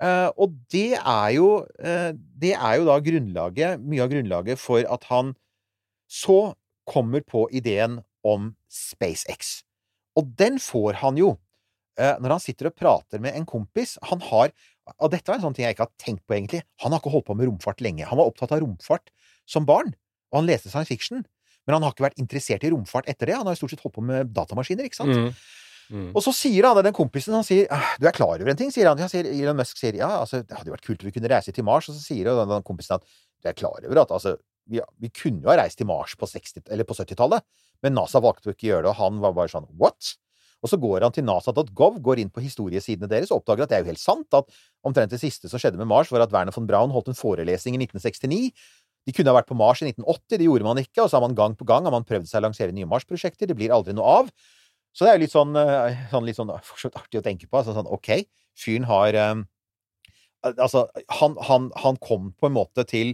Eh, 0.00 0.28
og 0.40 0.54
det 0.72 0.96
er 0.96 1.28
jo 1.36 1.48
eh, 1.76 2.14
Det 2.16 2.54
er 2.56 2.78
jo 2.80 2.86
da 2.88 2.96
grunnlaget, 3.04 3.82
mye 3.84 4.04
av 4.06 4.12
grunnlaget 4.12 4.60
for 4.60 4.86
at 4.88 5.04
han 5.10 5.34
så 6.10 6.54
kommer 6.88 7.22
på 7.22 7.44
ideen 7.54 8.00
om 8.26 8.54
SpaceX. 8.72 9.60
Og 10.18 10.32
den 10.40 10.58
får 10.58 10.98
han 11.04 11.20
jo 11.20 11.34
eh, 12.00 12.16
når 12.18 12.34
han 12.34 12.42
sitter 12.42 12.70
og 12.70 12.76
prater 12.80 13.22
med 13.22 13.36
en 13.36 13.46
kompis. 13.46 13.98
Han 14.10 14.24
har 14.30 14.50
Og 14.98 15.12
dette 15.12 15.30
var 15.30 15.38
en 15.38 15.44
sånn 15.44 15.54
ting 15.54 15.68
jeg 15.68 15.76
ikke 15.76 15.86
har 15.86 16.02
tenkt 16.02 16.24
på, 16.26 16.34
egentlig. 16.34 16.64
Han 16.82 16.90
har 16.90 16.98
ikke 16.98 17.12
holdt 17.12 17.28
på 17.28 17.36
med 17.38 17.46
romfart 17.46 17.84
lenge. 17.84 18.08
Han 18.08 18.18
var 18.18 18.26
opptatt 18.26 18.50
av 18.56 18.64
romfart 18.64 19.12
som 19.46 19.68
barn, 19.68 19.92
og 20.32 20.40
han 20.40 20.48
leste 20.48 20.72
science 20.72 20.90
fiction. 20.90 21.22
Men 21.62 21.76
han 21.76 21.84
har 21.86 21.94
ikke 21.94 22.08
vært 22.08 22.18
interessert 22.18 22.64
i 22.66 22.72
romfart 22.72 23.06
etter 23.06 23.30
det. 23.30 23.36
Han 23.38 23.46
har 23.46 23.54
jo 23.54 23.60
stort 23.60 23.76
sett 23.76 23.84
holdt 23.84 23.94
på 24.00 24.02
med 24.02 24.32
datamaskiner, 24.34 24.88
ikke 24.88 24.98
sant? 24.98 25.14
Mm. 25.14 25.28
Mm. 25.90 26.10
Og 26.14 26.22
så 26.22 26.32
sier 26.36 26.68
han, 26.68 26.78
den 26.86 26.94
kompisen 26.96 27.34
han 27.34 27.46
sier, 27.46 27.66
«Ah, 27.74 27.96
du 27.98 28.06
er 28.06 28.14
klar 28.14 28.36
over 28.36 28.52
en 28.52 28.58
ting, 28.58 28.70
sier 28.74 28.88
han. 28.90 29.10
sier, 29.10 29.26
Elon 29.26 29.58
Musk 29.58 29.80
sier 29.80 29.98
ja, 29.98 30.10
altså, 30.20 30.44
det 30.46 30.56
hadde 30.56 30.70
jo 30.70 30.76
vært 30.76 30.86
kult 30.86 31.02
om 31.02 31.10
vi 31.10 31.16
kunne 31.16 31.32
reise 31.32 31.54
til 31.56 31.66
Mars. 31.66 31.90
Og 31.90 31.98
så 31.98 32.04
sier 32.04 32.30
den, 32.30 32.54
den 32.54 32.66
kompisen 32.66 32.98
at 32.98 33.06
du 33.10 33.50
er 33.50 33.58
klar 33.58 33.82
over 33.82 34.04
at 34.04 34.14
altså, 34.14 34.36
vi, 34.70 34.80
vi 35.02 35.10
kunne 35.10 35.42
jo 35.44 35.50
ha 35.50 35.58
reist 35.60 35.80
til 35.80 35.88
Mars 35.90 36.14
på, 36.18 36.28
på 36.28 36.98
70-tallet, 37.02 37.46
men 37.82 37.96
NASA 37.96 38.22
valgte 38.22 38.54
ikke 38.54 38.68
gjøre 38.68 38.86
det, 38.86 38.92
og 38.92 39.00
han 39.00 39.22
var 39.22 39.34
bare 39.36 39.52
sånn 39.52 39.68
what? 39.80 40.14
Og 40.60 40.68
så 40.68 40.76
går 40.76 41.06
han 41.06 41.14
til 41.16 41.24
nasa.gov, 41.24 41.96
går 42.04 42.20
inn 42.20 42.32
på 42.32 42.42
historiesidene 42.44 43.08
deres 43.08 43.30
og 43.32 43.40
oppdager 43.40 43.64
at 43.64 43.72
det 43.72 43.78
er 43.78 43.84
jo 43.84 43.90
helt 43.94 44.02
sant 44.02 44.36
at 44.36 44.50
omtrent 44.86 45.12
det 45.14 45.20
siste 45.22 45.48
som 45.48 45.60
skjedde 45.60 45.80
med 45.80 45.88
Mars, 45.88 46.12
var 46.12 46.26
at 46.26 46.34
Werner 46.34 46.54
von 46.54 46.68
Braun 46.68 46.92
holdt 46.92 47.08
en 47.12 47.16
forelesning 47.16 47.78
i 47.78 47.82
1969. 47.86 48.50
De 49.08 49.14
kunne 49.16 49.32
ha 49.32 49.38
vært 49.38 49.48
på 49.48 49.56
Mars 49.56 49.80
i 49.80 49.88
1980, 49.88 50.36
det 50.36 50.46
gjorde 50.46 50.66
man 50.68 50.82
ikke, 50.82 51.00
og 51.00 51.08
så 51.08 51.16
har 51.16 51.24
man 51.24 51.36
gang 51.38 51.56
på 51.56 51.66
gang 51.68 51.88
har 51.88 51.94
man 51.94 52.04
prøvd 52.04 52.28
seg 52.28 52.42
å 52.42 52.44
lansere 52.44 52.76
nye 52.76 52.88
Mars-prosjekter, 52.88 53.48
det 53.48 53.56
blir 53.56 53.72
aldri 53.72 53.96
noe 53.96 54.18
av. 54.20 54.28
Så 54.96 55.06
det 55.06 55.12
er 55.12 55.18
jo 55.18 55.24
litt 55.24 55.34
sånn, 55.34 55.54
eh, 55.56 56.04
sånn, 56.10 56.26
litt 56.26 56.38
sånn 56.38 56.50
vidt 56.50 56.98
artig 56.98 57.20
å 57.20 57.24
tenke 57.24 57.46
på. 57.46 57.60
Altså, 57.60 57.74
sånn, 57.76 57.90
OK, 57.90 58.12
fyren 58.58 58.88
har 58.90 59.18
um, 59.32 59.46
Altså, 60.40 60.86
han, 61.18 61.34
han, 61.44 61.66
han 61.76 61.98
kom 62.00 62.30
på 62.40 62.48
en 62.48 62.54
måte 62.54 62.80
til 62.88 63.10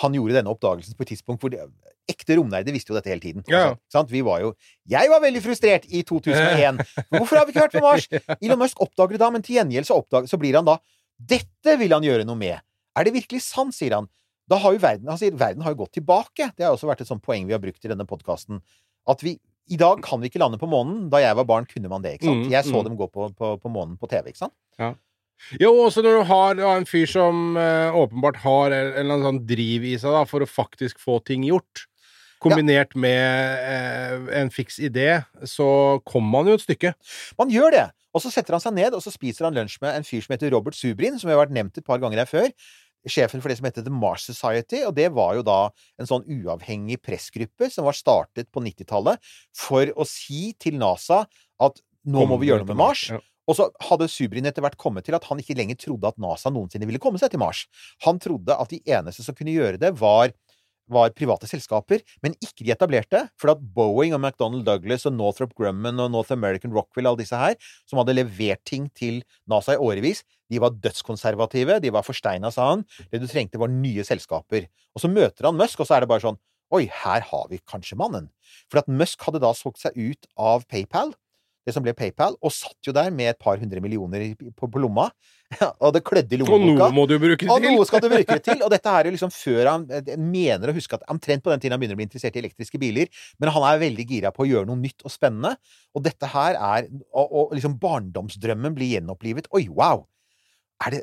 Han 0.00 0.14
gjorde 0.16 0.38
denne 0.38 0.48
oppdagelsen 0.54 0.96
på 0.96 1.04
et 1.04 1.10
tidspunkt 1.12 1.42
hvor 1.44 1.52
de, 1.52 1.60
ekte 2.08 2.36
romnerder 2.38 2.74
visste 2.74 2.92
jo 2.92 2.96
dette 2.96 3.10
hele 3.12 3.22
tiden. 3.22 3.44
Ja. 3.50 3.74
Sant? 3.92 4.10
Vi 4.12 4.22
var 4.26 4.40
jo 4.42 4.54
Jeg 4.88 5.10
var 5.12 5.22
veldig 5.22 5.42
frustrert 5.44 5.86
i 5.88 6.02
2001. 6.08 6.80
Hvorfor 7.12 7.38
har 7.38 7.46
vi 7.46 7.54
ikke 7.54 7.66
vært 7.66 7.76
på 7.76 7.84
Mars? 7.84 8.08
Elon 8.40 8.60
Musk 8.62 8.80
oppdager 8.82 9.16
det 9.16 9.22
da, 9.22 9.30
men 9.34 9.44
til 9.44 9.58
gjengjeld 9.60 9.88
så, 9.88 10.00
oppdager, 10.02 10.30
så 10.30 10.40
blir 10.40 10.58
han 10.58 10.68
da 10.68 10.78
Dette 11.22 11.76
vil 11.78 11.92
han 11.94 12.04
gjøre 12.06 12.26
noe 12.26 12.38
med. 12.40 12.58
Er 12.98 13.06
det 13.06 13.14
virkelig 13.14 13.44
sant, 13.44 13.76
sier 13.76 13.94
han. 13.94 14.08
Da 14.50 14.58
har 14.58 14.74
jo 14.74 14.80
verden 14.82 15.12
Han 15.12 15.20
sier 15.20 15.36
verden 15.38 15.62
har 15.64 15.76
jo 15.76 15.84
gått 15.84 15.94
tilbake. 16.00 16.50
Det 16.56 16.66
har 16.66 16.74
også 16.74 16.90
vært 16.90 17.04
et 17.04 17.10
sånt 17.10 17.24
poeng 17.24 17.46
vi 17.46 17.54
har 17.54 17.62
brukt 17.62 17.84
i 17.84 17.92
denne 17.92 18.08
podkasten. 18.08 18.64
At 19.08 19.22
vi 19.24 19.36
i 19.70 19.78
dag 19.78 20.02
kan 20.04 20.20
vi 20.22 20.30
ikke 20.30 20.42
lande 20.42 20.58
på 20.60 20.68
månen. 20.70 21.06
Da 21.12 21.20
jeg 21.22 21.36
var 21.38 21.46
barn, 21.48 21.68
kunne 21.70 21.90
man 21.92 22.02
det. 22.04 22.16
ikke 22.18 22.28
sant? 22.28 22.44
Mm, 22.46 22.52
Jeg 22.52 22.66
så 22.66 22.74
mm. 22.74 22.84
dem 22.88 22.98
gå 22.98 23.08
på, 23.12 23.30
på, 23.38 23.54
på 23.62 23.72
månen 23.72 23.96
på 24.00 24.10
TV. 24.10 24.32
ikke 24.32 24.42
sant? 24.44 24.54
Ja. 24.80 24.94
Jo, 25.58 25.72
også 25.84 26.04
når 26.04 26.18
du 26.18 26.26
har 26.28 26.60
en 26.76 26.86
fyr 26.86 27.08
som 27.10 27.56
eh, 27.58 27.94
åpenbart 27.98 28.38
har 28.44 28.74
en, 28.74 28.92
en 28.92 29.00
eller 29.00 29.16
annen 29.16 29.26
sånn 29.26 29.40
driv 29.48 29.86
i 29.88 29.96
seg 29.98 30.14
da, 30.14 30.22
for 30.28 30.44
å 30.44 30.50
faktisk 30.50 31.02
få 31.02 31.18
ting 31.26 31.42
gjort, 31.48 31.86
kombinert 32.42 32.94
med 32.98 33.58
eh, 33.62 34.28
en 34.40 34.50
fiks 34.54 34.78
idé, 34.82 35.22
så 35.46 35.98
kommer 36.06 36.38
man 36.38 36.50
jo 36.50 36.58
et 36.58 36.64
stykke. 36.66 36.94
Man 37.38 37.50
gjør 37.54 37.74
det! 37.74 37.88
Og 38.12 38.20
så 38.20 38.28
setter 38.28 38.52
han 38.52 38.60
seg 38.60 38.74
ned, 38.76 38.92
og 38.92 39.00
så 39.00 39.10
spiser 39.12 39.46
han 39.48 39.56
lunsj 39.56 39.78
med 39.80 39.96
en 39.96 40.04
fyr 40.04 40.20
som 40.24 40.34
heter 40.34 40.52
Robert 40.52 40.76
Subrin, 40.76 41.16
som 41.18 41.30
har 41.32 41.40
vært 41.40 41.54
nevnt 41.56 41.78
et 41.80 41.86
par 41.86 42.00
ganger 42.02 42.20
her 42.20 42.28
før. 42.28 42.50
Sjefen 43.08 43.42
for 43.42 43.50
det 43.50 43.58
som 43.58 43.66
heter 43.66 43.84
The 43.86 43.94
Mars 43.94 44.26
Society, 44.28 44.84
og 44.86 44.94
det 44.94 45.08
var 45.14 45.34
jo 45.38 45.42
da 45.46 45.58
en 45.98 46.08
sånn 46.08 46.26
uavhengig 46.30 47.00
pressgruppe 47.02 47.66
som 47.72 47.88
var 47.88 47.96
startet 47.98 48.50
på 48.54 48.62
90-tallet 48.62 49.18
for 49.56 49.90
å 49.98 50.06
si 50.06 50.52
til 50.62 50.78
NASA 50.78 51.24
at 51.62 51.82
nå 52.06 52.26
må 52.26 52.38
vi 52.38 52.50
gjøre 52.50 52.64
noe 52.64 52.72
med 52.74 52.82
Mars. 52.82 53.08
Og 53.50 53.58
så 53.58 53.66
hadde 53.88 54.06
Subrin 54.10 54.46
etter 54.46 54.62
hvert 54.62 54.78
kommet 54.78 55.06
til 55.06 55.16
at 55.18 55.26
han 55.26 55.40
ikke 55.42 55.56
lenger 55.58 55.78
trodde 55.82 56.12
at 56.12 56.20
NASA 56.22 56.50
noensinne 56.54 56.86
ville 56.86 57.02
komme 57.02 57.18
seg 57.18 57.32
til 57.32 57.42
Mars. 57.42 57.64
Han 58.06 58.20
trodde 58.22 58.54
at 58.54 58.70
de 58.70 58.78
eneste 58.86 59.26
som 59.26 59.36
kunne 59.38 59.54
gjøre 59.54 59.80
det, 59.82 59.90
var, 59.98 60.30
var 60.94 61.14
private 61.16 61.48
selskaper, 61.50 62.02
men 62.24 62.36
ikke 62.38 62.66
de 62.66 62.74
etablerte. 62.74 63.24
For 63.40 63.52
at 63.54 63.62
Boeing 63.74 64.14
og 64.16 64.22
McDonald 64.22 64.66
Douglas 64.68 65.08
og 65.08 65.16
Northrop 65.16 65.56
Grumman 65.58 66.00
og 66.02 66.12
North 66.14 66.34
American 66.34 66.74
Rockwell, 66.76 67.08
alle 67.10 67.22
disse 67.24 67.38
her, 67.38 67.58
som 67.88 68.00
hadde 68.02 68.16
levert 68.18 68.62
ting 68.68 68.88
til 68.98 69.22
NASA 69.50 69.76
i 69.76 69.82
årevis, 69.82 70.22
de 70.52 70.60
var 70.60 70.76
dødskonservative, 70.84 71.80
de 71.80 71.92
var 71.94 72.04
forsteina, 72.04 72.52
sa 72.52 72.72
han. 72.74 72.86
Det 73.10 73.22
du 73.22 73.28
trengte, 73.30 73.60
var 73.60 73.72
nye 73.72 74.04
selskaper. 74.04 74.68
Og 74.92 75.04
så 75.04 75.10
møter 75.10 75.48
han 75.48 75.58
Musk, 75.58 75.80
og 75.80 75.88
så 75.88 75.96
er 75.96 76.04
det 76.04 76.12
bare 76.12 76.26
sånn 76.28 76.40
Oi, 76.72 76.86
her 76.88 77.20
har 77.28 77.48
vi 77.50 77.58
kanskje 77.68 77.98
mannen. 78.00 78.30
For 78.72 78.80
at 78.80 78.88
Musk 78.88 79.20
hadde 79.26 79.42
da 79.44 79.50
solgt 79.52 79.82
seg 79.82 79.92
ut 79.92 80.28
av 80.40 80.64
PayPal, 80.72 81.12
det 81.66 81.74
som 81.74 81.84
ble 81.84 81.94
PayPal, 81.94 82.34
og 82.42 82.52
satt 82.54 82.88
jo 82.88 82.94
der 82.96 83.12
med 83.14 83.32
et 83.32 83.40
par 83.40 83.60
hundre 83.60 83.82
millioner 83.82 84.32
på, 84.58 84.66
på 84.66 84.82
lomma. 84.82 85.08
og 85.84 85.92
det 85.94 86.02
klødde 86.06 86.38
i 86.38 86.42
Og 86.42 86.62
noe 86.64 86.88
må 86.94 87.04
du 87.08 87.18
bruke 87.20 87.44
det 87.44 87.46
til! 87.46 87.52
Og 87.52 87.64
noe 87.66 87.86
skal 87.88 88.02
du 88.02 88.08
bruke 88.10 88.38
det 88.38 88.44
til. 88.46 88.62
Og 88.64 88.70
dette 88.72 88.92
er 88.92 89.08
jo 89.08 89.14
liksom 89.14 89.32
før 89.34 89.68
han 89.68 89.84
mener 90.16 90.72
å 90.72 90.76
huske 90.76 90.96
at 90.96 91.04
omtrent 91.12 91.44
på 91.44 91.52
den 91.52 91.62
tiden 91.62 91.76
han 91.76 91.82
begynner 91.82 91.98
å 91.98 92.00
bli 92.00 92.08
interessert 92.08 92.38
i 92.38 92.42
elektriske 92.42 92.80
biler. 92.80 93.10
Men 93.42 93.52
han 93.54 93.66
er 93.68 93.82
veldig 93.82 94.06
gira 94.08 94.32
på 94.34 94.46
å 94.46 94.48
gjøre 94.48 94.70
noe 94.70 94.80
nytt 94.80 95.04
og 95.04 95.12
spennende. 95.12 95.54
Og 95.92 96.06
dette 96.06 96.30
her 96.32 96.56
er 96.56 96.88
Og, 97.12 97.26
og 97.26 97.52
liksom 97.56 97.76
barndomsdrømmen 97.82 98.74
blir 98.76 98.96
gjenopplivet. 98.96 99.50
Oi, 99.54 99.66
wow! 99.68 100.06
Er 100.82 100.96
det? 100.96 101.02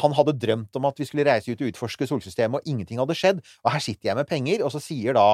Han 0.00 0.14
hadde 0.16 0.34
drømt 0.40 0.78
om 0.78 0.88
at 0.88 0.98
vi 0.98 1.06
skulle 1.06 1.26
reise 1.28 1.52
ut 1.52 1.60
og 1.62 1.68
utforske 1.70 2.08
solsystemet, 2.10 2.58
og 2.58 2.68
ingenting 2.68 2.98
hadde 2.98 3.14
skjedd. 3.18 3.42
Og 3.62 3.70
her 3.74 3.84
sitter 3.84 4.10
jeg 4.10 4.18
med 4.18 4.26
penger, 4.26 4.64
og 4.66 4.72
så 4.74 4.80
sier 4.82 5.14
da 5.14 5.26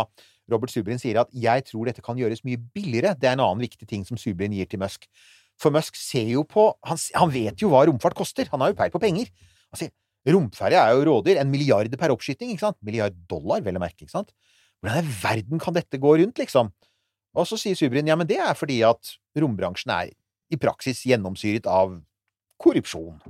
Robert 0.49 0.73
Subrin 0.73 0.99
sier 1.01 1.21
at 1.21 1.29
'jeg 1.33 1.65
tror 1.69 1.87
dette 1.87 2.03
kan 2.03 2.17
gjøres 2.17 2.45
mye 2.45 2.57
billigere'. 2.57 3.19
Det 3.19 3.29
er 3.29 3.33
en 3.37 3.45
annen 3.45 3.61
viktig 3.61 3.87
ting 3.87 4.05
som 4.05 4.17
Subrin 4.17 4.53
gir 4.53 4.67
til 4.67 4.79
Musk. 4.81 5.07
For 5.59 5.71
Musk 5.71 5.97
ser 5.97 6.29
jo 6.29 6.45
på 6.45 6.75
Han, 6.85 6.99
han 7.15 7.31
vet 7.31 7.61
jo 7.61 7.69
hva 7.69 7.87
romfart 7.87 8.15
koster. 8.15 8.49
Han 8.51 8.61
har 8.61 8.71
jo 8.71 8.79
peil 8.79 8.91
på 8.91 9.01
penger. 9.01 9.29
Sier 9.75 9.91
romferje 10.27 10.77
er 10.77 10.95
jo 10.95 11.05
rådyr. 11.05 11.41
En 11.41 11.51
milliard 11.51 11.91
per 11.99 12.11
oppskyting, 12.11 12.51
ikke 12.53 12.67
sant? 12.67 12.77
Milliard 12.83 13.15
dollar, 13.29 13.61
vel 13.61 13.77
å 13.77 13.81
merke, 13.81 14.05
ikke 14.05 14.15
sant? 14.15 14.33
Hvordan 14.83 15.05
i 15.05 15.17
verden 15.23 15.59
kan 15.59 15.75
dette 15.75 15.99
gå 15.99 16.19
rundt, 16.19 16.39
liksom? 16.39 16.73
Og 17.35 17.47
så 17.47 17.59
sier 17.59 17.77
Subrin 17.77 18.07
ja, 18.07 18.17
men 18.17 18.27
det 18.27 18.39
er 18.39 18.55
fordi 18.55 18.81
at 18.87 19.19
rombransjen 19.37 19.93
er 19.93 20.13
i 20.51 20.57
praksis 20.57 21.05
gjennomsyret 21.05 21.67
av 21.69 21.99
korrupsjon. 22.59 23.21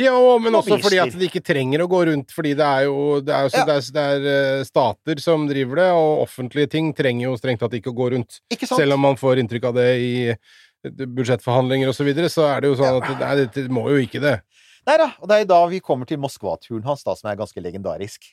Ja, 0.00 0.14
men 0.40 0.54
også 0.56 0.78
fordi 0.82 0.98
at 1.02 1.12
de 1.18 1.26
ikke 1.28 1.42
trenger 1.44 1.84
å 1.84 1.88
gå 1.90 2.00
rundt, 2.08 2.32
fordi 2.34 2.54
det 2.58 2.64
er 2.66 2.86
jo 2.88 3.20
det 3.20 3.34
er, 3.34 3.48
så, 3.52 3.60
Ja. 3.60 3.64
det 3.68 3.74
er, 3.76 3.90
det 3.92 4.04
er 4.08 4.26
eh, 4.58 4.64
stater 4.64 5.20
som 5.22 5.46
driver 5.46 5.76
det, 5.82 5.88
og 5.92 6.22
offentlige 6.26 6.70
ting 6.72 6.92
trenger 6.96 7.28
jo 7.30 7.36
strengt 7.38 7.60
tatt 7.60 7.74
ikke 7.78 7.92
å 7.92 7.96
gå 7.98 8.10
rundt. 8.16 8.40
Selv 8.64 8.94
om 8.96 9.00
man 9.04 9.16
får 9.20 9.42
inntrykk 9.44 9.68
av 9.70 9.74
det 9.78 9.88
i 10.00 10.12
eh, 10.32 10.36
budsjettforhandlinger 11.06 11.88
og 11.92 11.94
så 11.96 12.04
videre, 12.08 12.30
så 12.32 12.46
er 12.50 12.60
det 12.64 12.72
jo 12.72 12.78
sånn 12.80 12.98
at 13.02 13.20
nei, 13.20 13.34
det, 13.42 13.48
det 13.54 13.68
må 13.72 13.84
jo 13.92 14.00
ikke 14.02 14.22
det. 14.22 14.38
Nei 14.82 14.96
da, 14.98 15.12
og 15.22 15.28
det 15.30 15.36
er 15.38 15.44
da 15.46 15.60
vi 15.70 15.78
kommer 15.78 16.08
til 16.10 16.18
Moskva-turen 16.18 16.82
hans, 16.88 17.04
da, 17.06 17.12
som 17.14 17.28
er 17.30 17.36
ganske 17.38 17.60
legendarisk. 17.62 18.24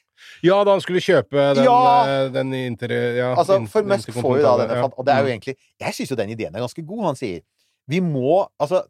Ja, 0.42 0.64
da 0.66 0.74
han 0.74 0.82
skulle 0.82 1.04
kjøpe 1.04 1.44
den, 1.60 1.68
Ja! 1.68 1.76
eh, 2.10 2.30
den 2.34 2.56
inter... 2.58 2.90
Ja, 3.20 3.36
Altså, 3.38 3.60
for 3.70 3.86
Musk 3.86 4.10
får 4.16 4.40
jo 4.40 4.46
da 4.48 4.56
denne 4.64 4.80
ja. 4.80 4.88
Og 4.90 5.06
det 5.06 5.14
er 5.14 5.20
jo 5.22 5.28
Mm. 5.30 5.34
egentlig 5.36 5.56
Jeg 5.80 5.94
syns 6.00 6.10
jo 6.10 6.18
den 6.18 6.34
ideen 6.34 6.56
er 6.56 6.64
ganske 6.66 6.82
god. 6.88 7.04
Han 7.12 7.20
sier 7.20 7.44
vi 7.90 8.00
må 8.02 8.48
Altså, 8.60 8.82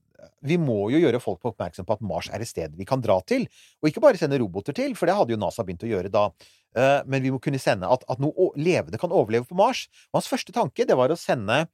vi 0.45 0.57
må 0.61 0.89
jo 0.93 1.01
gjøre 1.01 1.21
folk 1.23 1.45
oppmerksom 1.51 1.87
på 1.87 1.97
at 1.97 2.05
Mars 2.05 2.29
er 2.31 2.43
et 2.43 2.49
sted 2.49 2.75
vi 2.77 2.87
kan 2.87 3.01
dra 3.03 3.19
til. 3.27 3.47
Og 3.81 3.89
ikke 3.89 4.03
bare 4.03 4.19
sende 4.19 4.39
roboter 4.41 4.75
til, 4.75 4.95
for 4.95 5.09
det 5.09 5.17
hadde 5.17 5.35
jo 5.35 5.41
NASA 5.41 5.65
begynt 5.67 5.85
å 5.87 5.91
gjøre 5.91 6.11
da. 6.13 6.29
Eh, 6.75 7.01
Men 7.05 7.23
vi 7.25 7.31
må 7.33 7.41
kunne 7.43 7.61
sende 7.61 7.89
at, 7.89 8.05
at 8.09 8.21
noe 8.23 8.51
levende 8.59 8.99
kan 9.01 9.11
overleve 9.11 9.49
på 9.49 9.57
Mars. 9.59 9.87
Og 10.11 10.21
hans 10.21 10.31
første 10.31 10.55
tanke, 10.55 10.85
det 10.85 10.97
var 10.97 11.11
å 11.11 11.19
sende 11.19 11.65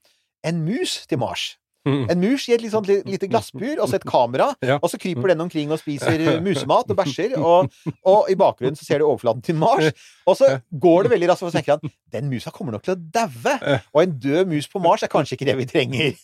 en 0.46 0.64
mus 0.66 1.04
til 1.10 1.22
Mars. 1.22 1.56
Mm. 1.86 2.06
En 2.10 2.22
mus 2.22 2.48
i 2.50 2.56
et 2.56 2.64
sånt 2.72 2.88
lite 2.90 3.28
glassbur, 3.30 3.76
og 3.78 3.90
så 3.90 4.00
et 4.00 4.08
kamera. 4.10 4.52
Ja. 4.66 4.80
Og 4.82 4.90
så 4.90 4.98
kryper 4.98 5.30
den 5.30 5.44
omkring 5.44 5.70
og 5.72 5.78
spiser 5.78 6.18
musemat 6.46 6.90
og 6.90 6.98
bæsjer. 6.98 7.36
Og, 7.38 7.70
og 8.08 8.32
i 8.32 8.36
bakgrunnen 8.40 8.78
så 8.80 8.88
ser 8.88 9.02
du 9.02 9.06
overflaten 9.06 9.44
til 9.46 9.60
Mars. 9.62 9.92
Og 10.26 10.34
så 10.40 10.48
går 10.82 11.06
det 11.06 11.12
veldig 11.12 11.28
raskt, 11.30 11.44
og 11.46 11.52
så 11.52 11.60
tenker 11.60 11.76
han 11.76 11.92
den 12.16 12.32
musa 12.32 12.50
kommer 12.50 12.74
nok 12.74 12.82
til 12.88 12.96
å 12.96 13.02
daue. 13.14 13.76
Og 13.94 14.00
en 14.02 14.16
død 14.24 14.50
mus 14.50 14.66
på 14.72 14.82
Mars 14.82 15.04
er 15.06 15.12
kanskje 15.12 15.38
ikke 15.38 15.46
det 15.52 15.58
vi 15.60 15.68
trenger. 15.70 16.16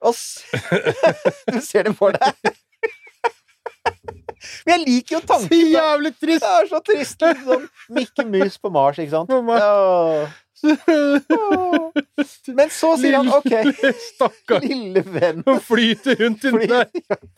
Og 0.00 0.16
så, 0.16 0.40
Du 1.52 1.60
ser 1.60 1.84
det 1.90 1.92
for 1.98 2.16
deg. 2.16 2.54
Men 4.64 4.72
jeg 4.72 4.82
liker 4.86 5.16
jo 5.18 5.20
tanken. 5.28 5.48
Så 5.50 5.58
jævlig 5.74 6.12
trist! 6.16 6.44
Det 6.44 6.52
er 6.56 6.68
så 6.70 6.80
trist. 6.86 7.26
Liksom. 7.26 7.66
Mikke 7.96 8.26
Mus 8.32 8.56
på 8.58 8.72
Mars, 8.72 9.00
ikke 9.02 9.12
sant? 9.12 9.28
På 9.28 9.42
Mars. 9.44 9.60
Ja, 9.60 10.28
Men 12.58 12.70
så 12.70 12.90
sier 13.00 13.16
han 13.16 13.28
OK, 13.32 13.52
Stakkar. 14.14 14.60
lille 14.64 15.02
venn 15.06 15.42
Han 15.46 15.60
flyter 15.64 16.18
rundt 16.20 16.44
inni 16.50 16.66
der 16.70 16.86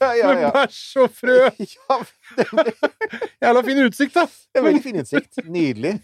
Ja, 0.02 0.10
ja, 0.18 0.32
med 0.34 0.48
bæsj 0.56 0.98
og 1.04 1.10
frø. 1.16 1.36
ja 1.76 1.98
Jævla 3.42 3.62
fin 3.66 3.80
utsikt, 3.86 4.14
da. 4.16 4.24
det 4.26 4.60
er 4.60 4.64
veldig 4.66 4.82
fin 4.84 5.00
utsikt. 5.02 5.42
Nydelig. 5.52 5.94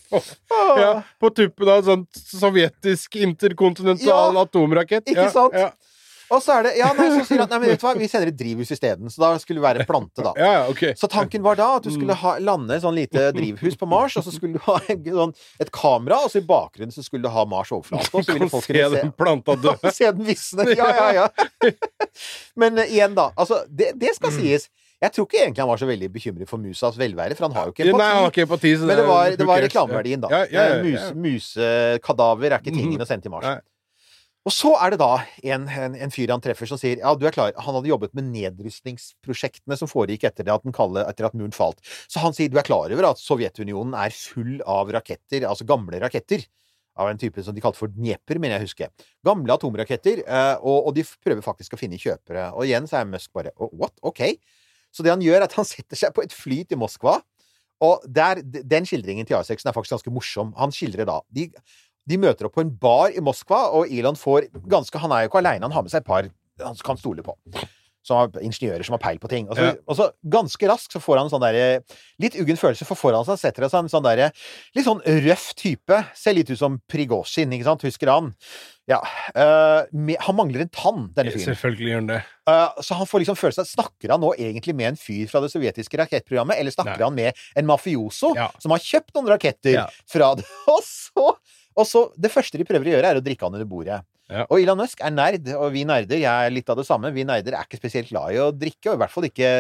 Ja, 0.79 0.91
på 1.23 1.31
tuppen 1.35 1.69
av 1.73 1.79
en 1.81 1.87
sånn 1.89 2.07
sovjetisk 2.43 3.17
interkontinental 3.23 4.35
Ja, 4.37 4.43
atomrakett. 4.43 5.07
ikke 5.09 5.29
Ja, 5.29 5.33
sant? 5.33 5.55
Og 6.31 6.43
så 6.45 6.59
er 6.59 6.63
det 6.67 6.73
Ja, 6.77 6.93
nei, 6.93 7.07
så 7.15 7.23
sier 7.25 7.41
han 7.41 7.49
Nei, 7.49 7.59
men 7.63 7.69
vet 7.71 7.81
du 7.81 7.87
hva, 7.87 7.95
vi 7.97 8.09
sender 8.11 8.29
et 8.29 8.37
drivhus 8.37 8.71
isteden. 8.75 9.09
Så 9.11 9.23
da 9.23 9.31
skulle 9.41 9.63
det 9.63 9.67
være 9.67 9.87
plante, 9.89 10.23
da. 10.23 10.33
ja, 10.45 10.67
okay. 10.69 10.93
Så 10.99 11.09
tanken 11.09 11.43
var 11.43 11.57
da 11.57 11.77
at 11.77 11.83
du 11.87 11.91
Mm. 11.91 11.97
skulle 11.97 12.15
ha, 12.21 12.35
lande 12.39 12.75
et 12.77 12.83
sånn 12.83 12.95
lite 12.99 13.31
drivhus 13.33 13.77
på 13.81 13.89
Mars, 13.89 14.17
og 14.21 14.25
så 14.25 14.33
skulle 14.35 14.59
du 14.59 14.65
ha 14.67 14.77
en, 14.93 15.05
sånn, 15.05 15.35
et 15.61 15.71
kamera, 15.73 16.19
og 16.25 16.31
så 16.31 16.43
i 16.43 16.47
bakgrunnen 16.47 16.93
så 16.93 17.03
skulle 17.07 17.23
du 17.25 17.33
ha 17.33 17.45
Mars 17.49 17.73
overflate. 17.73 18.11
Og 18.13 18.25
så 18.27 18.33
ville 18.37 18.49
folk 18.53 18.65
se 18.65 18.73
kunne 18.75 18.91
se 18.93 19.03
den 19.07 19.13
planta 19.17 19.57
dø. 19.57 19.73
Se 19.99 20.11
den 20.13 20.25
visne. 20.29 20.69
Ja, 20.77 20.91
ja, 20.93 21.09
ja. 21.25 21.29
Men 22.61 22.79
uh, 22.79 22.85
igjen, 22.85 23.15
da. 23.17 23.31
Altså, 23.37 23.63
det, 23.71 23.95
det 24.01 24.15
skal 24.19 24.31
Mm. 24.35 24.41
sies. 24.43 24.69
Jeg 25.01 25.13
tror 25.15 25.27
ikke 25.29 25.39
egentlig 25.45 25.63
han 25.63 25.69
var 25.71 25.79
så 25.79 25.87
veldig 25.87 26.09
bekymret 26.11 26.49
for 26.51 26.59
musas 26.59 26.97
velvære, 26.99 27.37
for 27.39 27.47
han 27.47 27.53
har 27.55 27.69
jo 27.69 27.73
ikke 27.73 27.85
Nei, 27.87 27.93
han 27.93 28.01
har 28.03 28.25
empati. 28.27 28.33
ikke 28.35 28.47
empati. 28.49 28.73
Men 28.83 28.97
det 28.99 29.05
var, 29.07 29.31
det 29.39 29.47
var 29.47 29.61
reklameverdien, 29.63 30.21
da. 30.25 30.29
Ja, 30.33 30.41
ja, 30.51 30.65
ja, 30.67 30.75
Eh, 30.75 30.83
Mus, 30.83 31.05
musekadaver 31.15 32.51
er 32.53 32.59
ikke 32.59 32.75
tingen 32.75 32.97
Mhm. 32.99 33.05
å 33.05 33.07
sende 33.07 33.23
til 33.23 33.31
Mars. 33.31 33.45
Nei. 33.47 33.61
Og 34.47 34.53
så 34.55 34.71
er 34.81 34.95
det 34.95 35.01
da 35.03 35.11
en, 35.43 35.67
en, 35.69 35.97
en 35.99 36.13
fyr 36.15 36.31
han 36.33 36.41
treffer 36.41 36.69
som 36.71 36.79
sier 36.81 37.03
ja, 37.03 37.11
du 37.19 37.27
er 37.29 37.35
klar, 37.35 37.51
han 37.59 37.75
hadde 37.77 37.91
jobbet 37.91 38.15
med 38.17 38.31
nedrustningsprosjektene 38.33 39.77
som 39.77 39.91
foregikk 39.91 40.25
etter, 40.31 40.47
det 40.47 40.55
at, 40.55 40.65
den 40.65 40.73
kalde, 40.77 41.03
etter 41.11 41.27
at 41.29 41.37
muren 41.37 41.53
falt. 41.53 41.83
Så 42.09 42.23
han 42.23 42.37
sier 42.37 42.49
du 42.53 42.57
er 42.61 42.65
klar 42.67 42.95
over 42.95 43.11
at 43.11 43.21
Sovjetunionen 43.21 43.97
er 43.99 44.15
full 44.15 44.63
av 44.65 44.93
raketter, 44.95 45.45
altså 45.49 45.67
gamle 45.69 46.01
raketter. 46.01 46.47
Av 46.99 47.07
en 47.13 47.21
type 47.21 47.39
som 47.47 47.55
de 47.55 47.63
kalte 47.63 47.79
for 47.79 47.93
Dnieper, 47.95 48.41
mener 48.43 48.57
jeg 48.57 48.65
å 48.65 48.67
huske. 48.67 48.87
Gamle 49.23 49.55
atomraketter. 49.55 50.25
eh, 50.27 50.55
Og, 50.67 50.89
og 50.89 50.97
de 50.97 51.05
prøver 51.23 51.45
faktisk 51.45 51.77
å 51.77 51.79
finne 51.79 52.01
kjøpere. 52.01 52.49
Og 52.59 52.65
igjen 52.67 52.89
så 52.91 52.99
er 52.99 53.07
Musk 53.07 53.31
bare 53.39 53.53
«Oh, 53.55 53.71
What? 53.79 53.95
OK. 54.03 54.25
Så 54.91 55.05
det 55.07 55.13
han 55.13 55.23
gjør, 55.23 55.37
er 55.39 55.47
at 55.47 55.55
han 55.55 55.69
setter 55.69 55.95
seg 56.01 56.11
på 56.17 56.25
et 56.25 56.35
fly 56.35 56.65
til 56.67 56.81
Moskva. 56.81 57.21
Og 57.87 58.03
der, 58.11 58.41
den 58.43 58.89
skildringen 58.89 59.29
til 59.29 59.39
Isaksen 59.39 59.71
er 59.71 59.77
faktisk 59.77 59.95
ganske 59.95 60.11
morsom. 60.17 60.51
Han 60.59 60.75
skildrer 60.75 61.07
da 61.07 61.21
de, 61.31 61.47
de 62.09 62.19
møter 62.21 62.49
opp 62.49 62.55
på 62.57 62.65
en 62.65 62.71
bar 62.83 63.13
i 63.13 63.21
Moskva, 63.25 63.67
og 63.77 63.91
Elon 63.93 64.17
får 64.19 64.49
ganske 64.73 64.99
Han 65.03 65.13
er 65.13 65.27
jo 65.27 65.33
ikke 65.33 65.43
aleine, 65.45 65.63
han 65.69 65.73
har 65.77 65.85
med 65.85 65.93
seg 65.93 66.03
et 66.05 66.09
par 66.09 66.31
han 66.59 66.75
kan 66.83 66.97
stole 66.99 67.23
på. 67.23 67.37
Som 68.09 68.17
har 68.23 68.41
ingeniører 68.43 68.83
som 68.87 68.95
har 68.97 69.03
peil 69.03 69.19
på 69.21 69.29
ting. 69.29 69.49
Og 69.51 69.55
så, 69.59 69.65
Ja. 69.69 69.73
og 69.87 69.97
så 69.99 70.05
ganske 70.33 70.67
raskt 70.71 70.95
så 70.95 71.01
får 71.03 71.19
han 71.19 71.27
en 71.27 71.31
sånn 71.31 71.43
derre 71.45 71.83
Litt 72.19 72.35
uggen 72.41 72.57
følelse, 72.57 72.87
for 72.89 72.97
foran 72.97 73.27
seg 73.27 73.37
setter 73.39 73.63
det 73.67 73.71
seg 73.71 73.85
en 73.85 73.91
sånn 73.93 74.03
derre 74.07 74.31
Litt 74.75 74.87
sånn 74.87 75.03
røff 75.27 75.51
type. 75.55 75.99
Ser 76.17 76.33
litt 76.35 76.49
ut 76.51 76.59
som 76.59 76.81
Prigozjin, 76.89 77.53
ikke 77.53 77.67
sant? 77.69 77.85
Husker 77.87 78.09
han? 78.11 78.33
Ja. 78.89 79.03
Uh, 79.37 79.85
med, 79.93 80.17
han 80.25 80.35
mangler 80.39 80.63
en 80.65 80.71
tann, 80.73 81.11
denne 81.15 81.31
fyren. 81.35 81.53
Selvfølgelig 81.53 81.91
gjør 81.93 82.01
han 82.01 82.07
det. 82.15 82.21
Uh, 82.49 82.81
så 82.81 82.97
han 82.97 83.07
får 83.11 83.21
liksom 83.27 83.37
følelsen 83.37 83.67
av 83.67 83.69
Snakker 83.75 84.15
han 84.15 84.23
nå 84.25 84.33
egentlig 84.39 84.75
med 84.75 84.95
en 84.95 84.97
fyr 84.99 85.29
fra 85.29 85.43
det 85.45 85.53
sovjetiske 85.53 86.01
rakettprogrammet, 86.01 86.57
eller 86.59 86.73
snakker 86.73 86.97
Nei. 86.97 87.05
han 87.11 87.15
med 87.15 87.45
en 87.61 87.69
mafioso 87.69 88.33
Ja. 88.39 88.49
som 88.59 88.73
har 88.73 88.81
kjøpt 88.81 89.13
noen 89.15 89.29
raketter 89.35 89.75
Ja. 89.77 89.87
fra 90.09 90.33
det? 90.41 90.47
Og 90.73 90.81
så, 90.83 91.37
og 91.79 91.87
så 91.87 92.09
Det 92.19 92.31
første 92.33 92.59
de 92.59 92.67
prøver 92.67 92.91
å 92.91 92.95
gjøre, 92.97 93.13
er 93.13 93.21
å 93.21 93.25
drikke 93.25 93.47
han 93.47 93.55
under 93.55 93.69
bordet. 93.69 94.03
Ja. 94.29 94.45
Og 94.51 94.61
Elon 94.61 94.81
Musk 94.83 95.01
er 95.01 95.15
nerd, 95.15 95.47
og 95.57 95.71
vi 95.73 95.87
nerder, 95.89 96.21
jeg 96.21 96.49
er 96.49 96.53
litt 96.53 96.69
av 96.69 96.77
det 96.81 96.85
samme, 96.89 97.13
vi 97.15 97.25
nerder 97.29 97.57
er 97.57 97.65
ikke 97.65 97.81
spesielt 97.81 98.11
glad 98.11 98.35
i 98.35 98.43
å 98.43 98.51
drikke, 98.53 98.91
og 98.91 98.99
i 98.99 99.01
hvert 99.05 99.15
fall 99.15 99.29
ikke 99.31 99.53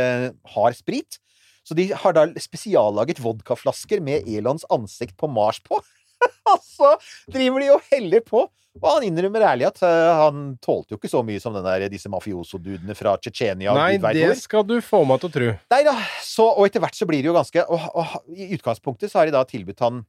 har 0.56 0.76
sprit. 0.76 1.20
Så 1.64 1.76
de 1.76 1.88
har 1.92 2.16
da 2.16 2.26
spesiallaget 2.40 3.20
vodkaflasker 3.20 4.02
med 4.04 4.28
Elons 4.28 4.66
ansikt 4.72 5.16
på 5.20 5.28
Mars 5.30 5.60
på. 5.64 5.80
Og 6.52 6.62
så 6.64 6.94
driver 7.30 7.62
de 7.62 7.74
og 7.74 7.90
heller 7.92 8.22
på. 8.24 8.46
Og 8.78 8.86
han 8.86 9.04
innrømmer 9.08 9.42
ærlig 9.50 9.66
at 9.68 9.80
eh, 9.86 10.20
han 10.20 10.52
tålte 10.62 10.94
jo 10.94 10.98
ikke 11.00 11.10
så 11.10 11.20
mye 11.26 11.40
som 11.42 11.54
den 11.56 11.66
der, 11.66 11.88
disse 11.90 12.10
mafioso-dudene 12.12 12.94
fra 12.96 13.16
Tsjetsjenia. 13.18 13.74
Nei, 13.74 13.96
det 14.14 14.30
skal 14.40 14.64
du 14.66 14.76
få 14.84 15.02
meg 15.08 15.20
til 15.22 15.30
å 15.30 15.34
tro. 15.34 15.48
Nei 15.74 15.80
da, 15.86 15.94
så, 16.24 16.46
og 16.52 16.68
etter 16.68 16.84
hvert 16.84 16.98
så 16.98 17.08
blir 17.08 17.24
det 17.24 17.30
jo 17.30 17.36
ganske 17.36 17.64
og, 17.66 17.88
og 17.98 18.36
I 18.38 18.52
utgangspunktet 18.56 19.10
så 19.10 19.20
har 19.20 19.28
de 19.28 19.34
da 19.34 19.42
tilbudt 19.48 19.82
han 19.84 20.04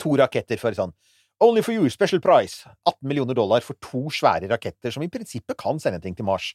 to 0.00 0.14
raketter 0.18 0.60
for 0.60 0.76
sånn 0.76 0.94
Only 1.42 1.62
for 1.62 1.74
you, 1.76 1.88
special 1.92 2.20
price. 2.20 2.64
18 2.88 3.08
millioner 3.08 3.36
dollar 3.36 3.64
for 3.64 3.76
to 3.84 4.06
svære 4.12 4.48
raketter 4.48 4.94
som 4.94 5.04
i 5.04 5.10
prinsippet 5.12 5.58
kan 5.60 5.80
sende 5.82 6.00
ting 6.00 6.16
til 6.16 6.24
Mars. 6.24 6.54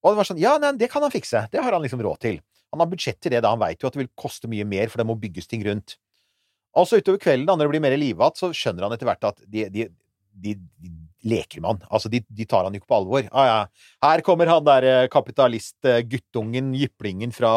Og 0.00 0.12
det 0.12 0.20
var 0.20 0.28
sånn 0.28 0.40
Ja, 0.40 0.54
nei, 0.60 0.72
det 0.80 0.88
kan 0.92 1.04
han 1.04 1.12
fikse. 1.12 1.44
Det 1.52 1.60
har 1.60 1.76
han 1.76 1.84
liksom 1.84 2.00
råd 2.04 2.20
til. 2.22 2.38
Han 2.72 2.80
har 2.80 2.88
budsjett 2.88 3.20
til 3.20 3.34
det, 3.34 3.42
da. 3.44 3.52
Han 3.52 3.60
veit 3.60 3.82
jo 3.82 3.90
at 3.90 3.96
det 3.96 4.04
vil 4.04 4.12
koste 4.16 4.48
mye 4.48 4.64
mer, 4.64 4.88
for 4.88 5.02
det 5.02 5.08
må 5.08 5.18
bygges 5.20 5.50
ting 5.50 5.64
rundt. 5.66 5.98
Og 6.78 6.86
så 6.86 7.00
utover 7.00 7.20
kvelden, 7.20 7.48
da 7.48 7.56
når 7.58 7.66
det 7.66 7.74
blir 7.74 7.84
mer 7.84 7.96
liv 7.98 8.14
igjen, 8.14 8.36
så 8.38 8.52
skjønner 8.54 8.86
han 8.86 8.94
etter 8.94 9.08
hvert 9.08 9.26
at 9.26 9.42
de, 9.42 9.66
de, 9.74 9.86
de, 10.32 10.54
de 10.54 10.92
leker 11.26 11.60
med 11.60 11.74
han. 11.74 11.82
Altså, 11.90 12.08
de, 12.12 12.22
tar 12.46 12.64
han 12.64 12.72
jo 12.72 12.80
ikke 12.80 12.92
på 12.92 13.00
alvor. 13.02 13.26
Ah, 13.34 13.48
ja. 13.48 13.60
Her 14.06 14.22
kommer 14.24 14.48
han 14.48 14.64
der 14.64 14.86
eh, 14.86 15.08
kapitalist-guttungen, 15.12 16.72
jyplingen 16.78 17.34
fra 17.36 17.52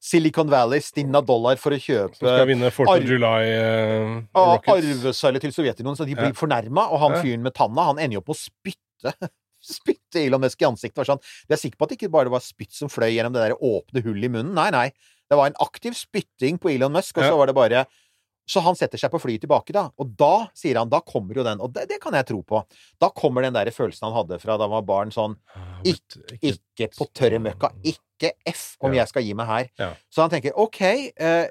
Silicon 0.00 0.48
Valley, 0.52 0.80
stinna 0.80 1.20
dollar 1.24 1.56
for 1.60 1.72
å 1.74 1.78
kjøpe 1.80 2.16
Som 2.18 2.28
skal 2.28 2.46
vinne 2.50 2.70
Fort 2.74 2.88
of 2.88 2.96
arv- 2.96 3.08
July 3.08 3.52
uh, 3.58 4.22
Rockets. 4.34 4.88
arvesølvet 5.04 5.40
til 5.46 5.52
Sovjetunionen, 5.56 5.96
så 5.98 6.06
de 6.08 6.14
blir 6.18 6.32
Ja. 6.32 6.38
fornærma. 6.38 6.88
Og 6.92 7.00
han 7.00 7.18
fyren 7.22 7.42
med 7.42 7.54
tanna, 7.54 7.84
han 7.90 7.98
ender 7.98 8.18
jo 8.18 8.24
opp 8.24 8.32
med 8.32 8.36
å 8.36 8.42
spytte 8.42 9.14
Spytte 9.62 10.18
Elon 10.26 10.40
Musk 10.42 10.58
i 10.62 10.66
ansiktet. 10.66 10.96
Var 10.98 11.06
sånn. 11.06 11.20
Jeg 11.46 11.54
er 11.54 11.60
sikker 11.60 11.78
på 11.78 11.86
at 11.86 11.92
det 11.92 11.98
ikke 12.00 12.10
bare 12.10 12.30
var 12.32 12.40
spytt 12.42 12.74
som 12.74 12.90
fløy 12.90 13.12
gjennom 13.14 13.32
det 13.36 13.44
der 13.44 13.54
åpne 13.62 14.02
hullet 14.02 14.26
i 14.26 14.32
munnen? 14.34 14.54
Nei, 14.58 14.70
nei. 14.74 14.88
Det 15.30 15.38
var 15.38 15.46
en 15.52 15.58
aktiv 15.62 15.94
spytting 15.94 16.58
på 16.58 16.72
Elon 16.74 16.90
Musk, 16.92 17.16
og 17.16 17.24
så 17.28 17.36
var 17.38 17.46
det 17.46 17.54
bare 17.54 17.84
Så 18.48 18.60
han 18.64 18.74
setter 18.74 18.98
seg 18.98 19.10
på 19.12 19.20
flyet 19.22 19.44
tilbake, 19.44 19.70
da. 19.72 19.84
Og 20.02 20.16
da, 20.18 20.48
sier 20.58 20.76
han, 20.80 20.88
da 20.90 20.98
kommer 21.00 21.36
jo 21.38 21.44
den 21.46 21.60
Og 21.62 21.70
det, 21.72 21.84
det 21.88 22.00
kan 22.02 22.12
jeg 22.18 22.26
tro 22.26 22.40
på. 22.42 22.64
Da 23.00 23.08
kommer 23.14 23.42
den 23.46 23.54
der 23.54 23.70
følelsen 23.70 24.08
han 24.08 24.16
hadde 24.16 24.40
fra 24.42 24.56
da 24.58 24.66
han 24.66 24.74
var 24.74 24.82
barn, 24.88 25.12
sånn 25.14 25.36
Ikke, 25.86 26.38
Ikke 26.42 26.88
på 26.96 27.06
tørre 27.14 27.38
møkka. 27.38 27.70
Ikke 27.86 28.32
F 28.46 28.76
om 28.82 28.92
Ja. 28.92 29.02
jeg 29.02 29.08
skal 29.12 29.22
gi 29.22 29.34
meg 29.34 29.46
her. 29.46 29.68
Ja. 29.78 29.90
Så 30.10 30.22
han 30.24 30.30
tenker 30.30 30.52
OK, 30.58 30.80
eh, 31.16 31.48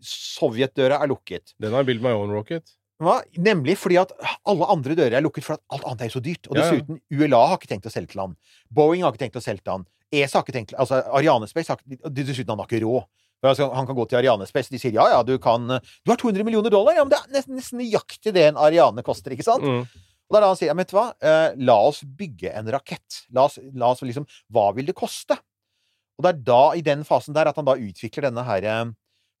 Sovjetdøra 0.00 1.00
er 1.04 1.08
lukket. 1.12 1.54
Den 1.60 1.72
har 1.76 1.84
built 1.84 2.02
my 2.04 2.12
own 2.16 2.32
rocket. 2.32 2.72
Hva? 3.00 3.20
Nemlig 3.40 3.78
fordi 3.80 3.96
at 4.00 4.12
alle 4.48 4.66
andre 4.68 4.96
dører 4.96 5.16
er 5.18 5.24
lukket, 5.24 5.44
for 5.46 5.56
at 5.56 5.62
alt 5.72 5.86
annet 5.88 6.02
er 6.04 6.10
jo 6.10 6.18
så 6.18 6.24
dyrt. 6.24 6.48
Og 6.50 6.56
dessuten, 6.58 7.00
ULA 7.12 7.40
har 7.52 7.56
ikke 7.60 7.70
tenkt 7.70 7.88
å 7.88 7.92
selge 7.92 8.12
til 8.12 8.20
han. 8.20 8.34
Boeing 8.72 9.04
har 9.04 9.12
ikke 9.14 9.22
tenkt 9.24 9.38
å 9.40 9.44
selge 9.44 9.64
til 9.64 9.72
han. 9.78 9.86
ESA 10.12 10.40
har 10.40 10.44
ikke 10.44 10.56
tenkt 10.56 10.74
Altså, 10.74 10.98
Arianespace 11.14 11.70
har 11.70 11.78
ikke 11.80 12.10
Dessuten, 12.12 12.48
han 12.50 12.58
har 12.58 12.66
ikke 12.68 12.82
råd. 12.84 13.04
Altså, 13.40 13.70
han 13.72 13.86
kan 13.88 13.96
gå 13.96 14.04
til 14.04 14.18
Arianespace, 14.18 14.68
de 14.68 14.78
sier 14.80 14.92
ja, 14.92 15.06
ja, 15.14 15.22
du 15.24 15.38
kan 15.40 15.64
Du 15.64 16.12
har 16.12 16.18
200 16.20 16.44
millioner 16.44 16.72
dollar! 16.72 16.92
Ja, 16.98 17.06
men 17.06 17.14
det 17.14 17.20
er 17.22 17.36
nesten, 17.38 17.56
nesten 17.56 17.80
nøyaktig 17.80 18.34
det 18.36 18.50
en 18.50 18.60
Ariane 18.60 19.04
koster, 19.06 19.32
ikke 19.32 19.46
sant? 19.46 19.64
Mm. 19.64 20.08
Og 20.30 20.36
det 20.36 20.38
er 20.38 20.44
da 20.44 20.50
han 20.52 20.58
sier 20.60 20.70
ja, 20.70 20.74
men 20.76 20.84
vet 20.84 20.92
du 20.92 20.98
hva, 20.98 21.06
eh, 21.26 21.56
la 21.66 21.76
oss 21.88 22.04
bygge 22.04 22.52
en 22.54 22.68
rakett. 22.70 23.22
La 23.34 23.48
oss, 23.48 23.56
la 23.74 23.88
oss 23.90 24.04
liksom 24.06 24.28
Hva 24.54 24.68
vil 24.76 24.86
det 24.86 24.94
koste? 24.98 25.34
Og 26.20 26.26
det 26.26 26.30
er 26.30 26.42
da, 26.46 26.62
i 26.78 26.84
den 26.86 27.02
fasen 27.08 27.34
der, 27.34 27.50
at 27.50 27.58
han 27.58 27.66
da 27.66 27.74
utvikler 27.80 28.28
denne 28.28 28.44
her 28.46 28.66
eh, 28.68 28.84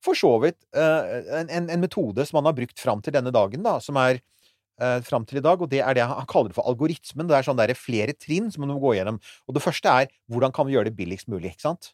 For 0.02 0.18
så 0.18 0.32
vidt 0.42 0.58
eh, 0.74 1.14
en, 1.38 1.52
en, 1.60 1.70
en 1.76 1.84
metode 1.84 2.26
som 2.26 2.40
han 2.40 2.50
har 2.50 2.56
brukt 2.58 2.82
fram 2.82 3.04
til 3.04 3.14
denne 3.14 3.30
dagen, 3.36 3.62
da, 3.62 3.76
som 3.84 4.00
er 4.00 4.18
eh, 4.18 4.98
fram 5.06 5.28
til 5.28 5.38
i 5.38 5.44
dag, 5.44 5.62
og 5.62 5.70
det 5.70 5.84
er 5.84 5.94
det 5.94 6.08
han 6.08 6.18
han 6.24 6.30
kaller 6.30 6.50
det 6.50 6.58
for 6.58 6.66
algoritmen. 6.72 7.28
Det 7.30 7.38
er 7.38 7.46
sånn 7.46 7.60
der 7.60 7.76
flere 7.78 8.16
trinn 8.16 8.50
som 8.50 8.64
man 8.64 8.74
må 8.74 8.80
gå 8.82 8.96
gjennom. 8.98 9.20
Og 9.46 9.54
det 9.54 9.62
første 9.62 9.92
er 9.92 10.10
hvordan 10.32 10.56
kan 10.56 10.66
vi 10.66 10.74
gjøre 10.74 10.90
det 10.90 10.96
billigst 10.98 11.30
mulig, 11.30 11.52
ikke 11.52 11.68
sant? 11.68 11.92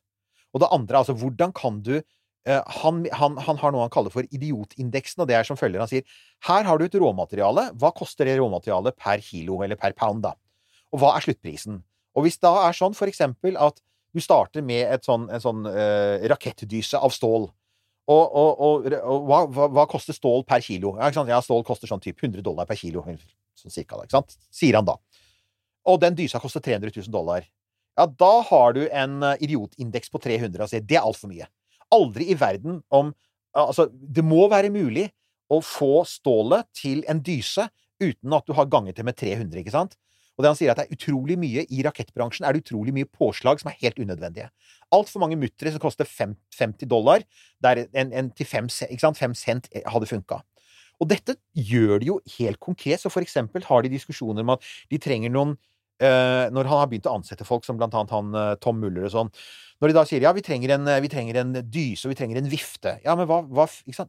Og 0.57 0.63
det 0.63 0.73
andre 0.73 1.03
altså 1.03 1.17
hvordan 1.21 1.53
kan 1.57 1.83
du 1.85 1.99
eh, 1.99 2.63
han, 2.81 3.03
han, 3.21 3.37
han 3.45 3.61
har 3.61 3.75
noe 3.75 3.85
han 3.85 3.93
kaller 3.93 4.15
for 4.15 4.25
idiotindeksen, 4.33 5.21
og 5.23 5.29
det 5.29 5.37
er 5.37 5.49
som 5.49 5.59
følger. 5.61 5.83
Han 5.85 5.91
sier 5.91 6.07
her 6.49 6.65
har 6.65 6.81
du 6.81 6.87
et 6.87 6.97
råmateriale. 6.97 7.69
Hva 7.77 7.93
koster 7.97 8.29
det 8.29 8.39
råmaterialet 8.41 8.97
per 8.97 9.21
kilo, 9.25 9.61
eller 9.67 9.79
per 9.81 9.97
pound, 9.99 10.25
da? 10.25 10.33
Og 10.95 11.03
hva 11.03 11.13
er 11.17 11.27
sluttprisen? 11.27 11.83
Og 12.17 12.25
hvis 12.25 12.41
da 12.41 12.55
er 12.65 12.77
sånn 12.77 12.97
for 12.97 13.11
eksempel 13.11 13.59
at 13.61 13.83
du 14.17 14.23
starter 14.25 14.65
med 14.65 15.05
sånn, 15.05 15.27
en 15.29 15.43
sånn 15.43 15.67
uh, 15.69 16.23
rakettdyse 16.33 16.97
av 16.97 17.13
stål, 17.13 17.51
og, 18.07 18.23
og, 18.39 18.61
og, 18.63 18.87
og 19.03 19.25
hva, 19.27 19.41
hva, 19.51 19.67
hva 19.75 19.85
koster 19.91 20.15
stål 20.15 20.45
per 20.47 20.63
kilo? 20.63 20.95
Ja, 21.03 21.41
stål 21.43 21.65
koster 21.67 21.91
sånn 21.91 22.03
typ 22.05 22.23
100 22.23 22.45
dollar 22.47 22.69
per 22.69 22.79
kilo, 22.79 23.03
sånn 23.59 23.75
cirka, 23.75 23.99
ikke 23.99 24.15
sant? 24.15 24.37
Sier 24.55 24.79
han 24.79 24.87
da. 24.87 24.95
Og 25.91 25.99
den 26.03 26.15
dysa 26.19 26.39
koster 26.43 26.63
300 26.63 26.95
000 26.95 27.11
dollar. 27.15 27.45
Ja, 27.97 28.07
da 28.07 28.33
har 28.51 28.75
du 28.77 28.83
en 28.87 29.23
eh, 29.25 29.45
idiotindeks 29.47 30.13
på 30.13 30.21
300, 30.21 30.63
Altså, 30.63 30.81
det 30.81 30.99
er 30.99 31.07
altfor 31.07 31.33
mye. 31.33 31.49
Aldri 31.95 32.31
i 32.33 32.39
verden 32.39 32.83
om 32.91 33.15
Altså, 33.57 33.87
det 33.89 34.21
må 34.21 34.43
være 34.53 34.69
mulig 34.69 35.07
å 35.49 35.63
få 35.65 36.03
stålet 36.05 36.67
til 36.77 36.99
en 37.09 37.23
dyse 37.25 37.65
uten 38.03 38.35
at 38.37 38.45
du 38.45 38.53
har 38.53 38.69
ganget 38.69 38.99
det 38.99 39.07
med 39.07 39.17
300, 39.17 39.63
ikke 39.63 39.73
sant? 39.73 39.95
Og 40.37 40.45
det 40.45 40.51
han 40.51 40.59
sier 40.59 40.73
at 40.73 40.81
det 40.83 40.85
er 40.85 40.99
utrolig 40.99 41.39
mye 41.41 41.65
i 41.73 41.81
rakettbransjen 41.87 42.45
er 42.45 42.53
det 42.53 42.67
utrolig 42.67 42.93
mye 42.93 43.09
påslag 43.09 43.63
som 43.63 43.71
er 43.71 43.79
helt 43.81 43.97
unødvendige. 43.97 44.51
Altfor 44.93 45.23
mange 45.25 45.39
muttere 45.41 45.73
som 45.73 45.81
koster 45.81 46.05
50 46.05 46.85
dollar, 46.91 47.25
der 47.65 47.87
en, 47.87 48.13
en 48.13 48.29
til 48.37 48.49
fem, 48.49 48.69
ikke 48.69 49.01
sant? 49.07 49.17
fem 49.17 49.33
cent 49.33 49.71
hadde 49.73 50.11
funka. 50.11 50.43
Og 51.01 51.09
dette 51.09 51.37
gjør 51.57 52.01
de 52.01 52.11
jo 52.11 52.19
helt 52.37 52.61
konkret. 52.61 53.01
Så 53.01 53.13
for 53.13 53.25
eksempel 53.25 53.65
har 53.69 53.85
de 53.85 53.93
diskusjoner 53.93 54.45
om 54.45 54.55
at 54.57 54.69
de 54.93 55.01
trenger 55.01 55.33
noen 55.33 55.57
eh, 55.57 55.65
når 56.53 56.69
han 56.69 56.83
har 56.83 56.91
begynt 56.91 57.09
å 57.09 57.15
ansette 57.17 57.47
folk, 57.49 57.65
som 57.65 57.79
blant 57.79 57.95
annet 57.97 58.13
han 58.13 58.35
eh, 58.37 58.53
Tom 58.61 58.81
Muller 58.83 59.07
og 59.09 59.15
sånn 59.15 59.31
Når 59.81 59.91
de 59.91 59.97
da 59.97 60.05
sier 60.09 60.25
ja, 60.27 60.33
vi 60.37 60.45
trenger 60.45 60.75
en, 60.77 60.85
eh, 60.93 61.01
vi 61.01 61.11
trenger 61.13 61.41
en 61.41 61.55
dyse, 61.63 62.05
og 62.05 62.13
vi 62.13 62.19
trenger 62.19 62.41
en 62.41 62.51
vifte 62.53 62.99
Ja, 63.05 63.17
men 63.17 63.29
hva, 63.31 63.41
hva? 63.49 63.65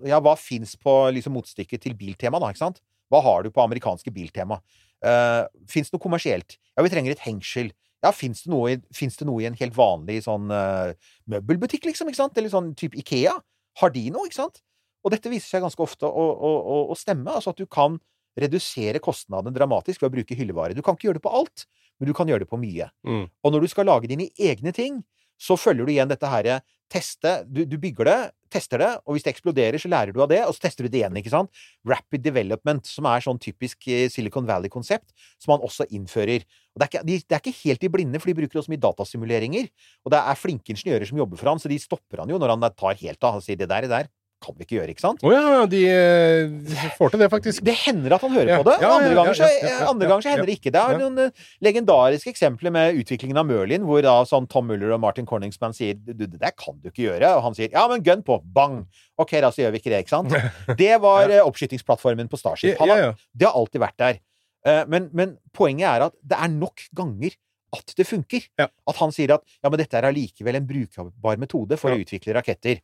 Ja, 0.07 0.19
hva 0.23 0.35
fins 0.39 0.75
på 0.81 0.99
liksom, 1.15 1.37
motstykket 1.37 1.85
til 1.85 1.95
Biltema, 1.99 2.41
da? 2.43 2.51
ikke 2.51 2.65
sant? 2.65 2.83
Hva 3.13 3.23
har 3.23 3.45
du 3.45 3.53
på 3.55 3.63
amerikanske 3.63 4.11
Biltema? 4.11 4.59
Uh, 4.99 5.45
fins 5.69 5.87
det 5.87 5.95
noe 5.95 6.03
kommersielt? 6.03 6.57
Ja, 6.75 6.83
vi 6.83 6.91
trenger 6.91 7.13
et 7.13 7.21
hengsel. 7.23 7.69
Ja, 8.03 8.11
fins 8.11 8.41
det, 8.43 8.51
det 8.51 9.27
noe 9.29 9.43
i 9.43 9.47
en 9.47 9.55
helt 9.55 9.77
vanlig 9.77 10.25
sånn 10.25 10.51
uh, 10.51 10.91
møbelbutikk, 11.31 11.87
liksom? 11.87 12.11
ikke 12.11 12.19
sant? 12.19 12.35
Eller 12.35 12.51
sånn 12.51 12.73
type 12.75 12.99
Ikea? 12.99 13.37
Har 13.79 13.93
de 13.95 14.03
noe, 14.11 14.27
ikke 14.27 14.41
sant? 14.41 14.59
Og 15.05 15.13
dette 15.13 15.31
viser 15.31 15.55
seg 15.55 15.63
ganske 15.63 15.83
ofte 15.85 16.09
å, 16.09 16.25
å, 16.35 16.51
å, 16.59 16.77
å 16.91 16.99
stemme. 16.99 17.31
Altså 17.31 17.53
at 17.53 17.61
du 17.61 17.67
kan 17.71 17.95
redusere 18.37 19.01
kostnadene 19.03 19.55
dramatisk 19.55 20.01
ved 20.01 20.11
å 20.11 20.15
bruke 20.17 20.37
hyllevare. 20.37 20.77
Du 20.77 20.83
kan 20.85 20.97
ikke 20.97 21.09
gjøre 21.09 21.21
det 21.21 21.25
på 21.25 21.35
alt, 21.39 21.67
men 21.97 22.09
du 22.09 22.15
kan 22.17 22.29
gjøre 22.29 22.45
det 22.45 22.51
på 22.51 22.59
mye. 22.61 22.89
Mm. 23.07 23.27
Og 23.27 23.53
når 23.53 23.65
du 23.65 23.71
skal 23.73 23.89
lage 23.89 24.09
dine 24.09 24.29
egne 24.37 24.73
ting, 24.75 25.01
så 25.37 25.57
følger 25.59 25.85
du 25.85 25.93
igjen 25.93 26.09
dette 26.09 26.29
herre 26.29 26.61
teste 26.91 27.41
du, 27.51 27.63
du 27.67 27.75
bygger 27.81 28.07
det, 28.07 28.17
tester 28.53 28.79
det, 28.79 28.89
og 29.03 29.15
hvis 29.15 29.25
det 29.25 29.33
eksploderer, 29.33 29.75
så 29.81 29.89
lærer 29.91 30.15
du 30.15 30.21
av 30.23 30.29
det, 30.31 30.39
og 30.47 30.55
så 30.55 30.63
tester 30.63 30.87
du 30.87 30.91
det 30.91 31.01
igjen, 31.01 31.17
ikke 31.19 31.33
sant? 31.33 31.51
Rapid 31.87 32.23
development, 32.23 32.87
som 32.87 33.09
er 33.11 33.23
sånn 33.25 33.41
typisk 33.43 33.89
eh, 33.91 34.05
Silicon 34.11 34.47
Valley-konsept, 34.47 35.11
som 35.43 35.51
man 35.53 35.65
også 35.67 35.89
innfører. 35.91 36.45
Og 36.71 36.79
det 36.79 36.87
er, 36.87 36.91
ikke, 36.93 37.03
de, 37.09 37.17
det 37.19 37.35
er 37.35 37.43
ikke 37.43 37.57
helt 37.59 37.83
i 37.83 37.91
blinde, 37.91 38.21
for 38.23 38.31
de 38.31 38.37
bruker 38.39 38.61
også 38.61 38.71
mye 38.71 38.83
datasimuleringer. 38.85 39.67
Og 40.07 40.15
det 40.15 40.21
er 40.21 40.39
flinke 40.39 40.73
ingeniører 40.73 41.11
som 41.11 41.19
jobber 41.19 41.41
for 41.41 41.51
han, 41.51 41.61
så 41.61 41.71
de 41.71 41.81
stopper 41.81 42.23
han 42.23 42.31
jo 42.31 42.39
når 42.39 42.55
han 42.55 42.69
tar 42.71 42.95
helt 43.03 43.27
av 43.27 43.35
Han 43.35 43.43
sier 43.43 43.59
det 43.59 43.67
der, 43.67 43.83
det 43.83 43.91
der 43.91 44.11
kan 44.43 44.53
vi 44.57 44.65
ikke 44.67 44.75
gjøre, 44.77 44.93
ikke 44.93 45.01
sant? 45.01 45.23
Å 45.25 45.31
ja, 45.33 45.65
de, 45.69 45.79
eh, 45.89 46.49
de 46.69 46.89
får 46.97 47.09
til 47.13 47.21
det, 47.23 47.27
faktisk. 47.33 47.63
Det 47.65 47.73
hender 47.73 48.13
at 48.17 48.21
han 48.21 48.33
hører 48.35 48.51
Ja, 48.51 48.57
på 48.61 48.67
det, 48.69 48.75
andre 48.85 49.15
ganger, 49.17 49.37
så, 49.39 49.47
andre 49.89 50.09
ganger 50.11 50.25
så 50.27 50.29
hender 50.33 50.45
det 50.51 50.55
ikke. 50.59 50.73
Det 50.75 50.81
er 50.83 50.99
noen 51.01 51.17
eh, 51.23 51.45
legendariske 51.65 52.29
eksempler 52.33 52.73
med 52.75 52.99
utviklingen 53.01 53.39
av 53.41 53.47
Merlin, 53.49 53.81
hvor 53.87 54.03
da 54.05 54.13
sånn 54.29 54.45
Tom 54.51 54.69
Muller 54.69 54.93
og 54.93 55.01
Martin 55.01 55.25
Corningsman 55.25 55.73
sier 55.73 55.97
du, 55.97 56.13
det 56.27 56.37
der 56.37 56.53
kan 56.53 56.77
du 56.83 56.91
ikke 56.91 57.07
gjøre. 57.07 57.33
Og 57.39 57.43
han 57.47 57.57
sier 57.57 57.73
ja, 57.73 57.87
men 57.89 58.05
gun 58.05 58.21
på! 58.27 58.37
Bang! 58.53 58.83
Ok, 59.17 59.33
da 59.41 59.49
så 59.49 59.63
gjør 59.65 59.73
vi 59.73 59.81
ikke 59.81 59.95
det, 59.95 60.03
ikke 60.05 60.13
sant? 60.13 60.37
Det 60.83 60.93
var 61.01 61.33
eh, 61.33 61.41
oppskytingsplattformen 61.41 62.29
på 62.29 62.37
Starship. 62.37 62.77
Han. 62.83 63.17
Det 63.33 63.49
har 63.49 63.57
alltid 63.57 63.81
vært 63.81 63.97
der. 64.05 64.21
Eh, 64.67 64.83
Men, 64.87 65.09
men 65.17 65.35
poenget 65.57 65.89
er 65.89 66.07
at 66.11 66.17
det 66.21 66.37
er 66.37 66.53
nok 66.53 66.85
ganger 66.95 67.33
at 67.75 67.91
det 67.99 68.05
funker. 68.07 68.45
Ja. 68.57 68.69
At 68.87 68.95
han 69.01 69.11
sier 69.11 69.33
at 69.35 69.43
ja, 69.59 69.67
men 69.69 69.81
dette 69.81 69.97
er 69.99 70.05
allikevel 70.07 70.55
en 70.55 70.67
brukbar 70.69 71.35
metode 71.41 71.75
for 71.77 71.91
Ja. 71.91 71.97
å 71.97 72.05
utvikle 72.05 72.37
raketter. 72.37 72.79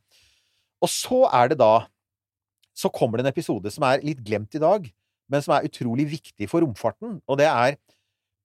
Og 0.84 0.92
så 0.92 1.24
er 1.32 1.54
det 1.54 1.60
da 1.62 1.88
Så 2.74 2.90
kommer 2.90 3.20
det 3.20 3.28
en 3.28 3.30
episode 3.30 3.70
som 3.70 3.84
er 3.86 4.02
litt 4.02 4.24
glemt 4.26 4.56
i 4.58 4.62
dag, 4.62 4.88
men 5.30 5.42
som 5.46 5.54
er 5.54 5.68
utrolig 5.68 6.08
viktig 6.10 6.48
for 6.50 6.66
romfarten. 6.66 7.20
Og 7.30 7.38
det 7.38 7.46
er 7.46 7.76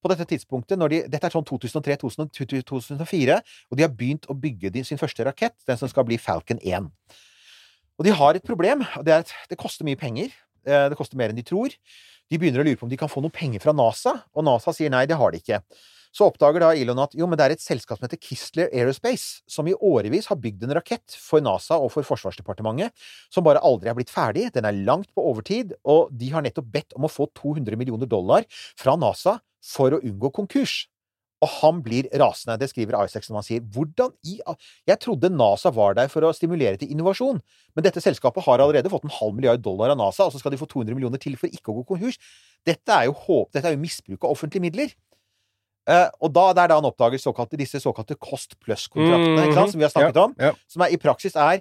på 0.05 0.11
dette 0.13 0.27
tidspunktet, 0.29 0.77
de, 0.93 0.99
dette 1.09 1.27
er 1.27 1.33
sånn 1.33 1.47
2003-2004, 1.49 3.39
og 3.71 3.79
de 3.79 3.87
har 3.87 3.95
begynt 3.97 4.29
å 4.29 4.37
bygge 4.37 4.85
sin 4.85 5.01
første 5.01 5.25
rakett, 5.25 5.57
den 5.67 5.81
som 5.81 5.89
skal 5.89 6.05
bli 6.05 6.21
Falcon 6.21 6.61
1. 6.61 6.91
Og 7.99 8.07
de 8.07 8.13
har 8.15 8.37
et 8.37 8.45
problem, 8.45 8.85
og 8.99 9.07
det 9.09 9.17
er 9.17 9.25
at 9.25 9.33
det 9.51 9.59
koster 9.59 9.89
mye 9.89 9.99
penger. 9.99 10.29
Eh, 10.69 10.89
Det 10.93 10.99
koster 11.01 11.17
mer 11.17 11.33
enn 11.33 11.41
de 11.41 11.43
tror. 11.43 11.73
De 12.31 12.39
begynner 12.39 12.61
å 12.61 12.69
lure 12.69 12.77
på 12.77 12.85
om 12.87 12.93
de 12.93 13.01
kan 13.01 13.09
få 13.11 13.25
noe 13.25 13.33
penger 13.33 13.65
fra 13.65 13.73
NASA, 13.73 14.13
og 14.37 14.45
NASA 14.45 14.77
sier 14.77 14.93
nei, 14.93 15.07
det 15.07 15.17
har 15.17 15.33
de 15.33 15.41
ikke. 15.41 15.63
Så 16.15 16.27
oppdager 16.29 16.63
da 16.63 16.73
Elon 16.77 17.01
at 17.03 17.15
jo, 17.17 17.29
men 17.29 17.39
det 17.39 17.47
er 17.47 17.55
et 17.55 17.63
selskap 17.63 17.99
som 17.99 18.07
heter 18.07 18.21
Kistler 18.23 18.71
Aerospace, 18.73 19.43
som 19.51 19.69
i 19.69 19.77
årevis 19.77 20.31
har 20.31 20.41
bygd 20.41 20.65
en 20.67 20.77
rakett 20.79 21.17
for 21.21 21.45
NASA 21.45 21.79
og 21.79 21.93
for 21.95 22.07
Forsvarsdepartementet, 22.07 22.95
som 23.33 23.47
bare 23.47 23.63
aldri 23.65 23.93
er 23.93 23.99
blitt 23.99 24.13
ferdig. 24.13 24.49
Den 24.55 24.69
er 24.69 24.83
langt 24.89 25.11
på 25.15 25.25
overtid, 25.31 25.77
og 25.89 26.13
de 26.17 26.33
har 26.35 26.45
nettopp 26.45 26.71
bedt 26.75 26.97
om 26.99 27.07
å 27.07 27.13
få 27.13 27.29
200 27.39 27.79
millioner 27.79 28.09
dollar 28.11 28.49
fra 28.79 28.97
NASA 28.99 29.39
for 29.65 29.95
å 29.95 30.03
unngå 30.05 30.33
konkurs. 30.41 30.87
Og 31.45 31.51
han 31.61 31.83
blir 31.85 32.09
rasende. 32.19 32.57
Det 32.59 32.67
skriver 32.73 32.97
Isaac 32.99 33.27
som 33.27 33.37
han 33.39 33.47
sier. 33.47 33.63
Hvordan 33.63 34.11
i 34.27 34.39
Jeg 34.89 34.99
trodde 35.05 35.31
NASA 35.31 35.71
var 35.75 35.95
der 35.95 36.11
for 36.11 36.27
å 36.27 36.33
stimulere 36.35 36.81
til 36.81 36.91
innovasjon, 36.91 37.39
men 37.77 37.87
dette 37.87 38.03
selskapet 38.03 38.43
har 38.47 38.59
allerede 38.65 38.91
fått 38.91 39.07
en 39.07 39.15
halv 39.21 39.37
milliard 39.37 39.63
dollar 39.63 39.95
av 39.95 40.01
NASA, 40.01 40.27
og 40.27 40.35
så 40.35 40.43
skal 40.43 40.55
de 40.55 40.59
få 40.59 40.67
200 40.67 40.99
millioner 40.99 41.23
til 41.23 41.37
for 41.39 41.47
ikke 41.47 41.71
å 41.71 41.79
gå 41.79 41.85
konkurs. 41.93 42.19
Dette 42.67 42.91
er 42.91 43.07
jo, 43.07 43.15
håp, 43.15 43.53
dette 43.55 43.71
er 43.71 43.77
jo 43.77 43.85
misbruk 43.85 44.25
av 44.25 44.35
offentlige 44.35 44.67
midler. 44.67 44.97
Eh, 45.89 46.07
og 46.21 46.33
da, 46.37 46.51
det 46.53 46.65
er 46.65 46.73
da 46.73 46.79
han 46.83 46.87
oppdager 46.89 47.21
såkalte, 47.23 47.57
disse 47.57 47.81
såkalte 47.81 48.19
Cost 48.21 48.59
Plus-kontraktene, 48.61 49.47
mm 49.47 49.55
-hmm. 49.55 49.71
som 49.71 49.81
vi 49.81 49.85
har 49.85 49.91
snakket 49.91 50.17
Ja, 50.17 50.25
om, 50.25 50.35
ja. 50.39 50.53
som 50.69 50.83
er, 50.83 50.93
i 50.93 50.97
praksis 50.97 51.37
er 51.37 51.61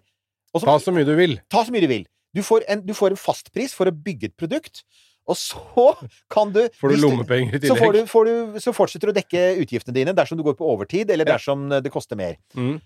og 0.53 0.61
som, 0.61 0.67
Ta 0.67 0.79
så 0.79 0.91
mye 0.91 1.05
du 1.05 1.15
vil. 1.15 1.39
Ta 1.49 1.63
så 1.65 1.71
mye 1.71 1.81
du 1.81 1.87
vil. 1.87 2.05
Du 2.35 2.43
får 2.43 2.63
en, 2.67 2.85
du 2.85 2.93
får 2.93 3.11
en 3.11 3.17
fastpris 3.17 3.73
for 3.73 3.87
å 3.87 3.91
bygge 3.91 4.25
et 4.25 4.37
produkt, 4.37 4.83
og 5.27 5.37
så 5.37 5.95
kan 6.33 6.51
du 6.51 6.69
Får 6.79 6.89
du 6.89 6.95
lommepenger 6.95 7.55
i 7.55 7.67
så, 7.67 7.75
får 7.75 7.93
du, 7.93 8.05
får 8.05 8.25
du, 8.25 8.59
så 8.59 8.73
fortsetter 8.73 9.07
du 9.07 9.15
å 9.15 9.17
dekke 9.17 9.63
utgiftene 9.63 9.95
dine 9.95 10.13
dersom 10.13 10.37
du 10.37 10.43
går 10.43 10.55
på 10.59 10.67
overtid, 10.67 11.11
eller 11.11 11.25
dersom 11.25 11.69
det 11.69 11.91
koster 11.91 12.15
mer. 12.15 12.37
Mm. 12.55 12.79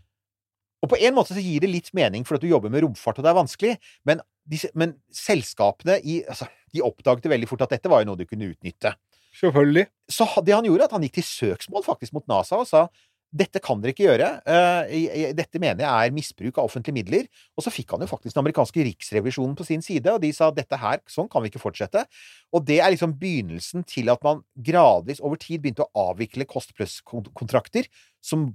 Og 0.82 0.90
på 0.90 0.98
en 0.98 1.14
måte 1.14 1.36
så 1.38 1.42
gir 1.42 1.62
det 1.62 1.70
litt 1.70 1.92
mening, 1.94 2.26
for 2.26 2.36
at 2.36 2.42
du 2.42 2.50
jobber 2.50 2.70
med 2.74 2.82
romfart, 2.82 3.20
og 3.20 3.26
det 3.26 3.30
er 3.30 3.38
vanskelig, 3.38 3.76
men, 4.10 4.22
disse, 4.50 4.72
men 4.74 4.96
selskapene 5.14 6.00
i, 6.02 6.24
altså, 6.26 6.50
de 6.74 6.82
oppdaget 6.86 7.30
veldig 7.30 7.50
fort 7.50 7.62
at 7.68 7.76
dette 7.76 7.92
var 7.92 8.02
jo 8.02 8.10
noe 8.10 8.18
du 8.18 8.26
kunne 8.26 8.50
utnytte. 8.50 8.96
Selvfølgelig. 9.40 9.88
Så 10.12 10.28
det 10.44 10.54
han 10.56 10.68
gjorde, 10.68 10.90
at 10.90 10.98
han 10.98 11.06
gikk 11.08 11.20
til 11.22 11.28
søksmål 11.28 11.86
faktisk 11.86 12.14
mot 12.18 12.28
NASA 12.30 12.60
og 12.60 12.68
sa 12.70 12.88
dette 13.32 13.62
kan 13.64 13.80
dere 13.80 13.94
ikke 13.94 14.04
gjøre. 14.10 14.26
eh, 14.44 15.32
Dette 15.32 15.60
mener 15.60 15.86
jeg 15.86 16.08
er 16.10 16.12
misbruk 16.12 16.58
av 16.60 16.68
offentlige 16.68 16.98
midler. 16.98 17.30
Og 17.56 17.64
så 17.64 17.72
fikk 17.72 17.94
han 17.96 18.04
jo 18.04 18.10
faktisk 18.12 18.36
den 18.36 18.42
amerikanske 18.44 18.84
riksrevisjonen 18.84 19.56
på 19.56 19.64
sin 19.64 19.82
side, 19.82 20.12
og 20.12 20.20
de 20.20 20.34
sa 20.36 20.50
dette 20.52 20.76
her, 20.76 21.00
sånn 21.08 21.30
kan 21.32 21.42
vi 21.42 21.48
ikke 21.48 21.64
fortsette. 21.64 22.04
Og 22.52 22.66
det 22.68 22.82
er 22.84 22.92
liksom 22.92 23.16
begynnelsen 23.22 23.88
til 23.88 24.12
at 24.12 24.20
man 24.28 24.44
gradvis 24.60 25.24
over 25.24 25.40
tid 25.40 25.64
begynte 25.64 25.88
å 25.88 26.10
avvikle 26.12 26.48
Cost 26.50 26.76
Plus-kontrakter, 26.76 27.88
som 28.20 28.50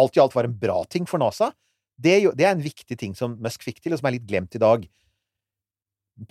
alt 0.00 0.16
i 0.16 0.24
alt 0.24 0.34
var 0.36 0.48
en 0.48 0.56
bra 0.64 0.82
ting 0.88 1.04
for 1.04 1.20
NASA. 1.20 1.52
Det, 2.00 2.16
det 2.36 2.44
er 2.44 2.56
en 2.56 2.64
viktig 2.64 2.96
ting 2.96 3.12
som 3.16 3.36
Musk 3.44 3.68
fikk 3.68 3.82
til, 3.84 3.92
og 3.92 4.00
som 4.00 4.08
er 4.08 4.16
litt 4.16 4.28
glemt 4.28 4.56
i 4.56 4.64
dag. 4.64 4.88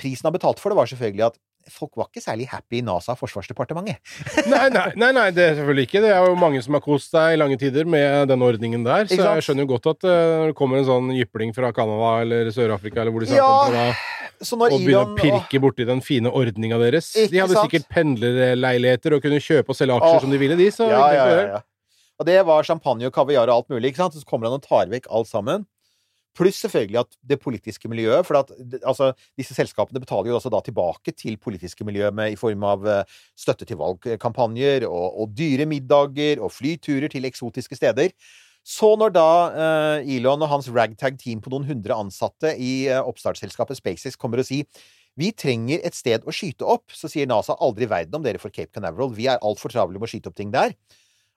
Prisen 0.01 0.25
han 0.25 0.33
betalte 0.33 0.61
for 0.61 0.73
det, 0.73 0.77
var 0.81 0.89
selvfølgelig 0.89 1.29
at 1.29 1.37
folk 1.73 1.97
var 1.97 2.09
ikke 2.09 2.23
særlig 2.23 2.47
happy 2.51 2.79
i 2.79 2.83
NASA 2.85 3.15
og 3.15 3.19
Forsvarsdepartementet. 3.21 4.01
Nei, 4.51 4.67
nei, 4.73 4.87
nei, 4.99 5.11
nei, 5.15 5.25
det 5.35 5.43
er 5.43 5.55
selvfølgelig 5.59 5.87
ikke. 5.87 6.01
Det 6.03 6.11
er 6.13 6.27
jo 6.27 6.35
mange 6.39 6.61
som 6.65 6.77
har 6.77 6.83
kost 6.85 7.13
seg 7.15 7.35
i 7.35 7.39
lange 7.39 7.57
tider 7.61 7.87
med 7.89 8.29
den 8.29 8.43
ordningen 8.45 8.85
der. 8.85 9.07
Så 9.09 9.17
jeg 9.17 9.45
skjønner 9.47 9.65
jo 9.65 9.71
godt 9.73 9.89
at 9.95 10.07
eh, 10.09 10.33
når 10.41 10.51
det 10.51 10.57
kommer 10.59 10.81
en 10.81 10.87
sånn 10.87 11.13
jypling 11.15 11.55
fra 11.55 11.71
Canada 11.75 12.11
eller 12.25 12.51
Sør-Afrika 12.53 13.01
eller 13.01 13.15
hvor 13.15 13.25
de 13.25 13.33
Ja, 13.33 13.51
fra 13.71 13.87
og 14.43 14.73
begynner 14.75 15.13
å 15.13 15.15
pirke 15.17 15.61
borti 15.63 15.85
den 15.87 16.01
fine 16.05 16.31
ordninga 16.33 16.79
deres. 16.81 17.13
De 17.15 17.39
hadde 17.39 17.55
sant? 17.55 17.69
sikkert 17.69 17.87
pendlerleiligheter 17.93 19.15
og 19.17 19.23
kunne 19.23 19.39
kjøpe 19.43 19.71
og 19.71 19.77
selge 19.79 19.95
aksjer 19.95 20.17
Åh, 20.19 20.25
som 20.25 20.33
de 20.35 20.41
ville, 20.41 20.57
de. 20.59 20.67
Så 20.75 20.89
ja, 20.91 21.05
ja, 21.15 21.29
ja, 21.31 21.45
ja. 21.55 21.61
Og 22.19 22.27
det 22.27 22.37
var 22.47 22.67
champagne 22.67 23.07
og 23.09 23.15
kaviar 23.15 23.49
og 23.51 23.61
alt 23.61 23.73
mulig, 23.73 23.91
ikke 23.91 24.05
sant? 24.05 24.15
Så 24.15 24.27
kommer 24.27 24.49
han 24.49 24.59
og 24.59 24.63
tar 24.63 24.91
vekk 24.91 25.09
alt 25.11 25.29
sammen. 25.31 25.65
Pluss 26.35 26.59
selvfølgelig 26.65 26.99
at 27.01 27.17
det 27.23 27.39
politiske 27.39 27.89
miljøet, 27.91 28.25
for 28.27 28.41
at 28.41 28.49
altså, 28.81 29.11
disse 29.39 29.55
selskapene 29.55 30.01
betaler 30.03 30.31
jo 30.31 30.39
også 30.39 30.51
da 30.51 30.59
tilbake 30.65 31.13
til 31.15 31.37
politiske 31.41 31.87
miljø 31.87 32.09
med, 32.11 32.33
i 32.35 32.39
form 32.39 32.65
av 32.67 32.87
eh, 32.91 33.19
støtte 33.39 33.67
til 33.69 33.79
valgkampanjer 33.79 34.87
og, 34.89 35.21
og 35.21 35.37
dyre 35.37 35.67
middager 35.69 36.43
og 36.43 36.51
flyturer 36.55 37.07
til 37.11 37.29
eksotiske 37.29 37.79
steder. 37.79 38.11
Så 38.65 38.95
når 38.97 39.13
da 39.13 39.29
eh, 39.53 40.13
Elon 40.17 40.41
og 40.41 40.49
hans 40.49 40.67
ragtag-team 40.73 41.41
på 41.43 41.53
noen 41.53 41.67
hundre 41.69 41.97
ansatte 42.01 42.55
i 42.57 42.87
eh, 42.89 42.99
oppstartsselskapet 42.99 43.77
SpaceX 43.77 44.17
kommer 44.17 44.41
og 44.41 44.47
sier 44.49 44.65
vi 45.15 45.29
trenger 45.31 45.83
et 45.85 45.95
sted 45.95 46.25
å 46.27 46.33
skyte 46.35 46.65
opp, 46.67 46.91
så 46.91 47.07
sier 47.07 47.29
NASA 47.29 47.55
aldri 47.63 47.87
i 47.87 47.91
verden 47.91 48.17
om 48.17 48.23
dere 48.25 48.41
får 48.41 48.51
Cape 48.51 48.73
Canaveral. 48.75 49.13
Vi 49.15 49.29
er 49.31 49.39
altfor 49.45 49.71
travle 49.71 49.95
med 49.95 50.09
å 50.09 50.11
skyte 50.11 50.31
opp 50.31 50.35
ting 50.35 50.51
der. 50.51 50.75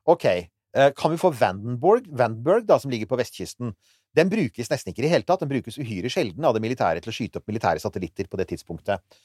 Ok, 0.09 0.25
eh, 0.27 0.91
kan 0.99 1.13
vi 1.13 1.21
få 1.21 1.31
Vandenborg, 1.31 2.09
Vandenberg, 2.11 2.67
da, 2.67 2.81
som 2.83 2.91
ligger 2.91 3.11
på 3.13 3.21
vestkysten? 3.21 3.77
Den 4.19 4.31
brukes 4.33 4.71
nesten 4.73 4.91
ikke 4.93 5.05
i 5.05 5.07
det 5.07 5.13
hele 5.15 5.27
tatt. 5.29 5.45
Den 5.45 5.51
brukes 5.53 5.79
uhyre 5.79 6.11
sjelden 6.13 6.47
av 6.49 6.57
det 6.57 6.63
militære 6.65 7.03
til 7.05 7.13
å 7.13 7.15
skyte 7.15 7.39
opp 7.41 7.51
militære 7.51 7.83
satellitter 7.83 8.27
på 8.31 8.41
det 8.41 8.49
tidspunktet. 8.51 9.19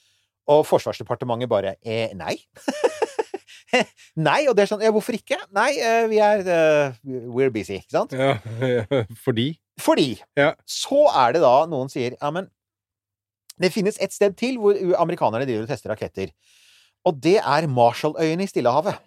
Og 0.54 0.66
Forsvarsdepartementet 0.68 1.50
bare 1.52 1.76
eh, 1.82 2.12
nei. 2.20 2.36
nei, 4.28 4.42
og 4.50 4.56
det 4.58 4.66
er 4.66 4.70
sånn 4.74 4.84
ja, 4.86 4.92
hvorfor 4.94 5.16
ikke? 5.18 5.40
Nei, 5.56 5.70
eh, 5.82 6.04
vi 6.12 6.20
er 6.22 6.44
uh, 6.46 6.98
We're 7.34 7.54
busy, 7.54 7.80
ikke 7.80 7.96
sant? 7.96 8.14
Ja, 8.14 8.36
fordi 9.26 9.54
Fordi 9.82 10.10
Ja. 10.38 10.52
så 10.70 11.08
er 11.24 11.38
det 11.38 11.42
da 11.46 11.56
noen 11.72 11.90
sier 11.92 12.18
ja, 12.20 12.30
men 12.36 12.52
det 13.62 13.70
finnes 13.74 13.98
et 14.02 14.14
sted 14.14 14.34
til 14.38 14.58
hvor 14.60 14.78
amerikanerne 15.00 15.46
driver 15.46 15.66
og 15.68 15.70
tester 15.70 15.92
raketter. 15.94 16.32
Og 17.06 17.20
det 17.22 17.36
er 17.38 17.68
Marshalløyene 17.70 18.48
i 18.48 18.50
Stillehavet. 18.50 18.98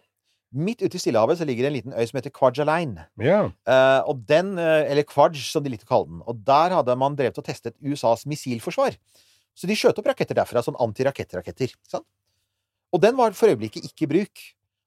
Midt 0.57 0.81
ute 0.81 0.97
i 0.97 1.01
Stillehavet 1.03 1.39
så 1.41 1.47
ligger 1.49 1.67
det 1.67 1.71
en 1.71 1.77
liten 1.77 1.95
øy 1.95 2.07
som 2.09 2.19
heter 2.19 2.33
Kvajalein. 2.33 2.97
Ja. 3.21 3.43
Eh, 3.69 4.01
og 4.09 4.25
den, 4.29 4.55
eh, 4.59 4.91
eller 4.91 5.05
Kvaj, 5.09 5.37
som 5.45 5.65
de 5.65 5.73
likte 5.73 5.85
å 5.89 5.93
kalle 5.93 6.09
den. 6.09 6.23
Og 6.25 6.41
der 6.47 6.75
hadde 6.79 6.97
man 6.97 7.17
drevet 7.19 7.39
og 7.41 7.45
testet 7.45 7.77
USAs 7.85 8.25
missilforsvar. 8.31 8.97
Så 9.57 9.69
de 9.69 9.77
skjøt 9.77 9.99
opp 10.01 10.09
raketter 10.09 10.37
derfra, 10.37 10.63
sånn 10.65 10.79
antirakettraketter. 10.81 11.73
Og 12.93 13.03
den 13.03 13.17
var 13.17 13.37
for 13.37 13.53
øyeblikket 13.53 13.85
ikke 13.89 14.07
i 14.07 14.13
bruk. 14.15 14.45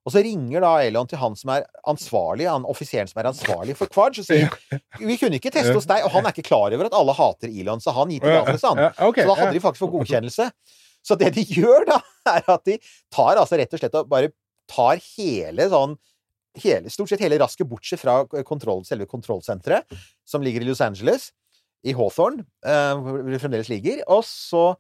Og 0.08 0.14
så 0.16 0.24
ringer 0.26 0.64
da 0.64 0.72
Elon 0.82 1.10
til 1.10 1.20
han 1.22 1.36
som 1.38 1.52
er 1.54 1.66
ansvarlig, 1.90 2.48
han 2.50 2.66
offiseren 2.66 3.10
som 3.10 3.20
er 3.22 3.30
ansvarlig 3.30 3.76
for 3.78 3.92
Kvaj, 3.92 4.22
og 4.22 4.26
sier 4.26 4.50
vi 4.98 5.18
kunne 5.20 5.38
ikke 5.38 5.52
teste 5.54 5.76
hos 5.76 5.86
deg, 5.90 6.06
og 6.08 6.14
han 6.16 6.26
er 6.26 6.34
ikke 6.34 6.48
klar 6.48 6.74
over 6.74 6.88
at 6.88 6.96
alle 6.98 7.14
hater 7.18 7.52
Elon, 7.52 7.82
så 7.84 7.94
han 7.94 8.10
gir 8.14 8.24
tillatelse, 8.24 8.72
han. 8.72 8.94
Så 8.96 9.26
da 9.28 9.36
hadde 9.42 9.54
de 9.58 9.62
faktisk 9.66 9.84
fått 9.84 9.94
godkjennelse. 9.98 10.48
Så 11.06 11.18
det 11.20 11.34
de 11.36 11.44
gjør 11.60 11.86
da, 11.90 12.00
er 12.32 12.48
at 12.56 12.66
de 12.66 12.78
tar 13.14 13.38
altså 13.38 13.60
rett 13.60 13.76
og 13.76 13.84
slett 13.84 14.00
og 14.00 14.10
bare 14.10 14.32
tar 14.70 15.02
hele 15.18 15.70
sånn 15.72 15.98
hele, 16.60 16.90
Stort 16.92 17.12
sett 17.12 17.22
hele 17.24 17.38
rasket, 17.40 17.68
bortsett 17.70 18.02
fra 18.02 18.24
kontroll, 18.48 18.82
selve 18.88 19.06
kontrollsenteret, 19.10 19.86
som 20.28 20.44
ligger 20.44 20.64
i 20.64 20.68
Los 20.68 20.82
Angeles, 20.84 21.30
i 21.86 21.94
Hawthorne, 21.96 22.44
eh, 22.66 22.96
hvor 23.00 23.22
det 23.30 23.40
fremdeles 23.40 23.70
ligger. 23.72 24.02
Og 24.12 24.26
så 24.28 24.74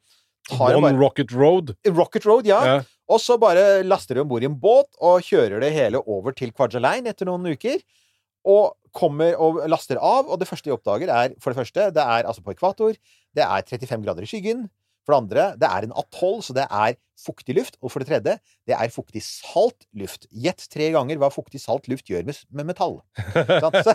tar 0.49 0.75
One 0.75 0.89
bare 0.89 0.99
Rocket 0.99 1.31
Road. 1.31 1.75
Rocket 1.87 2.25
Road, 2.27 2.49
ja. 2.49 2.59
Ja. 2.65 2.79
Og 3.09 3.21
så 3.23 3.37
bare 3.41 3.81
laster 3.85 4.17
de 4.17 4.25
om 4.25 4.29
bord 4.29 4.43
i 4.43 4.49
en 4.49 4.57
båt 4.59 4.89
og 4.99 5.23
kjører 5.25 5.63
det 5.63 5.71
hele 5.73 6.01
over 6.05 6.35
til 6.35 6.51
Kwajalein 6.51 7.07
etter 7.09 7.29
noen 7.29 7.47
uker. 7.53 7.79
Og 8.49 8.75
kommer 8.95 9.37
og 9.37 9.61
laster 9.69 9.99
av, 10.01 10.29
og 10.29 10.39
det 10.41 10.47
første 10.49 10.69
de 10.69 10.75
oppdager, 10.75 11.09
er 11.13 11.33
for 11.41 11.53
det 11.53 11.59
første 11.59 11.89
Det 11.93 12.03
er 12.03 12.27
altså 12.27 12.43
på 12.43 12.53
ekvator. 12.55 12.97
Det 13.35 13.45
er 13.45 13.65
35 13.65 14.05
grader 14.05 14.25
i 14.25 14.29
skyggen. 14.29 14.67
For 15.10 15.16
det 15.16 15.22
andre, 15.24 15.43
det 15.57 15.66
er 15.66 15.86
en 15.88 15.93
atoll, 15.97 16.43
så 16.45 16.53
det 16.53 16.68
er 16.70 16.97
fuktig 17.18 17.55
luft. 17.57 17.80
Og 17.82 17.89
for 17.89 18.03
det 18.03 18.12
tredje, 18.12 18.36
det 18.70 18.76
er 18.78 18.91
fuktig 18.93 19.24
salt 19.26 19.88
luft. 19.97 20.28
Gjett 20.30 20.68
tre 20.70 20.91
ganger 20.93 21.18
hva 21.18 21.32
fuktig 21.34 21.57
salt 21.64 21.89
luft 21.89 22.12
gjør 22.12 22.28
med, 22.28 22.38
med 22.53 22.70
metall. 22.70 22.99
Så, 23.80 23.93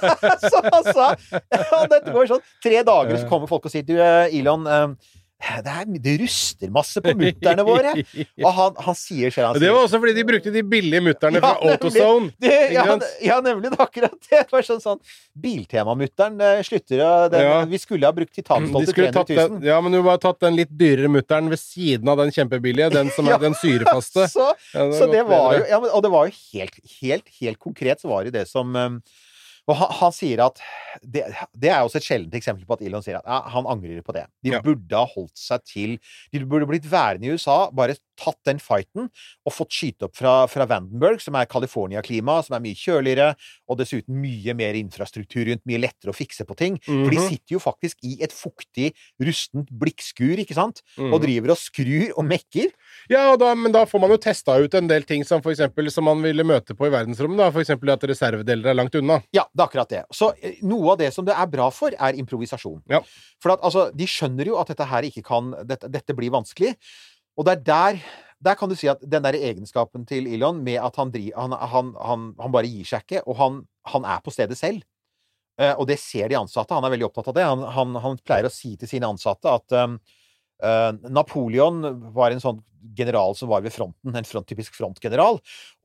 så 0.51 0.61
han 0.65 0.89
sa 0.91 1.07
ja, 1.55 1.79
Dette 1.91 2.12
går 2.15 2.27
sånn 2.31 2.43
tre 2.62 2.81
dager, 2.87 3.17
så 3.21 3.29
kommer 3.31 3.51
folk 3.51 3.67
og 3.69 3.73
sier 3.73 3.87
Du, 3.87 3.95
eh, 4.01 4.35
Elon, 4.35 4.67
eh, 4.67 5.15
det, 5.45 5.72
er, 5.72 5.89
det 6.01 6.12
ruster 6.22 6.70
masse 6.72 7.01
på 7.05 7.12
mutterne 7.18 7.64
våre. 7.66 7.93
Og 8.41 8.51
han, 8.57 8.76
han 8.87 8.97
sier 8.97 9.32
selv 9.35 9.51
han 9.51 9.59
Det 9.61 9.72
var 9.74 9.85
også 9.85 9.99
fordi 10.01 10.14
de 10.16 10.24
brukte 10.28 10.53
de 10.55 10.62
billige 10.64 11.03
mutterne 11.05 11.41
Ja, 11.41 11.51
fra 11.51 11.72
AutoZone. 11.74 12.30
det, 12.41 12.55
ja, 12.72 12.85
ja, 13.22 13.41
nemlig. 13.45 13.72
Det 13.74 13.80
akkurat 13.82 14.14
det. 14.14 14.41
Det 14.45 14.55
var 14.55 14.64
sånn, 14.66 14.80
sånn 14.80 15.03
Biltemamutteren 15.45 16.41
eh, 16.41 16.62
slutter 16.66 17.03
den, 17.35 17.45
Ja. 17.45 17.59
Vi 17.68 17.80
skulle 17.82 18.09
ha 18.09 18.14
brukt 18.16 18.32
titanstolte 18.37 18.95
skulle 18.95 19.12
300 19.12 19.35
000. 19.35 19.59
den, 19.59 19.68
ja, 19.68 19.80
men 19.85 19.93
du 19.93 20.01
bare 20.07 20.22
tatt 20.22 20.41
den 20.47 20.57
litt 20.59 20.72
dyrere 20.72 21.11
mutteren 21.12 21.51
ved 21.53 21.61
siden 21.61 22.09
av 22.09 22.22
den 22.22 22.32
kjempebillige. 22.35 22.93
Den 22.95 23.12
som 23.14 23.28
er 23.28 23.43
den 23.47 23.59
syrefaste. 23.59 24.28
Så, 24.32 24.49
så 24.72 25.11
det 25.12 25.26
var 25.28 25.51
bedre. 25.51 25.61
jo 25.61 25.68
ja, 25.74 25.82
men, 25.82 25.93
Og 25.93 26.07
det 26.07 26.14
var 26.14 26.30
jo 26.30 26.39
helt, 26.55 26.80
helt, 27.03 27.37
helt 27.43 27.61
konkret 27.61 28.01
så 28.01 28.11
var 28.14 28.24
det 28.24 28.35
det 28.39 28.47
som 28.51 28.72
um, 28.74 29.01
Og 29.69 29.77
han, 29.81 29.89
han 29.97 30.12
sier 30.12 30.43
at 30.45 30.59
det, 31.03 31.23
det 31.57 31.71
er 31.73 31.81
også 31.83 31.97
et 31.97 32.05
sjeldent 32.07 32.35
eksempel 32.37 32.67
på 32.69 32.77
at 32.77 32.83
Elon 32.85 33.03
sier 33.03 33.17
at 33.19 33.25
ja, 33.27 33.39
han 33.55 33.65
angrer 33.67 34.03
på 34.05 34.12
det. 34.15 34.27
De 34.45 34.53
Ja. 34.53 34.61
burde 34.62 34.93
ha 34.95 35.07
holdt 35.09 35.33
seg 35.41 35.65
til 35.65 35.95
De 36.33 36.43
burde 36.45 36.67
blitt 36.69 36.85
værende 36.91 37.27
i 37.27 37.33
USA, 37.33 37.71
bare 37.73 37.97
tatt 38.21 38.39
den 38.47 38.61
fighten 38.62 39.09
og 39.45 39.53
fått 39.53 39.73
skyte 39.75 40.07
opp 40.07 40.15
fra, 40.15 40.35
fra 40.47 40.67
Vandenberg, 40.71 41.19
som 41.25 41.35
er 41.35 41.49
California-klima, 41.51 42.37
som 42.47 42.55
er 42.55 42.62
mye 42.62 42.77
kjøligere, 42.79 43.33
og 43.69 43.79
dessuten 43.81 44.21
mye 44.23 44.55
mer 44.55 44.77
infrastruktur 44.79 45.49
rundt, 45.49 45.65
mye 45.67 45.81
lettere 45.83 46.12
å 46.12 46.15
fikse 46.15 46.45
på 46.47 46.55
ting. 46.61 46.77
For 46.85 47.11
de 47.11 47.17
Mhm. 47.19 47.29
sitter 47.29 47.57
jo 47.57 47.59
faktisk 47.65 47.97
i 48.07 48.19
et 48.23 48.31
fuktig, 48.31 48.93
rustent 49.21 49.73
blikkskur, 49.73 50.39
ikke 50.45 50.55
sant? 50.55 50.83
Mhm. 50.99 51.12
Og 51.12 51.23
driver 51.25 51.51
og 51.51 51.59
skrur 51.59 52.12
og 52.17 52.25
mekker. 52.29 52.71
Ja, 53.11 53.35
da, 53.37 53.55
men 53.57 53.73
da 53.73 53.85
får 53.85 54.01
man 54.01 54.11
jo 54.15 54.17
testa 54.23 54.61
ut 54.62 54.75
en 54.75 54.87
del 54.87 55.03
ting 55.03 55.25
som, 55.25 55.43
for 55.43 55.51
eksempel, 55.51 55.91
som 55.91 56.05
man 56.05 56.23
ville 56.23 56.45
møte 56.47 56.75
på 56.77 56.87
i 56.87 56.91
verdensrommet. 56.95 57.37
Da. 57.39 57.51
For 57.51 57.61
eksempel 57.65 57.91
at 57.93 58.01
reservedeler 58.07 58.71
er 58.71 58.75
langt 58.79 58.95
unna. 58.95 59.23
Ja, 59.35 59.45
det 59.55 59.62
er 59.62 59.68
akkurat 59.68 59.92
det. 59.92 60.02
Så 60.14 60.32
eh, 60.42 60.59
noe 60.66 60.92
av 60.92 61.00
det 61.00 61.12
som 61.14 61.26
det 61.26 61.36
er 61.38 61.50
bra 61.50 61.70
for, 61.74 61.94
er 61.94 62.18
improvisasjon. 62.18 62.82
Ja. 62.90 63.00
For 63.42 63.55
at, 63.55 63.62
altså, 63.66 63.86
de 63.94 64.09
skjønner 64.11 64.50
jo 64.50 64.59
at 64.61 64.72
dette 64.72 64.88
her 64.90 65.07
ikke 65.07 65.24
kan 65.26 65.52
Dette, 65.64 65.88
dette 65.92 66.16
blir 66.16 66.34
vanskelig. 66.34 66.74
Og 67.38 67.46
det 67.46 67.59
er 67.59 67.66
der 67.70 68.00
der 68.44 68.59
kan 68.61 68.68
du 68.68 68.74
si 68.76 68.90
at 68.90 69.00
den 69.00 69.24
der 69.24 69.38
egenskapen 69.38 70.02
til 70.05 70.26
Elon 70.28 70.59
med 70.64 70.76
at 70.82 70.98
han, 71.00 71.09
dri, 71.14 71.30
han, 71.32 71.55
han, 71.55 71.94
han, 71.96 72.26
han 72.36 72.52
bare 72.52 72.68
gir 72.68 72.84
seg 72.84 73.07
ikke, 73.07 73.22
og 73.24 73.38
han, 73.38 73.62
han 73.88 74.05
er 74.05 74.20
på 74.20 74.34
stedet 74.34 74.59
selv. 74.59 74.82
Eh, 75.61 75.72
og 75.78 75.86
det 75.88 75.96
ser 76.02 76.28
de 76.28 76.36
ansatte. 76.36 76.74
Han 76.74 76.84
er 76.84 76.92
veldig 76.96 77.09
opptatt 77.09 77.30
av 77.30 77.38
det. 77.38 77.46
Han, 77.46 77.64
han, 77.76 77.96
han 78.02 78.18
pleier 78.26 78.48
å 78.48 78.52
si 78.52 78.74
til 78.76 78.90
sine 78.90 79.09
ansatte 79.09 79.48
at 79.48 79.76
um, 79.78 79.96
eh, 79.96 80.20
Napoleon 80.62 81.82
var 82.14 82.32
en 82.32 82.40
sånn 82.40 82.61
general 82.96 83.34
som 83.36 83.48
var 83.48 83.62
ved 83.64 83.72
fronten, 83.72 84.16
en 84.16 84.26
front, 84.28 84.46
typisk 84.48 84.76
frontgeneral. 84.76 85.38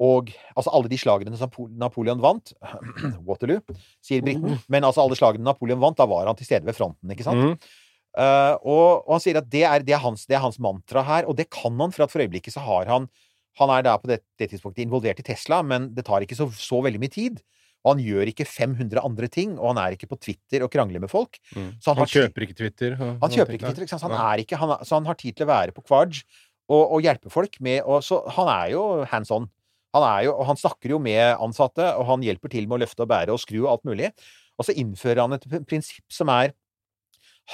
Og 0.04 0.32
altså 0.56 0.74
alle 0.76 0.92
de 0.92 1.00
slagene 1.00 1.40
som 1.40 1.52
Napoleon 1.80 2.22
vant 2.24 2.54
Waterloo, 3.28 3.62
sier 4.06 4.24
briten. 4.26 4.60
Men 4.72 4.88
altså 4.88 5.06
alle 5.06 5.18
slagene 5.20 5.48
Napoleon 5.48 5.82
vant, 5.82 5.98
da 6.00 6.08
var 6.10 6.30
han 6.30 6.40
til 6.40 6.50
stede 6.50 6.68
ved 6.68 6.78
fronten, 6.78 7.14
ikke 7.16 7.28
sant? 7.28 7.46
Mm. 7.46 7.72
Uh, 8.18 8.56
og, 8.66 8.88
og 9.06 9.12
han 9.16 9.24
sier 9.24 9.38
at 9.40 9.50
det 9.54 9.64
er, 9.70 9.84
det, 9.86 9.94
er 9.96 10.02
hans, 10.04 10.26
det 10.28 10.36
er 10.36 10.44
hans 10.44 10.58
mantra 10.62 11.04
her, 11.06 11.28
og 11.30 11.38
det 11.38 11.50
kan 11.54 11.76
han, 11.80 11.94
for 11.96 12.06
at 12.06 12.14
for 12.14 12.24
øyeblikket 12.24 12.56
så 12.56 12.66
har 12.66 12.90
han 12.90 13.10
Han 13.60 13.72
er 13.74 13.82
da 13.84 13.98
på 14.00 14.08
det, 14.08 14.22
det 14.40 14.48
tidspunktet 14.52 14.86
involvert 14.86 15.20
i 15.20 15.24
Tesla, 15.26 15.58
men 15.66 15.90
det 15.92 16.06
tar 16.08 16.24
ikke 16.24 16.38
så, 16.38 16.46
så 16.54 16.78
veldig 16.86 17.00
mye 17.02 17.12
tid. 17.12 17.42
Og 17.86 17.94
han 17.96 18.02
gjør 18.04 18.28
ikke 18.34 18.46
500 18.46 19.00
andre 19.06 19.28
ting, 19.32 19.54
og 19.60 19.70
han 19.74 19.78
er 19.86 19.96
ikke 19.96 20.10
på 20.12 20.18
Twitter 20.20 20.66
og 20.66 20.72
krangler 20.74 21.00
med 21.00 21.10
folk. 21.10 21.38
Mm. 21.56 21.70
Så 21.80 21.94
han 21.94 22.02
Han 22.04 22.12
kjøper 22.12 22.44
ikke 22.46 22.58
Twitter. 22.60 22.92
og- 23.00 23.20
han 23.24 23.32
kjøper 23.32 23.56
ikke 23.56 23.70
Twitter, 23.70 23.86
ikke 23.88 24.00
han, 24.04 24.12
er 24.12 24.44
ikke, 24.44 24.58
han, 24.60 24.70
er- 24.76 24.84
så 24.84 24.96
han 25.00 25.06
har 25.06 25.16
tid 25.16 25.36
til 25.38 25.46
å 25.48 25.52
være 25.54 25.72
på 25.72 25.84
Kvarj 25.88 26.24
og, 26.70 26.92
og 26.92 27.02
hjelpe 27.02 27.32
folk 27.32 27.56
med 27.62 27.82
og, 27.86 28.04
Så 28.04 28.20
han 28.36 28.48
er 28.48 28.72
jo 28.72 29.04
hands 29.06 29.32
on. 29.32 29.50
Han, 29.96 30.04
er 30.04 30.26
jo, 30.28 30.44
han 30.44 30.56
snakker 30.56 30.90
jo 30.92 31.00
med 31.00 31.38
ansatte, 31.42 31.82
og 31.98 32.06
han 32.06 32.22
hjelper 32.22 32.50
til 32.52 32.68
med 32.68 32.78
å 32.78 32.84
løfte 32.86 33.02
og 33.02 33.10
bære 33.10 33.30
og 33.34 33.40
skru 33.40 33.64
og 33.66 33.72
alt 33.72 33.86
mulig. 33.90 34.12
Og 34.60 34.66
så 34.68 34.76
innfører 34.76 35.22
han 35.24 35.34
et 35.34 35.48
prinsipp 35.66 36.04
som 36.12 36.30
er 36.30 36.52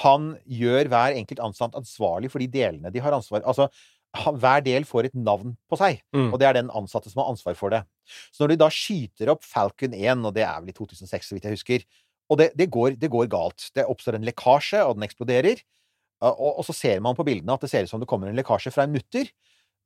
Han 0.02 0.34
gjør 0.44 0.90
hver 0.92 1.14
enkelt 1.16 1.38
ansatt 1.40 1.72
ansvarlig 1.78 2.28
for 2.30 2.38
de 2.42 2.46
delene 2.52 2.90
de 2.92 3.00
har 3.00 3.12
ansvar 3.16 3.40
Altså, 3.48 3.70
han, 3.70 3.70
hver 4.16 4.64
del 4.66 4.84
får 4.88 5.08
et 5.10 5.14
navn 5.14 5.54
på 5.70 5.78
seg, 5.80 6.00
Mm. 6.14 6.32
og 6.32 6.38
det 6.40 6.48
er 6.48 6.58
den 6.58 6.70
ansatte 6.70 7.10
som 7.12 7.22
har 7.22 7.30
ansvar 7.32 7.54
for 7.58 7.70
det. 7.70 7.82
Så 8.32 8.42
når 8.44 8.54
de 8.54 8.56
da 8.64 8.68
skyter 8.72 9.30
opp 9.32 9.44
Falcon 9.44 9.94
1, 9.94 10.24
og 10.24 10.34
det 10.34 10.44
er 10.46 10.60
vel 10.60 10.70
i 10.72 10.76
2006, 10.76 11.28
så 11.28 11.34
vidt 11.36 11.44
jeg 11.48 11.56
husker, 11.58 11.86
og 12.30 12.38
det, 12.38 12.50
det, 12.58 12.70
går, 12.70 12.96
det 12.98 13.10
går 13.10 13.28
galt. 13.30 13.70
Det 13.74 13.84
oppstår 13.86 14.16
en 14.18 14.24
lekkasje, 14.26 14.80
og 14.82 14.96
den 14.96 15.06
eksploderer. 15.06 15.60
Og, 16.26 16.58
og 16.58 16.64
så 16.66 16.72
ser 16.74 17.00
man 17.04 17.14
på 17.14 17.22
bildene 17.28 17.54
at 17.54 17.60
det 17.62 17.70
ser 17.70 17.84
ut 17.84 17.90
som 17.92 18.00
det 18.00 18.08
kommer 18.08 18.28
en 18.28 18.38
lekkasje 18.38 18.72
fra 18.74 18.82
en 18.86 18.94
mutter. 18.96 19.28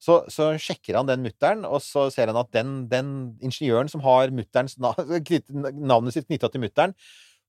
Så, 0.00 0.22
så 0.32 0.54
sjekker 0.56 0.96
han 0.96 1.08
den 1.10 1.20
mutteren, 1.26 1.66
og 1.68 1.82
så 1.84 2.06
ser 2.14 2.30
han 2.32 2.38
at 2.40 2.48
den, 2.56 2.86
den 2.88 3.10
ingeniøren 3.44 3.90
som 3.92 4.00
har 4.00 4.30
navnet 4.32 6.14
sitt 6.16 6.28
knytta 6.30 6.48
til 6.48 6.62
mutteren, 6.64 6.94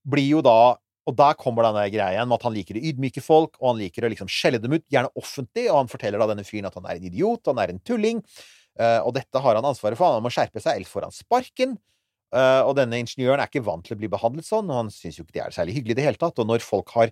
blir 0.03 0.27
jo 0.33 0.41
da 0.43 0.75
Og 1.09 1.15
der 1.17 1.37
kommer 1.39 1.65
denne 1.65 1.87
greia 1.89 2.13
igjen 2.13 2.29
med 2.29 2.37
at 2.37 2.45
han 2.45 2.53
liker 2.55 2.77
å 2.77 2.83
ydmyke 2.91 3.23
folk, 3.25 3.55
og 3.59 3.71
han 3.71 3.79
liker 3.81 4.05
å 4.05 4.11
liksom 4.13 4.29
skjelle 4.29 4.59
dem 4.61 4.75
ut, 4.77 4.85
gjerne 4.91 5.09
offentlig, 5.17 5.65
og 5.71 5.79
han 5.79 5.89
forteller 5.91 6.21
da 6.21 6.27
denne 6.29 6.45
fyren 6.45 6.69
at 6.69 6.77
han 6.77 6.85
er 6.89 6.99
en 6.99 7.07
idiot, 7.09 7.49
han 7.49 7.61
er 7.63 7.73
en 7.73 7.81
tulling, 7.87 8.21
uh, 8.77 8.99
og 9.01 9.15
dette 9.17 9.41
har 9.41 9.57
han 9.57 9.69
ansvaret 9.71 9.97
for, 9.97 10.19
han 10.19 10.25
må 10.25 10.33
skjerpe 10.33 10.61
seg, 10.61 10.77
ellers 10.77 10.93
får 10.93 11.07
han 11.07 11.15
sparken. 11.15 11.73
Uh, 12.31 12.63
og 12.63 12.77
denne 12.77 13.01
ingeniøren 13.01 13.41
er 13.43 13.49
ikke 13.49 13.65
vant 13.65 13.83
til 13.83 13.97
å 13.97 13.99
bli 13.99 14.07
behandlet 14.13 14.47
sånn, 14.47 14.69
og 14.69 14.83
han 14.83 14.93
syns 14.93 15.17
jo 15.17 15.25
ikke 15.25 15.39
det 15.39 15.45
er 15.47 15.55
særlig 15.57 15.79
hyggelig 15.79 15.97
i 15.97 15.99
det 15.99 16.05
hele 16.05 16.21
tatt. 16.21 16.37
Og 16.39 16.47
når 16.47 16.63
folk 16.63 16.93
har 16.95 17.11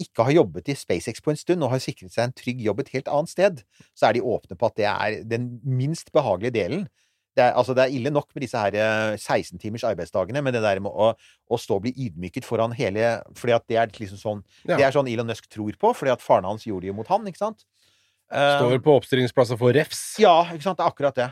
ikke 0.00 0.24
har 0.24 0.32
jobbet 0.32 0.70
i 0.72 0.76
SpaceX 0.78 1.20
på 1.20 1.32
en 1.32 1.40
stund 1.40 1.64
og 1.64 1.74
har 1.74 1.82
sikret 1.82 2.14
seg 2.14 2.28
en 2.28 2.36
trygg 2.36 2.62
jobb 2.64 2.80
et 2.80 2.92
helt 2.94 3.10
annet 3.12 3.32
sted, 3.32 3.62
så 3.92 4.08
er 4.08 4.16
de 4.16 4.24
åpne 4.24 4.56
på 4.56 4.70
at 4.70 4.78
det 4.78 4.86
er 4.88 5.16
den 5.28 5.50
minst 5.66 6.12
behagelige 6.14 6.56
delen. 6.56 6.86
Det 7.38 7.44
er, 7.44 7.52
altså, 7.54 7.74
det 7.78 7.84
er 7.84 7.92
ille 7.94 8.10
nok 8.10 8.26
med 8.34 8.42
disse 8.42 8.58
her 8.58 8.74
eh, 8.74 9.16
16 9.16 9.60
timers 9.62 9.84
arbeidsdagene, 9.86 10.40
men 10.42 10.54
det 10.56 10.64
der 10.64 10.80
med 10.82 10.90
å, 10.90 11.12
å 11.14 11.58
stå 11.62 11.76
og 11.78 11.84
bli 11.84 11.92
ydmyket 11.94 12.42
foran 12.44 12.74
hele 12.74 13.20
Fordi 13.38 13.54
at 13.54 13.66
det 13.70 13.78
er 13.78 13.92
liksom 13.94 14.18
sånn 14.18 14.40
Ja. 14.66 14.74
Det 14.76 14.86
er 14.88 14.96
sånn 14.96 15.08
Elon 15.08 15.30
Musk 15.30 15.46
tror 15.46 15.76
på, 15.78 15.92
fordi 15.94 16.10
at 16.10 16.24
faren 16.24 16.48
hans 16.48 16.66
gjorde 16.66 16.88
det 16.88 16.90
jo 16.90 16.96
mot 16.98 17.06
han, 17.12 17.28
ikke 17.30 17.38
sant? 17.44 17.62
Eh, 18.34 18.58
Står 18.58 18.82
på 18.82 18.96
oppstillingsplasser 18.98 19.58
for 19.60 19.74
refs. 19.74 20.02
ja, 20.22 20.34
ikke 20.50 20.66
sant? 20.66 20.78
Det 20.82 20.86
er 20.86 20.90
akkurat 20.90 21.16
det. 21.22 21.30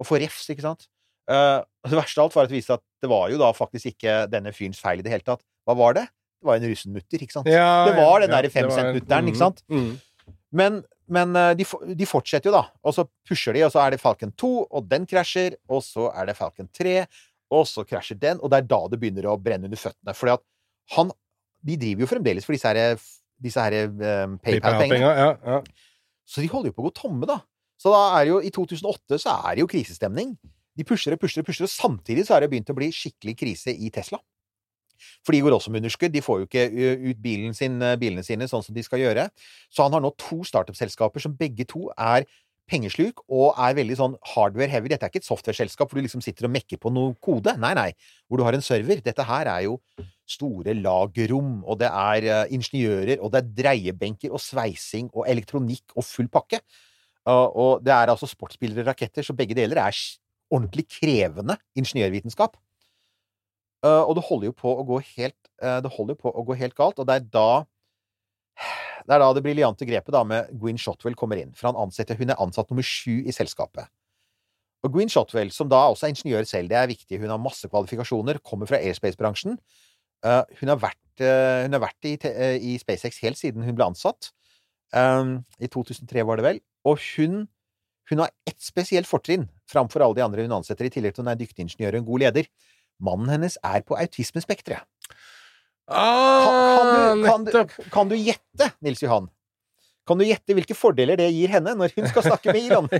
Å 0.00 0.08
få 0.08 0.18
refs, 0.24 0.48
ikke 0.52 0.64
sant? 0.64 0.88
Eh, 1.28 1.60
det 1.88 1.96
verste 2.00 2.20
av 2.20 2.28
alt 2.28 2.36
var 2.36 2.48
at 2.48 2.52
det 2.52 2.58
viste 2.58 2.76
at 2.76 2.84
det 3.02 3.08
var 3.12 3.28
jo 3.32 3.38
da 3.40 3.52
faktisk 3.56 3.92
ikke 3.92 4.18
denne 4.32 4.52
fyrens 4.56 4.80
feil 4.80 5.00
i 5.00 5.04
det 5.04 5.12
hele 5.12 5.26
tatt. 5.26 5.44
Hva 5.68 5.76
var 5.78 5.96
det? 6.00 6.06
Det 6.40 6.48
var 6.48 6.60
en 6.60 6.68
russenmutter, 6.70 7.22
ikke 7.24 7.34
sant? 7.38 7.48
Ja, 7.50 7.86
Det 7.88 7.96
var 7.96 8.20
den 8.24 8.32
ja, 8.32 8.40
der 8.40 8.52
femcent-mutteren, 8.52 9.30
ikke 9.32 9.40
sant? 9.40 9.62
Mm, 9.72 9.88
mm. 9.88 10.36
Men, 10.56 10.82
men 11.12 11.36
eh, 11.38 11.52
de, 11.58 11.66
de 11.96 12.08
fortsetter 12.08 12.50
jo, 12.50 12.56
da. 12.56 12.64
Og 12.86 12.94
så 12.96 13.06
pusher 13.26 13.56
de, 13.56 13.64
og 13.66 13.72
så 13.74 13.82
er 13.84 13.94
det 13.94 14.02
Falcon 14.02 14.32
2, 14.34 14.52
og 14.66 14.88
den 14.90 15.06
krasjer. 15.08 15.58
Og 15.70 15.84
så 15.86 16.10
er 16.12 16.30
det 16.30 16.36
Falcon 16.38 16.68
3, 16.74 16.96
og 17.54 17.66
så 17.70 17.86
krasjer 17.86 18.18
den. 18.22 18.40
Og 18.42 18.52
det 18.52 18.62
er 18.62 18.70
da 18.72 18.80
det 18.92 19.00
begynner 19.02 19.30
å 19.30 19.36
brenne 19.40 19.70
under 19.70 19.80
føttene. 19.80 20.16
Fordi 20.16 20.36
at 20.38 20.46
han 20.96 21.14
De 21.66 21.74
driver 21.80 22.04
jo 22.04 22.06
fremdeles 22.06 22.44
for 22.46 22.54
disse 22.54 22.70
her, 22.70 23.00
disse 23.42 23.62
her 23.62 23.74
eh, 23.74 24.34
PayPal-pengene. 24.44 25.00
Ja, 25.02 25.32
ja. 25.34 25.56
Så 26.26 26.42
de 26.42 26.50
holder 26.52 26.70
jo 26.70 26.76
på 26.76 26.84
å 26.84 26.86
gå 26.90 26.92
tomme, 26.94 27.26
da. 27.26 27.40
Så 27.80 27.90
da 27.90 28.02
er 28.18 28.26
det 28.26 28.30
jo, 28.30 28.36
i 28.44 28.52
2008 28.54 29.18
så 29.18 29.34
er 29.48 29.56
det 29.56 29.64
jo 29.64 29.70
krisestemning. 29.70 30.36
De 30.76 30.84
pusher 30.86 31.16
og 31.16 31.20
pusher 31.22 31.42
og 31.42 31.48
pusher, 31.48 31.66
og 31.66 31.72
samtidig 31.72 32.26
så 32.28 32.36
er 32.36 32.44
det 32.44 32.52
begynt 32.52 32.70
å 32.70 32.76
bli 32.76 32.92
skikkelig 32.94 33.34
krise 33.40 33.74
i 33.74 33.90
Tesla. 33.94 34.20
For 35.26 35.36
de 35.36 35.42
går 35.44 35.56
også 35.56 35.72
med 35.72 35.84
underskudd. 35.84 36.14
De 36.14 36.24
får 36.24 36.42
jo 36.42 36.48
ikke 36.48 36.64
ut 37.10 37.54
sin, 37.56 37.78
bilene 38.00 38.24
sine 38.26 38.48
sånn 38.48 38.64
som 38.64 38.74
de 38.74 38.84
skal 38.86 39.02
gjøre. 39.02 39.28
Så 39.70 39.86
han 39.86 39.94
har 39.96 40.02
nå 40.04 40.14
to 40.20 40.42
startup-selskaper 40.44 41.22
som 41.22 41.36
begge 41.36 41.68
to 41.68 41.88
er 41.96 42.26
pengesluk 42.66 43.20
og 43.30 43.54
er 43.62 43.76
veldig 43.78 43.94
sånn 43.94 44.14
hardware-heavy. 44.32 44.90
Dette 44.90 45.06
er 45.06 45.12
ikke 45.12 45.20
et 45.22 45.28
software-selskap 45.28 45.86
hvor 45.86 46.00
du 46.00 46.06
liksom 46.06 46.24
sitter 46.24 46.48
og 46.48 46.54
mekker 46.56 46.80
på 46.82 46.90
noe 46.90 47.14
kode. 47.22 47.54
Nei, 47.62 47.76
nei. 47.78 47.90
Hvor 48.26 48.40
du 48.40 48.46
har 48.46 48.56
en 48.58 48.64
server. 48.64 48.98
Dette 49.04 49.22
her 49.22 49.46
er 49.52 49.68
jo 49.68 49.76
store 50.26 50.74
lagerrom, 50.74 51.60
og 51.62 51.78
det 51.78 51.86
er 51.86 52.50
ingeniører, 52.50 53.20
og 53.22 53.30
det 53.30 53.38
er 53.38 53.54
dreiebenker 53.62 54.34
og 54.34 54.42
sveising 54.42 55.12
og 55.12 55.28
elektronikk 55.30 55.94
og 55.94 56.02
full 56.02 56.26
pakke. 56.26 56.58
Og 57.30 57.84
det 57.86 57.94
er 57.94 58.10
altså 58.10 58.26
sportsbiler 58.30 58.82
og 58.82 58.90
raketter, 58.90 59.22
så 59.22 59.34
begge 59.38 59.54
deler 59.58 59.84
er 59.84 60.02
ordentlig 60.50 60.88
krevende 60.90 61.56
ingeniørvitenskap. 61.78 62.58
Uh, 63.86 64.02
og 64.02 64.16
det 64.18 64.24
holder 64.26 64.50
jo 64.50 64.56
på 64.56 64.72
å 64.72 64.84
gå 64.88 64.96
helt 65.12 65.36
uh, 65.62 65.78
Det 65.84 65.92
holder 65.94 66.16
på 66.18 66.32
å 66.32 66.42
gå 66.48 66.56
helt 66.58 66.74
galt, 66.74 66.98
og 66.98 67.06
det 67.06 67.20
er 67.20 67.26
da 67.30 67.50
det 69.06 69.14
er 69.14 69.22
da 69.22 69.28
det 69.36 69.42
briljante 69.44 69.86
grepet 69.86 70.14
da 70.14 70.24
med 70.26 70.48
Gwyn 70.58 70.80
Shotwell 70.80 71.14
kommer 71.14 71.38
inn. 71.38 71.52
For 71.54 71.68
han 71.68 71.78
ansetter, 71.78 72.18
hun 72.18 72.32
er 72.32 72.40
ansatt 72.42 72.72
nummer 72.72 72.86
sju 72.86 73.20
i 73.22 73.34
selskapet. 73.34 73.86
Og 74.82 74.94
Gwyn 74.94 75.10
Shotwell, 75.12 75.52
som 75.54 75.68
da 75.70 75.84
også 75.90 76.08
er 76.08 76.14
ingeniør 76.14 76.46
selv, 76.48 76.70
det 76.72 76.78
er 76.80 76.90
viktig, 76.90 77.20
hun 77.22 77.30
har 77.30 77.42
masse 77.42 77.68
kvalifikasjoner, 77.70 78.40
kommer 78.42 78.66
fra 78.70 78.80
airspace-bransjen. 78.82 79.58
Eh, 80.26 80.42
hun 80.60 80.72
har 80.72 80.80
vært, 80.82 81.20
eh, 81.20 81.64
hun 81.66 81.76
har 81.76 81.82
vært 81.82 82.08
i, 82.08 82.16
eh, 82.24 82.56
i 82.58 82.78
SpaceX 82.78 83.20
helt 83.22 83.38
siden 83.38 83.62
hun 83.62 83.74
ble 83.74 83.86
ansatt. 83.86 84.32
Um, 84.92 85.44
I 85.60 85.66
2003 85.66 86.24
var 86.24 86.36
det 86.36 86.44
vel. 86.44 86.60
Og 86.84 86.98
hun, 87.16 87.48
hun 88.08 88.18
har 88.18 88.30
ett 88.46 88.60
spesielt 88.60 89.06
fortrinn 89.06 89.48
framfor 89.68 90.00
alle 90.00 90.14
de 90.14 90.22
andre 90.22 90.42
hun 90.42 90.62
ansetter, 90.62 90.86
i 90.86 90.90
tillegg 90.90 91.14
til 91.14 91.22
at 91.22 91.26
hun 91.26 91.32
er 91.34 91.40
dyktig 91.42 91.66
ingeniør 91.66 91.94
og 91.94 92.00
en 92.00 92.10
god 92.10 92.20
leder. 92.20 92.46
Mannen 93.02 93.28
hennes 93.36 93.58
er 93.64 93.82
på 93.86 93.96
autismespekteret. 93.98 94.84
Ah, 95.86 97.12
Kan, 97.14 97.22
kan, 97.24 97.44
du- 97.44 97.52
kan, 97.52 97.68
kan 97.92 98.08
du 98.10 98.16
gjette, 98.18 98.72
Nils 98.82 99.02
Johan? 99.04 99.28
Kan 100.06 100.18
du 100.18 100.24
gjette 100.26 100.54
hvilke 100.54 100.74
fordeler 100.78 101.18
det 101.18 101.28
gir 101.34 101.50
henne 101.50 101.74
når 101.78 101.92
hun 101.96 102.06
skal 102.10 102.22
snakke 102.30 102.52
med 102.54 102.62
Iran? 102.70 102.88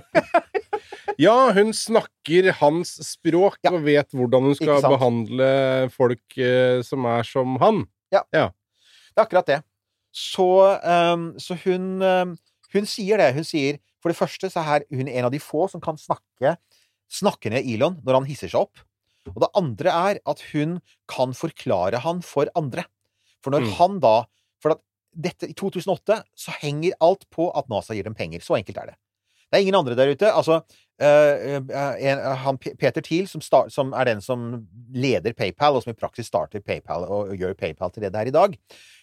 Ja, 1.16 1.32
hun 1.54 1.70
snakker 1.72 2.50
hans 2.58 2.90
språk 3.06 3.54
Ja. 3.64 3.70
og 3.72 3.84
vet 3.86 4.10
hvordan 4.12 4.50
hun 4.50 4.56
skal 4.58 4.82
behandle 4.84 5.46
folk 5.94 6.34
eh, 6.36 6.82
som 6.84 7.06
er 7.08 7.22
som 7.24 7.54
han. 7.62 7.78
Ja, 8.12 8.20
Det 8.34 8.42
er 9.16 9.22
akkurat 9.22 9.46
det. 9.48 9.56
Så, 10.12 10.44
um, 10.84 11.30
så 11.40 11.56
hun, 11.62 12.02
um, 12.04 12.34
hun 12.74 12.88
sier 12.90 13.22
det. 13.22 13.30
Hun 13.38 13.46
sier 13.48 13.78
For 14.02 14.12
det 14.12 14.18
første 14.18 14.50
så 14.52 14.60
er 14.76 14.84
hun 14.92 15.08
en 15.08 15.24
av 15.30 15.32
de 15.32 15.40
få 15.40 15.64
som 15.72 15.80
kan 15.80 15.96
snakke, 15.96 16.52
snakke 17.08 17.50
ned 17.54 17.64
Elon 17.64 17.96
når 18.04 18.20
han 18.20 18.28
hisser 18.28 18.52
seg 18.52 18.66
opp. 18.66 18.82
Og 19.34 19.40
det 19.42 19.50
andre 19.58 19.94
er 20.12 20.20
at 20.26 20.42
hun 20.52 20.78
kan 21.10 21.32
forklare 21.36 22.00
han 22.04 22.22
for 22.22 22.50
andre. 22.58 22.84
For 23.42 23.50
når 23.54 23.66
Mm. 23.66 23.72
han 23.80 24.00
da 24.00 24.16
For 24.62 24.72
at 24.72 24.80
dette, 25.12 25.48
i 25.50 25.52
2008 25.52 26.22
så 26.34 26.50
henger 26.62 26.92
alt 27.00 27.26
på 27.30 27.50
at 27.56 27.68
NASA 27.68 27.94
gir 27.94 28.04
dem 28.04 28.14
penger. 28.14 28.40
Så 28.40 28.56
enkelt 28.56 28.78
er 28.78 28.86
det. 28.86 28.94
Det 29.52 29.58
er 29.58 29.62
ingen 29.62 29.76
andre 29.78 29.94
der 29.94 30.08
ute. 30.10 30.26
Altså, 30.32 30.62
eh, 30.98 31.60
eh, 31.60 32.08
en, 32.10 32.18
han, 32.36 32.58
Peter 32.58 33.00
Thiel, 33.04 33.28
som, 33.28 33.40
start, 33.40 33.70
som 33.70 33.92
er 33.94 34.04
den 34.08 34.20
som 34.20 34.66
leder 34.92 35.32
PayPal, 35.36 35.76
og 35.76 35.84
som 35.84 35.92
i 35.92 35.94
praksis 35.94 36.26
starter 36.26 36.60
PayPal 36.64 37.04
og, 37.04 37.30
og 37.30 37.36
gjør 37.38 37.54
PayPal 37.54 37.92
til 37.92 38.02
det 38.02 38.12
det 38.12 38.20
er 38.24 38.26
i 38.32 38.34
dag. 38.34 38.56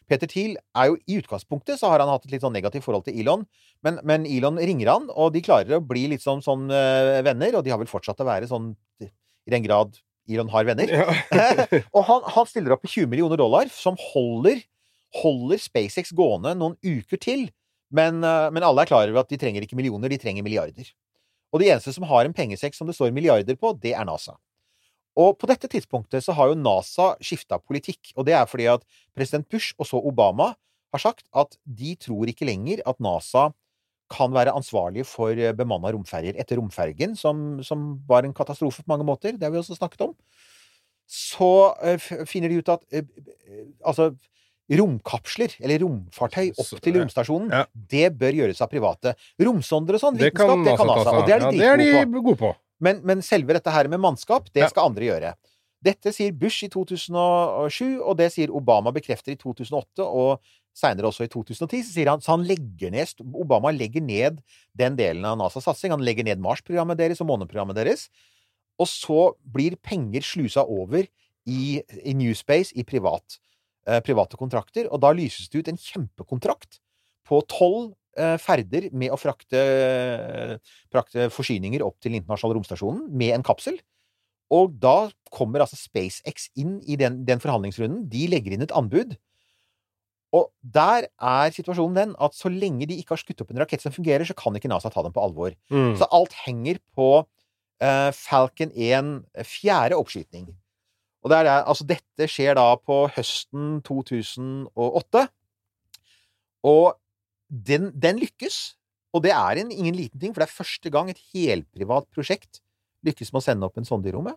Peter 0.10 0.28
Thiel 0.28 0.58
er 0.76 0.90
jo 0.90 0.98
i 1.08 1.20
utgangspunktet 1.22 1.80
så 1.80 1.90
har 1.94 2.00
han 2.04 2.10
hatt 2.12 2.26
et 2.26 2.32
litt 2.34 2.42
sånn 2.44 2.54
negativt 2.58 2.84
forhold 2.84 3.06
til 3.06 3.18
Elon, 3.22 3.46
men, 3.84 4.00
men 4.04 4.26
Elon 4.26 4.58
ringer 4.60 4.90
han, 4.92 5.06
og 5.16 5.32
de 5.34 5.42
klarer 5.46 5.78
å 5.78 5.86
bli 5.86 6.08
litt 6.12 6.22
sånn, 6.26 6.42
sånn 6.44 6.66
eh, 6.70 7.22
venner, 7.24 7.56
og 7.56 7.64
de 7.64 7.72
har 7.72 7.80
vel 7.80 7.88
fortsatt 7.88 8.20
å 8.20 8.28
være 8.28 8.50
sånn 8.52 8.74
i 9.00 9.52
den 9.54 9.64
grad 9.64 9.96
Elon 10.30 10.52
har 10.54 10.68
venner. 10.68 10.90
Ja. 10.90 11.08
og 11.96 12.06
han, 12.08 12.30
han 12.36 12.48
stiller 12.50 12.76
opp 12.76 12.86
med 12.86 12.94
20 12.94 13.10
millioner 13.12 13.40
dollar, 13.40 13.72
som 13.74 13.98
holder, 14.14 14.62
holder 15.22 15.62
SpaceX 15.62 16.14
gående 16.16 16.56
noen 16.60 16.78
uker 16.84 17.20
til. 17.22 17.48
Men, 17.94 18.24
eh, 18.26 18.50
men 18.56 18.66
alle 18.66 18.86
er 18.86 18.90
klar 18.90 19.06
over 19.08 19.24
at 19.24 19.32
de 19.32 19.40
trenger 19.40 19.66
ikke 19.66 19.78
millioner, 19.80 20.12
de 20.12 20.22
trenger 20.22 20.46
milliarder. 20.46 20.90
Og 21.54 21.62
de 21.62 21.70
eneste 21.70 21.94
som 21.94 22.08
har 22.10 22.26
en 22.26 22.34
pengesekk 22.34 22.76
som 22.78 22.90
det 22.90 22.98
står 22.98 23.14
milliarder 23.14 23.58
på, 23.60 23.76
det 23.78 23.94
er 23.94 24.08
NASA. 24.10 24.36
Og 25.14 25.36
på 25.38 25.46
dette 25.50 25.70
tidspunktet 25.70 26.26
så 26.26 26.34
har 26.34 26.50
jo 26.50 26.58
NASA 26.58 27.12
skifta 27.22 27.60
politikk, 27.62 28.16
og 28.18 28.26
det 28.26 28.34
er 28.34 28.48
fordi 28.50 28.66
at 28.72 28.86
president 29.14 29.46
Bush 29.52 29.78
og 29.78 29.86
så 29.86 30.02
Obama 30.02 30.56
har 30.94 31.02
sagt 31.02 31.28
at 31.38 31.54
de 31.66 31.94
tror 32.02 32.30
ikke 32.30 32.48
lenger 32.50 32.82
at 32.90 32.98
NASA 33.02 33.52
kan 34.12 34.34
være 34.36 34.54
ansvarlig 34.54 35.06
for 35.08 35.38
bemanna 35.58 35.94
romferjer 35.96 36.38
etter 36.42 36.60
romfergen, 36.60 37.16
som, 37.18 37.62
som 37.66 37.94
var 38.10 38.28
en 38.28 38.36
katastrofe 38.36 38.84
på 38.84 38.92
mange 38.92 39.08
måter. 39.08 39.38
Det 39.38 39.48
har 39.48 39.54
vi 39.54 39.62
også 39.62 39.78
snakket 39.78 40.08
om. 40.10 40.14
Så 41.10 41.50
eh, 41.84 42.12
finner 42.30 42.52
de 42.52 42.62
ut 42.62 42.70
at 42.72 42.84
eh, 42.94 43.04
eh, 43.04 43.66
altså 43.86 44.14
romkapsler, 44.74 45.58
eller 45.60 45.82
romfartøy 45.84 46.54
opp 46.56 46.70
til 46.82 46.96
romstasjonen, 46.98 47.50
ja. 47.52 47.66
det 47.92 48.14
bør 48.18 48.38
gjøres 48.40 48.62
av 48.64 48.70
private. 48.72 49.12
Romsonder 49.44 49.98
og 49.98 50.04
sånn, 50.06 50.20
vitenskap, 50.20 50.62
det 50.64 50.76
kan 50.80 50.90
NASA 50.90 51.16
Og 51.20 51.26
det 51.28 51.36
er 51.36 51.44
de 51.44 51.50
Ja, 51.50 51.58
det 51.60 51.72
er 51.74 52.06
de 52.08 52.22
gode 52.22 52.40
på. 52.40 52.54
Men, 52.84 53.02
men 53.08 53.24
selve 53.24 53.56
dette 53.56 53.74
her 53.74 53.90
med 53.92 54.02
mannskap, 54.04 54.48
det 54.56 54.70
skal 54.72 54.90
andre 54.90 55.10
gjøre. 55.10 55.34
Dette 55.84 56.14
sier 56.16 56.32
Bush 56.40 56.64
i 56.64 56.72
2007, 56.72 58.00
og 58.00 58.16
det 58.20 58.30
sier 58.32 58.54
Obama 58.56 58.94
bekrefter 58.96 59.36
i 59.36 59.40
2008, 59.40 60.08
og 60.08 60.40
seinere 60.78 61.10
også 61.10 61.28
i 61.28 61.32
2010. 61.32 61.84
Så 61.86 61.96
sier 61.96 62.12
han, 62.12 62.22
så 62.24 62.34
han 62.36 62.46
legger 62.48 62.94
ned, 62.94 63.16
Obama 63.34 63.72
legger 63.74 64.04
ned 64.04 64.42
den 64.78 64.98
delen 65.00 65.26
av 65.30 65.38
NASAs 65.40 65.68
satsing. 65.70 65.94
Han 65.96 66.06
legger 66.06 66.28
ned 66.28 66.42
Mars-programmet 66.44 67.00
deres 67.00 67.22
og 67.24 67.30
måneprogrammet 67.32 67.78
deres. 67.80 68.08
Og 68.82 68.90
så 68.90 69.22
blir 69.54 69.78
penger 69.86 70.26
slusa 70.26 70.66
over 70.66 71.06
i, 71.46 71.82
i 72.04 72.14
New 72.18 72.34
Space, 72.38 72.74
i 72.76 72.86
privat, 72.88 73.38
eh, 73.88 74.02
private 74.06 74.40
kontrakter. 74.40 74.90
Og 74.90 75.02
da 75.04 75.14
lyses 75.16 75.50
det 75.52 75.64
ut 75.64 75.72
en 75.72 75.80
kjempekontrakt 75.80 76.80
på 77.28 77.40
tolv 77.52 77.94
eh, 78.18 78.38
ferder 78.42 78.90
med 78.96 79.14
å 79.14 79.20
frakte, 79.20 79.60
eh, 79.60 80.78
frakte 80.94 81.30
forsyninger 81.34 81.86
opp 81.86 82.00
til 82.04 82.18
internasjonale 82.18 82.60
romstasjonen 82.60 83.10
med 83.12 83.38
en 83.38 83.46
kapsel. 83.46 83.78
Og 84.54 84.74
da 84.82 85.10
kommer 85.34 85.64
altså 85.64 85.80
SpaceX 85.80 86.50
inn 86.60 86.78
i 86.86 86.98
den, 87.00 87.24
den 87.26 87.42
forhandlingsrunden. 87.42 88.06
De 88.12 88.28
legger 88.30 88.54
inn 88.56 88.66
et 88.66 88.76
anbud. 88.76 89.16
Og 90.34 90.48
der 90.66 91.06
er 91.22 91.54
situasjonen 91.54 91.96
den 92.00 92.16
at 92.22 92.34
så 92.34 92.50
lenge 92.50 92.88
de 92.90 92.98
ikke 92.98 93.14
har 93.14 93.22
skutt 93.22 93.44
opp 93.44 93.52
en 93.54 93.62
rakett 93.62 93.84
som 93.84 93.94
fungerer, 93.94 94.26
så 94.26 94.34
kan 94.38 94.56
ikke 94.58 94.72
NASA 94.72 94.90
ta 94.90 95.04
dem 95.06 95.14
på 95.14 95.22
alvor. 95.22 95.54
Mm. 95.70 95.94
Så 96.00 96.08
alt 96.10 96.34
henger 96.46 96.80
på 96.98 97.10
uh, 97.22 98.10
Falcon 98.18 98.72
1 98.74 99.12
fjerde 99.46 100.00
oppskytning. 100.00 100.48
Og 101.24 101.30
det 101.32 101.38
er, 101.38 101.46
det- 101.48 101.60
altså 101.70 101.86
dette 101.88 102.28
skjer 102.28 102.58
da 102.58 102.66
på 102.82 103.04
høsten 103.16 103.78
2008. 103.86 105.28
Og 106.66 106.96
den, 107.54 107.92
den 107.94 108.18
lykkes. 108.24 108.58
Og 109.14 109.22
det 109.28 109.32
er 109.38 109.60
en, 109.62 109.70
ingen 109.72 109.94
liten 109.96 110.18
ting, 110.20 110.34
for 110.34 110.42
det 110.42 110.50
er 110.50 110.58
første 110.58 110.90
gang 110.90 111.12
et 111.12 111.22
helprivat 111.36 112.08
prosjekt 112.16 112.64
lykkes 113.06 113.30
med 113.34 113.44
å 113.44 113.46
sende 113.46 113.68
opp 113.68 113.78
en 113.78 113.86
sonde 113.86 114.10
i 114.10 114.14
rommet. 114.16 114.34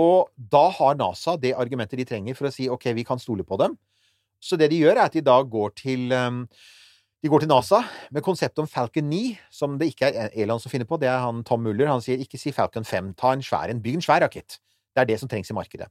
Og 0.00 0.30
da 0.34 0.64
har 0.74 0.96
NASA 0.98 1.36
det 1.38 1.52
argumentet 1.58 1.98
de 2.00 2.06
trenger 2.08 2.34
for 2.38 2.48
å 2.48 2.52
si 2.54 2.66
ok, 2.70 2.88
vi 2.96 3.04
kan 3.06 3.20
stole 3.22 3.44
på 3.46 3.58
dem. 3.60 3.76
Så 4.40 4.56
det 4.60 4.70
de 4.72 4.80
gjør, 4.80 4.96
er 4.96 5.06
at 5.06 5.16
de 5.16 5.22
da 5.24 5.36
går 5.44 5.74
til 5.78 6.12
um, 6.16 6.44
de 7.20 7.28
går 7.28 7.42
til 7.42 7.50
NASA 7.50 7.82
med 8.16 8.24
konseptet 8.24 8.62
om 8.62 8.68
Falcon 8.68 9.04
9, 9.10 9.34
som 9.52 9.74
det 9.80 9.90
ikke 9.92 10.08
er 10.08 10.30
Elon 10.32 10.60
som 10.62 10.72
finner 10.72 10.88
på. 10.88 10.96
Det 10.96 11.08
er 11.10 11.20
han 11.20 11.42
Tom 11.44 11.60
Muller. 11.60 11.90
Han 11.90 12.00
sier 12.00 12.20
ikke 12.22 12.40
si 12.40 12.52
Falcon 12.56 12.86
5, 12.88 13.12
ta 13.20 13.34
en 13.36 13.44
svær 13.44 13.68
en. 13.68 13.82
Bygg 13.84 13.98
en 13.98 14.04
svær 14.06 14.24
rakett. 14.24 14.56
Det 14.96 15.02
er 15.02 15.10
det 15.10 15.18
som 15.20 15.28
trengs 15.28 15.52
i 15.52 15.56
markedet. 15.56 15.90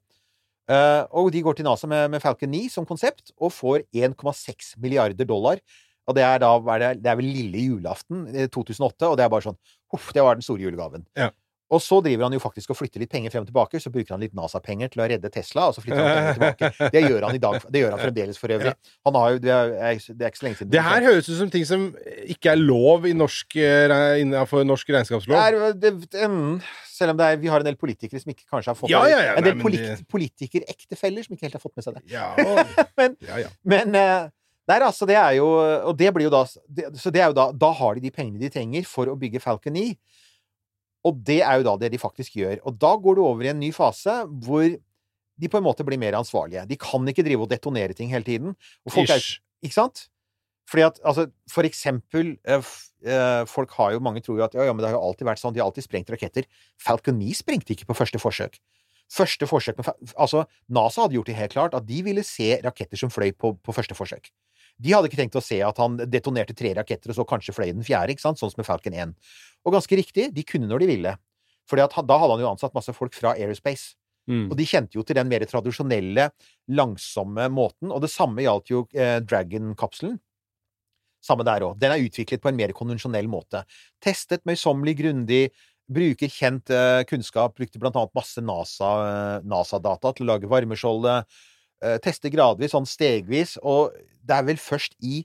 Eh, 0.70 1.04
og 1.18 1.30
de 1.34 1.44
går 1.46 1.60
til 1.60 1.68
NASA 1.70 1.90
med, 1.90 2.08
med 2.16 2.24
Falcon 2.24 2.50
9 2.50 2.64
som 2.74 2.88
konsept, 2.90 3.30
og 3.38 3.54
får 3.54 3.86
1,6 3.94 4.74
milliarder 4.82 5.30
dollar. 5.30 5.62
Og 6.10 6.18
det 6.18 6.26
er 6.26 6.42
da 6.42 6.56
det, 6.98 7.06
er 7.06 7.20
vel 7.20 7.30
lille 7.30 7.62
julaften 7.68 8.26
eh, 8.34 8.50
2008, 8.50 9.12
og 9.12 9.18
det 9.18 9.28
er 9.28 9.32
bare 9.34 9.46
sånn 9.52 9.60
Huff, 9.94 10.10
det 10.14 10.26
var 10.26 10.38
den 10.38 10.46
store 10.46 10.66
julegaven. 10.66 11.06
Ja. 11.18 11.30
Og 11.70 11.82
så 11.86 12.00
driver 12.02 12.26
han 12.26 12.34
jo 12.34 12.42
faktisk 12.42 12.72
og 12.74 12.80
flytter 12.80 13.04
litt 13.04 13.12
penger 13.12 13.34
frem 13.34 13.46
og 13.46 13.50
tilbake. 13.52 13.82
Så 13.82 13.92
bruker 13.94 14.16
han 14.16 14.24
litt 14.24 14.34
NASA-penger 14.38 14.90
til 14.94 15.04
å 15.04 15.08
redde 15.12 15.30
Tesla, 15.34 15.68
og 15.70 15.78
så 15.78 15.84
flytter 15.84 16.02
han 16.02 16.18
penger 16.18 16.40
tilbake. 16.40 16.72
Det 16.96 17.04
gjør 17.06 17.28
han 17.28 17.38
i 17.38 17.42
dag. 17.44 17.58
Det 17.70 17.84
gjør 17.84 17.96
han 17.96 18.02
fremdeles 18.02 18.42
for 18.42 18.56
øvrig. 18.56 18.74
Han 19.08 19.20
har 19.20 19.36
jo, 19.36 19.42
det, 19.44 19.54
er, 19.54 20.02
det 20.10 20.26
er 20.26 20.34
ikke 20.34 20.42
så 20.42 20.48
lenge 20.48 20.60
siden 20.60 20.74
Det 20.74 20.84
her 20.88 21.06
høres 21.06 21.30
ut 21.30 21.40
som 21.44 21.54
ting 21.54 21.68
som 21.70 21.86
ikke 22.26 22.54
er 22.56 22.62
lov 22.62 23.06
i 23.10 23.14
norsk, 23.18 23.60
eh, 23.62 23.96
innenfor 24.24 24.66
norsk 24.66 24.94
regnskapslov. 24.96 25.38
Er, 25.38 25.78
det, 25.78 25.94
mm, 26.18 26.58
selv 26.90 27.14
om 27.14 27.24
er, 27.28 27.38
vi 27.42 27.54
har 27.54 27.62
en 27.62 27.70
del 27.70 27.78
politikere 27.80 28.22
som 28.24 28.34
ikke 28.34 28.48
kanskje 28.50 28.74
har 28.74 28.80
fått 28.80 28.94
Ja, 28.94 29.06
ja, 29.10 29.22
ja, 29.30 29.38
En 29.38 29.46
del 29.46 29.62
polit, 29.62 30.04
politikerektefeller 30.10 31.28
som 31.28 31.38
ikke 31.38 31.48
helt 31.48 31.60
har 31.60 31.64
fått 31.64 31.78
med 31.78 31.86
seg 31.86 32.00
det. 32.00 32.06
Ja, 32.12 32.34
Men-. 33.00 33.18
Men 33.62 33.98
eh, 34.00 34.28
Nei, 34.70 34.78
altså, 34.86 35.08
det 35.10 35.18
er 35.18 35.38
jo 35.40 35.48
Og 35.90 35.96
det 35.98 36.12
blir 36.14 36.28
jo 36.28 36.34
da 36.34 36.44
det, 36.46 36.92
Så 37.02 37.10
det 37.14 37.24
er 37.24 37.32
jo 37.32 37.38
da 37.38 37.50
Da 37.58 37.72
har 37.80 37.98
de 37.98 38.04
de 38.06 38.14
pengene 38.14 38.42
de 38.42 38.52
trenger 38.54 38.86
for 38.86 39.10
å 39.10 39.18
bygge 39.20 39.42
Falcon 39.42 39.74
9. 39.74 39.96
Og 41.08 41.20
det 41.26 41.40
er 41.46 41.60
jo 41.60 41.68
da 41.70 41.76
det 41.80 41.94
de 41.94 42.02
faktisk 42.02 42.36
gjør. 42.40 42.60
Og 42.68 42.76
da 42.80 42.94
går 43.00 43.18
du 43.18 43.24
over 43.24 43.46
i 43.46 43.52
en 43.54 43.62
ny 43.62 43.72
fase 43.76 44.22
hvor 44.44 44.68
de 45.40 45.48
på 45.52 45.60
en 45.60 45.64
måte 45.64 45.86
blir 45.88 46.00
mer 46.02 46.18
ansvarlige. 46.20 46.66
De 46.68 46.78
kan 46.80 47.06
ikke 47.08 47.24
drive 47.24 47.46
og 47.46 47.52
detonere 47.52 47.96
ting 47.96 48.12
hele 48.12 48.28
tiden. 48.28 48.56
Og 48.84 48.96
folk 48.96 49.12
er, 49.14 49.24
ikke 49.64 49.78
sant? 49.78 50.10
Fordi 50.70 50.86
at, 50.86 51.00
altså, 51.08 51.26
for 51.50 51.66
eksempel 51.66 52.36
eh, 52.46 52.74
eh, 53.06 53.46
Folk 53.50 53.72
har 53.80 53.96
jo, 53.96 54.04
mange 54.06 54.22
tror 54.22 54.38
jo 54.38 54.46
at 54.46 54.54
ja, 54.54 54.68
ja, 54.68 54.74
men 54.74 54.84
det 54.84 54.92
har 54.92 55.00
jo 55.00 55.08
alltid 55.08 55.26
vært 55.30 55.42
sånn, 55.42 55.56
de 55.56 55.64
har 55.64 55.70
alltid 55.70 55.88
sprengt 55.88 56.12
raketter. 56.14 56.46
Falcon 56.82 57.18
9 57.18 57.32
sprengte 57.40 57.74
ikke 57.74 57.88
på 57.90 57.98
første 57.98 58.22
forsøk. 58.22 58.60
Første 59.10 59.48
forsøk 59.50 59.80
med, 59.80 59.90
Altså, 60.14 60.44
NASA 60.70 61.06
hadde 61.06 61.18
gjort 61.18 61.32
det 61.32 61.40
helt 61.40 61.56
klart 61.56 61.78
at 61.78 61.88
de 61.88 62.04
ville 62.06 62.26
se 62.28 62.60
raketter 62.66 63.02
som 63.02 63.10
fløy 63.14 63.32
på, 63.34 63.56
på 63.58 63.74
første 63.74 63.98
forsøk. 63.98 64.30
De 64.80 64.94
hadde 64.94 65.10
ikke 65.10 65.20
tenkt 65.20 65.36
å 65.36 65.44
se 65.44 65.58
at 65.66 65.80
han 65.82 65.98
detonerte 66.08 66.56
tre 66.56 66.72
raketter, 66.78 67.12
og 67.12 67.18
så 67.18 67.26
kanskje 67.28 67.56
fløy 67.56 67.72
den 67.74 67.84
fjerde, 67.84 68.14
ikke 68.14 68.24
sant? 68.24 68.40
sånn 68.40 68.54
som 68.54 68.62
med 68.62 68.68
Falcon 68.68 68.96
1. 68.96 69.16
Og 69.68 69.76
ganske 69.76 70.00
riktig, 70.00 70.30
de 70.36 70.46
kunne 70.48 70.70
når 70.70 70.84
de 70.84 70.92
ville. 70.94 71.16
At 71.70 71.98
da 72.08 72.18
hadde 72.18 72.36
han 72.36 72.42
jo 72.42 72.52
ansatt 72.52 72.74
masse 72.74 72.94
folk 72.96 73.14
fra 73.14 73.36
Aerospace. 73.38 73.94
Mm. 74.30 74.48
Og 74.52 74.56
de 74.58 74.66
kjente 74.70 74.98
jo 74.98 75.04
til 75.06 75.18
den 75.18 75.30
mer 75.30 75.44
tradisjonelle, 75.50 76.30
langsomme 76.78 77.48
måten. 77.54 77.94
Og 77.94 78.02
det 78.04 78.12
samme 78.14 78.46
gjaldt 78.46 78.72
jo 78.72 78.84
eh, 78.94 79.18
Dragon-kapselen. 79.26 80.20
Samme 81.26 81.44
der 81.44 81.66
òg. 81.66 81.80
Den 81.82 81.94
er 81.94 82.06
utviklet 82.06 82.42
på 82.42 82.52
en 82.52 82.58
mer 82.60 82.74
konvensjonell 82.78 83.28
måte. 83.30 83.66
Testet 84.04 84.46
møysommelig, 84.48 84.96
grundig, 85.02 85.44
bruker 85.90 86.32
kjent 86.32 86.72
eh, 86.74 87.02
kunnskap, 87.10 87.56
brukte 87.58 87.82
blant 87.82 87.98
annet 87.98 88.16
masse 88.18 88.44
NASA, 88.46 88.92
eh, 89.10 89.48
NASA-data 89.50 90.14
til 90.16 90.28
å 90.28 90.36
lage 90.36 90.50
varmeskjoldet. 90.52 91.42
Eh, 91.84 91.98
tester 92.04 92.32
gradvis, 92.34 92.74
sånn 92.76 92.88
stegvis, 92.88 93.58
og 93.64 93.96
det 94.22 94.38
er 94.38 94.46
vel 94.52 94.62
først 94.62 94.98
i 95.02 95.24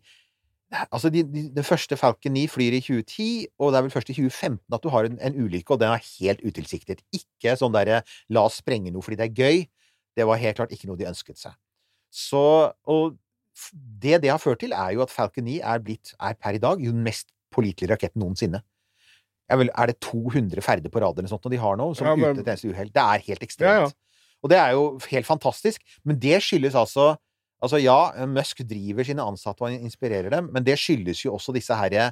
Altså, 0.90 1.10
de, 1.12 1.22
de, 1.22 1.48
Den 1.54 1.64
første 1.66 1.96
Falcon 1.96 2.32
9 2.34 2.46
flyr 2.50 2.76
i 2.78 2.80
2010, 2.80 3.46
og 3.58 3.72
det 3.72 3.78
er 3.78 3.82
vel 3.86 3.94
først 3.94 4.10
i 4.10 4.16
2015 4.16 4.74
at 4.74 4.82
du 4.82 4.88
har 4.92 5.08
en, 5.08 5.18
en 5.20 5.36
ulykke, 5.44 5.70
og 5.74 5.80
den 5.80 5.92
er 5.94 6.02
helt 6.20 6.40
utilsiktet. 6.46 7.02
Ikke 7.14 7.56
sånn 7.60 7.74
derre 7.74 8.02
'la 8.30 8.44
oss 8.48 8.60
sprenge 8.62 8.90
noe 8.92 9.02
fordi 9.04 9.18
det 9.20 9.28
er 9.30 9.38
gøy'. 9.38 9.68
Det 10.16 10.26
var 10.26 10.40
helt 10.42 10.56
klart 10.56 10.72
ikke 10.74 10.86
noe 10.90 10.96
de 10.98 11.06
ønsket 11.10 11.38
seg. 11.38 11.54
Så 12.10 12.72
Og 12.86 13.18
det 14.02 14.20
det 14.22 14.30
har 14.30 14.38
ført 14.42 14.60
til, 14.60 14.72
er 14.72 14.94
jo 14.96 15.02
at 15.02 15.10
Falcon 15.10 15.44
9 15.46 15.60
er 15.62 15.78
blitt, 15.78 16.14
er 16.20 16.34
per 16.34 16.54
i 16.54 16.58
dag, 16.62 16.80
jo 16.82 16.90
den 16.90 17.04
mest 17.06 17.30
pålitelige 17.54 17.92
raketten 17.92 18.20
noensinne. 18.22 18.62
Vil, 19.54 19.70
er 19.76 19.86
det 19.86 20.00
200 20.00 20.62
ferder 20.64 20.90
på 20.90 21.02
rad 21.02 21.18
eller 21.18 21.28
sånt 21.28 21.46
de 21.52 21.60
har 21.60 21.76
nå, 21.76 21.94
som 21.94 22.06
Ja, 22.06 22.16
men- 22.16 22.32
uten 22.32 22.40
et 22.40 22.48
eneste 22.48 22.70
uhell? 22.72 22.90
Det 22.90 23.02
er 23.02 23.18
helt 23.28 23.42
ekstremt. 23.42 23.70
Ja, 23.70 23.80
ja. 23.86 23.90
Og 24.42 24.50
det 24.50 24.58
er 24.58 24.72
jo 24.72 24.98
helt 25.10 25.26
fantastisk. 25.26 25.80
Men 26.04 26.18
det 26.18 26.42
skyldes 26.42 26.74
altså 26.74 27.16
Altså 27.64 27.80
ja, 27.80 27.98
Musk 28.28 28.60
driver 28.68 29.06
sine 29.08 29.24
ansatte 29.24 29.64
og 29.64 29.74
inspirerer 29.74 30.30
dem, 30.34 30.52
men 30.52 30.66
det 30.66 30.76
skyldes 30.80 31.24
jo 31.24 31.34
også 31.38 31.54
disse 31.56 31.76
herre 31.78 32.10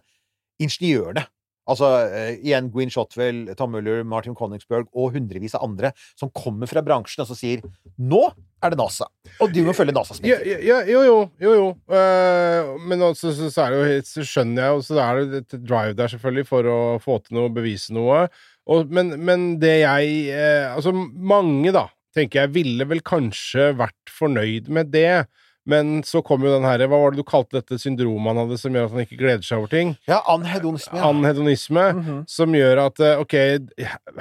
ingeniørene. 0.62 1.26
Altså 1.70 1.88
eh, 2.10 2.40
igjen 2.42 2.72
Gwyn 2.74 2.90
Shotwell, 2.90 3.44
Tom 3.58 3.70
Muller, 3.76 4.02
Martin 4.08 4.34
Koningsberg 4.34 4.88
og 4.98 5.12
hundrevis 5.14 5.54
av 5.54 5.62
andre 5.68 5.92
som 6.18 6.32
kommer 6.34 6.66
fra 6.70 6.82
bransjen 6.82 7.22
og 7.22 7.28
som 7.28 7.38
sier 7.38 7.62
'Nå 8.02 8.22
er 8.62 8.72
det 8.72 8.78
NASA', 8.80 9.06
og 9.38 9.52
du 9.54 9.60
må 9.66 9.74
følge 9.74 9.94
NASAs 9.94 10.20
Ja, 10.26 10.40
ja, 10.42 10.80
jo, 10.86 11.02
jo, 11.06 11.18
jo, 11.42 11.52
jo. 11.54 11.68
Uh, 11.86 12.74
men 12.82 13.02
også 13.02 13.30
så, 13.34 13.50
så 13.50 13.66
er 13.66 13.70
det 13.70 13.78
jo 13.78 14.02
Så 14.10 14.26
skjønner 14.26 14.62
jeg 14.62 14.74
jo, 14.74 14.82
så 14.86 14.98
er 15.02 15.22
det 15.22 15.42
et 15.44 15.56
drive 15.62 15.94
der, 15.98 16.10
selvfølgelig, 16.10 16.46
for 16.50 16.66
å 16.66 16.80
få 17.02 17.18
til 17.22 17.38
noe, 17.38 17.54
bevise 17.54 17.94
noe. 17.94 18.26
Og, 18.66 18.90
men, 18.90 19.14
men 19.22 19.60
det 19.62 19.82
jeg 19.82 20.34
uh, 20.34 20.74
Altså, 20.74 20.92
mange, 20.94 21.70
da, 21.74 21.88
tenker 22.14 22.42
jeg, 22.42 22.54
ville 22.58 22.86
vel 22.90 23.02
kanskje 23.06 23.70
vært 23.78 24.10
fornøyd 24.10 24.70
med 24.70 24.90
det. 24.94 25.26
Men 25.68 26.00
så 26.02 26.22
kom 26.26 26.42
jo 26.42 26.50
den 26.50 26.64
herre 26.66 26.88
Hva 26.90 26.98
var 26.98 27.12
det 27.14 27.22
du 27.22 27.28
kalte 27.28 27.60
dette 27.60 27.78
syndromet 27.78 28.32
han 28.32 28.40
hadde, 28.42 28.58
som 28.58 28.74
gjør 28.74 28.88
at 28.88 28.96
han 28.96 29.04
ikke 29.04 29.20
gleder 29.20 29.46
seg 29.46 29.60
over 29.60 29.70
ting? 29.70 29.92
Ja, 30.10 30.18
anhedonisme. 30.32 30.98
Ja. 30.98 31.10
Anhedonisme. 31.12 31.84
Mhm. 32.00 32.16
Som 32.30 32.56
gjør 32.58 32.86
at 32.88 32.98
eh, 33.00 33.20
ok, 33.22 33.36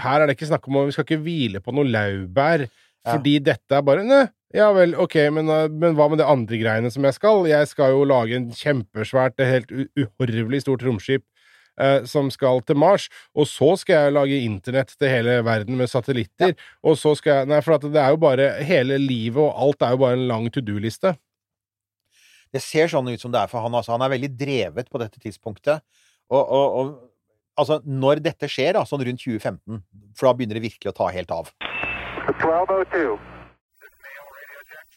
her 0.06 0.22
er 0.22 0.28
det 0.30 0.38
ikke 0.38 0.52
snakk 0.52 0.68
om 0.70 0.78
at 0.84 0.92
Vi 0.92 0.98
skal 0.98 1.08
ikke 1.10 1.24
hvile 1.26 1.64
på 1.64 1.74
noe 1.74 1.90
laurbær, 1.90 2.68
Ja. 3.02 3.16
fordi 3.16 3.40
dette 3.42 3.74
er 3.74 3.82
bare 3.82 4.04
ja 4.54 4.68
vel, 4.76 4.94
ok, 5.00 5.16
men, 5.32 5.48
eh, 5.50 5.68
men 5.70 5.96
hva 5.96 6.10
med 6.12 6.20
det 6.20 6.28
andre 6.28 6.58
greiene 6.60 6.92
som 6.92 7.04
jeg 7.08 7.16
skal? 7.16 7.46
Jeg 7.48 7.68
skal 7.72 7.92
jo 7.96 8.04
lage 8.04 8.36
en 8.36 8.50
kjempesvært, 8.52 9.40
eh, 9.40 9.46
helt 9.48 9.72
uhorvelig 9.98 10.62
stort 10.62 10.84
romskip 10.84 11.24
eh, 11.80 12.04
som 12.04 12.30
skal 12.30 12.62
til 12.62 12.76
Mars, 12.76 13.08
og 13.34 13.48
så 13.48 13.78
skal 13.80 13.96
jeg 13.96 14.14
lage 14.14 14.44
internett 14.46 14.94
til 15.00 15.08
hele 15.10 15.40
verden 15.48 15.78
med 15.80 15.88
satellitter, 15.90 16.54
og 16.84 16.98
så 17.00 17.16
skal 17.18 17.40
jeg 17.42 17.48
Nei, 17.48 17.62
for 17.62 17.78
det 17.80 17.96
er 17.96 18.10
jo 18.10 18.18
bare 18.18 18.64
Hele 18.68 18.98
livet 19.00 19.40
og 19.42 19.56
alt 19.56 19.82
er 19.88 19.96
jo 19.96 19.98
bare 20.04 20.20
en 20.20 20.28
lang 20.28 20.50
to 20.52 20.62
do-liste. 20.62 21.16
Det 22.52 22.62
ser 22.64 22.92
sånn 22.92 23.08
ut 23.12 23.22
som 23.22 23.32
det 23.32 23.40
er 23.42 23.52
for 23.52 23.64
han. 23.64 23.76
Altså, 23.78 23.94
han 23.96 24.04
er 24.06 24.12
veldig 24.14 24.32
drevet 24.40 24.92
på 24.92 25.00
dette 25.02 25.22
tidspunktet. 25.24 25.84
Og, 26.32 26.42
og, 26.42 26.78
og 26.82 27.60
altså, 27.60 27.80
når 27.88 28.22
dette 28.26 28.50
skjer, 28.52 28.74
da, 28.80 28.86
sånn 28.88 29.04
rundt 29.08 29.24
2015, 29.24 29.82
for 30.18 30.28
da 30.30 30.34
begynner 30.38 30.60
det 30.60 30.66
virkelig 30.68 30.92
å 30.94 30.98
ta 31.02 31.12
helt 31.16 31.32
av. 31.36 31.52
1202. 32.32 33.20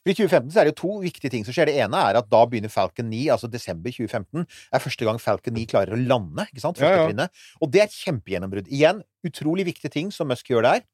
I 0.04 0.12
2015 0.12 0.50
så 0.52 0.60
er 0.60 0.68
det 0.68 0.74
jo 0.74 0.80
to 0.82 0.94
viktige 1.00 1.32
ting 1.32 1.46
som 1.46 1.54
skjer. 1.56 1.70
Det 1.70 1.78
ene 1.80 1.96
er 2.10 2.18
at 2.20 2.26
da 2.28 2.42
begynner 2.44 2.68
Falcon 2.72 3.06
9, 3.08 3.22
altså 3.32 3.48
desember 3.48 3.88
2015, 3.94 4.44
er 4.76 4.82
første 4.84 5.06
gang 5.08 5.20
Falcon 5.22 5.56
9 5.56 5.64
klarer 5.70 5.96
å 5.96 6.00
lande. 6.00 6.44
ikke 6.50 6.60
sant? 6.60 6.76
Første 6.76 6.90
Ja, 6.92 7.06
ja. 7.06 7.06
trinnet. 7.08 7.44
Og 7.64 7.70
det 7.72 7.80
er 7.80 7.88
et 7.88 7.96
kjempegjennombrudd. 8.02 8.68
Igjen, 8.68 9.00
utrolig 9.24 9.64
viktige 9.70 9.94
ting 9.94 10.12
som 10.12 10.28
Musk 10.28 10.50
gjør 10.52 10.66
der. 10.68 10.84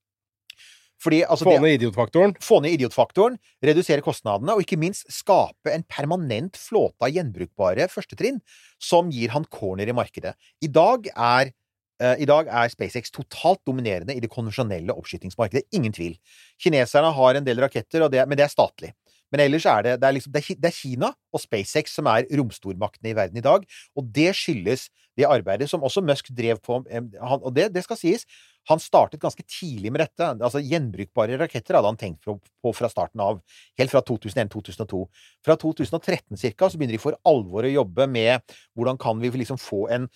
Fordi 1.01 1.23
altså 1.25 1.47
Få 1.49 1.57
ned 1.63 1.79
idiotfaktoren. 1.79 2.35
få 2.45 2.61
ned 2.61 2.77
idiotfaktoren, 2.77 3.39
redusere 3.65 4.05
kostnadene, 4.05 4.53
og 4.53 4.61
ikke 4.65 4.77
minst 4.81 5.07
skape 5.13 5.73
en 5.73 5.85
permanent 5.89 6.59
flåte 6.61 7.07
av 7.07 7.15
gjenbrukbare 7.15 7.89
førstetrinn 7.89 8.41
som 8.81 9.09
gir 9.13 9.33
han 9.33 9.49
corner 9.49 9.89
i 9.89 9.97
markedet. 9.97 10.35
I 10.61 10.69
dag 10.69 11.09
er 11.15 11.53
eh, 12.01 12.17
I 12.21 12.29
dag 12.29 12.49
er 12.49 12.69
SpaceX 12.73 13.11
totalt 13.11 13.63
dominerende 13.67 14.15
i 14.17 14.21
det 14.21 14.31
konvensjonelle 14.33 14.93
oppskytingsmarkedet. 14.93 15.67
Ingen 15.73 15.93
tvil. 15.97 16.19
Kineserne 16.61 17.13
har 17.17 17.35
en 17.35 17.49
del 17.49 17.61
raketter, 17.61 18.05
og 18.05 18.13
det, 18.13 18.27
men 18.29 18.37
det 18.37 18.45
er 18.45 18.53
statlig. 18.53 18.93
Men 19.31 19.45
ellers 19.45 19.67
er 19.69 19.85
det, 19.87 19.99
det, 20.03 20.09
er 20.09 20.17
liksom, 20.17 20.33
er, 20.35 20.55
det 20.59 20.69
er 20.69 20.75
Kina 20.75 21.13
og 21.33 21.41
SpaceX 21.43 21.95
som 21.95 22.09
er 22.11 22.27
romstormaktene 22.35 23.13
i 23.13 23.17
verden 23.17 23.39
i 23.39 23.45
dag. 23.47 23.65
Og 23.97 24.09
det 24.11 24.33
skyldes 24.37 24.89
det 25.19 25.29
arbeidet 25.29 25.69
som 25.71 25.85
også 25.87 26.03
Musk 26.03 26.33
drev 26.37 26.59
på. 26.65 26.83
eh, 26.91 27.37
og 27.37 27.55
det, 27.57 27.71
det 27.75 27.85
skal 27.87 27.99
sies, 28.01 28.27
han 28.69 28.81
startet 28.83 29.23
ganske 29.23 29.43
tidlig 29.49 29.93
med 29.93 30.03
dette. 30.05 30.27
Altså 30.37 30.61
Gjenbrukbare 30.63 31.39
raketter 31.41 31.79
hadde 31.79 31.91
han 31.91 32.01
tenkt 32.01 32.27
på, 32.27 32.73
fra 32.77 32.91
starten 32.93 33.23
av. 33.25 33.41
Helt 33.81 33.93
fra 33.93 34.03
2001-2002. 34.07 35.05
Fra 35.47 35.57
2013 35.61 36.41
cirka, 36.41 36.69
så 36.69 36.79
begynner 36.79 36.99
de 36.99 37.03
for 37.03 37.17
alvor 37.27 37.67
å 37.67 37.73
jobbe 37.73 38.07
med 38.11 38.45
hvordan 38.79 39.01
kan 39.01 39.23
vi 39.23 39.33
liksom 39.41 39.61
få 39.61 39.87
en 39.97 40.11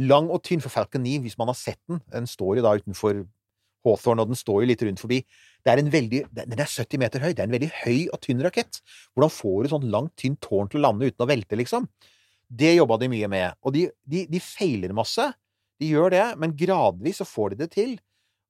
lang 0.00 0.30
og 0.32 0.42
tynn 0.46 0.62
for 0.64 0.72
Falcon 0.72 1.04
9, 1.04 1.20
hvis 1.26 1.36
man 1.38 1.50
har 1.52 1.58
sett 1.58 1.80
den. 1.90 2.00
Den 2.12 2.28
står 2.30 2.58
jo 2.58 2.64
da 2.64 2.76
utenfor 2.80 3.20
Hawthorne, 3.84 4.24
og 4.24 4.32
den 4.32 4.38
står 4.38 4.62
jo 4.62 4.70
litt 4.70 4.82
rundt 4.84 5.02
forbi. 5.02 5.20
Det 5.64 5.72
er 5.72 5.82
en 5.82 5.92
veldig, 5.92 6.22
den 6.36 6.60
er 6.60 6.68
70 6.68 7.00
meter 7.00 7.24
høy. 7.24 7.32
Det 7.32 7.44
er 7.44 7.48
en 7.48 7.56
veldig 7.56 7.70
høy 7.82 7.98
og 8.08 8.20
tynn 8.24 8.40
rakett. 8.44 8.80
Hvordan 9.14 9.34
får 9.34 9.60
du 9.62 9.72
sånn 9.74 9.92
langt, 9.92 10.16
tynt 10.20 10.40
tårn 10.44 10.72
til 10.72 10.80
å 10.80 10.86
lande 10.88 11.08
uten 11.08 11.24
å 11.24 11.28
velte, 11.28 11.58
liksom? 11.60 11.88
Det 12.50 12.74
jobba 12.74 12.98
de 13.00 13.10
mye 13.12 13.28
med. 13.30 13.60
Og 13.64 13.76
de, 13.76 13.86
de, 14.08 14.24
de 14.30 14.42
feiler 14.42 14.94
masse. 14.96 15.28
De 15.80 15.90
gjør 15.90 16.12
det, 16.14 16.26
men 16.40 16.54
gradvis 16.58 17.20
så 17.22 17.26
får 17.28 17.54
de 17.54 17.64
det 17.64 17.70
til. 17.74 17.96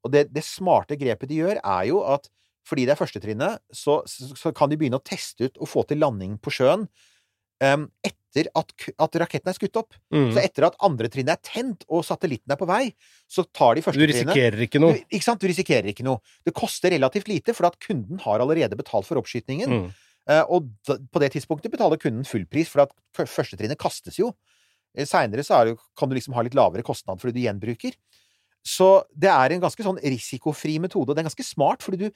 Og 0.05 0.13
det, 0.15 0.27
det 0.35 0.45
smarte 0.47 0.99
grepet 1.01 1.31
de 1.31 1.43
gjør, 1.43 1.61
er 1.61 1.89
jo 1.91 2.03
at 2.09 2.31
fordi 2.69 2.85
det 2.87 2.95
er 2.95 3.01
førstetrinnet, 3.01 3.63
så, 3.75 4.01
så, 4.09 4.31
så 4.37 4.53
kan 4.55 4.71
de 4.71 4.77
begynne 4.79 4.99
å 5.01 5.05
teste 5.05 5.49
ut 5.49 5.57
og 5.59 5.71
få 5.71 5.85
til 5.89 6.01
landing 6.03 6.37
på 6.43 6.53
sjøen 6.55 6.85
um, 7.65 7.87
etter 8.07 8.51
at, 8.57 8.75
at 9.03 9.17
raketten 9.25 9.51
er 9.51 9.57
skutt 9.57 9.79
opp. 9.81 9.97
Mm. 10.15 10.29
Så 10.37 10.43
etter 10.43 10.69
at 10.69 10.77
andre 10.87 11.11
trinnet 11.11 11.35
er 11.35 11.41
tent 11.43 11.87
og 11.89 12.05
satellitten 12.07 12.55
er 12.55 12.61
på 12.61 12.69
vei, 12.71 12.85
så 13.31 13.45
tar 13.49 13.75
de 13.75 13.83
Du 13.83 13.89
første 13.89 13.99
trinnet 13.99 14.15
risikerer 14.37 14.67
ikke 14.69 14.83
noe. 14.83 15.01
du, 15.01 15.17
ikke 15.17 15.27
sant? 15.27 15.43
Du 15.43 15.51
risikerer 15.51 15.91
ikke 15.91 16.07
noe. 16.07 16.23
Det 16.47 16.55
koster 16.57 16.95
relativt 16.95 17.33
lite, 17.33 17.57
for 17.57 17.71
at 17.71 17.81
kunden 17.83 18.23
har 18.23 18.45
allerede 18.45 18.79
betalt 18.79 19.09
for 19.09 19.21
oppskytingen. 19.21 19.75
Mm. 19.75 19.91
Uh, 20.31 20.45
og 20.53 20.71
da, 20.87 21.01
på 21.11 21.25
det 21.25 21.33
tidspunktet 21.35 21.73
betaler 21.73 21.99
kunden 22.01 22.29
full 22.29 22.47
pris, 22.51 22.71
for 22.71 22.85
at 22.85 22.95
førstetrinnet 23.19 23.81
kastes 23.81 24.21
jo. 24.21 24.35
Eh, 24.97 25.07
Seinere 25.09 25.45
er 25.45 25.73
kan 25.99 26.11
du 26.11 26.17
liksom 26.17 26.35
ha 26.37 26.45
litt 26.47 26.57
lavere 26.59 26.85
kostnad 26.87 27.21
fordi 27.23 27.39
du 27.39 27.47
gjenbruker. 27.47 27.97
Så 28.67 28.91
det 29.17 29.31
er 29.33 29.55
en 29.55 29.63
ganske 29.63 29.85
sånn 29.85 30.01
risikofri 30.03 30.77
metode, 30.83 31.11
og 31.11 31.17
det 31.17 31.23
er 31.23 31.31
ganske 31.31 31.47
smart, 31.47 31.87
fordi 31.87 32.07
du 32.07 32.11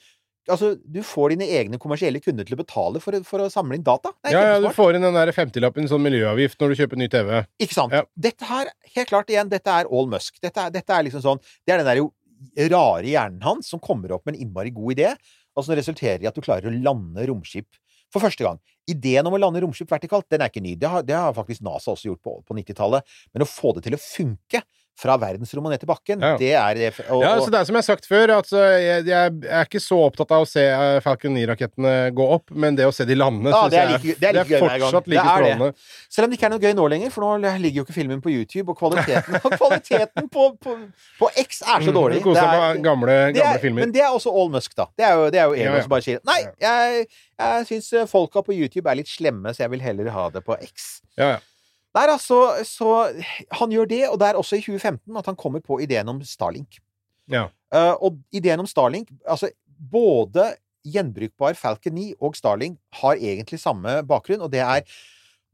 Altså, 0.45 0.75
du 0.77 0.99
får 1.01 1.33
dine 1.33 1.47
egne 1.57 1.79
kommersielle 1.81 2.21
kunder 2.21 2.45
til 2.45 2.53
å 2.53 2.59
betale 2.61 3.01
for, 3.01 3.17
for 3.25 3.41
å 3.41 3.47
samle 3.49 3.79
inn 3.79 3.85
data. 3.87 4.11
Ja, 4.29 4.43
ja, 4.45 4.59
du 4.61 4.67
får 4.77 4.99
inn 4.99 5.07
den 5.07 5.17
der 5.17 5.33
50-lappen 5.33 5.89
sånn 5.89 6.05
miljøavgift 6.05 6.61
når 6.61 6.75
du 6.75 6.81
kjøper 6.83 7.01
ny 7.01 7.07
TV. 7.09 7.31
Ikke 7.65 7.77
sant? 7.79 7.95
Ja. 7.97 8.03
Dette 8.27 8.49
her, 8.51 8.69
helt 8.93 9.09
klart 9.09 9.33
igjen, 9.33 9.49
dette 9.49 9.73
er 9.73 9.89
all 9.89 10.11
Musk. 10.13 10.37
Dette 10.45 10.67
er, 10.67 10.75
dette 10.75 10.93
er 10.93 11.07
liksom 11.07 11.25
sånn 11.25 11.41
Det 11.65 11.73
er 11.73 11.81
den 11.81 11.89
der 11.89 12.69
rare 12.75 13.09
hjernen 13.09 13.41
hans 13.47 13.73
som 13.73 13.81
kommer 13.81 14.13
opp 14.13 14.27
med 14.29 14.37
en 14.37 14.45
innmari 14.45 14.75
god 14.75 14.99
idé, 14.99 15.15
og 15.57 15.65
som 15.65 15.79
resulterer 15.79 16.21
i 16.21 16.29
at 16.29 16.37
du 16.37 16.45
klarer 16.45 16.69
å 16.69 16.77
lande 16.77 17.25
romskip 17.31 17.81
for 18.15 18.23
første 18.23 18.47
gang. 18.47 18.61
Ideen 18.91 19.27
om 19.27 19.35
å 19.35 19.41
lande 19.41 19.63
romskip 19.65 19.91
vertikalt, 19.91 20.29
den 20.33 20.45
er 20.45 20.53
ikke 20.53 20.63
ny. 20.65 20.77
Det 20.79 20.91
har, 20.91 21.05
det 21.07 21.17
har 21.19 21.35
faktisk 21.37 21.65
NASA 21.67 21.95
også 21.95 22.13
gjort 22.13 22.23
på, 22.25 22.37
på 22.47 22.57
90-tallet. 22.61 23.15
Men 23.35 23.45
å 23.45 23.51
få 23.51 23.75
det 23.77 23.87
til 23.89 23.99
å 23.99 24.03
funke 24.03 24.63
fra 24.97 25.17
verdensrommet 25.19 25.67
og 25.67 25.73
ned 25.75 25.81
til 25.83 25.89
bakken, 25.91 26.21
Ja. 26.23 26.37
det 26.39 26.53
er 26.55 26.75
det 26.79 26.89
og, 27.11 27.23
Ja, 27.25 27.33
så 27.43 27.51
det 27.51 27.59
er 27.61 27.65
som 27.67 27.75
jeg 27.75 27.83
har 27.83 27.87
sagt 27.89 28.05
før, 28.07 28.31
at 28.39 28.51
jeg, 28.55 29.05
jeg 29.09 29.33
er 29.51 29.65
ikke 29.67 29.81
så 29.83 29.97
opptatt 30.07 30.31
av 30.31 30.45
å 30.45 30.47
se 30.47 30.63
eh, 30.71 31.01
Falcon 31.03 31.35
9-rakettene 31.35 31.95
gå 32.15 32.27
opp, 32.37 32.53
men 32.55 32.77
det 32.79 32.87
å 32.87 32.93
se 32.95 33.03
de 33.09 33.17
lande, 33.19 33.51
Ja, 33.51 33.65
det 33.69 33.81
er 33.81 33.89
like- 33.91 34.15
det 34.21 34.29
er 34.29 34.37
like 34.39 34.49
det 34.49 34.61
er 34.61 34.63
fortsatt 34.79 35.09
like 35.11 35.25
strålende. 35.25 35.71
Selv 36.09 36.25
om 36.25 36.31
det 36.31 36.39
ikke 36.39 36.47
er 36.47 36.55
noe 36.55 36.63
gøy 36.63 36.75
nå 36.79 36.87
lenger, 36.95 37.11
for 37.11 37.27
nå 37.27 37.59
ligger 37.59 37.81
jo 37.83 37.85
ikke 37.89 37.97
filmen 37.97 38.23
på 38.23 38.31
YouTube, 38.31 38.71
og 38.71 38.79
kvaliteten, 38.79 39.35
og 39.45 39.57
kvaliteten 39.59 40.29
på, 40.31 40.45
på, 40.63 40.77
på 41.19 41.31
X 41.43 41.63
er 41.67 41.83
så 41.89 41.95
dårlig. 41.97 42.23
Kose 42.23 42.39
Det 42.39 42.47
deg 42.47 42.63
med 42.63 42.85
gamle, 42.87 43.17
gamle 43.35 43.55
er, 43.57 43.59
filmer. 43.65 43.81
Men 43.89 43.93
det 43.99 44.05
er 44.07 44.15
også 44.15 44.31
All 44.31 44.53
Musk, 44.55 44.77
da. 44.79 44.87
Det 44.97 45.05
er 45.09 45.17
jo, 45.19 45.27
det 45.35 45.41
er 45.43 45.49
jo 45.51 45.59
Elon 45.59 45.83
som 45.83 45.91
bare 45.97 46.07
sier 46.07 46.23
Nei, 46.25 46.39
jeg, 46.63 47.07
jeg 47.43 47.67
syns 47.73 47.91
folka 48.11 48.43
på 48.47 48.55
YouTube 48.55 48.87
er 48.91 49.03
litt 49.03 49.11
slemme, 49.11 49.51
så 49.55 49.67
jeg 49.67 49.75
vil 49.75 49.83
heller 49.83 50.11
ha 50.15 50.29
det 50.31 50.45
på 50.47 50.55
X. 50.63 51.01
Ja, 51.19 51.35
ja. 51.35 51.43
Nei 51.95 52.09
altså, 52.11 52.41
så, 52.67 52.91
han 53.61 53.73
gjør 53.73 53.89
det, 53.91 54.03
og 54.09 54.19
det 54.19 54.29
er 54.29 54.39
også 54.39 54.59
i 54.59 54.65
2015 54.65 55.21
at 55.21 55.31
han 55.31 55.39
kommer 55.39 55.63
på 55.63 55.79
ideen 55.85 56.09
om 56.11 56.21
Starlink. 56.27 56.81
Ja. 57.31 57.47
Uh, 57.75 57.95
og 58.09 58.19
ideen 58.37 58.61
om 58.61 58.69
Starlink 58.69 59.09
Altså, 59.25 59.49
både 59.91 60.51
gjenbrukbar 60.85 61.57
Falcon 61.57 61.95
9 61.97 62.11
og 62.21 62.37
Starlink 62.37 62.77
har 63.01 63.17
egentlig 63.17 63.59
samme 63.63 64.03
bakgrunn, 64.07 64.45
og 64.45 64.53
det 64.53 64.61
er 64.61 64.85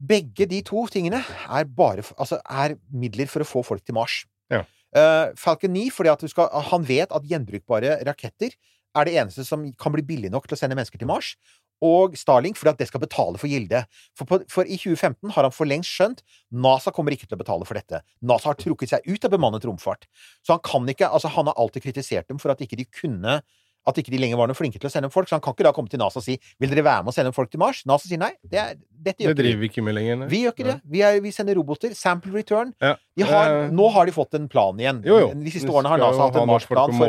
Begge 0.01 0.47
de 0.49 0.63
to 0.65 0.87
tingene 0.89 1.19
er 1.21 1.67
bare 1.77 2.03
Altså, 2.17 2.41
er 2.49 2.75
midler 2.89 3.29
for 3.29 3.45
å 3.45 3.47
få 3.47 3.61
folk 3.61 3.85
til 3.85 3.93
Mars. 3.93 4.23
Ja. 4.49 4.63
Uh, 4.91 5.29
Falcon 5.37 5.71
9 5.77 5.91
fordi 5.93 6.27
skal 6.27 6.49
Han 6.71 6.87
vet 6.87 7.13
at 7.13 7.27
gjenbrukbare 7.29 7.99
raketter 8.07 8.57
er 8.97 9.07
det 9.07 9.13
eneste 9.15 9.45
som 9.47 9.63
kan 9.79 9.93
bli 9.93 10.03
billig 10.03 10.31
nok 10.33 10.47
til 10.47 10.57
å 10.57 10.59
sende 10.59 10.75
mennesker 10.75 10.99
til 10.99 11.07
Mars. 11.07 11.35
Og 11.81 12.13
Starlink 12.19 12.57
fordi 12.59 12.69
at 12.75 12.77
det 12.83 12.87
skal 12.91 13.01
betale 13.01 13.39
for 13.41 13.49
gilde. 13.49 13.85
For, 14.17 14.25
på, 14.29 14.41
for 14.53 14.63
i 14.69 14.77
2015 14.77 15.31
har 15.33 15.47
han 15.47 15.55
for 15.55 15.65
lengst 15.65 15.89
skjønt 15.95 16.21
NASA 16.51 16.91
kommer 16.93 17.15
ikke 17.15 17.25
til 17.25 17.37
å 17.39 17.41
betale 17.41 17.65
for 17.65 17.73
dette. 17.79 18.03
NASA 18.21 18.51
har 18.51 18.59
trukket 18.59 18.89
seg 18.93 19.07
ut 19.09 19.25
av 19.25 19.31
bemannet 19.33 19.65
romfart. 19.65 20.05
Så 20.45 20.53
han 20.53 20.61
kan 20.61 20.85
ikke 20.89 21.09
Altså, 21.09 21.27
han 21.33 21.49
har 21.49 21.57
alltid 21.57 21.83
kritisert 21.89 22.27
dem 22.29 22.37
for 22.37 22.51
at 22.53 22.61
ikke 22.61 22.77
de 22.77 22.85
kunne 22.85 23.41
At 23.81 23.97
ikke 23.97 24.11
de 24.13 24.19
lenger 24.21 24.37
var 24.37 24.45
noe 24.45 24.53
flinke 24.53 24.77
til 24.77 24.85
å 24.85 24.91
sende 24.93 25.09
folk. 25.09 25.25
Så 25.25 25.33
han 25.33 25.41
kan 25.41 25.55
ikke 25.55 25.65
da 25.65 25.71
komme 25.73 25.89
til 25.89 25.97
NASA 25.97 26.19
og 26.19 26.23
si 26.23 26.35
'Vil 26.61 26.69
dere 26.69 26.83
være 26.85 27.01
med 27.01 27.09
og 27.09 27.15
sende 27.15 27.31
folk 27.33 27.49
til 27.49 27.57
Mars?' 27.57 27.81
NASA 27.89 28.05
sier 28.07 28.19
nei. 28.21 28.29
Det 28.45 28.59
er, 28.61 28.75
dette 28.93 29.23
gjør 29.23 29.33
det 29.33 29.41
driver 29.41 29.59
vi 29.63 29.69
ikke 29.71 29.81
med 29.81 29.95
lenger. 29.97 30.15
nei. 30.21 30.27
Vi 30.29 30.41
gjør 30.43 30.53
ikke 30.53 30.67
det. 30.67 30.75
Vi, 30.85 31.01
er, 31.01 31.17
vi 31.19 31.31
sender 31.33 31.55
roboter. 31.57 31.95
Sample 31.97 32.31
return. 32.31 32.75
Ja. 32.79 32.93
Har, 33.25 33.49
Eh, 33.49 33.71
nå 33.73 33.89
har 33.91 34.05
de 34.05 34.11
fått 34.13 34.35
en 34.37 34.45
plan 34.47 34.77
igjen. 34.77 35.01
Jo, 35.03 35.17
jo. 35.17 35.31
De 35.33 35.49
siste 35.49 35.65
årene 35.73 35.89
har 35.89 35.97
NASA 35.97 36.27
hatt 36.29 36.35
en 36.37 36.47
Mars-plan 36.47 36.93
for, 36.93 37.07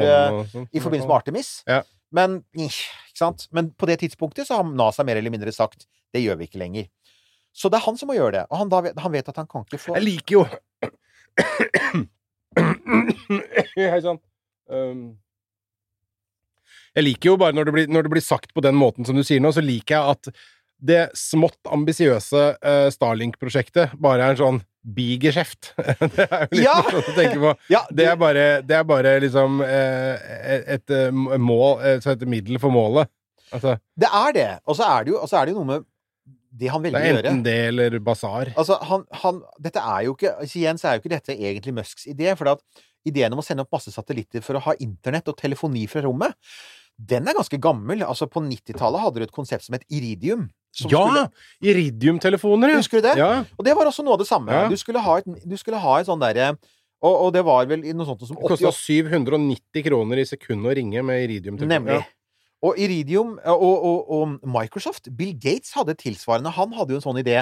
sånt, 0.48 0.68
i 0.72 0.80
forbindelse 0.80 1.08
med 1.12 1.16
Artemis. 1.20 1.50
Ja. 1.68 1.82
Men, 2.10 2.40
ikke 2.56 2.88
sant? 3.22 3.46
Men 3.54 3.70
på 3.78 3.88
det 3.90 4.00
tidspunktet 4.02 4.48
så 4.48 4.58
har 4.58 4.68
NASA 4.68 5.06
mer 5.06 5.18
eller 5.20 5.32
mindre 5.32 5.54
sagt 5.54 5.86
det 6.12 6.20
gjør 6.24 6.36
vi 6.40 6.50
ikke 6.50 6.60
lenger. 6.60 6.90
Så 7.56 7.68
det 7.72 7.78
er 7.78 7.86
han 7.86 7.98
som 8.00 8.08
må 8.08 8.16
gjøre 8.16 8.36
det. 8.38 8.44
Og 8.50 8.60
han, 8.62 8.70
da, 8.72 8.82
han 9.04 9.12
vet 9.14 9.28
at 9.28 9.38
han 9.40 9.48
kan 9.48 9.66
ikke 9.66 9.80
få 9.80 9.96
Jeg 9.98 10.06
liker 10.06 10.38
jo 10.40 10.44
Hei 13.76 14.00
sann. 14.04 14.18
Um, 14.68 15.04
jeg 16.92 17.06
liker 17.06 17.32
jo 17.32 17.38
bare 17.40 17.56
når 17.56 17.68
det, 17.68 17.74
blir, 17.76 17.86
når 17.92 18.04
det 18.04 18.12
blir 18.12 18.24
sagt 18.24 18.52
på 18.52 18.64
den 18.64 18.76
måten 18.76 19.08
som 19.08 19.16
du 19.16 19.24
sier 19.24 19.40
nå, 19.40 19.52
så 19.54 19.64
liker 19.64 19.96
jeg 19.96 20.16
at 20.16 20.24
det 20.82 21.02
smått 21.16 21.70
ambisiøse 21.72 22.42
uh, 22.58 22.88
Starlink-prosjektet 22.92 23.94
bare 24.02 24.26
er 24.26 24.34
en 24.34 24.40
sånn 24.40 24.60
bigeskjeft. 24.82 25.72
det 26.16 26.26
er 26.26 26.46
jo 26.50 26.62
Ja! 26.64 26.74
morsomt 26.82 27.10
å 27.12 27.16
tenke 27.16 27.38
på. 27.42 27.52
Det 27.94 28.06
er 28.08 28.16
bare, 28.18 28.46
det 28.66 28.76
er 28.80 28.84
bare 28.88 29.14
liksom 29.22 29.60
eh, 29.62 30.28
et, 30.56 30.68
et 30.78 30.94
eh, 30.96 31.12
mål 31.38 32.00
Så 32.02 32.16
et 32.16 32.24
middel 32.28 32.58
for 32.62 32.74
målet. 32.74 33.10
Altså, 33.52 33.76
det 34.00 34.08
er 34.08 34.36
det. 34.36 34.50
Og 34.66 34.78
så 34.78 34.86
er 34.88 35.04
det 35.06 35.12
jo, 35.12 35.18
og 35.22 35.28
så 35.30 35.38
er 35.40 35.46
det 35.46 35.54
jo 35.54 35.60
noe 35.62 35.70
med 35.70 35.88
det 36.52 36.68
han 36.68 36.82
det 36.84 36.90
velger 36.92 37.06
er 37.06 37.12
å 37.12 37.16
gjøre. 37.16 37.30
enten 37.30 37.44
det 37.46 37.56
eller 37.70 37.98
basar. 38.04 38.50
Altså, 38.60 38.76
han, 38.90 39.04
han, 39.22 39.38
dette 39.64 39.80
er 39.80 40.02
jo 40.04 40.12
ikke 40.16 40.34
altså 40.36 40.58
Igjen 40.60 40.80
så 40.80 40.88
er 40.90 40.96
jo 40.98 41.02
ikke 41.04 41.12
dette 41.14 41.36
egentlig 41.38 41.72
Musks 41.78 42.04
idé. 42.10 42.32
For 42.36 42.50
at 42.52 42.60
ideen 43.08 43.32
om 43.32 43.40
å 43.40 43.44
sende 43.46 43.64
opp 43.64 43.72
masse 43.74 43.92
satellitter 43.94 44.44
for 44.44 44.58
å 44.58 44.64
ha 44.66 44.74
internett 44.84 45.30
og 45.32 45.38
telefoni 45.40 45.86
fra 45.90 46.02
rommet, 46.04 46.36
den 47.00 47.28
er 47.28 47.38
ganske 47.38 47.56
gammel. 47.62 48.04
Altså, 48.04 48.28
på 48.30 48.42
90-tallet 48.44 49.04
hadde 49.06 49.22
du 49.22 49.26
et 49.28 49.32
konsept 49.34 49.64
som 49.64 49.78
het 49.78 49.86
Iridium. 49.92 50.50
Ja! 50.72 50.86
skulle- 50.88 51.26
Iridium-telefoner, 51.72 52.70
ja. 52.72 52.76
Husker 52.80 53.00
du 53.02 53.08
det? 53.08 53.16
Ja. 53.20 53.44
Og 53.58 53.64
det 53.66 53.74
var 53.76 53.86
også 53.90 54.04
noe 54.06 54.14
av 54.16 54.22
det 54.22 54.28
samme. 54.30 54.52
Ja. 54.52 54.68
Du 54.72 54.76
skulle 54.80 55.02
ha 55.04 55.18
et, 55.20 55.28
du 55.44 55.56
skulle 55.60 55.78
ha 55.82 55.98
et 56.00 56.08
sånn 56.08 56.20
derre 56.22 56.54
og, 57.02 57.14
og 57.26 57.30
det 57.34 57.42
var 57.44 57.66
vel 57.66 57.80
noe 57.98 58.06
sånt 58.06 58.20
som 58.28 58.36
Det 58.38 58.46
kosta 58.52 58.70
790 58.70 59.82
kroner 59.88 60.20
i 60.22 60.24
sekundet 60.28 60.70
å 60.70 60.74
ringe 60.78 61.02
med 61.02 61.24
Iridium-telefon. 61.24 61.72
Nemlig. 61.72 62.04
Og 62.62 62.76
Iridium 62.78 63.32
og, 63.42 63.62
og, 63.66 64.10
og 64.14 64.44
Microsoft 64.46 65.08
Bill 65.18 65.32
Gates 65.34 65.72
hadde 65.74 65.96
tilsvarende. 65.98 66.52
Han 66.54 66.70
hadde 66.78 66.94
jo 66.94 67.00
en 67.00 67.02
sånn 67.02 67.18
idé 67.18 67.40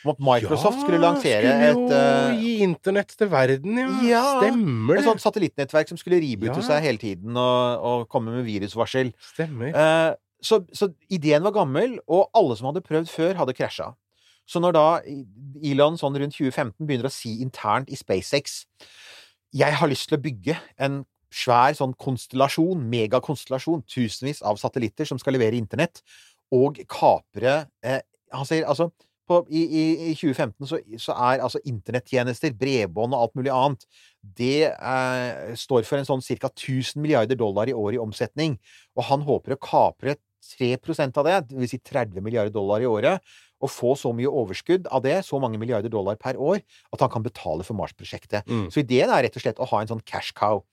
om 0.00 0.14
at 0.14 0.22
Microsoft 0.24 0.80
skulle 0.80 0.96
lansere 1.02 1.44
skulle 1.44 1.74
et 1.74 1.92
eh, 1.98 2.40
gi 2.40 2.54
internett 2.64 3.12
til 3.20 3.28
verden, 3.28 3.76
ja. 3.82 3.90
Ja, 4.08 4.22
Stemmer 4.40 4.96
et 4.96 5.02
det. 5.02 5.08
sånt 5.10 5.20
satellittnettverk 5.26 5.92
som 5.92 6.00
skulle 6.00 6.22
reboote 6.24 6.62
Ja. 6.62 6.68
seg 6.70 6.86
hele 6.88 7.02
tiden 7.04 7.36
og, 7.36 7.84
og 7.84 8.08
komme 8.08 8.32
med 8.32 8.48
virusvarsel. 8.48 9.12
Stemmer. 9.34 9.76
Eh, 9.76 10.14
så, 10.42 10.60
så 10.74 10.90
ideen 11.12 11.44
var 11.46 11.54
gammel, 11.56 11.98
og 12.10 12.30
alle 12.36 12.56
som 12.58 12.70
hadde 12.70 12.84
prøvd 12.84 13.10
før, 13.10 13.36
hadde 13.38 13.54
krasja. 13.56 13.92
Så 14.48 14.60
når 14.62 14.74
da 14.76 14.86
Elon 15.62 15.98
sånn 16.00 16.18
rundt 16.18 16.36
2015 16.36 16.82
begynner 16.82 17.08
å 17.08 17.14
si 17.14 17.36
internt 17.44 17.90
i 17.92 17.98
SpaceX 17.98 18.64
Jeg 19.54 19.76
har 19.78 19.90
lyst 19.90 20.08
til 20.10 20.18
å 20.18 20.22
bygge 20.24 20.56
en 20.82 21.04
svær 21.32 21.72
sånn 21.76 21.94
konstellasjon, 21.96 22.82
megakonstellasjon, 22.92 23.84
tusenvis 23.88 24.42
av 24.44 24.58
satellitter 24.60 25.08
som 25.08 25.20
skal 25.20 25.36
levere 25.36 25.56
internett, 25.56 26.02
og 26.52 26.82
kapre 26.90 27.62
eh, 27.84 28.02
Han 28.34 28.48
sier 28.48 28.66
altså 28.68 28.90
på, 29.28 29.38
i, 29.54 29.62
i, 29.62 29.82
I 30.10 30.14
2015 30.18 30.68
så, 30.68 30.80
så 31.00 31.14
er 31.14 31.44
altså 31.44 31.60
internettjenester, 31.68 32.52
bredbånd 32.58 33.14
og 33.14 33.22
alt 33.22 33.38
mulig 33.38 33.52
annet 33.54 33.86
Det 34.20 34.66
eh, 34.72 35.54
står 35.56 35.86
for 35.88 36.00
en 36.00 36.08
sånn 36.08 36.24
ca. 36.26 36.50
1000 36.50 37.00
milliarder 37.00 37.38
dollar 37.38 37.70
i 37.70 37.76
år 37.76 37.96
i 37.96 38.02
omsetning. 38.02 38.58
Og 38.98 39.06
han 39.08 39.24
håper 39.28 39.54
å 39.54 39.62
kapre 39.62 40.16
3% 40.42 41.18
av 41.22 41.24
det, 41.28 41.36
dvs. 41.52 41.70
Si 41.74 41.78
30 41.78 42.20
milliarder 42.24 42.52
dollar 42.54 42.82
i 42.82 42.88
året, 42.90 43.20
og 43.62 43.70
få 43.70 43.92
så 43.98 44.10
mye 44.16 44.26
overskudd 44.30 44.88
av 44.90 45.02
det, 45.04 45.20
så 45.24 45.38
mange 45.40 45.58
milliarder 45.62 45.88
dollar 45.92 46.16
per 46.18 46.34
år, 46.42 46.62
at 46.92 47.00
han 47.04 47.10
kan 47.14 47.22
betale 47.22 47.62
for 47.66 47.78
Mars-prosjektet. 47.78 48.42
Mm. 48.50 48.66
Så 48.74 48.82
ideen 48.82 49.10
er 49.14 49.22
rett 49.28 49.36
og 49.38 49.44
slett 49.44 49.60
å 49.62 49.68
ha 49.70 49.82
en 49.84 49.90
sånn 49.92 50.02
cash 50.04 50.32
cow. 50.34 50.64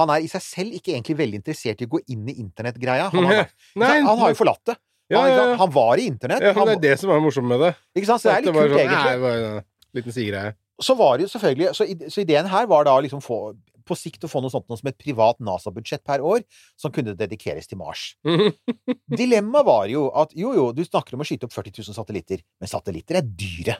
Han 0.00 0.08
er 0.14 0.24
i 0.24 0.30
seg 0.32 0.40
selv 0.40 0.76
ikke 0.78 0.94
egentlig 0.94 1.18
veldig 1.18 1.40
interessert 1.42 1.82
i 1.82 1.88
å 1.88 1.92
gå 1.92 2.00
inn 2.14 2.28
i 2.32 2.38
internettgreia. 2.40 3.10
Han, 3.12 3.26
har- 3.28 3.50
Nei, 3.76 4.00
han 4.00 4.18
har 4.22 4.32
jo 4.32 4.38
forlatt 4.40 4.64
det. 4.72 4.78
Ja, 5.10 5.20
Han, 5.20 5.30
ja, 5.34 5.46
ja. 5.50 5.54
han 5.58 5.70
var 5.74 5.98
i 5.98 6.06
internett. 6.06 6.40
ja, 6.46 6.52
Det 6.54 6.76
er 6.78 6.80
det 6.80 6.98
som 7.00 7.10
er 7.10 7.20
morsomt 7.20 7.48
med 7.50 7.60
det. 7.60 7.74
ikke 7.98 8.06
sant? 8.06 8.22
Så 8.22 8.30
det 8.30 8.36
er 8.38 8.44
litt 8.46 8.54
kult, 8.54 8.70
sånn, 8.70 8.78
egentlig. 8.78 9.20
Nei, 9.20 9.58
en 9.58 9.98
liten 9.98 10.14
sigreie. 10.14 10.52
Så 10.80 10.94
var 10.96 11.18
det 11.18 11.26
jo 11.26 11.32
selvfølgelig 11.34 12.08
så 12.14 12.22
ideen 12.22 12.46
her 12.48 12.66
var 12.70 12.86
da 12.86 12.94
å 12.96 13.02
liksom 13.04 13.20
få 13.20 13.40
på 13.86 13.96
sikt 13.98 14.24
å 14.26 14.30
få 14.30 14.42
noe 14.42 14.52
sånt 14.52 14.68
noe 14.70 14.80
som 14.80 14.90
et 14.90 14.98
privat 15.00 15.40
NASA-budsjett 15.44 16.04
per 16.06 16.24
år 16.24 16.44
som 16.80 16.92
kunne 16.94 17.16
dedikeres 17.18 17.70
til 17.70 17.80
Mars. 17.80 18.14
Dilemmaet 19.20 19.68
var 19.68 19.90
jo 19.92 20.08
at 20.22 20.34
jo, 20.38 20.54
jo, 20.56 20.70
du 20.76 20.84
snakker 20.86 21.16
om 21.16 21.24
å 21.24 21.28
skyte 21.28 21.48
opp 21.48 21.56
40 21.56 21.82
000 21.82 21.98
satellitter, 21.98 22.44
men 22.60 22.70
satellitter 22.70 23.20
er 23.20 23.28
dyre. 23.28 23.78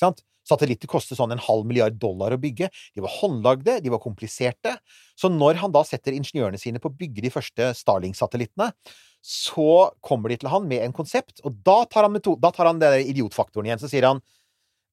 Sant? 0.00 0.24
Satellitter 0.48 0.90
koster 0.90 1.14
sånn 1.14 1.34
en 1.34 1.42
halv 1.42 1.66
milliard 1.68 1.94
dollar 2.02 2.34
å 2.34 2.40
bygge. 2.42 2.68
De 2.96 3.02
var 3.04 3.14
håndlagde, 3.20 3.78
de 3.84 3.92
var 3.92 4.02
kompliserte. 4.02 4.74
Så 5.18 5.30
når 5.30 5.60
han 5.62 5.74
da 5.74 5.84
setter 5.86 6.16
ingeniørene 6.16 6.58
sine 6.58 6.82
på 6.82 6.90
å 6.90 6.96
bygge 6.98 7.22
de 7.22 7.30
første 7.30 7.70
Starling-satellittene, 7.78 8.72
så 9.22 9.92
kommer 10.02 10.32
de 10.32 10.40
til 10.42 10.50
han 10.50 10.66
med 10.66 10.82
en 10.82 10.94
konsept, 10.96 11.38
og 11.46 11.60
da 11.62 11.84
tar 11.86 12.08
han, 12.08 12.14
metode, 12.16 12.42
da 12.42 12.50
tar 12.54 12.66
han 12.66 12.82
den 12.82 13.06
idiotfaktoren 13.12 13.68
igjen. 13.70 13.82
Så 13.82 13.90
sier 13.92 14.08
han 14.08 14.22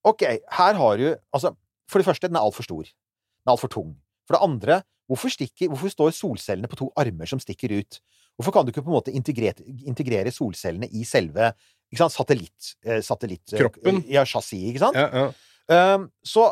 OK, 0.07 0.22
her 0.53 0.78
har 0.80 1.01
du 1.01 1.07
Altså, 1.36 1.55
for 1.89 1.99
det 1.99 2.07
første, 2.07 2.30
den 2.30 2.38
er 2.38 2.45
altfor 2.45 2.68
stor. 2.68 2.86
Den 2.86 3.49
er 3.49 3.55
altfor 3.55 3.74
tung. 3.74 3.95
For 4.30 4.38
det 4.38 4.45
andre, 4.45 4.80
hvorfor, 5.09 5.34
stikker, 5.34 5.71
hvorfor 5.71 5.89
står 5.89 6.13
solcellene 6.13 6.69
på 6.69 6.77
to 6.77 6.91
armer 7.01 7.30
som 7.30 7.41
stikker 7.41 7.73
ut? 7.73 7.97
Hvorfor 8.38 8.53
kan 8.55 8.67
du 8.67 8.69
ikke 8.71 8.86
på 8.86 8.93
en 8.93 8.99
måte 8.99 9.13
integrere, 9.17 9.65
integrere 9.89 10.32
solcellene 10.32 10.88
i 10.93 11.01
selve 11.07 11.49
ikke 11.89 12.03
sant, 12.03 12.13
satellitt... 12.13 12.73
Eh, 12.86 13.01
satellitt 13.01 13.55
eh, 13.55 13.63
Kroppen. 13.63 14.03
Ja, 14.13 14.21
chassis, 14.30 14.61
ikke 14.69 14.84
sant? 14.84 14.99
Ja, 14.99 15.09
ja. 15.09 15.30
Um, 15.69 16.07
så, 16.25 16.47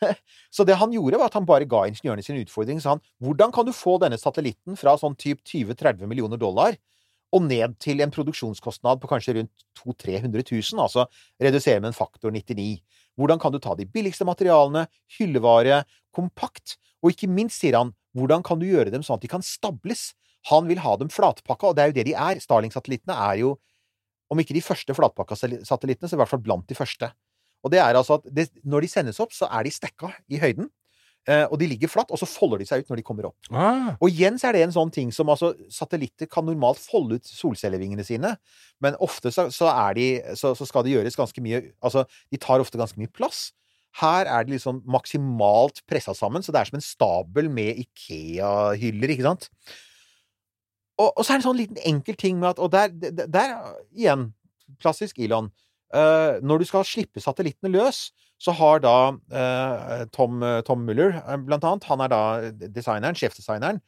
så 0.54 0.64
det 0.64 0.76
han 0.80 0.92
gjorde, 0.92 1.18
var 1.20 1.28
at 1.28 1.36
han 1.36 1.48
bare 1.48 1.68
ga 1.68 1.82
ingeniørene 1.88 2.24
sin 2.24 2.40
utfordring. 2.40 2.80
Sa 2.84 2.94
han, 2.94 3.02
hvordan 3.24 3.52
kan 3.52 3.66
du 3.68 3.72
få 3.76 3.96
denne 4.00 4.20
satellitten 4.20 4.76
fra 4.80 4.96
sånn 5.00 5.16
typ 5.20 5.40
20-30 5.48 6.04
millioner 6.08 6.40
dollar 6.40 6.76
og 7.34 7.42
ned 7.48 7.74
til 7.82 7.98
en 8.04 8.12
produksjonskostnad 8.14 9.00
på 9.02 9.10
kanskje 9.10 9.38
rundt 9.40 9.64
200 9.80 10.20
000-300 10.22 10.44
000, 10.52 10.84
altså 10.84 11.08
redusere 11.42 11.80
med 11.80 11.90
en 11.90 11.96
faktor 11.96 12.32
99? 12.32 12.78
Hvordan 13.20 13.40
kan 13.42 13.54
du 13.54 13.60
ta 13.62 13.76
de 13.78 13.86
billigste 13.86 14.26
materialene, 14.26 14.86
hyllevare, 15.18 15.82
kompakt, 16.14 16.76
og 17.04 17.12
ikke 17.12 17.28
minst, 17.30 17.60
sier 17.60 17.76
han, 17.78 17.92
hvordan 18.16 18.44
kan 18.46 18.60
du 18.60 18.66
gjøre 18.66 18.92
dem 18.94 19.04
sånn 19.04 19.18
at 19.18 19.24
de 19.24 19.30
kan 19.30 19.44
stables? 19.44 20.12
Han 20.50 20.68
vil 20.68 20.80
ha 20.84 20.94
dem 21.00 21.10
flatpakka, 21.12 21.70
og 21.70 21.76
det 21.76 21.84
er 21.84 21.90
jo 21.90 21.96
det 21.98 22.06
de 22.10 22.16
er. 22.16 22.40
Starling-satellittene 22.42 23.16
er 23.30 23.40
jo, 23.42 23.54
om 24.32 24.40
ikke 24.40 24.56
de 24.56 24.64
første 24.64 24.96
flatpakka 24.96 25.36
satellittene, 25.38 26.08
så 26.08 26.16
i 26.16 26.20
hvert 26.20 26.32
fall 26.32 26.42
blant 26.44 26.66
de 26.68 26.76
første. 26.76 27.10
Og 27.64 27.72
det 27.72 27.80
er 27.80 27.96
altså 27.96 28.18
at 28.18 28.26
det, 28.36 28.50
når 28.64 28.84
de 28.84 28.90
sendes 28.92 29.20
opp, 29.22 29.32
så 29.32 29.48
er 29.48 29.64
de 29.64 29.72
stekka 29.72 30.12
i 30.28 30.40
høyden. 30.42 30.68
Eh, 31.24 31.46
og 31.48 31.56
de 31.56 31.70
ligger 31.70 31.88
flatt, 31.88 32.10
og 32.12 32.20
så 32.20 32.28
folder 32.28 32.60
de 32.60 32.66
seg 32.68 32.82
ut 32.84 32.90
når 32.92 33.00
de 33.00 33.04
kommer 33.06 33.30
opp. 33.30 33.48
Ah, 33.48 33.94
Og 33.96 34.10
igjen 34.12 34.36
så 34.40 34.50
er 34.50 34.58
det 34.58 34.64
en 34.66 34.74
sånn 34.74 34.92
ting 34.92 35.12
som 35.14 35.30
altså 35.32 35.54
Satellitter 35.72 36.28
kan 36.28 36.44
normalt 36.44 36.82
folde 36.82 37.16
ut 37.16 37.30
solcellevingene 37.30 38.04
sine, 38.04 38.34
men 38.84 38.98
ofte 39.00 39.32
så, 39.32 39.46
så 39.54 39.70
er 39.72 39.96
de 39.96 40.08
så, 40.36 40.52
så 40.58 40.68
skal 40.68 40.84
det 40.84 40.92
gjøres 40.98 41.16
ganske 41.16 41.44
mye 41.44 41.62
Altså, 41.84 42.04
de 42.28 42.40
tar 42.42 42.60
ofte 42.60 42.80
ganske 42.80 43.00
mye 43.00 43.12
plass. 43.12 43.46
Her 44.02 44.28
er 44.28 44.44
det 44.44 44.56
liksom 44.56 44.82
maksimalt 44.90 45.80
pressa 45.88 46.12
sammen, 46.18 46.44
så 46.44 46.52
det 46.52 46.60
er 46.60 46.68
som 46.68 46.76
en 46.80 46.84
stabel 46.84 47.48
med 47.48 47.78
Ikea-hyller, 47.86 49.14
ikke 49.14 49.28
sant? 49.28 49.48
Og, 50.98 51.08
og 51.08 51.22
så 51.24 51.32
er 51.32 51.38
det 51.38 51.40
en 51.40 51.48
sånn 51.48 51.60
liten 51.62 51.80
enkel 51.88 52.18
ting 52.20 52.36
med 52.42 52.52
at 52.52 52.60
Og 52.62 52.70
der, 52.74 52.92
der, 52.92 53.30
der 53.32 53.54
igjen, 53.96 54.28
klassisk 54.82 55.18
Elon. 55.22 55.48
Uh, 55.94 56.42
når 56.42 56.60
du 56.60 56.68
skal 56.68 56.86
slippe 56.86 57.22
satellittene 57.22 57.70
løs, 57.70 58.08
så 58.42 58.52
har 58.58 58.82
da 58.84 58.96
eh, 59.32 60.04
Tom, 60.12 60.42
Tom 60.66 60.84
Muller, 60.86 61.14
eh, 61.22 61.38
blant 61.46 61.64
annet, 61.64 61.86
han 61.88 62.02
er 62.04 62.12
da 62.12 62.22
designeren, 62.66 63.16
sjefdesigneren, 63.18 63.80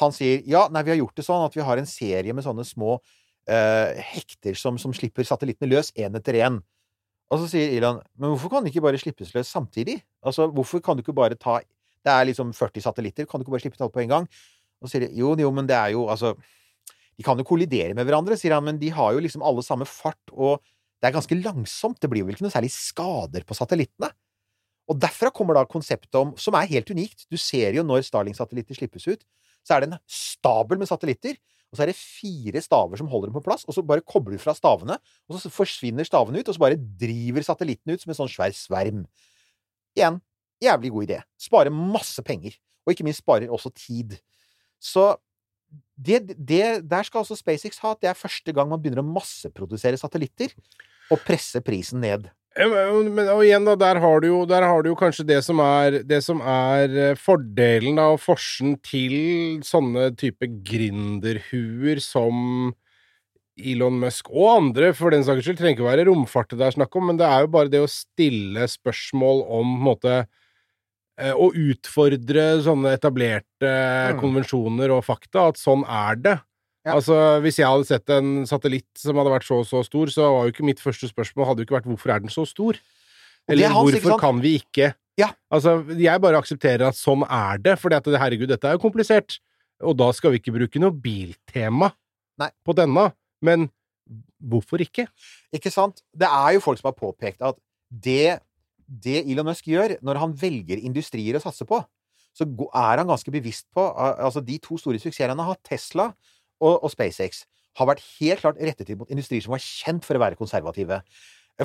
han 0.00 0.14
sier 0.14 0.42
ja, 0.50 0.66
nei, 0.72 0.82
vi 0.86 0.94
har 0.94 1.00
gjort 1.00 1.18
det 1.18 1.26
sånn 1.26 1.44
at 1.46 1.54
vi 1.56 1.64
har 1.64 1.80
en 1.80 1.88
serie 1.88 2.34
med 2.34 2.44
sånne 2.46 2.66
små 2.66 2.96
eh, 3.46 4.00
hekter 4.14 4.56
som, 4.58 4.78
som 4.80 4.94
slipper 4.96 5.26
satellittene 5.26 5.70
løs 5.70 5.92
én 5.94 6.18
etter 6.18 6.40
én. 6.42 6.58
Og 7.32 7.40
så 7.40 7.48
sier 7.50 7.72
Elon 7.76 8.02
men 8.20 8.32
hvorfor 8.34 8.52
kan 8.52 8.64
de 8.64 8.72
ikke 8.72 8.84
bare 8.84 9.00
slippes 9.00 9.32
løs 9.34 9.50
samtidig? 9.50 10.00
Altså, 10.24 10.48
hvorfor 10.52 10.82
kan 10.84 10.98
du 10.98 11.04
ikke 11.04 11.16
bare 11.16 11.38
ta 11.38 11.60
Det 12.04 12.12
er 12.12 12.26
liksom 12.28 12.52
40 12.52 12.84
satellitter, 12.84 13.24
kan 13.24 13.40
du 13.40 13.46
ikke 13.46 13.54
bare 13.54 13.64
slippe 13.64 13.80
alt 13.80 13.94
på 13.94 14.02
en 14.02 14.10
gang? 14.10 14.26
Og 14.82 14.88
så 14.88 14.94
sier 14.94 15.06
de 15.06 15.16
jo, 15.16 15.32
jo, 15.40 15.50
men 15.54 15.66
det 15.66 15.76
er 15.76 15.94
jo 15.94 16.08
altså 16.12 16.34
De 17.16 17.24
kan 17.24 17.38
jo 17.38 17.46
kollidere 17.46 17.94
med 17.94 18.04
hverandre, 18.04 18.36
sier 18.36 18.56
han, 18.56 18.64
men 18.66 18.78
de 18.78 18.90
har 18.90 19.14
jo 19.14 19.22
liksom 19.22 19.42
alle 19.46 19.62
samme 19.62 19.86
fart, 19.86 20.20
og 20.34 20.58
det 21.04 21.10
er 21.10 21.18
ganske 21.18 21.36
langsomt. 21.36 21.98
Det 22.00 22.08
blir 22.08 22.24
vel 22.24 22.32
ikke 22.32 22.46
noe 22.46 22.54
særlig 22.54 22.72
skader 22.72 23.44
på 23.44 23.56
satellittene. 23.56 24.08
Og 24.88 24.96
derfra 25.00 25.30
kommer 25.32 25.56
da 25.56 25.64
konseptet 25.68 26.16
om, 26.16 26.32
som 26.40 26.56
er 26.56 26.68
helt 26.68 26.90
unikt 26.92 27.26
Du 27.32 27.36
ser 27.40 27.76
jo 27.76 27.84
når 27.84 28.06
Starling-satellitter 28.08 28.76
slippes 28.76 29.04
ut, 29.08 29.24
så 29.64 29.76
er 29.76 29.84
det 29.84 29.90
en 29.90 30.00
stabel 30.08 30.80
med 30.80 30.88
satellitter, 30.88 31.36
og 31.72 31.76
så 31.76 31.84
er 31.84 31.90
det 31.90 31.96
fire 31.98 32.60
staver 32.64 33.00
som 33.00 33.08
holder 33.08 33.30
dem 33.30 33.36
på 33.38 33.44
plass, 33.46 33.64
og 33.64 33.76
så 33.76 33.84
bare 33.84 34.04
kobler 34.04 34.36
du 34.36 34.42
fra 34.42 34.52
stavene, 34.56 34.98
og 35.28 35.40
så 35.40 35.52
forsvinner 35.52 36.08
stavene 36.08 36.40
ut, 36.40 36.48
og 36.48 36.56
så 36.56 36.62
bare 36.62 36.80
driver 37.00 37.44
satellitten 37.46 37.94
ut 37.94 38.04
som 38.04 38.12
en 38.12 38.18
sånn 38.20 38.32
svær 38.32 38.52
sverm. 38.56 39.06
Igjen, 39.96 40.20
jævlig 40.64 40.92
god 40.94 41.08
idé. 41.08 41.20
Sparer 41.40 41.72
masse 41.74 42.24
penger, 42.24 42.56
og 42.84 42.92
ikke 42.92 43.08
minst 43.08 43.24
sparer 43.24 43.52
også 43.52 43.72
tid. 43.72 44.18
Så 44.80 45.14
det, 45.96 46.36
det, 46.36 46.84
der 46.86 47.08
skal 47.08 47.24
altså 47.24 47.36
SpaceX 47.38 47.80
ha 47.82 47.94
at 47.94 48.04
det 48.04 48.12
er 48.12 48.18
første 48.18 48.52
gang 48.54 48.68
man 48.70 48.82
begynner 48.82 49.02
å 49.02 49.14
masseprodusere 49.16 49.98
satellitter 49.98 50.52
og 51.12 51.20
presse 51.26 51.60
prisen 51.64 52.02
ned. 52.04 52.30
Men, 52.54 53.08
men, 53.16 53.26
og 53.32 53.42
igjen, 53.42 53.64
da, 53.66 53.74
der 53.74 53.98
har, 53.98 54.20
du 54.22 54.28
jo, 54.28 54.42
har 54.46 54.84
du 54.84 54.92
jo 54.92 54.98
kanskje 54.98 55.26
det 55.26 55.40
som 55.42 55.58
er, 55.58 55.98
det 56.06 56.20
som 56.22 56.38
er 56.38 56.92
eh, 57.08 57.16
fordelen 57.18 57.98
da, 57.98 58.12
og 58.14 58.22
forsen 58.22 58.76
til 58.86 59.16
sånne 59.66 60.12
type 60.20 60.46
gründerhuer 60.68 61.98
som 62.02 62.70
Elon 63.58 63.98
Musk 64.02 64.30
og 64.30 64.48
andre, 64.52 64.92
for 64.94 65.14
den 65.14 65.26
saks 65.26 65.44
skyld, 65.46 65.58
trenger 65.58 65.78
ikke 65.78 65.86
være 65.86 66.06
romfart 66.08 66.54
det 66.54 66.62
er 66.66 66.76
snakk 66.78 66.94
om, 66.98 67.10
men 67.10 67.18
det 67.18 67.26
er 67.26 67.44
jo 67.44 67.52
bare 67.54 67.70
det 67.70 67.82
å 67.82 67.90
stille 67.90 68.66
spørsmål 68.70 69.44
om 69.46 69.74
på 69.74 69.80
en 69.80 69.84
måte 69.90 70.14
eh, 71.18 71.34
Å 71.34 71.50
utfordre 71.50 72.48
sånne 72.62 72.94
etablerte 72.94 73.74
Mm. 74.14 74.18
konvensjoner 74.22 74.94
og 74.94 75.06
fakta, 75.06 75.48
at 75.50 75.58
sånn 75.58 75.82
er 75.86 76.18
det. 76.22 76.38
Ja. 76.84 76.98
Altså, 76.98 77.40
Hvis 77.40 77.58
jeg 77.58 77.68
hadde 77.68 77.86
sett 77.88 78.12
en 78.12 78.44
satellitt 78.48 78.90
som 79.00 79.16
hadde 79.16 79.32
vært 79.32 79.46
så 79.48 79.62
og 79.62 79.68
så 79.68 79.80
stor, 79.86 80.10
så 80.12 80.26
var 80.28 80.44
jo 80.44 80.52
ikke 80.52 80.66
mitt 80.68 80.82
første 80.84 81.08
spørsmål 81.08 81.48
hadde 81.48 81.64
jo 81.64 81.68
ikke 81.68 81.78
vært 81.78 81.88
hvorfor 81.88 82.12
er 82.12 82.20
den 82.24 82.32
så 82.32 82.44
stor? 82.48 82.76
er 82.76 83.52
Eller 83.54 83.72
hans, 83.72 83.96
hvorfor 83.96 84.20
kan 84.20 84.40
vi 84.44 84.58
ikke? 84.60 84.92
Ja. 85.20 85.30
Altså, 85.52 85.78
jeg 85.96 86.20
bare 86.20 86.40
aksepterer 86.40 86.88
at 86.88 86.98
sånn 86.98 87.24
er 87.24 87.60
det, 87.62 87.78
for 87.80 87.92
herregud, 87.92 88.48
dette 88.50 88.68
er 88.68 88.76
jo 88.76 88.82
komplisert. 88.82 89.38
Og 89.84 89.96
da 89.96 90.10
skal 90.16 90.34
vi 90.34 90.40
ikke 90.42 90.54
bruke 90.54 90.80
noe 90.82 90.92
biltema 90.92 91.90
Nei. 92.40 92.50
på 92.64 92.74
denne. 92.76 93.08
Men 93.44 93.68
hvorfor 94.40 94.82
ikke? 94.84 95.06
Ikke 95.54 95.72
sant? 95.72 96.02
Det 96.12 96.28
er 96.28 96.56
jo 96.56 96.64
folk 96.64 96.80
som 96.80 96.90
har 96.90 96.98
påpekt 96.98 97.44
at 97.44 97.56
det, 97.88 98.40
det 98.88 99.22
Elon 99.24 99.48
Musk 99.48 99.68
gjør 99.70 99.96
når 100.04 100.20
han 100.20 100.36
velger 100.36 100.82
industrier 100.84 101.38
å 101.38 101.44
satse 101.44 101.66
på, 101.68 101.80
så 102.34 102.46
er 102.74 102.98
han 102.98 103.06
ganske 103.06 103.30
bevisst 103.30 103.68
på 103.70 103.82
Altså, 103.94 104.42
de 104.42 104.56
to 104.58 104.76
store 104.80 104.98
suksessene 104.98 105.36
han 105.36 105.42
har 105.44 105.54
hatt, 105.54 105.62
Tesla 105.68 106.08
og, 106.64 106.80
og 106.82 106.92
SpaceX, 106.92 107.44
har 107.78 107.88
vært 107.90 108.02
helt 108.18 108.42
klart 108.42 108.60
rettet 108.62 108.90
inn 108.92 109.00
mot 109.00 109.10
industrier 109.10 109.44
som 109.44 109.54
var 109.54 109.62
kjent 109.62 110.04
for 110.06 110.16
å 110.16 110.22
være 110.22 110.38
konservative. 110.38 111.00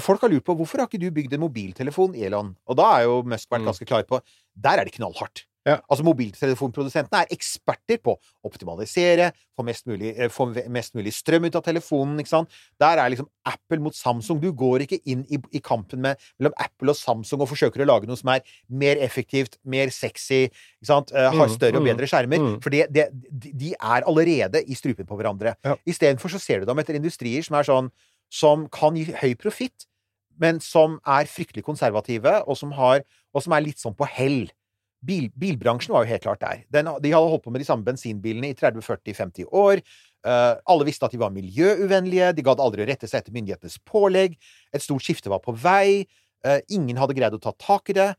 Folk 0.06 0.22
har 0.22 0.30
lurt 0.30 0.46
på 0.46 0.54
hvorfor 0.58 0.82
har 0.84 0.90
ikke 0.90 1.02
du 1.02 1.10
bygd 1.14 1.34
en 1.34 1.44
mobiltelefon, 1.48 2.18
Elon? 2.18 2.52
Og 2.70 2.78
da 2.78 2.88
er 2.98 3.08
jo 3.08 3.22
Musk 3.26 3.50
vært 3.50 3.64
Mm. 3.64 3.70
ganske 3.72 3.88
klar 3.90 4.04
på 4.10 4.20
Der 4.60 4.78
er 4.82 4.86
det 4.86 4.94
knallhardt. 4.94 5.46
Ja. 5.68 5.76
Altså 5.91 6.06
Mobiltelefonprodusentene 6.07 7.23
er 7.26 7.34
eksperter 7.36 7.99
på 8.02 8.15
å 8.15 8.48
optimalisere, 8.48 9.31
få 9.57 9.65
mest 9.68 9.86
mulig, 9.90 10.14
eh, 10.18 10.30
få 10.31 10.48
mest 10.72 10.95
mulig 10.95 11.11
strøm 11.14 11.45
ut 11.45 11.56
av 11.60 11.64
telefonen. 11.65 12.18
ikke 12.19 12.31
sant? 12.31 12.49
Der 12.80 12.98
er 12.98 13.10
liksom 13.11 13.27
Apple 13.45 13.80
mot 13.80 13.94
Samsung. 13.95 14.40
Du 14.41 14.52
går 14.53 14.86
ikke 14.86 15.02
inn 15.06 15.26
i, 15.30 15.38
i 15.52 15.60
kampen 15.60 16.02
med, 16.02 16.18
mellom 16.40 16.53
Apple 16.57 16.94
og 16.94 16.95
Samsung 16.95 17.41
og 17.41 17.49
forsøker 17.52 17.84
å 17.84 17.90
lage 17.90 18.07
noe 18.07 18.18
som 18.18 18.30
er 18.30 18.41
mer 18.69 18.95
effektivt, 18.98 19.57
mer 19.65 19.90
sexy, 19.90 20.48
ikke 20.48 20.90
sant? 20.90 21.11
Uh, 21.11 21.30
har 21.30 21.49
Mm, 21.49 21.56
større 21.56 21.76
og 21.76 21.84
mm, 21.84 21.90
bedre 21.91 22.07
skjermer. 22.07 22.40
mm. 22.40 22.61
For 22.61 22.69
det, 22.69 22.88
det, 22.94 23.10
de 23.30 23.52
de 23.60 23.73
er 23.73 24.06
allerede 24.07 24.64
i 24.64 24.73
strupen 24.76 25.06
på 25.06 25.18
hverandre. 25.19 25.56
Ja. 25.65 25.76
Istedenfor 25.86 26.30
så 26.30 26.40
ser 26.40 26.60
du 26.60 26.65
dem 26.65 26.80
etter 26.80 26.95
industrier 26.95 27.44
som 27.44 27.56
er 27.60 27.64
sånn 27.68 27.91
som 28.31 28.68
kan 28.69 28.95
gi 28.95 29.10
høy 29.11 29.34
profitt, 29.36 29.88
men 30.40 30.60
som 30.60 30.99
er 31.06 31.26
fryktelig 31.26 31.64
konservative, 31.65 32.44
og 32.48 32.56
som, 32.57 32.72
har, 32.72 33.02
og 33.34 33.44
som 33.44 33.53
er 33.53 33.65
litt 33.65 33.81
sånn 33.81 33.95
på 33.98 34.06
hell. 34.07 34.48
Bil, 35.00 35.30
bilbransjen 35.40 35.94
var 35.96 36.04
jo 36.04 36.12
helt 36.12 36.24
klart 36.26 36.42
der. 36.44 36.64
Den, 36.74 36.90
de 37.00 37.12
hadde 37.14 37.32
holdt 37.32 37.46
på 37.46 37.54
med 37.56 37.64
de 37.64 37.68
samme 37.68 37.88
bensinbilene 37.88 38.52
i 38.52 38.58
30-40-50 38.60 39.48
år. 39.56 39.80
Uh, 40.28 40.60
alle 40.68 40.88
visste 40.90 41.08
at 41.08 41.14
de 41.16 41.22
var 41.22 41.32
miljøuvennlige, 41.32 42.34
de 42.36 42.44
gadd 42.44 42.60
aldri 42.60 42.84
å 42.84 42.88
rette 42.90 43.08
seg 43.08 43.22
etter 43.22 43.36
myndighetenes 43.36 43.80
pålegg. 43.88 44.36
Et 44.76 44.84
stort 44.84 45.06
skifte 45.06 45.32
var 45.32 45.40
på 45.46 45.56
vei. 45.56 46.04
Uh, 46.44 46.60
ingen 46.68 47.00
hadde 47.00 47.16
greid 47.16 47.38
å 47.38 47.42
ta 47.44 47.56
tak 47.56 47.94
i 47.94 47.96
det. 47.96 48.10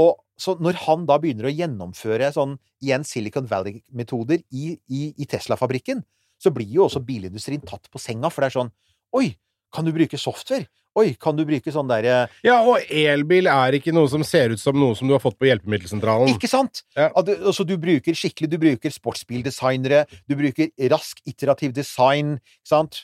Og 0.00 0.16
så 0.40 0.56
når 0.56 0.80
han 0.86 1.04
da 1.08 1.18
begynner 1.20 1.50
å 1.50 1.52
gjennomføre 1.52 2.32
sånn 2.34 2.56
igjen 2.82 3.04
Silicon 3.06 3.48
Valley-metoder 3.50 4.40
i, 4.56 4.72
i, 4.88 5.02
i 5.12 5.28
Tesla-fabrikken, 5.28 6.00
så 6.42 6.50
blir 6.54 6.70
jo 6.72 6.86
også 6.86 7.04
bilindustrien 7.06 7.62
tatt 7.66 7.86
på 7.92 8.00
senga, 8.02 8.32
for 8.32 8.42
det 8.42 8.50
er 8.50 8.56
sånn 8.62 8.72
Oi, 9.12 9.34
kan 9.74 9.84
du 9.84 9.92
bruke 9.92 10.16
software? 10.16 10.64
Oi, 10.98 11.14
kan 11.16 11.36
du 11.38 11.44
bruke 11.48 11.72
sånn 11.72 11.88
derre 11.88 12.26
Ja, 12.44 12.58
og 12.68 12.82
elbil 12.92 13.48
er 13.48 13.78
ikke 13.78 13.94
noe 13.96 14.10
som 14.12 14.24
ser 14.26 14.52
ut 14.52 14.60
som 14.60 14.76
noe 14.76 14.96
som 14.98 15.08
du 15.08 15.14
har 15.16 15.22
fått 15.24 15.38
på 15.40 15.48
hjelpemiddelsentralen. 15.48 16.28
Ikke 16.34 16.50
sant? 16.50 16.82
Ja. 16.98 17.08
Du, 17.24 17.32
altså, 17.38 17.64
du 17.64 17.78
bruker 17.80 18.16
skikkelig 18.18 18.50
Du 18.52 18.58
bruker 18.60 18.92
sportsbildesignere, 18.92 20.04
du 20.28 20.36
bruker 20.36 20.68
rask, 20.92 21.22
iterativ 21.28 21.72
design, 21.76 22.36
ikke 22.60 22.72
sant? 22.74 23.02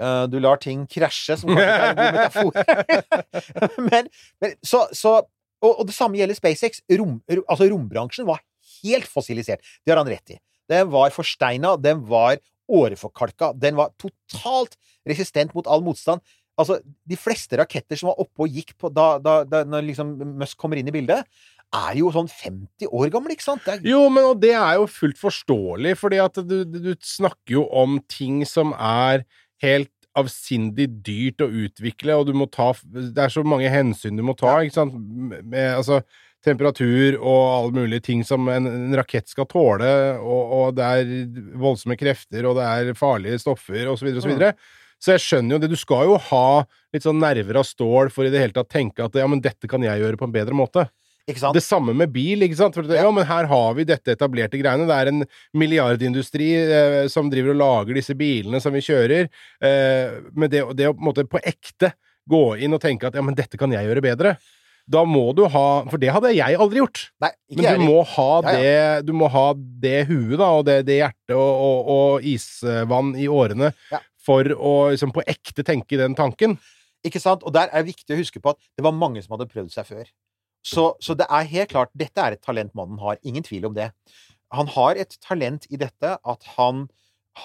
Eh, 0.00 0.24
du 0.30 0.38
lar 0.40 0.60
ting 0.62 0.86
krasje, 0.90 1.36
som 1.40 1.52
kanskje 1.52 1.68
ikke 1.68 1.84
er 1.84 1.90
en 1.90 2.00
god 2.00 2.18
metafor. 2.18 3.80
men, 3.90 4.12
men 4.40 4.54
så, 4.64 4.86
så 4.96 5.18
og, 5.18 5.72
og 5.72 5.88
det 5.88 5.96
samme 5.96 6.20
gjelder 6.20 6.38
SpaceX. 6.38 6.82
Rom, 7.00 7.18
altså, 7.40 7.66
rombransjen 7.70 8.28
var 8.28 8.42
helt 8.80 9.08
fossilisert. 9.10 9.64
Det 9.82 9.92
har 9.92 10.00
han 10.00 10.10
rett 10.10 10.36
i. 10.36 10.38
Den 10.70 10.92
var 10.92 11.12
forsteina, 11.14 11.74
den 11.80 12.04
var 12.08 12.38
åreforkalka, 12.68 13.54
den 13.56 13.78
var 13.78 13.94
totalt 14.00 14.76
resistent 15.08 15.54
mot 15.56 15.66
all 15.66 15.82
motstand. 15.84 16.20
Altså, 16.58 16.80
de 17.06 17.18
fleste 17.18 17.58
raketter 17.60 17.98
som 17.98 18.10
var 18.10 18.18
oppe 18.24 18.44
og 18.44 18.56
gikk 18.58 18.74
på 18.80 18.90
da, 18.90 19.12
da, 19.22 19.40
da 19.46 19.62
når 19.68 19.86
liksom 19.92 20.16
Musk 20.40 20.58
kommer 20.58 20.80
inn 20.80 20.90
i 20.90 20.94
bildet, 20.94 21.26
er 21.74 21.98
jo 22.00 22.10
sånn 22.14 22.30
50 22.30 22.88
år 22.96 23.10
gamle, 23.12 23.34
ikke 23.36 23.44
sant? 23.44 23.66
Er, 23.68 23.82
Jo, 23.84 24.06
men 24.12 24.24
og 24.30 24.40
det 24.42 24.54
er 24.56 24.78
jo 24.80 24.88
fullt 24.90 25.20
forståelig, 25.20 25.94
fordi 26.00 26.20
at 26.22 26.40
du, 26.48 26.62
du, 26.64 26.94
snakker 27.04 27.58
jo 27.58 27.66
om 27.68 27.98
ting 28.08 28.40
som 28.48 28.72
er 28.74 29.26
helt 29.62 29.92
avsindig 30.18 30.88
dyrt 31.04 31.44
å 31.44 31.50
utvikle, 31.66 32.16
og 32.16 32.30
du 32.30 32.32
må 32.34 32.48
ta 32.50 32.72
Det 32.82 33.20
er 33.22 33.30
så 33.30 33.44
mange 33.46 33.68
hensyn 33.70 34.18
du 34.18 34.24
må 34.26 34.34
ta, 34.38 34.56
ikke 34.64 34.80
sant? 34.80 34.96
Med, 34.96 35.76
altså 35.76 36.02
temperatur 36.44 37.16
og 37.18 37.40
alle 37.50 37.82
mulige 37.82 38.04
ting 38.08 38.20
som 38.26 38.46
en, 38.52 38.68
en 38.70 38.96
rakett 38.96 39.28
skal 39.30 39.48
tåle, 39.50 39.90
og, 40.22 40.52
og 40.58 40.76
det 40.78 40.86
er 40.86 41.08
voldsomme 41.58 41.98
krefter, 41.98 42.46
og 42.46 42.58
det 42.58 42.66
er 42.68 42.98
farlige 42.98 43.40
stoffer, 43.42 43.90
så 43.90 44.06
videre, 44.06 44.22
og 44.22 44.54
så 44.98 45.14
jeg 45.14 45.24
skjønner 45.24 45.56
jo 45.56 45.62
det. 45.62 45.70
Du 45.72 45.78
skal 45.78 46.08
jo 46.10 46.16
ha 46.28 46.44
litt 46.94 47.04
sånn 47.06 47.20
nerver 47.22 47.60
av 47.60 47.66
stål 47.68 48.10
for 48.14 48.26
i 48.26 48.32
det 48.34 48.40
hele 48.42 48.56
tatt 48.56 48.70
tenke 48.72 49.04
at 49.04 49.14
ja, 49.18 49.26
men 49.30 49.42
dette 49.44 49.70
kan 49.70 49.84
jeg 49.84 50.02
gjøre 50.02 50.18
på 50.18 50.26
en 50.28 50.34
bedre 50.34 50.56
måte. 50.58 50.88
ikke 51.28 51.42
sant? 51.42 51.54
Det 51.54 51.62
samme 51.62 51.94
med 51.94 52.10
bil, 52.14 52.42
ikke 52.46 52.58
sant? 52.58 52.74
For 52.74 52.88
ja, 52.88 53.06
men 53.14 53.26
her 53.28 53.48
har 53.50 53.74
vi 53.78 53.86
dette 53.88 54.14
etablerte 54.16 54.58
greiene. 54.60 54.88
Det 54.88 54.96
er 54.98 55.12
en 55.12 55.24
milliardindustri 55.54 56.50
eh, 56.58 57.00
som 57.12 57.30
driver 57.30 57.54
og 57.54 57.60
lager 57.62 57.98
disse 58.00 58.16
bilene 58.18 58.60
som 58.64 58.74
vi 58.74 58.82
kjører. 58.84 59.28
Eh, 59.62 60.20
men 60.34 60.50
det, 60.52 60.64
det 60.78 60.88
å 60.90 60.96
på 60.96 61.02
en 61.04 61.10
måte 61.12 61.28
på 61.28 61.42
ekte 61.44 61.92
gå 62.28 62.44
inn 62.60 62.74
og 62.76 62.82
tenke 62.82 63.08
at 63.08 63.16
ja, 63.16 63.24
men 63.24 63.36
dette 63.36 63.60
kan 63.60 63.72
jeg 63.72 63.86
gjøre 63.88 64.04
bedre. 64.04 64.38
Da 64.88 65.02
må 65.04 65.26
du 65.36 65.42
ha 65.52 65.64
For 65.90 66.00
det 66.00 66.08
hadde 66.14 66.30
jeg 66.32 66.56
aldri 66.56 66.80
gjort. 66.80 67.00
Nei, 67.20 67.28
ikke 67.52 67.60
Men 67.60 67.82
du 67.82 67.90
må 67.90 67.98
ha 68.08 68.28
Ja, 68.40 68.52
ja. 68.52 68.52
det 68.56 69.08
Du 69.08 69.12
må 69.12 69.28
ha 69.28 69.46
det 69.84 69.98
huet, 70.08 70.38
da, 70.40 70.48
og 70.48 70.64
det, 70.64 70.78
det 70.88 70.96
hjertet 71.02 71.34
og, 71.36 71.64
og, 71.66 71.90
og 71.92 72.28
isvann 72.28 73.10
i 73.20 73.28
årene 73.28 73.74
Ja. 73.92 74.00
For 74.28 74.52
å 74.54 74.72
liksom 74.92 75.14
på 75.14 75.24
ekte 75.28 75.64
tenke 75.64 75.98
den 76.00 76.16
tanken. 76.18 76.58
Ikke 77.06 77.22
sant? 77.22 77.44
Og 77.46 77.54
der 77.54 77.70
er 77.70 77.82
det 77.82 77.94
viktig 77.94 78.14
å 78.14 78.20
huske 78.20 78.42
på 78.42 78.52
at 78.52 78.60
det 78.76 78.84
var 78.84 78.96
mange 78.96 79.22
som 79.24 79.36
hadde 79.36 79.48
prøvd 79.50 79.72
seg 79.72 79.88
før. 79.88 80.08
Så, 80.66 80.90
så 81.00 81.14
det 81.16 81.28
er 81.30 81.46
helt 81.52 81.70
klart 81.70 81.92
Dette 81.96 82.20
er 82.20 82.34
et 82.34 82.42
talent 82.44 82.74
mannen 82.76 82.98
har. 83.00 83.20
Ingen 83.22 83.46
tvil 83.46 83.68
om 83.70 83.76
det. 83.76 83.92
Han 84.54 84.70
har 84.74 84.98
et 85.00 85.14
talent 85.24 85.68
i 85.70 85.78
dette 85.80 86.16
at 86.16 86.50
han, 86.56 86.88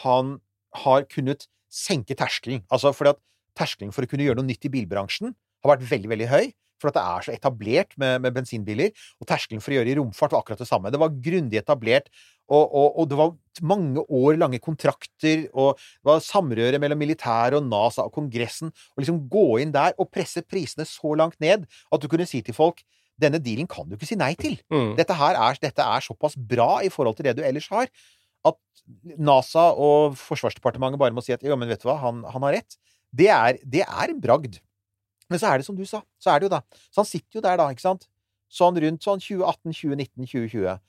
han 0.03 0.37
har 0.83 1.05
kunnet 1.11 1.47
senke 1.73 2.17
terskelen. 2.17 2.63
Altså 2.73 2.93
fordi 2.95 3.13
at 3.13 3.21
terskelen 3.59 3.93
for 3.93 4.05
å 4.05 4.09
kunne 4.09 4.25
gjøre 4.25 4.41
noe 4.41 4.49
nytt 4.49 4.65
i 4.67 4.73
bilbransjen 4.73 5.33
har 5.33 5.75
vært 5.75 5.87
veldig, 5.91 6.11
veldig 6.15 6.29
høy. 6.31 6.53
For 6.81 6.91
at 6.91 6.97
det 6.97 7.03
er 7.03 7.23
så 7.23 7.31
etablert 7.31 7.93
med, 8.01 8.23
med 8.25 8.35
bensinbiler. 8.35 8.91
Og 9.21 9.29
terskelen 9.29 9.63
for 9.63 9.71
å 9.71 9.77
gjøre 9.77 9.93
i 9.93 9.97
romfart 9.99 10.33
var 10.33 10.43
akkurat 10.43 10.63
det 10.63 10.67
samme. 10.67 10.91
Det 10.91 10.99
var 10.99 11.15
grundig 11.23 11.61
etablert, 11.61 12.09
og, 12.51 12.63
og, 12.63 12.87
og 12.99 13.09
det 13.09 13.19
var 13.19 13.35
mange 13.61 14.01
år 14.09 14.39
lange 14.41 14.59
kontrakter, 14.63 15.45
og 15.53 15.77
det 15.77 16.09
var 16.09 16.23
samrøre 16.25 16.79
mellom 16.81 16.99
militæret 16.99 17.59
og 17.59 17.67
NASA 17.67 18.07
og 18.07 18.15
Kongressen. 18.15 18.73
Og 18.95 19.03
liksom 19.03 19.21
gå 19.31 19.45
inn 19.63 19.73
der 19.75 19.93
og 20.01 20.09
presse 20.13 20.41
prisene 20.41 20.87
så 20.89 21.13
langt 21.19 21.39
ned 21.43 21.67
at 21.69 22.03
du 22.03 22.09
kunne 22.11 22.27
si 22.29 22.41
til 22.43 22.57
folk 22.57 22.83
denne 23.21 23.39
dealen 23.43 23.67
kan 23.69 23.87
du 23.87 23.95
ikke 23.95 24.09
si 24.09 24.17
nei 24.17 24.33
til. 24.39 24.57
Mm. 24.73 24.95
Dette 24.97 25.15
her 25.17 25.37
er, 25.37 25.57
dette 25.61 25.85
er 25.85 26.03
såpass 26.03 26.35
bra 26.35 26.81
i 26.83 26.89
forhold 26.93 27.17
til 27.17 27.29
det 27.29 27.35
du 27.37 27.43
ellers 27.45 27.69
har, 27.71 27.89
at 28.49 28.57
NASA 29.21 29.69
og 29.79 30.17
Forsvarsdepartementet 30.19 31.01
bare 31.01 31.15
må 31.15 31.23
si 31.23 31.35
at 31.35 31.43
jo, 31.45 31.55
men 31.59 31.69
vet 31.71 31.83
du 31.83 31.87
hva, 31.91 31.99
han, 32.01 32.23
han 32.33 32.47
har 32.47 32.57
rett. 32.57 32.77
Det 33.13 33.29
er, 33.29 33.59
det 33.61 33.83
er 33.85 34.09
en 34.09 34.21
bragd. 34.21 34.57
Men 35.29 35.39
så 35.39 35.51
er 35.51 35.61
det 35.61 35.67
som 35.67 35.77
du 35.77 35.85
sa. 35.87 36.01
Så 36.21 36.33
er 36.33 36.41
det 36.41 36.49
jo 36.49 36.55
da. 36.55 36.63
Så 36.89 37.03
han 37.03 37.09
sitter 37.09 37.39
jo 37.39 37.45
der 37.45 37.59
da, 37.61 37.69
ikke 37.71 37.85
sant? 37.85 38.09
Sånn 38.53 38.77
rundt 38.81 39.05
sånn 39.05 39.21
2018, 39.21 39.77
2019, 39.77 40.27
2020. 40.33 40.81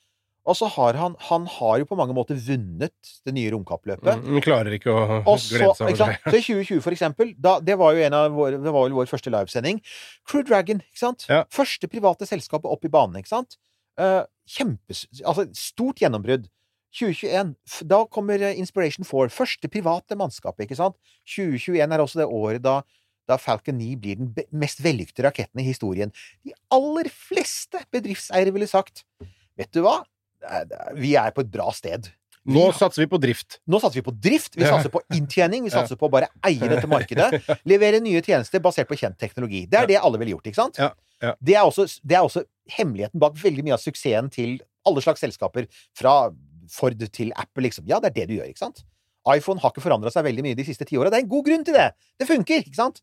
Og 0.44 0.56
så 0.58 0.68
har 0.74 0.96
han 1.00 1.14
Han 1.30 1.46
har 1.48 1.78
jo 1.80 1.86
på 1.88 1.96
mange 1.96 2.14
måter 2.16 2.36
vunnet 2.36 3.12
det 3.24 3.34
nye 3.36 3.52
romkappløpet. 3.54 4.24
Mm, 4.24 4.40
klarer 4.44 4.76
ikke 4.76 4.92
å 4.92 5.04
Også, 5.22 5.56
glede 5.56 5.76
seg 5.78 5.86
over 5.86 6.12
det. 6.12 6.18
så 6.24 6.36
i 6.36 6.42
2020, 6.44 6.82
for 6.84 6.96
eksempel, 6.96 7.32
da, 7.40 7.56
det 7.64 7.78
var 7.80 7.96
jo 7.96 8.04
en 8.04 8.16
av 8.18 8.34
våre, 8.36 8.58
det 8.60 8.74
var 8.74 8.88
vel 8.88 8.96
vår 8.98 9.08
første 9.10 9.32
livesending. 9.32 9.80
Crew 10.28 10.44
Dragon, 10.46 10.82
ikke 10.84 11.00
sant? 11.00 11.24
Ja. 11.30 11.44
Første 11.52 11.88
private 11.88 12.28
selskapet 12.28 12.68
opp 12.70 12.84
i 12.84 12.92
banen, 12.92 13.16
ikke 13.22 13.32
sant? 13.32 13.56
Uh, 14.00 14.24
kjempes... 14.50 15.06
Altså, 15.24 15.48
stort 15.56 16.02
gjennombrudd. 16.02 16.50
2021, 16.94 17.54
da 17.90 18.04
kommer 18.06 18.38
eh, 18.38 18.58
Inspiration 18.60 19.06
4. 19.06 19.32
Første 19.34 19.70
private 19.72 20.14
mannskapet, 20.18 20.68
ikke 20.68 20.78
sant? 20.78 20.98
2021 21.26 21.90
er 21.96 22.02
også 22.04 22.20
det 22.20 22.28
året 22.30 22.62
da, 22.62 22.82
da 23.26 23.38
Falcon 23.40 23.80
9 23.80 23.96
blir 23.98 24.20
den 24.20 24.30
mest 24.54 24.82
vellykkede 24.84 25.26
raketten 25.26 25.62
i 25.62 25.66
historien. 25.66 26.12
De 26.46 26.54
aller 26.74 27.10
fleste 27.10 27.82
bedriftseiere 27.94 28.54
ville 28.54 28.70
sagt 28.70 29.06
Vet 29.58 29.70
du 29.74 29.84
hva? 29.84 30.00
Er- 30.44 30.94
Vi 30.98 31.14
er 31.16 31.30
på 31.34 31.40
et 31.44 31.50
bra 31.50 31.70
sted. 31.72 32.10
Nå 32.44 32.66
satser 32.76 33.00
vi 33.04 33.08
på 33.08 33.16
drift. 33.20 33.58
Nå 33.72 33.78
satser 33.80 34.02
vi 34.02 34.04
på 34.04 34.12
drift, 34.20 34.56
vi 34.56 34.66
satser 34.68 34.90
på 34.92 35.00
inntjening, 35.16 35.64
vi 35.64 35.70
satser 35.72 35.96
på 35.96 36.10
å 36.10 36.12
bare 36.12 36.28
eie 36.44 36.60
dette 36.68 36.86
markedet. 36.90 37.40
Levere 37.70 38.00
nye 38.04 38.20
tjenester 38.20 38.60
basert 38.60 38.88
på 38.90 38.98
kjent 39.00 39.16
teknologi. 39.18 39.62
Det 39.66 39.78
er 39.80 39.86
det 39.88 39.96
alle 39.96 40.18
ville 40.20 40.34
gjort, 40.34 40.50
ikke 40.50 40.60
sant? 40.60 40.76
Ja, 40.82 40.90
ja. 41.24 41.32
Det, 41.40 41.54
er 41.56 41.64
også, 41.64 41.86
det 42.04 42.18
er 42.18 42.26
også 42.26 42.42
hemmeligheten 42.76 43.18
bak 43.22 43.38
veldig 43.40 43.64
mye 43.64 43.78
av 43.78 43.80
suksessen 43.80 44.28
til 44.34 44.58
alle 44.84 45.00
slags 45.00 45.24
selskaper. 45.24 45.70
Fra 45.96 46.30
Ford 46.68 47.00
til 47.16 47.32
Apple, 47.36 47.64
liksom. 47.64 47.88
Ja, 47.88 47.96
det 48.00 48.12
er 48.12 48.18
det 48.20 48.28
du 48.28 48.36
gjør, 48.38 48.50
ikke 48.52 48.66
sant? 48.66 48.84
iPhone 49.32 49.56
har 49.62 49.72
ikke 49.72 49.80
forandra 49.80 50.10
seg 50.12 50.26
veldig 50.26 50.42
mye 50.44 50.56
de 50.58 50.64
siste 50.68 50.84
ti 50.84 50.98
åra. 51.00 51.08
Det 51.08 51.16
er 51.22 51.24
en 51.24 51.28
god 51.32 51.46
grunn 51.46 51.62
til 51.64 51.72
det! 51.78 51.94
Det 52.20 52.26
funker, 52.28 52.60
ikke 52.60 52.76
sant? 52.76 53.00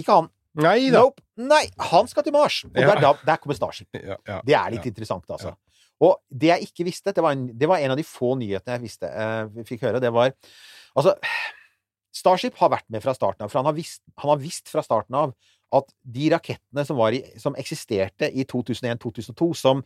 Ikke 0.00 0.16
han. 0.16 0.30
Nei 0.56 0.88
da. 0.90 1.02
Nope. 1.04 1.20
Nei, 1.44 1.66
han 1.92 2.08
skal 2.08 2.24
til 2.24 2.32
Mars. 2.32 2.62
Og 2.64 2.80
Ja. 2.80 2.94
der, 2.96 3.18
der 3.28 3.36
kommer 3.36 3.54
Starship. 3.58 3.88
Ja, 4.00 4.16
ja. 4.26 4.40
Det 4.44 4.54
er 4.56 4.70
litt 4.72 4.86
interessant, 4.88 5.28
altså. 5.28 5.52
Og 6.00 6.16
det 6.32 6.52
jeg 6.52 6.68
ikke 6.70 6.86
visste, 6.88 7.14
det 7.16 7.24
var, 7.24 7.36
en, 7.36 7.48
det 7.56 7.68
var 7.68 7.82
en 7.82 7.94
av 7.94 7.98
de 8.00 8.06
få 8.06 8.34
nyhetene 8.40 8.78
jeg 8.78 8.84
visste, 8.86 9.08
eh, 9.10 9.64
fikk 9.68 9.88
høre, 9.88 10.02
det 10.02 10.12
var 10.14 10.32
Altså, 10.98 11.14
Starship 12.10 12.56
har 12.58 12.72
vært 12.72 12.88
med 12.90 13.04
fra 13.04 13.12
starten 13.14 13.44
av, 13.44 13.52
for 13.52 13.60
han 13.60 13.68
har 13.68 13.76
visst, 13.76 14.00
han 14.18 14.32
har 14.32 14.40
visst 14.42 14.72
fra 14.72 14.82
starten 14.82 15.14
av 15.14 15.34
at 15.78 15.92
de 16.02 16.30
rakettene 16.32 16.82
som, 16.86 16.98
i, 17.14 17.20
som 17.38 17.54
eksisterte 17.58 18.26
i 18.34 18.42
2001-2002, 18.50 19.52
som 19.60 19.84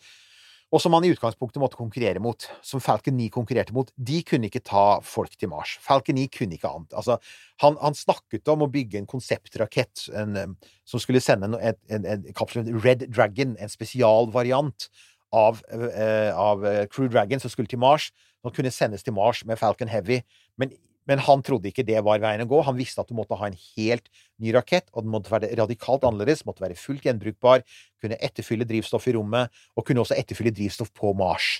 og 0.74 0.80
som 0.82 0.90
man 0.90 1.04
i 1.06 1.10
utgangspunktet 1.12 1.60
måtte 1.62 1.78
konkurrere 1.78 2.18
mot, 2.22 2.48
som 2.64 2.82
Falcon 2.82 3.14
9 3.14 3.28
konkurrerte 3.30 3.74
mot, 3.76 3.92
de 3.94 4.16
kunne 4.26 4.48
ikke 4.48 4.64
ta 4.64 4.98
folk 5.06 5.36
til 5.38 5.52
Mars. 5.52 5.76
Falcon 5.84 6.16
9 6.18 6.24
kunne 6.34 6.56
ikke 6.56 6.70
annet. 6.70 6.96
Altså, 6.98 7.18
han, 7.62 7.76
han 7.78 7.94
snakket 7.94 8.50
om 8.50 8.64
å 8.64 8.70
bygge 8.72 8.98
en 8.98 9.06
konseptrakett 9.06 10.08
en, 10.18 10.56
som 10.88 11.02
skulle 11.02 11.22
sende 11.22 11.52
en, 11.52 11.58
en, 11.60 11.78
en, 12.00 12.08
en 12.26 12.34
kapsel 12.34 12.72
Red 12.74 13.06
Dragon, 13.06 13.54
en 13.54 13.70
spesialvariant 13.70 14.88
av, 15.34 15.60
eh, 15.72 16.30
av 16.30 16.64
eh, 16.68 16.84
Crew 16.92 17.10
Dragon 17.10 17.42
som 17.42 17.52
skulle 17.52 17.70
til 17.70 17.82
Mars. 17.82 18.10
Som 18.44 18.54
kunne 18.54 18.72
sendes 18.74 19.04
til 19.04 19.16
Mars 19.16 19.42
med 19.48 19.58
Falcon 19.60 19.90
Heavy. 19.90 20.20
Men, 20.60 20.72
men 21.08 21.20
han 21.26 21.42
trodde 21.44 21.70
ikke 21.70 21.84
det 21.86 22.00
var 22.06 22.22
veien 22.22 22.44
å 22.44 22.48
gå. 22.48 22.60
Han 22.66 22.78
visste 22.78 23.02
at 23.02 23.10
du 23.10 23.16
måtte 23.18 23.36
ha 23.40 23.50
en 23.50 23.58
helt 23.74 24.08
ny 24.42 24.54
rakett, 24.56 24.86
og 24.92 25.04
den 25.04 25.12
måtte 25.14 25.32
være 25.32 25.52
radikalt 25.60 26.06
annerledes, 26.06 26.44
måtte 26.48 26.64
være 26.64 26.78
fullt 26.78 27.04
gjenbrukbar, 27.08 27.64
kunne 28.02 28.20
etterfylle 28.24 28.68
drivstoff 28.68 29.08
i 29.10 29.16
rommet, 29.18 29.52
og 29.76 29.88
kunne 29.88 30.04
også 30.04 30.16
etterfylle 30.18 30.54
drivstoff 30.54 30.92
på 30.96 31.12
Mars. 31.18 31.58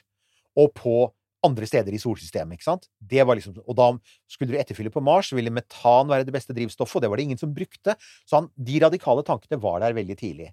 Og 0.61 0.73
på 0.77 0.97
andre 1.45 1.69
steder 1.69 1.93
i 1.93 2.01
solsystemet, 2.01 2.57
ikke 2.57 2.67
sant? 2.67 2.87
Det 3.01 3.25
var 3.27 3.37
liksom, 3.37 3.59
og 3.61 3.77
da 3.77 3.91
skulle 4.31 4.55
du 4.55 4.61
etterfylle 4.61 4.93
på 4.93 5.03
Mars, 5.05 5.29
så 5.29 5.39
ville 5.39 5.53
metan 5.53 6.09
være 6.09 6.25
det 6.25 6.35
beste 6.35 6.57
drivstoffet, 6.57 6.99
og 6.99 7.05
det 7.05 7.11
var 7.13 7.21
det 7.21 7.27
ingen 7.29 7.41
som 7.41 7.53
brukte. 7.55 7.97
Så 8.25 8.39
han, 8.39 8.49
de 8.57 8.81
radikale 8.81 9.25
tankene 9.27 9.61
var 9.61 9.83
der 9.85 9.97
veldig 9.97 10.17
tidlig. 10.21 10.53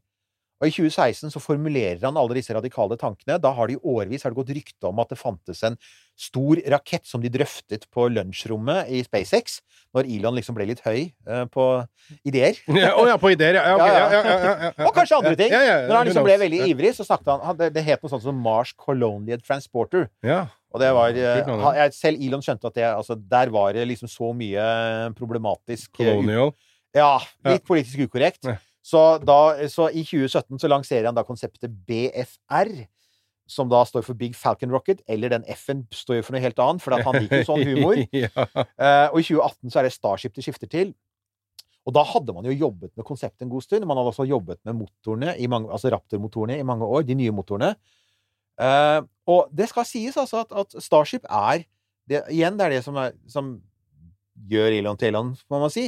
Og 0.62 0.70
i 0.70 0.74
2016 0.76 1.32
så 1.34 1.42
formulerer 1.42 2.04
han 2.06 2.18
alle 2.22 2.38
disse 2.38 2.54
radikale 2.54 2.94
tankene. 3.02 3.40
Da 3.42 3.50
har 3.58 3.68
det 3.68 3.80
i 3.80 3.82
årevis 3.82 4.22
har 4.22 4.34
det 4.34 4.38
gått 4.38 4.54
rykte 4.54 4.92
om 4.92 5.02
at 5.02 5.10
det 5.10 5.18
fantes 5.18 5.64
en 5.66 5.78
stor 6.22 6.62
rakett 6.70 7.08
som 7.10 7.24
de 7.24 7.32
drøftet 7.34 7.88
på 7.90 8.06
lunsjrommet 8.14 8.92
i 8.94 9.02
SpaceX, 9.02 9.58
når 9.96 10.12
Elon 10.14 10.38
liksom 10.38 10.56
ble 10.56 10.70
litt 10.70 10.84
høy 10.86 11.10
eh, 11.10 11.44
på 11.50 11.66
ideer. 12.30 12.62
Ja, 12.82 12.94
Å 12.94 13.08
ja, 13.10 13.18
på 13.22 13.34
ideer, 13.34 13.58
ja. 13.58 13.74
Okay, 13.74 13.90
Ja, 13.98 14.24
ja. 14.30 14.72
Og 14.86 14.94
kanskje 14.96 15.18
andre 15.18 15.36
ting. 15.40 15.52
Når 15.52 15.98
han 15.98 16.10
liksom 16.12 16.30
ble 16.30 16.38
veldig 16.46 16.64
ivrig, 16.70 16.94
så 16.98 17.10
snakket 17.10 17.34
han, 17.34 17.46
han 17.50 17.62
det, 17.66 17.86
het 17.90 18.06
noe 18.06 18.14
sånt 18.14 18.26
som 18.30 18.38
Mars 18.46 18.76
Colonial 18.78 19.42
Transporter. 19.42 20.12
Ja. 20.26 20.44
Og 20.72 20.80
det 20.80 20.94
var 20.96 21.18
eh, 21.18 21.86
Selv 21.98 22.22
Elon 22.22 22.46
skjønte 22.46 22.70
at 22.70 22.78
det, 22.78 22.86
altså, 22.88 23.18
der 23.18 23.50
var 23.52 23.74
det 23.76 23.90
liksom 23.90 24.12
så 24.12 24.30
mye 24.38 24.64
problematisk 25.18 25.90
eh, 25.98 26.14
Colonial. 26.14 26.54
ja, 26.96 27.16
litt 27.50 27.66
politisk 27.68 28.06
ukorrekt. 28.06 28.46
Ja. 28.46 28.62
Så, 28.82 29.02
da, 29.22 29.38
så 29.70 29.92
i 29.94 30.02
2017 30.02 30.58
så 30.62 30.70
lanserer 30.72 31.10
han 31.10 31.18
da 31.18 31.24
konseptet 31.26 31.74
BFR, 31.88 32.72
som 33.52 33.70
da 33.70 33.84
står 33.86 34.06
for 34.06 34.18
Big 34.18 34.34
Falcon 34.38 34.72
Rocket, 34.74 35.04
eller 35.12 35.34
den 35.34 35.46
F-en 35.54 35.84
står 35.94 36.20
jo 36.20 36.26
for 36.26 36.36
noe 36.36 36.44
helt 36.44 36.60
annet, 36.64 36.82
for 36.84 36.96
han 36.96 37.18
liker 37.20 37.44
jo 37.44 37.50
sånn 37.50 37.66
humor. 37.68 38.00
ja. 38.24 38.32
uh, 38.32 39.08
og 39.12 39.20
i 39.20 39.26
2018 39.28 39.74
så 39.74 39.82
er 39.82 39.88
det 39.88 39.96
Starship 39.96 40.38
det 40.38 40.46
skifter 40.46 40.72
til. 40.72 40.94
Og 41.86 41.96
da 41.98 42.04
hadde 42.06 42.34
man 42.34 42.46
jo 42.46 42.54
jobbet 42.54 42.94
med 42.98 43.06
konseptet 43.06 43.46
en 43.46 43.52
god 43.52 43.66
stund. 43.66 43.86
Man 43.90 43.98
hadde 43.98 44.14
også 44.14 44.28
jobbet 44.30 44.62
med 44.68 44.78
motorene, 44.84 45.34
i 45.42 45.50
mange, 45.50 45.72
altså 45.74 45.92
Raptor-motorene, 45.94 46.60
i 46.62 46.66
mange 46.68 46.86
år. 46.86 47.06
De 47.08 47.18
nye 47.18 47.34
motorene. 47.34 47.74
Uh, 48.62 49.02
og 49.30 49.50
det 49.58 49.68
skal 49.72 49.88
sies 49.90 50.18
altså 50.22 50.44
at, 50.46 50.54
at 50.54 50.84
Starship 50.84 51.26
er 51.26 51.66
det, 52.10 52.22
Igjen, 52.34 52.58
det 52.60 52.66
er 52.66 52.76
det 52.76 52.82
som, 52.86 52.98
er, 53.00 53.14
som 53.30 53.56
gjør 54.52 54.74
Elon 54.78 54.98
til 55.00 55.12
Elon, 55.12 55.36
må 55.50 55.62
man 55.62 55.74
si. 55.74 55.88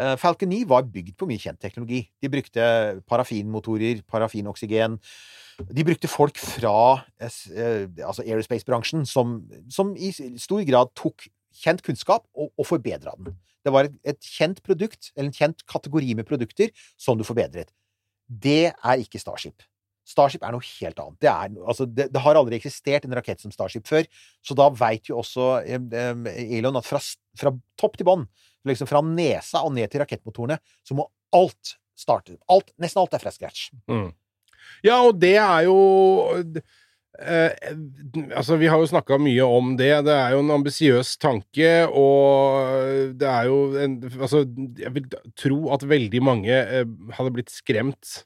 Eh, 0.00 0.14
Falcon 0.16 0.48
9 0.48 0.64
var 0.70 0.86
bygd 0.88 1.16
på 1.20 1.28
mye 1.28 1.40
kjent 1.40 1.60
teknologi. 1.60 2.06
De 2.22 2.30
brukte 2.32 2.64
parafinmotorer, 3.10 4.00
parafinoksygen. 4.08 4.96
De 5.68 5.84
brukte 5.84 6.08
folk 6.08 6.40
fra 6.40 7.04
eh, 7.20 7.38
eh, 7.52 7.84
altså 8.00 8.24
aerospace-bransjen 8.24 9.04
som, 9.08 9.40
som 9.72 9.92
i 9.96 10.12
stor 10.12 10.64
grad 10.68 10.94
tok 10.98 11.28
kjent 11.62 11.84
kunnskap 11.84 12.24
og, 12.32 12.54
og 12.56 12.68
forbedra 12.68 13.12
den. 13.18 13.36
Det 13.62 13.74
var 13.74 13.86
et, 13.86 13.98
et 14.08 14.32
kjent 14.38 14.62
produkt, 14.64 15.12
eller 15.14 15.28
en 15.28 15.36
kjent 15.36 15.60
kategori 15.68 16.16
med 16.18 16.26
produkter, 16.26 16.72
som 16.98 17.20
du 17.20 17.26
forbedret. 17.26 17.68
Det 18.26 18.72
er 18.72 19.04
ikke 19.04 19.20
Starship. 19.20 19.60
Starship 20.08 20.42
er 20.42 20.54
noe 20.54 20.64
helt 20.80 20.98
annet. 20.98 21.18
Det, 21.22 21.30
er, 21.30 21.52
altså, 21.68 21.86
det, 21.86 22.08
det 22.10 22.22
har 22.24 22.38
aldri 22.38 22.56
eksistert 22.56 23.04
en 23.06 23.14
rakett 23.14 23.44
som 23.44 23.52
Starship 23.54 23.86
før, 23.86 24.08
så 24.42 24.56
da 24.58 24.66
veit 24.74 25.12
jo 25.12 25.20
også 25.20 25.60
Elon 25.68 26.80
at 26.80 26.88
fra, 26.88 26.98
fra 27.38 27.52
topp 27.78 28.00
til 28.00 28.08
bånn, 28.08 28.26
liksom 28.68 28.88
fra 28.90 29.02
nesa 29.04 29.62
og 29.66 29.74
ned 29.76 29.90
til 29.92 30.02
rakettmotorene, 30.04 30.58
så 30.86 30.96
må 30.98 31.08
alt 31.34 31.76
starte. 31.98 32.36
Alt, 32.52 32.72
nesten 32.82 33.02
alt 33.02 33.14
er 33.16 33.22
fra 33.22 33.32
scratch. 33.34 33.70
Ja, 34.86 35.00
og 35.02 35.18
det 35.22 35.36
er 35.38 35.66
jo 35.66 35.76
eh, 37.20 37.52
Altså, 38.34 38.56
vi 38.58 38.68
har 38.70 38.80
jo 38.80 38.88
snakka 38.88 39.18
mye 39.20 39.44
om 39.46 39.74
det. 39.78 39.90
Det 40.06 40.14
er 40.16 40.34
jo 40.34 40.42
en 40.42 40.54
ambisiøs 40.56 41.14
tanke, 41.22 41.70
og 41.88 43.14
det 43.18 43.28
er 43.28 43.50
jo 43.50 43.58
en 43.78 43.98
Altså, 44.18 44.44
jeg 44.78 44.94
vil 44.96 45.08
tro 45.38 45.60
at 45.74 45.86
veldig 45.88 46.22
mange 46.24 46.52
eh, 46.52 46.86
hadde 47.18 47.34
blitt 47.34 47.52
skremt 47.54 48.22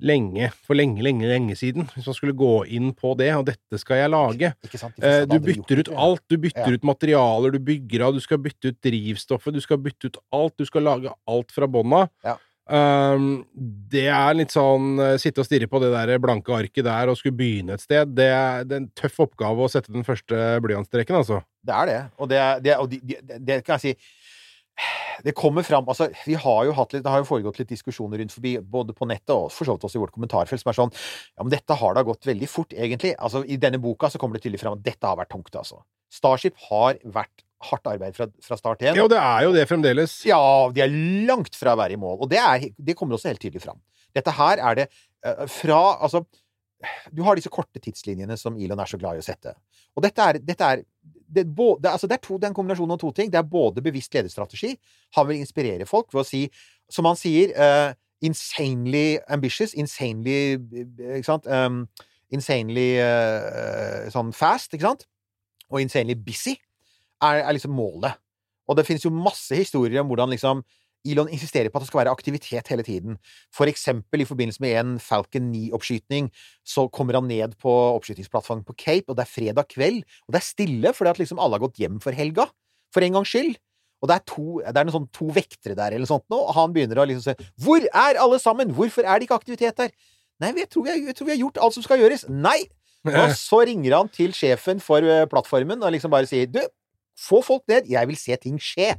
lenge, 0.00 0.50
for 0.66 0.74
lenge, 0.78 1.02
lenge, 1.04 1.26
lenge 1.28 1.56
siden, 1.58 1.86
hvis 1.94 2.06
man 2.08 2.16
skulle 2.16 2.36
gå 2.36 2.52
inn 2.66 2.92
på 2.96 3.12
det, 3.18 3.30
og 3.36 3.46
dette 3.46 3.78
skal 3.80 4.00
jeg 4.02 4.12
lage. 4.14 4.52
Sant? 4.74 4.96
Eh, 5.02 5.24
du 5.30 5.36
bytter 5.42 5.84
ut 5.84 5.92
alt. 5.94 6.22
Du 6.30 6.38
bytter 6.38 6.70
Ja. 6.70 6.78
ut 6.78 6.82
materialer, 6.84 7.50
du 7.52 7.58
bygger 7.58 8.06
av, 8.08 8.14
du 8.14 8.20
skal 8.20 8.38
bytte 8.38 8.72
ut 8.72 8.80
drivstoffet, 8.82 9.54
du 9.54 9.60
skal 9.60 9.78
bytte 9.78 10.10
ut 10.10 10.16
alt. 10.32 10.56
Du 10.56 10.64
skal 10.64 10.82
lage 10.82 11.12
alt 11.28 11.52
fra 11.52 11.66
bånn 11.66 11.92
av. 11.92 12.10
Ja. 12.24 12.36
Um, 12.64 13.44
det 13.92 14.06
er 14.08 14.32
litt 14.32 14.48
sånn 14.48 14.94
eh, 14.98 15.18
Sitte 15.20 15.42
og 15.42 15.44
stirre 15.44 15.66
på 15.68 15.76
det 15.82 15.90
der 15.92 16.16
blanke 16.16 16.48
arket 16.56 16.86
der 16.86 17.10
og 17.12 17.18
skulle 17.20 17.36
begynne 17.36 17.74
et 17.76 17.82
sted. 17.84 18.14
Det 18.16 18.24
er, 18.32 18.64
det 18.64 18.72
er 18.72 18.80
en 18.80 18.86
tøff 18.96 19.20
oppgave 19.20 19.66
å 19.66 19.68
sette 19.68 19.92
den 19.92 20.06
første 20.06 20.38
blyantstreken, 20.64 21.18
altså. 21.18 21.42
Det 21.60 21.74
er 21.76 21.90
det. 21.90 21.98
Og 22.16 22.30
det, 22.32 22.40
det, 22.64 22.78
og 22.80 22.88
det, 22.88 23.02
de, 23.04 23.36
det 23.36 23.58
kan 23.66 23.76
jeg 23.76 23.82
si 23.84 23.92
Det 25.22 25.34
kommer 25.36 25.62
fram 25.66 25.86
altså, 25.88 26.08
vi 26.26 26.34
har 26.40 26.60
jo 26.68 26.74
hatt 26.76 26.94
litt, 26.94 27.04
Det 27.04 27.12
har 27.12 27.22
jo 27.22 27.28
foregått 27.28 27.60
litt 27.60 27.70
diskusjoner 27.70 28.18
rundt 28.22 28.34
forbi, 28.34 28.56
både 28.58 28.96
på 28.96 29.08
nettet 29.10 29.34
og 29.34 29.50
for 29.52 29.68
så 29.68 29.76
vidt 29.76 29.86
også 29.88 30.00
i 30.00 30.02
vårt 30.02 30.14
kommentarfelt, 30.16 30.62
som 30.62 30.72
er 30.72 30.78
sånn 30.80 30.94
Ja, 30.94 31.44
men 31.44 31.52
dette 31.54 31.78
har 31.80 31.96
da 31.96 32.04
gått 32.06 32.26
veldig 32.28 32.50
fort, 32.50 32.74
egentlig. 32.74 33.14
Altså, 33.18 33.44
I 33.44 33.58
denne 33.60 33.80
boka 33.82 34.10
så 34.10 34.20
kommer 34.20 34.38
det 34.38 34.46
tydelig 34.46 34.62
fram 34.64 34.78
at 34.78 34.86
dette 34.86 35.06
har 35.06 35.18
vært 35.20 35.32
tungt, 35.34 35.54
altså. 35.54 35.82
Starship 36.14 36.58
har 36.68 36.98
vært 37.04 37.44
hardt 37.64 37.88
arbeid 37.88 38.16
fra, 38.16 38.28
fra 38.44 38.58
start 38.58 38.84
igjen. 38.84 38.98
Ja, 38.98 39.06
og 39.06 39.12
det 39.12 39.20
er 39.20 39.46
jo 39.46 39.52
det 39.54 39.66
fremdeles. 39.70 40.14
Ja, 40.28 40.40
de 40.74 40.84
er 40.84 40.96
langt 41.28 41.56
fra 41.58 41.74
å 41.74 41.80
være 41.80 41.96
i 41.96 42.00
mål. 42.00 42.18
Og 42.24 42.30
det, 42.30 42.40
er, 42.40 42.68
det 42.76 42.96
kommer 42.98 43.16
også 43.16 43.30
helt 43.30 43.42
tydelig 43.42 43.64
fram. 43.64 43.80
Dette 44.14 44.34
her 44.36 44.62
er 44.62 44.80
det 44.82 44.88
eh, 45.26 45.44
fra 45.50 45.80
Altså, 46.04 46.22
du 47.14 47.22
har 47.24 47.38
disse 47.38 47.52
korte 47.52 47.80
tidslinjene 47.80 48.36
som 48.38 48.58
Elon 48.60 48.82
er 48.82 48.90
så 48.90 49.00
glad 49.00 49.16
i 49.16 49.22
å 49.22 49.26
sette. 49.26 49.54
Og 49.96 50.04
dette 50.04 50.28
er, 50.28 50.40
dette 50.44 50.68
er 50.68 50.84
det, 51.34 51.44
både, 51.56 51.90
altså 51.90 52.08
det, 52.10 52.18
er 52.18 52.24
to, 52.24 52.38
det 52.38 52.48
er 52.48 52.52
en 52.52 52.56
kombinasjon 52.56 52.94
av 52.94 53.00
to 53.02 53.10
ting. 53.16 53.32
Det 53.32 53.40
er 53.40 53.48
både 53.48 53.82
bevisst 53.84 54.14
lederstrategi. 54.14 54.74
Han 55.16 55.28
vil 55.28 55.42
inspirere 55.42 55.86
folk 55.88 56.12
ved 56.14 56.22
å 56.22 56.28
si, 56.28 56.42
som 56.92 57.08
han 57.08 57.18
sier, 57.18 57.54
uh, 57.58 57.92
insanely 58.24 59.18
ambitious, 59.28 59.74
insanely 59.76 60.36
eh, 60.54 61.18
Ikke 61.18 61.26
sant? 61.26 61.48
Um, 61.50 61.84
insanely 62.32 62.94
uh, 63.02 64.06
sånn 64.12 64.32
fast, 64.36 64.72
ikke 64.72 64.86
sant? 64.86 65.04
Og 65.70 65.82
insanely 65.82 66.16
busy 66.16 66.54
er, 67.22 67.42
er 67.42 67.52
liksom 67.56 67.74
målet. 67.76 68.16
Og 68.68 68.78
det 68.78 68.86
finnes 68.88 69.04
jo 69.04 69.12
masse 69.12 69.56
historier 69.56 70.00
om 70.00 70.08
hvordan 70.08 70.32
liksom 70.32 70.62
Elon 71.04 71.28
insisterer 71.28 71.68
på 71.68 71.78
at 71.78 71.84
det 71.84 71.90
skal 71.90 72.00
være 72.02 72.14
aktivitet 72.14 72.70
hele 72.72 72.84
tiden. 72.86 73.18
For 73.52 73.68
eksempel 73.70 74.24
i 74.24 74.28
forbindelse 74.28 74.62
med 74.64 74.78
en 74.80 74.94
Falcon 75.02 75.50
9-oppskyting, 75.52 76.30
så 76.64 76.86
kommer 76.88 77.18
han 77.18 77.28
ned 77.28 77.56
på 77.60 77.72
oppskytingsplattformen 77.98 78.64
på 78.64 78.76
Cape, 78.78 79.08
og 79.08 79.18
det 79.18 79.26
er 79.26 79.32
fredag 79.34 79.68
kveld, 79.72 80.02
og 80.26 80.34
det 80.34 80.40
er 80.40 80.48
stille 80.48 80.94
fordi 80.96 81.12
at 81.12 81.20
liksom 81.22 81.42
alle 81.42 81.58
har 81.58 81.66
gått 81.66 81.80
hjem 81.82 82.00
for 82.04 82.16
helga. 82.16 82.48
For 82.94 83.04
en 83.04 83.18
gangs 83.18 83.32
skyld. 83.32 83.56
Og 84.04 84.08
det 84.10 84.16
er, 84.18 84.24
to, 84.28 84.46
det 84.60 84.80
er 84.80 84.92
sånn 84.92 85.06
to 85.16 85.30
vektere 85.32 85.76
der, 85.78 85.94
eller 85.96 86.08
sånt 86.08 86.26
nå, 86.32 86.36
og 86.36 86.52
han 86.56 86.72
begynner 86.74 87.00
å 87.00 87.06
liksom 87.08 87.24
se 87.24 87.50
Hvor 87.64 87.84
er 87.88 88.18
alle 88.20 88.36
sammen? 88.42 88.74
Hvorfor 88.76 89.06
er 89.06 89.16
det 89.16 89.28
ikke 89.28 89.38
aktivitet 89.40 89.78
der? 89.80 89.94
Nei, 90.42 90.50
jeg 90.60 90.68
tror 90.72 90.84
vi, 90.84 90.92
har, 90.92 90.98
jeg 91.08 91.16
tror 91.16 91.28
vi 91.28 91.32
har 91.32 91.40
gjort 91.40 91.60
alt 91.64 91.76
som 91.76 91.84
skal 91.86 92.02
gjøres. 92.02 92.26
Nei! 92.28 92.58
Og 93.08 93.34
så 93.36 93.60
ringer 93.68 93.96
han 93.96 94.08
til 94.12 94.32
sjefen 94.36 94.80
for 94.80 95.04
eh, 95.04 95.26
plattformen 95.28 95.82
og 95.84 95.92
liksom 95.92 96.12
bare 96.12 96.28
sier 96.28 96.48
Du, 96.48 96.60
Få 97.18 97.40
folk 97.46 97.64
ned. 97.70 97.88
Jeg 97.90 98.10
vil 98.10 98.18
se 98.18 98.36
ting 98.42 98.58
skje. 98.62 98.94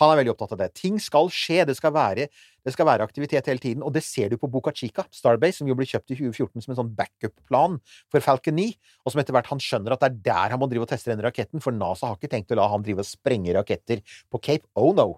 Han 0.00 0.10
er 0.10 0.18
veldig 0.20 0.32
opptatt 0.34 0.54
av 0.56 0.60
det. 0.64 0.68
Ting 0.76 0.98
skal 1.02 1.30
skje. 1.32 1.62
Det 1.68 1.76
skal 1.78 1.94
være, 1.94 2.26
det 2.66 2.74
skal 2.74 2.88
være 2.88 3.06
aktivitet 3.06 3.48
hele 3.50 3.62
tiden. 3.62 3.84
Og 3.86 3.94
det 3.94 4.02
ser 4.06 4.32
du 4.32 4.36
på 4.40 4.50
Boca 4.50 4.72
Chica, 4.74 5.06
Starbase, 5.14 5.60
som 5.60 5.70
jo 5.70 5.76
ble 5.78 5.86
kjøpt 5.88 6.12
i 6.12 6.18
2014 6.18 6.64
som 6.64 6.74
en 6.74 6.80
sånn 6.82 6.92
backup-plan 6.98 7.78
for 8.12 8.24
Falcon 8.24 8.58
9. 8.58 8.68
Og 9.04 9.14
som 9.14 9.22
etter 9.22 9.36
hvert 9.36 9.50
han 9.52 9.62
skjønner 9.62 9.94
at 9.94 10.04
det 10.04 10.10
er 10.10 10.20
der 10.30 10.54
han 10.56 10.62
må 10.62 10.68
drive 10.70 10.88
og 10.88 10.92
teste 10.92 11.12
denne 11.12 11.26
raketten, 11.26 11.62
for 11.64 11.76
NASA 11.76 12.10
har 12.10 12.20
ikke 12.20 12.32
tenkt 12.34 12.54
å 12.54 12.60
la 12.60 12.68
han 12.72 12.84
drive 12.84 13.04
og 13.04 13.08
sprenge 13.08 13.54
raketter 13.56 14.04
på 14.32 14.42
Cape. 14.42 14.68
Oh 14.78 14.92
no. 14.96 15.08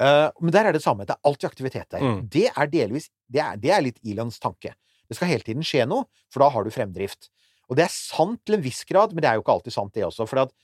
Eh, 0.00 0.28
men 0.40 0.54
der 0.54 0.70
er 0.70 0.76
det 0.76 0.84
samme. 0.84 1.06
Det 1.08 1.16
er 1.16 1.28
alltid 1.30 1.50
aktivitet 1.50 1.90
der. 1.92 2.04
Mm. 2.04 2.22
Det 2.32 2.48
er 2.50 2.72
delvis 2.72 3.10
det 3.30 3.44
er, 3.44 3.60
det 3.60 3.74
er 3.74 3.84
litt 3.84 4.00
Elons 4.02 4.40
tanke. 4.42 4.74
Det 5.10 5.18
skal 5.18 5.30
hele 5.30 5.46
tiden 5.46 5.66
skje 5.66 5.84
noe, 5.90 6.06
for 6.30 6.42
da 6.44 6.50
har 6.54 6.66
du 6.66 6.74
fremdrift. 6.74 7.30
Og 7.70 7.78
det 7.78 7.86
er 7.86 7.94
sant 7.94 8.40
til 8.46 8.56
en 8.56 8.64
viss 8.64 8.82
grad, 8.86 9.14
men 9.14 9.22
det 9.22 9.30
er 9.30 9.38
jo 9.38 9.44
ikke 9.44 9.54
alltid 9.54 9.74
sant, 9.74 9.92
det 9.94 10.06
også. 10.06 10.26
For 10.26 10.42
at 10.42 10.54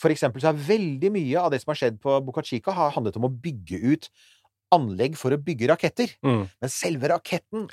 for 0.00 0.12
eksempel 0.12 0.42
så 0.42 0.50
er 0.52 0.60
veldig 0.66 1.10
mye 1.14 1.40
av 1.40 1.50
det 1.54 1.60
som 1.62 1.70
har 1.72 1.78
skjedd 1.80 2.00
på 2.02 2.18
Boca 2.26 2.42
Chica, 2.44 2.72
har 2.76 2.90
handlet 2.96 3.16
om 3.16 3.24
å 3.28 3.32
bygge 3.32 3.80
ut 3.94 4.08
anlegg 4.74 5.16
for 5.16 5.30
å 5.32 5.38
bygge 5.40 5.68
raketter. 5.70 6.10
Mm. 6.26 6.48
Men 6.60 6.70
selve 6.72 7.08
raketten 7.14 7.68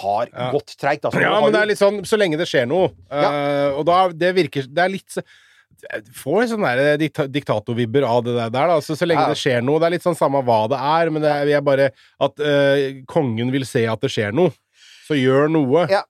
har 0.00 0.28
Ja. 0.32 0.50
gått 0.52 0.74
treigt. 0.76 1.04
Altså, 1.04 1.20
Ja, 1.22 1.40
men 1.40 1.52
det 1.52 1.60
er 1.62 1.66
litt 1.66 1.78
sånn 1.78 2.02
så 2.04 2.18
lenge 2.18 2.36
det 2.36 2.48
skjer 2.48 2.66
noe. 2.68 2.90
eh, 3.10 3.70
og 3.76 3.84
da 3.86 4.08
det 4.08 4.34
virker 4.34 4.66
Det 4.68 4.78
er 4.84 4.88
litt 4.92 5.16
får 6.12 6.48
sånne 6.52 6.98
dikta 7.00 7.24
diktatorvibber 7.30 8.04
av 8.04 8.24
det 8.24 8.34
der, 8.36 8.50
da. 8.50 8.80
Så, 8.84 8.96
så 8.98 9.06
lenge 9.08 9.22
Ja. 9.22 9.28
det 9.32 9.38
skjer 9.40 9.62
noe 9.64 9.78
Det 9.80 9.86
er 9.86 9.90
litt 9.96 10.02
sånn 10.04 10.16
samme 10.18 10.42
hva 10.44 10.68
det 10.68 10.76
er, 10.78 11.10
men 11.10 11.22
det 11.22 11.30
er, 11.30 11.44
vi 11.46 11.52
er 11.56 11.62
bare 11.64 11.90
at 12.20 12.40
uh, 12.40 13.02
kongen 13.08 13.50
vil 13.52 13.64
se 13.64 13.86
at 13.86 14.00
det 14.00 14.10
skjer 14.10 14.34
noe. 14.36 14.52
Så 15.06 15.16
gjør 15.16 15.48
noe. 15.50 15.86
Ja. 15.90 16.02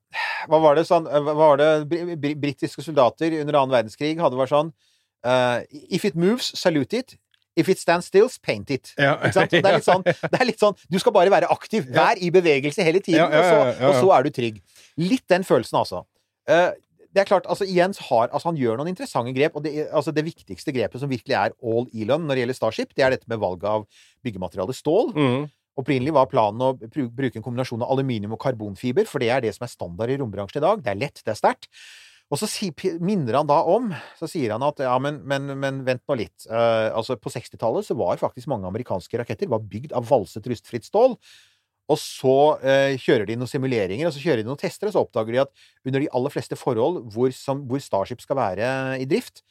Hva 0.49 0.61
var 0.61 0.75
det 0.75 0.87
sånn 0.89 1.07
Hva 1.07 1.35
var 1.37 1.57
det 1.61 1.89
br 1.89 2.17
br 2.17 2.35
Britiske 2.41 2.83
soldater 2.83 3.33
under 3.41 3.55
annen 3.61 3.71
verdenskrig 3.73 4.19
hadde 4.19 4.37
vært 4.37 4.51
sånn 4.53 4.73
eh, 5.25 5.63
If 5.91 6.05
it 6.09 6.17
moves, 6.17 6.53
salute 6.59 6.97
it. 6.97 7.17
If 7.59 7.69
it 7.69 7.81
stands 7.81 8.07
still, 8.07 8.29
paint 8.43 8.71
it. 8.71 8.93
Ja. 8.97 9.17
Det 9.21 9.59
er 9.59 9.83
sånn, 9.85 10.05
det 10.07 10.39
er 10.39 10.47
litt 10.47 10.61
sånn 10.63 10.77
Du 10.89 11.01
skal 11.03 11.13
bare 11.13 11.33
være 11.33 11.51
aktiv. 11.51 11.89
Vær 11.93 12.21
i 12.23 12.31
bevegelse 12.33 12.85
hele 12.87 13.03
tiden. 13.05 13.27
Og, 13.27 13.43
så, 13.43 13.89
og 13.89 13.99
så 13.99 14.13
er 14.17 14.27
du 14.27 14.31
trygg. 14.35 14.63
Litt 15.01 15.27
den 15.29 15.45
følelsen, 15.47 15.81
altså. 15.83 16.05
Uh, 16.49 16.71
det 17.11 17.25
er 17.25 17.27
klart, 17.27 17.47
altså 17.51 17.67
Jens 17.67 17.99
har 18.07 18.29
altså 18.31 18.51
Han 18.51 18.59
gjør 18.59 18.79
noen 18.79 18.93
interessante 18.93 19.35
grep. 19.35 19.57
Og 19.59 19.65
det, 19.67 19.89
altså 19.91 20.15
det 20.15 20.25
viktigste 20.27 20.75
grepet 20.75 21.03
som 21.03 21.11
virkelig 21.11 21.37
er 21.37 21.57
all 21.59 21.89
Elon 21.91 22.27
når 22.27 22.39
det 22.39 22.45
gjelder 22.45 22.59
Starship, 22.59 22.93
det 22.95 23.07
er 23.07 23.17
dette 23.17 23.31
med 23.31 23.43
valget 23.43 23.67
av 23.71 23.89
byggemateriale 24.25 24.77
stål. 24.77 25.11
Mm. 25.17 25.49
Opprinnelig 25.81 26.15
var 26.15 26.29
planen 26.31 26.63
å 26.65 26.75
bruke 26.77 27.39
en 27.39 27.45
kombinasjon 27.45 27.83
av 27.83 27.91
aluminium 27.95 28.35
og 28.37 28.43
karbonfiber, 28.43 29.09
for 29.09 29.23
det 29.23 29.31
er 29.33 29.43
det 29.45 29.55
som 29.57 29.67
er 29.67 29.73
standard 29.73 30.13
i 30.13 30.19
rombransjen 30.21 30.61
i 30.61 30.65
dag. 30.67 30.83
Det 30.85 30.93
er 30.93 31.03
lett, 31.03 31.23
det 31.25 31.35
er 31.35 31.39
sterkt. 31.39 31.71
Og 32.31 32.39
så 32.39 32.47
minner 33.03 33.41
han 33.41 33.49
da 33.51 33.59
om 33.67 33.89
Så 34.21 34.29
sier 34.31 34.53
han 34.55 34.63
at 34.63 34.79
ja, 34.85 34.93
men, 35.03 35.19
men, 35.27 35.51
men 35.59 35.81
vent 35.87 36.03
nå 36.07 36.17
litt. 36.21 36.47
Uh, 36.47 36.91
altså 36.95 37.19
På 37.19 37.33
60-tallet 37.33 37.89
så 37.89 37.97
var 37.99 38.21
faktisk 38.23 38.51
mange 38.51 38.69
amerikanske 38.71 39.19
raketter 39.19 39.51
var 39.51 39.65
bygd 39.67 39.95
av 39.99 40.07
valset 40.09 40.47
rustfritt 40.51 40.87
stål. 40.87 41.17
Og 41.91 41.99
så 41.99 42.37
uh, 42.63 42.93
kjører 43.03 43.27
de 43.27 43.39
noen 43.39 43.51
simuleringer, 43.51 44.07
og 44.07 44.15
så 44.15 44.23
kjører 44.23 44.45
de 44.45 44.51
noen 44.51 44.61
tester, 44.61 44.87
og 44.87 44.95
så 44.95 45.03
oppdager 45.03 45.35
de 45.35 45.43
at 45.43 45.65
under 45.89 46.05
de 46.05 46.11
aller 46.15 46.35
fleste 46.35 46.59
forhold 46.59 47.03
hvor, 47.11 47.35
som, 47.35 47.65
hvor 47.67 47.83
Starship 47.83 48.23
skal 48.23 48.39
være 48.39 48.69
i 49.03 49.09
drift, 49.11 49.43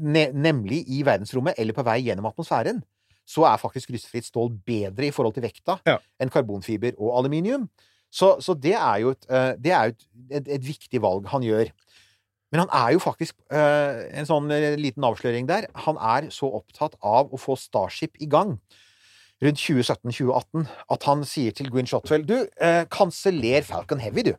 ne 0.00 0.30
nemlig 0.32 0.86
i 0.88 1.02
verdensrommet 1.04 1.58
eller 1.60 1.76
på 1.76 1.84
vei 1.84 1.98
gjennom 2.06 2.30
atmosfæren, 2.30 2.80
så 3.28 3.44
er 3.46 3.60
faktisk 3.60 3.92
rustfritt 3.92 4.26
stål 4.26 4.48
bedre 4.66 5.10
i 5.10 5.12
forhold 5.14 5.36
til 5.36 5.44
vekta 5.44 5.76
Ja. 5.86 5.98
enn 6.18 6.32
karbonfiber 6.32 6.96
og 6.96 7.18
aluminium. 7.20 7.68
Så, 8.10 8.34
så 8.42 8.56
det 8.58 8.74
er 8.74 8.96
jo, 9.04 9.14
et, 9.14 9.24
eh, 9.30 9.52
det 9.62 9.72
er 9.72 9.90
jo 9.90 9.94
et, 9.94 10.04
et, 10.40 10.52
et 10.58 10.66
viktig 10.66 11.00
valg 11.02 11.28
han 11.30 11.46
gjør. 11.46 11.70
Men 12.50 12.64
han 12.64 12.72
er 12.74 12.96
jo 12.96 13.02
faktisk 13.02 13.36
eh, 13.54 14.00
En 14.18 14.26
sånn 14.26 14.50
eh, 14.50 14.74
liten 14.74 15.06
avsløring 15.06 15.46
der. 15.46 15.68
Han 15.86 15.98
er 16.02 16.26
så 16.34 16.50
opptatt 16.58 16.98
av 16.98 17.30
å 17.30 17.38
få 17.38 17.54
Starship 17.58 18.18
i 18.18 18.28
gang 18.30 18.56
rundt 19.40 19.62
2017-2018 19.62 20.66
at 20.92 21.04
han 21.08 21.22
sier 21.24 21.54
til 21.56 21.70
Gwyn 21.72 21.86
Shotwell 21.88 22.26
Du, 22.28 22.34
kanseller 22.92 23.64
Falcon 23.64 24.02
Heavy, 24.02 24.26
du. 24.26 24.34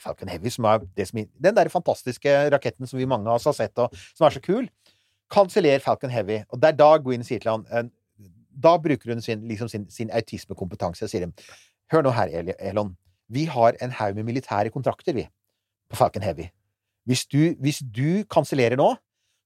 Falcon 0.00 0.28
Heavy, 0.28 0.50
som 0.52 0.66
er 0.68 0.84
som, 1.08 1.22
den 1.24 1.56
der 1.56 1.70
fantastiske 1.72 2.34
raketten 2.52 2.88
som 2.88 3.00
vi 3.00 3.08
mange 3.08 3.30
av 3.30 3.38
oss 3.38 3.48
har 3.48 3.56
sett, 3.56 3.80
og 3.80 3.94
som 4.12 4.26
er 4.28 4.36
så 4.36 4.42
kul. 4.44 4.68
Kanseller 5.32 5.80
Falcon 5.80 6.12
Heavy. 6.12 6.42
Og 6.50 6.60
det 6.60 6.68
er 6.68 6.78
da 6.82 6.90
Gwyn 7.00 7.24
sier 7.24 7.40
til 7.40 7.54
han 7.54 7.90
Da 8.60 8.74
bruker 8.82 9.14
hun 9.14 9.22
sin, 9.24 9.46
liksom 9.48 9.68
sin, 9.72 9.86
sin 9.88 10.10
autismekompetanse 10.12 11.08
sier 11.08 11.24
dem, 11.24 11.32
Hør 11.90 12.04
nå 12.06 12.12
her, 12.14 12.30
Elon. 12.58 12.94
Vi 13.30 13.46
har 13.50 13.76
en 13.82 13.92
haug 13.98 14.16
med 14.18 14.26
militære 14.28 14.70
kontrakter, 14.74 15.14
vi, 15.16 15.26
på 15.90 15.98
Falcon 15.98 16.22
Heavy. 16.26 16.48
Hvis 17.08 17.24
du, 17.30 17.54
hvis 17.62 17.80
du 17.82 18.22
kansellerer 18.30 18.78
nå, 18.78 18.92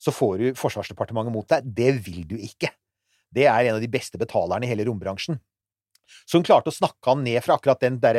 så 0.00 0.12
får 0.12 0.38
du 0.40 0.46
Forsvarsdepartementet 0.58 1.32
mot 1.32 1.48
deg. 1.48 1.64
Det 1.76 1.92
vil 2.04 2.24
du 2.28 2.36
ikke. 2.36 2.68
Det 3.34 3.46
er 3.48 3.68
en 3.70 3.78
av 3.78 3.82
de 3.82 3.88
beste 3.90 4.20
betalerne 4.20 4.66
i 4.66 4.70
hele 4.70 4.84
rombransjen. 4.88 5.38
Så 6.28 6.36
hun 6.36 6.44
klarte 6.44 6.68
å 6.68 6.74
snakke 6.74 7.08
han 7.08 7.22
ned 7.24 7.40
fra 7.40 7.56
akkurat 7.56 7.80
den, 7.80 7.94
der, 8.02 8.18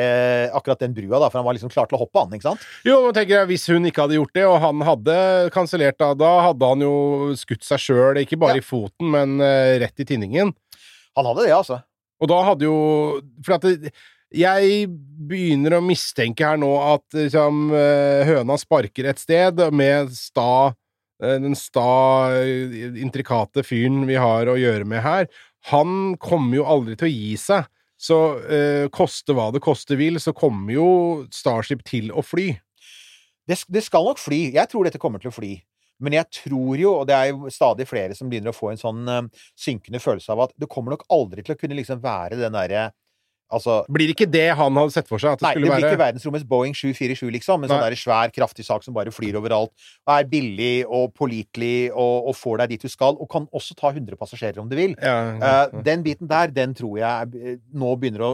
akkurat 0.58 0.80
den 0.82 0.94
brua, 0.96 1.20
da, 1.22 1.28
for 1.30 1.38
han 1.38 1.46
var 1.46 1.54
liksom 1.54 1.70
klar 1.70 1.86
til 1.86 1.94
å 1.94 2.00
hoppe 2.02 2.18
an, 2.24 2.32
ikke 2.34 2.48
sant? 2.48 2.64
Jo, 2.86 2.96
men 3.04 3.14
tenker 3.14 3.36
jeg, 3.36 3.48
Hvis 3.52 3.68
hun 3.70 3.86
ikke 3.86 4.02
hadde 4.02 4.18
gjort 4.18 4.34
det, 4.34 4.46
og 4.50 4.56
han 4.64 4.82
hadde 4.88 5.18
kansellert 5.54 5.98
da, 6.02 6.08
da 6.18 6.32
hadde 6.48 6.70
han 6.72 6.82
jo 6.82 6.96
skutt 7.38 7.62
seg 7.66 7.84
sjøl, 7.84 8.18
ikke 8.24 8.40
bare 8.42 8.58
Ja. 8.58 8.64
i 8.64 8.66
foten, 8.66 9.06
men 9.14 9.36
uh, 9.38 9.76
rett 9.84 10.02
i 10.02 10.08
tinningen. 10.08 10.50
Han 11.14 11.30
hadde 11.30 11.46
det, 11.46 11.54
altså. 11.54 11.78
Og 12.18 12.30
da 12.32 12.40
hadde 12.48 12.64
jo 12.66 12.76
For 13.44 13.54
at 13.58 13.64
det, 13.68 13.92
jeg 14.36 14.88
begynner 15.26 15.76
å 15.76 15.84
mistenke 15.84 16.46
her 16.46 16.58
nå 16.60 16.70
at 16.82 17.16
liksom, 17.16 17.70
eh, 17.74 18.24
høna 18.28 18.58
sparker 18.60 19.08
et 19.10 19.22
sted 19.22 19.60
med 19.74 20.12
sta 20.14 20.74
eh, 21.22 21.38
Den 21.40 21.56
sta, 21.56 22.32
eh, 22.36 23.00
intrikate 23.00 23.64
fyren 23.64 24.04
vi 24.08 24.18
har 24.20 24.50
å 24.50 24.58
gjøre 24.60 24.84
med 24.84 25.02
her. 25.02 25.30
Han 25.72 26.16
kommer 26.20 26.60
jo 26.60 26.68
aldri 26.68 26.96
til 26.96 27.08
å 27.08 27.14
gi 27.14 27.32
seg. 27.40 27.70
Så 27.96 28.18
eh, 28.52 28.88
koste 28.92 29.32
hva 29.32 29.48
det 29.54 29.62
koste 29.64 29.96
vil, 29.96 30.20
så 30.20 30.34
kommer 30.36 30.74
jo 30.74 30.88
Starship 31.32 31.80
til 31.88 32.12
å 32.12 32.20
fly. 32.20 32.50
Det, 33.48 33.56
det 33.72 33.82
skal 33.86 34.04
nok 34.04 34.20
fly. 34.20 34.50
Jeg 34.52 34.68
tror 34.68 34.84
dette 34.84 35.00
kommer 35.00 35.22
til 35.22 35.32
å 35.32 35.34
fly. 35.34 35.54
Men 36.04 36.18
jeg 36.18 36.28
tror 36.42 36.76
jo, 36.76 36.92
og 37.00 37.06
det 37.08 37.16
er 37.16 37.30
jo 37.30 37.48
stadig 37.52 37.86
flere 37.88 38.16
som 38.16 38.28
begynner 38.28 38.52
å 38.52 38.56
få 38.56 38.74
en 38.74 38.80
sånn 38.80 39.06
uh, 39.08 39.22
synkende 39.56 40.00
følelse 40.02 40.34
av 40.34 40.42
at 40.44 40.52
det 40.60 40.68
kommer 40.68 40.92
nok 40.92 41.06
aldri 41.08 41.40
til 41.40 41.54
å 41.54 41.60
kunne 41.60 41.78
liksom 41.78 42.02
være 42.02 42.36
den 42.36 42.52
derre 42.52 42.90
Altså 43.52 43.76
Blir 43.92 44.10
ikke 44.10 44.26
det 44.26 44.48
han 44.58 44.78
hadde 44.80 44.94
sett 44.94 45.06
for 45.06 45.22
seg? 45.22 45.38
Nei, 45.44 45.52
det 45.54 45.62
blir 45.62 45.70
blir 45.70 45.86
ikke 45.86 46.00
verdensrommets 46.00 46.46
Boeing 46.48 46.74
747, 46.74 47.28
liksom. 47.36 47.62
En 47.62 47.70
sånn 47.70 47.84
der 47.84 47.94
svær, 47.98 48.32
kraftig 48.34 48.66
sak 48.66 48.82
som 48.82 48.96
bare 48.96 49.12
flyr 49.14 49.38
overalt. 49.38 49.70
Og 50.06 50.14
er 50.16 50.26
billig 50.30 50.72
og 50.86 51.12
pålitelig 51.14 51.92
og, 51.92 52.32
og 52.32 52.34
får 52.38 52.64
deg 52.64 52.74
dit 52.74 52.88
du 52.88 52.90
skal. 52.90 53.18
Og 53.22 53.30
kan 53.30 53.46
også 53.54 53.78
ta 53.78 53.92
100 53.94 54.18
passasjerer 54.18 54.58
om 54.62 54.70
du 54.70 54.76
vil. 54.78 54.96
ja, 54.98 55.14
Eh, 55.36 55.78
den 55.86 56.02
biten 56.02 56.28
der, 56.30 56.50
den 56.50 56.74
tror 56.74 56.98
jeg 56.98 57.38
eh, 57.38 57.58
nå 57.74 57.94
begynner 58.00 58.26
å 58.26 58.32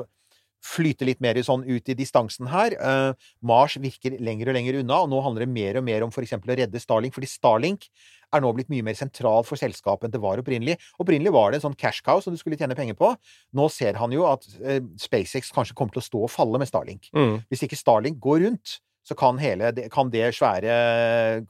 flyte 0.62 1.06
litt 1.09 1.20
mer 1.22 1.39
sånn 1.43 1.64
ut 1.66 1.90
i 1.90 1.97
distansen 1.98 2.48
her. 2.52 2.76
Eh, 2.78 3.28
Mars 3.43 3.76
virker 3.82 4.16
lenger 4.22 4.52
og 4.52 4.59
lenger 4.59 4.80
unna, 4.80 5.02
og 5.02 5.10
nå 5.10 5.22
handler 5.24 5.47
det 5.47 5.52
mer 5.52 5.80
og 5.80 5.86
mer 5.89 6.06
om 6.06 6.14
eksempel 6.22 6.55
å 6.55 6.59
redde 6.62 6.82
Starlink, 6.82 7.16
fordi 7.16 7.30
Starlink 7.30 7.89
er 8.32 8.42
nå 8.44 8.52
blitt 8.56 8.70
mye 8.72 8.84
mer 8.86 8.96
sentral 8.98 9.44
for 9.46 9.60
selskapet 9.60 10.09
enn 10.09 10.14
det 10.14 10.22
var 10.22 10.40
opprinnelig. 10.40 10.78
Opprinnelig 11.02 11.34
var 11.34 11.50
det 11.52 11.60
en 11.60 11.66
sånn 11.68 11.78
cash 11.78 12.04
cow 12.04 12.22
som 12.24 12.34
du 12.34 12.40
skulle 12.40 12.59
tjene 12.60 12.76
penger 12.78 12.96
på. 12.98 13.12
Nå 13.59 13.68
ser 13.72 13.98
han 14.00 14.14
jo 14.14 14.26
at 14.30 14.46
eh, 14.62 14.80
SpaceX 15.00 15.52
kanskje 15.54 15.76
kommer 15.78 15.96
til 15.96 16.02
å 16.02 16.09
stå 16.09 16.24
og 16.26 16.32
falle 16.32 16.60
med 16.62 16.70
Starlink. 16.70 17.10
Mm. 17.16 17.42
Hvis 17.52 17.66
ikke 17.66 17.78
Starlink 17.78 18.20
går 18.22 18.46
rundt, 18.46 18.78
så 19.02 19.16
kan, 19.18 19.38
hele, 19.42 19.72
kan 19.90 20.10
det 20.12 20.28
svære, 20.36 20.74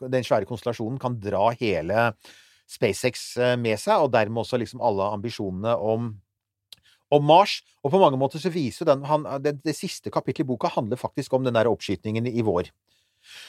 den 0.00 0.24
svære 0.24 0.48
konstellasjonen 0.48 0.96
kan 1.00 1.18
dra 1.20 1.50
hele 1.60 2.12
SpaceX 2.70 3.36
eh, 3.36 3.56
med 3.60 3.80
seg, 3.80 4.00
og 4.00 4.12
dermed 4.14 4.42
også 4.42 4.60
liksom 4.60 4.80
alle 4.84 5.10
ambisjonene 5.18 5.74
om, 5.76 6.14
om 7.12 7.26
Mars. 7.28 7.60
Og 7.84 7.92
på 7.92 8.00
mange 8.00 8.20
måter 8.20 8.40
så 8.42 8.52
viser 8.52 8.88
den, 8.88 9.04
han, 9.08 9.28
det, 9.44 9.58
det 9.66 9.76
siste 9.76 10.12
kapittelet 10.12 10.46
i 10.46 10.52
boka 10.54 10.72
handler 10.72 11.00
faktisk 11.00 11.36
om 11.36 11.44
den 11.44 11.58
der 11.58 11.70
oppskytingen 11.70 12.30
i 12.30 12.44
vår. 12.46 12.72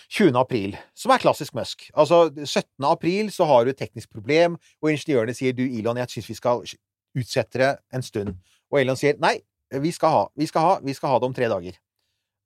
20. 0.10 0.36
april, 0.40 0.76
som 0.98 1.14
er 1.14 1.22
klassisk 1.24 1.56
Musk. 1.58 1.88
Altså, 1.94 2.26
17. 2.46 2.66
april 2.90 3.32
så 3.34 3.48
har 3.50 3.66
du 3.66 3.74
et 3.74 3.80
teknisk 3.80 4.12
problem, 4.14 4.58
og 4.82 4.92
ingeniørene 4.94 5.36
sier 5.38 5.56
du, 5.58 5.66
Elon, 5.66 6.00
jeg 6.04 6.16
syns 6.16 6.30
vi 6.32 6.38
skal 6.40 6.64
utsette 7.18 7.62
det 7.62 7.72
en 7.94 8.06
stund. 8.06 8.36
Og 8.74 8.82
Elon 8.82 9.00
sier 9.00 9.18
nei, 9.22 9.38
vi 9.82 9.92
skal 9.94 10.14
ha, 10.14 10.24
vi 10.38 10.48
skal 10.50 10.68
ha, 10.68 10.78
vi 10.84 10.96
skal 10.98 11.14
ha 11.14 11.20
det 11.22 11.30
om 11.30 11.36
tre 11.36 11.50
dager. 11.50 11.78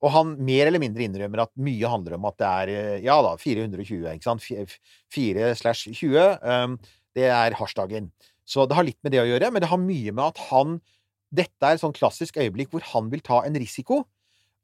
Og 0.06 0.14
han 0.14 0.36
mer 0.46 0.70
eller 0.70 0.82
mindre 0.82 1.06
innrømmer 1.08 1.42
at 1.48 1.54
mye 1.58 1.90
handler 1.90 2.18
om 2.20 2.28
at 2.30 2.38
det 2.38 2.50
er 2.50 2.72
eh, 2.74 3.06
ja 3.06 3.18
da, 3.26 3.34
420, 3.42 4.04
ikke 4.14 4.28
sant? 4.28 4.46
4 5.14 5.54
slash 5.58 5.90
20, 5.90 6.20
um, 6.44 6.76
det 7.18 7.32
er 7.34 7.58
hasjdagen. 7.58 8.12
Så 8.48 8.68
det 8.70 8.78
har 8.78 8.86
litt 8.88 9.00
med 9.04 9.16
det 9.16 9.24
å 9.24 9.28
gjøre, 9.28 9.50
men 9.52 9.64
det 9.64 9.72
har 9.72 9.82
mye 9.82 10.14
med 10.14 10.30
at 10.30 10.46
han 10.52 10.80
Dette 11.28 11.60
er 11.60 11.76
et 11.76 11.82
sånn 11.82 11.92
klassisk 11.92 12.38
øyeblikk 12.40 12.70
hvor 12.72 12.86
han 12.94 13.10
vil 13.12 13.20
ta 13.20 13.42
en 13.44 13.58
risiko. 13.60 14.06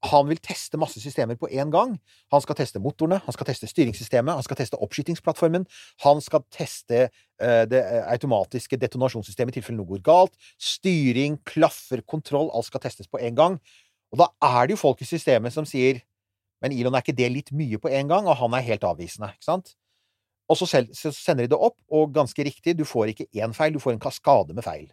Han 0.04 0.28
vil 0.28 0.40
teste 0.44 0.78
masse 0.80 1.00
systemer 1.00 1.38
på 1.40 1.48
én 1.48 1.72
gang. 1.72 1.94
Han 2.34 2.42
skal 2.44 2.58
teste 2.60 2.82
motorene, 2.84 3.22
han 3.24 3.36
skal 3.36 3.48
teste 3.48 3.70
styringssystemet, 3.72 4.36
han 4.36 4.44
skal 4.44 4.60
teste 4.60 4.80
oppskytingsplattformen, 4.84 5.64
han 6.04 6.22
skal 6.22 6.44
teste 6.52 7.06
uh, 7.08 7.64
det 7.72 7.80
eh, 7.80 8.02
automatiske 8.12 8.80
detonasjonssystemet 8.82 9.56
i 9.56 9.62
tilfelle 9.62 9.80
noe 9.80 9.88
går 9.94 10.04
galt, 10.04 10.36
styring, 10.60 11.40
klaffer, 11.48 12.04
kontroll, 12.04 12.52
alt 12.52 12.68
skal 12.68 12.84
testes 12.84 13.08
på 13.08 13.22
én 13.24 13.38
gang. 13.38 13.56
Og 14.12 14.20
da 14.20 14.28
er 14.44 14.68
det 14.68 14.76
jo 14.76 14.84
folk 14.84 15.02
i 15.02 15.10
systemet 15.10 15.56
som 15.56 15.68
sier 15.68 16.04
Men 16.64 16.72
Elon, 16.72 16.96
er 16.96 17.04
ikke 17.04 17.18
det 17.18 17.28
litt 17.28 17.50
mye 17.52 17.76
på 17.76 17.90
en 17.92 18.08
gang? 18.08 18.24
Og 18.24 18.38
han 18.40 18.54
er 18.56 18.64
helt 18.64 18.86
avvisende, 18.88 19.34
ikke 19.36 19.44
sant? 19.44 19.74
Og 20.48 20.56
så 20.56 20.68
sender 20.70 21.44
de 21.44 21.50
det 21.52 21.58
opp, 21.60 21.76
og 21.92 22.14
ganske 22.16 22.46
riktig, 22.48 22.78
du 22.80 22.86
får 22.88 23.12
ikke 23.12 23.28
én 23.36 23.52
feil, 23.56 23.74
du 23.76 23.82
får 23.84 23.98
en 23.98 24.00
kaskade 24.00 24.56
med 24.56 24.64
feil. 24.64 24.86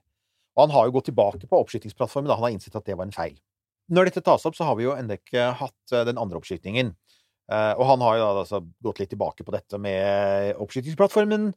Og 0.56 0.64
han 0.64 0.74
har 0.74 0.88
jo 0.88 0.96
gått 0.96 1.06
tilbake 1.12 1.46
på 1.46 1.60
oppskytingsplattformen 1.62 2.26
da 2.26 2.34
han 2.40 2.48
har 2.48 2.56
innsett 2.56 2.74
at 2.74 2.86
det 2.86 2.96
var 2.98 3.06
en 3.06 3.14
feil. 3.14 3.38
Når 3.90 4.10
dette 4.10 4.22
tas 4.26 4.46
opp, 4.46 4.56
så 4.56 4.68
har 4.68 4.78
vi 4.78 4.86
jo 4.86 4.96
ennå 4.96 5.18
ikke 5.18 5.50
hatt 5.58 5.94
eh, 5.94 6.06
den 6.08 6.20
andre 6.20 6.38
oppskytingen. 6.40 6.94
Eh, 7.50 7.72
og 7.74 7.82
han 7.88 8.02
har 8.04 8.16
jo 8.16 8.22
da 8.22 8.42
altså 8.44 8.60
gått 8.84 9.00
litt 9.02 9.10
tilbake 9.10 9.42
på 9.42 9.54
dette 9.54 9.78
med 9.82 10.54
oppskytingsplattformen. 10.62 11.48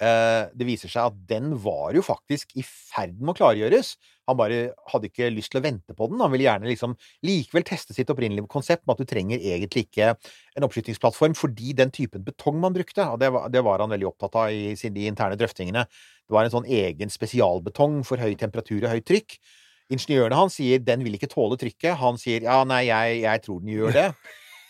Eh, 0.00 0.48
det 0.56 0.64
viser 0.66 0.88
seg 0.88 1.10
at 1.10 1.18
den 1.28 1.52
var 1.60 1.92
jo 1.92 2.04
faktisk 2.06 2.54
i 2.56 2.64
ferd 2.64 3.18
med 3.20 3.34
å 3.34 3.36
klargjøres. 3.42 3.92
Han 4.30 4.38
bare 4.38 4.62
hadde 4.88 5.10
ikke 5.10 5.28
lyst 5.34 5.52
til 5.52 5.60
å 5.60 5.64
vente 5.66 5.96
på 5.98 6.08
den. 6.08 6.22
Han 6.24 6.32
ville 6.32 6.46
gjerne 6.46 6.70
liksom 6.70 6.96
likevel 7.28 7.66
teste 7.68 7.92
sitt 7.92 8.08
opprinnelige 8.14 8.48
konsept 8.50 8.86
med 8.86 8.96
at 8.96 9.04
du 9.04 9.12
trenger 9.12 9.44
egentlig 9.52 9.84
ikke 9.90 10.14
en 10.14 10.66
oppskytingsplattform 10.68 11.36
fordi 11.36 11.76
den 11.76 11.92
typen 11.92 12.24
betong 12.24 12.56
man 12.62 12.72
brukte, 12.72 13.04
og 13.12 13.20
det 13.20 13.64
var 13.66 13.84
han 13.84 13.92
veldig 13.92 14.08
opptatt 14.08 14.38
av 14.46 14.54
i 14.54 14.72
de 14.72 15.08
interne 15.10 15.36
drøftingene. 15.36 15.84
Det 15.84 16.32
var 16.32 16.48
en 16.48 16.54
sånn 16.54 16.70
egen 16.70 17.12
spesialbetong 17.12 18.00
for 18.08 18.22
høy 18.22 18.32
temperatur 18.40 18.86
og 18.86 18.94
høyt 18.94 19.10
trykk. 19.10 19.36
Ingeniørene 19.92 20.38
hans 20.38 20.56
sier 20.58 20.82
den 20.82 21.02
vil 21.04 21.18
ikke 21.18 21.30
tåle 21.30 21.58
trykket. 21.60 21.96
Han 22.00 22.20
sier 22.20 22.46
ja, 22.46 22.62
nei, 22.68 22.86
jeg, 22.88 23.20
jeg 23.24 23.44
tror 23.44 23.60
den 23.62 23.74
gjør 23.74 23.96
det. 23.96 24.06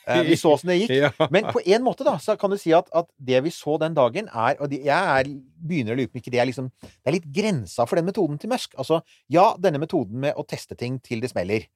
Eh, 0.02 0.24
vi 0.26 0.36
så 0.38 0.50
åssen 0.56 0.72
det 0.72 0.80
gikk. 0.80 0.94
Ja. 1.02 1.10
Men 1.30 1.46
på 1.54 1.60
en 1.62 1.84
måte 1.84 2.06
da, 2.06 2.16
så 2.22 2.34
kan 2.38 2.50
du 2.50 2.58
si 2.60 2.72
at, 2.74 2.88
at 2.94 3.06
det 3.22 3.42
vi 3.44 3.52
så 3.54 3.76
den 3.80 3.94
dagen, 3.94 4.28
er 4.28 4.58
Og 4.62 4.72
jeg 4.74 4.88
er, 4.90 5.30
begynner 5.62 5.94
å 5.94 6.00
lure 6.00 6.10
på 6.10 6.18
om 6.18 6.22
ikke 6.22 6.32
det 6.34 6.40
er 6.42 6.48
liksom 6.50 6.72
Det 6.82 7.06
er 7.06 7.16
litt 7.16 7.28
grensa 7.34 7.86
for 7.86 7.98
den 7.98 8.08
metoden 8.08 8.40
til 8.42 8.50
Musk. 8.52 8.74
Altså, 8.78 9.02
ja, 9.32 9.52
denne 9.62 9.80
metoden 9.82 10.18
med 10.24 10.38
å 10.38 10.46
teste 10.48 10.78
ting 10.78 10.98
til 11.04 11.22
det 11.22 11.32
smeller, 11.32 11.68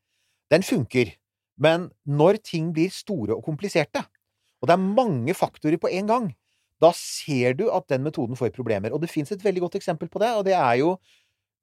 den 0.53 0.67
funker. 0.67 1.15
Men 1.57 1.91
når 2.05 2.43
ting 2.45 2.73
blir 2.77 2.93
store 2.93 3.37
og 3.37 3.47
kompliserte, 3.47 4.03
og 4.61 4.69
det 4.69 4.75
er 4.77 4.91
mange 4.99 5.35
faktorer 5.37 5.79
på 5.81 5.91
en 5.93 6.11
gang, 6.11 6.27
da 6.83 6.91
ser 6.97 7.57
du 7.57 7.69
at 7.73 7.87
den 7.89 8.05
metoden 8.05 8.37
får 8.37 8.53
problemer. 8.53 8.93
Og 8.93 9.01
det 9.01 9.11
fins 9.13 9.33
et 9.33 9.45
veldig 9.45 9.65
godt 9.65 9.79
eksempel 9.79 10.11
på 10.13 10.21
det, 10.21 10.35
og 10.37 10.45
det 10.49 10.57
er 10.59 10.83
jo 10.83 10.97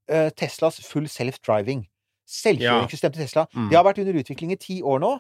eh, 0.10 0.30
Teslas 0.36 0.80
full 0.86 1.10
self-driving. 1.12 1.86
Selvkjøringssystem 2.30 3.14
til 3.14 3.26
Tesla. 3.26 3.46
Mm. 3.54 3.68
Det 3.70 3.78
har 3.78 3.86
vært 3.86 4.00
under 4.04 4.20
utvikling 4.22 4.54
i 4.56 4.60
ti 4.60 4.80
år 4.82 5.02
nå, 5.04 5.12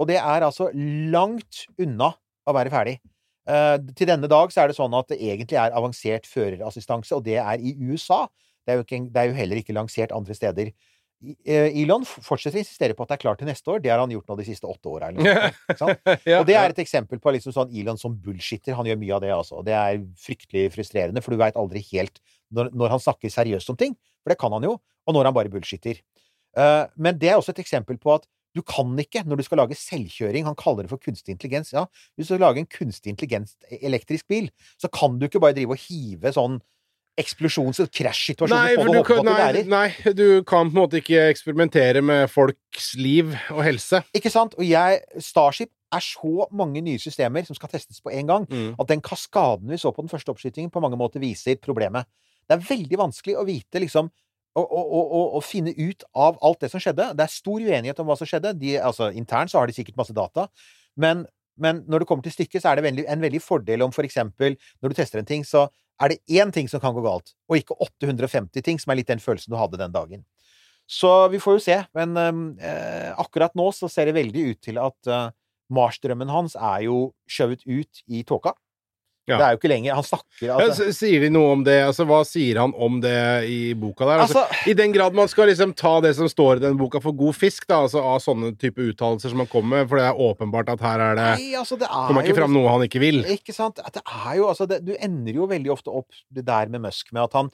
og 0.00 0.08
det 0.08 0.18
er 0.20 0.44
altså 0.46 0.68
langt 0.74 1.64
unna 1.80 2.12
å 2.48 2.54
være 2.56 2.72
ferdig. 2.72 2.98
Uh, 3.48 3.80
til 3.96 4.06
denne 4.06 4.28
dag 4.30 4.52
så 4.52 4.62
er 4.62 4.70
det 4.70 4.76
sånn 4.76 4.94
at 4.94 5.08
det 5.10 5.18
egentlig 5.18 5.56
er 5.58 5.74
avansert 5.74 6.28
førerassistanse, 6.28 7.16
og 7.16 7.24
det 7.26 7.40
er 7.40 7.64
i 7.64 7.74
USA. 7.80 8.26
Det 8.62 8.74
er 8.74 8.78
jo, 8.78 8.86
ikke, 8.86 9.02
det 9.10 9.22
er 9.22 9.30
jo 9.30 9.38
heller 9.38 9.60
ikke 9.62 9.74
lansert 9.74 10.12
andre 10.14 10.36
steder. 10.36 10.70
Eh, 11.20 11.74
Elon 11.82 12.04
fortsetter 12.08 12.56
å 12.56 12.62
insistere 12.62 12.94
på 12.96 13.04
at 13.04 13.10
det 13.10 13.16
er 13.18 13.22
klart 13.24 13.40
til 13.42 13.48
neste 13.50 13.68
år. 13.72 13.80
Det 13.84 13.90
har 13.92 14.00
han 14.00 14.12
gjort 14.12 14.30
nå 14.30 14.36
de 14.38 14.46
siste 14.46 14.68
åtte 14.68 14.88
åra. 14.88 15.10
Og 16.38 16.46
det 16.48 16.56
er 16.56 16.72
et 16.72 16.80
eksempel 16.80 17.20
på 17.20 17.34
liksom 17.36 17.52
sånn 17.56 17.72
Elon 17.76 18.00
som 18.00 18.14
bullshitter. 18.16 18.76
Han 18.78 18.88
gjør 18.88 19.00
mye 19.02 19.16
av 19.16 19.24
det, 19.24 19.32
altså. 19.34 19.60
Det 19.66 19.74
er 19.76 20.00
fryktelig 20.20 20.70
frustrerende, 20.76 21.24
for 21.24 21.34
du 21.34 21.42
veit 21.42 21.58
aldri 21.60 21.82
helt 21.90 22.22
når, 22.50 22.70
når 22.74 22.94
han 22.96 23.02
snakker 23.02 23.32
seriøst 23.32 23.70
om 23.72 23.78
ting, 23.80 23.96
for 24.22 24.32
det 24.32 24.38
kan 24.40 24.52
han 24.52 24.66
jo, 24.66 24.76
og 25.06 25.14
når 25.16 25.30
han 25.30 25.36
bare 25.36 25.52
bullshitter. 25.52 26.00
Uh, 26.58 26.86
men 26.98 27.18
det 27.18 27.30
er 27.30 27.38
også 27.38 27.52
et 27.54 27.62
eksempel 27.62 27.98
på 28.00 28.14
at 28.16 28.26
du 28.56 28.62
kan 28.66 28.90
ikke, 28.98 29.22
når 29.30 29.38
du 29.38 29.44
skal 29.46 29.60
lage 29.62 29.76
selvkjøring 29.78 30.42
Han 30.48 30.56
kaller 30.58 30.82
det 30.82 30.90
for 30.90 30.98
kunstig 30.98 31.30
intelligens. 31.36 31.70
Ja, 31.70 31.84
hvis 32.18 32.26
du 32.26 32.34
skal 32.34 32.42
lage 32.42 32.58
en 32.58 32.66
kunstig 32.66 33.12
intelligens 33.12 33.54
elektrisk 33.78 34.26
bil, 34.26 34.48
så 34.74 34.90
kan 34.90 35.20
du 35.20 35.28
ikke 35.28 35.38
bare 35.38 35.54
drive 35.54 35.76
og 35.76 35.84
hive 35.84 36.32
sånn 36.34 36.58
eksplosjons- 37.20 37.80
og 37.84 37.90
krasjsituasjoner 37.94 38.76
på 38.78 38.86
det 38.86 38.94
du 38.96 39.04
kan, 39.06 39.20
at 39.20 39.26
du 39.26 39.30
lærer. 39.30 39.68
nei, 39.70 40.12
du 40.14 40.42
kan 40.42 40.70
på 40.70 40.72
en 40.72 40.78
måte 40.80 41.00
ikke 41.00 41.28
eksperimentere 41.30 42.02
med 42.02 42.30
folks 42.32 42.94
liv 42.98 43.34
og 43.50 43.62
helse. 43.66 44.02
Ikke 44.16 44.32
sant? 44.32 44.54
Og 44.58 44.66
jeg 44.66 45.00
Starship 45.22 45.70
er 45.92 46.02
så 46.06 46.46
mange 46.54 46.82
nye 46.86 46.98
systemer 47.02 47.44
som 47.46 47.58
skal 47.58 47.72
testes 47.72 48.00
på 48.00 48.12
en 48.14 48.26
gang, 48.26 48.46
Mm. 48.50 48.74
at 48.80 48.88
den 48.88 49.00
kaskaden 49.02 49.68
vi 49.68 49.78
så 49.78 49.92
på 49.94 50.02
den 50.02 50.08
første 50.10 50.30
oppskytingen, 50.30 50.70
på 50.70 50.80
mange 50.80 50.96
måter 50.96 51.20
viser 51.20 51.58
problemet. 51.62 52.06
Det 52.50 52.56
er 52.56 52.66
veldig 52.66 52.98
vanskelig 52.98 53.36
å 53.38 53.46
vite, 53.46 53.82
liksom 53.82 54.10
å, 54.58 55.40
finne 55.46 55.70
ut 55.78 56.02
av 56.18 56.40
alt 56.42 56.64
det 56.64 56.72
som 56.72 56.82
skjedde. 56.82 57.12
Det 57.14 57.22
er 57.22 57.30
stor 57.30 57.62
uenighet 57.62 58.00
om 58.02 58.08
hva 58.10 58.16
som 58.18 58.26
skjedde. 58.26 58.56
De, 58.58 58.72
altså, 58.82 59.12
internt 59.14 59.52
så 59.52 59.60
har 59.60 59.70
de 59.70 59.76
sikkert 59.76 60.00
masse 60.00 60.16
data, 60.16 60.48
men, 60.98 61.22
men 61.54 61.84
når 61.86 62.02
det 62.02 62.08
kommer 62.10 62.26
til 62.26 62.34
stykket, 62.34 62.64
så 62.64 62.72
er 62.72 62.80
det 62.80 63.06
en 63.06 63.22
veldig 63.22 63.42
fordel 63.44 63.86
om 63.86 63.94
for 63.94 64.06
eksempel 64.08 64.58
når 64.82 64.90
du 64.90 64.98
tester 64.98 65.22
en 65.22 65.28
ting, 65.28 65.46
så 65.46 65.68
er 66.02 66.14
det 66.14 66.40
én 66.40 66.50
ting 66.50 66.66
som 66.68 66.82
kan 66.82 66.96
gå 66.96 67.04
galt, 67.04 67.34
og 67.46 67.60
ikke 67.60 67.76
850 67.86 68.64
ting, 68.66 68.80
som 68.82 68.90
er 68.90 69.00
litt 69.00 69.10
den 69.12 69.22
følelsen 69.22 69.52
du 69.52 69.58
hadde 69.60 69.78
den 69.78 69.94
dagen. 69.94 70.24
Så 70.90 71.28
vi 71.30 71.38
får 71.38 71.58
jo 71.58 71.62
se. 71.62 71.76
Men 71.94 72.16
eh, 72.58 73.12
akkurat 73.20 73.54
nå 73.54 73.68
så 73.76 73.86
ser 73.90 74.10
det 74.10 74.16
veldig 74.16 74.46
ut 74.50 74.60
til 74.66 74.80
at 74.82 75.10
eh, 75.10 75.28
Mars-drømmen 75.70 76.32
hans 76.32 76.56
er 76.58 76.88
jo 76.88 77.12
skjøvet 77.30 77.62
ut 77.68 78.02
i 78.10 78.24
tåka. 78.26 78.56
Ja. 79.30 79.38
Det 79.38 79.46
er 79.46 79.54
jo 79.54 79.60
ikke 79.60 79.70
lenger 79.70 79.96
Han 79.98 80.06
snakker 80.06 80.52
altså, 80.56 80.86
ja, 80.88 80.94
sier 80.96 81.24
de 81.24 81.30
noe 81.32 81.52
om 81.54 81.64
det? 81.66 81.76
Altså, 81.86 82.06
hva 82.08 82.20
sier 82.26 82.60
han 82.62 82.74
om 82.74 82.98
det 83.02 83.16
i 83.50 83.58
boka 83.78 84.08
der? 84.08 84.24
Altså, 84.24 84.44
altså 84.44 84.70
I 84.72 84.74
den 84.78 84.94
grad 84.94 85.16
man 85.16 85.30
skal 85.30 85.50
liksom 85.50 85.74
ta 85.78 85.94
det 86.04 86.12
som 86.18 86.30
står 86.30 86.60
i 86.60 86.64
den 86.64 86.78
boka 86.80 87.02
for 87.02 87.16
god 87.16 87.36
fisk, 87.38 87.66
da, 87.70 87.82
altså 87.86 88.02
av 88.02 88.18
sånne 88.24 88.52
type 88.60 88.82
uttalelser 88.90 89.32
som 89.32 89.44
han 89.44 89.50
kommer 89.50 89.80
med, 89.80 89.90
for 89.90 90.00
det 90.00 90.08
er 90.08 90.22
åpenbart 90.26 90.72
at 90.74 90.84
her 90.84 91.04
er 91.10 91.20
det 91.20 91.28
Nei, 91.40 91.50
altså, 91.60 91.78
det 91.80 91.88
er 91.88 92.08
Kommer 92.10 92.26
ikke 92.26 92.40
fram 92.40 92.56
noe 92.56 92.74
han 92.74 92.86
ikke 92.86 93.02
vil. 93.02 93.22
Ikke 93.36 93.54
sant? 93.56 93.82
Det 93.94 94.02
er 94.02 94.32
jo, 94.40 94.48
altså, 94.50 94.68
det, 94.70 94.82
du 94.86 94.94
ender 94.96 95.42
jo 95.42 95.48
veldig 95.50 95.74
ofte 95.76 95.94
opp 96.02 96.22
det 96.28 96.46
der 96.48 96.72
med 96.72 96.84
Musk 96.88 97.14
med 97.14 97.24
at 97.28 97.38
han, 97.38 97.50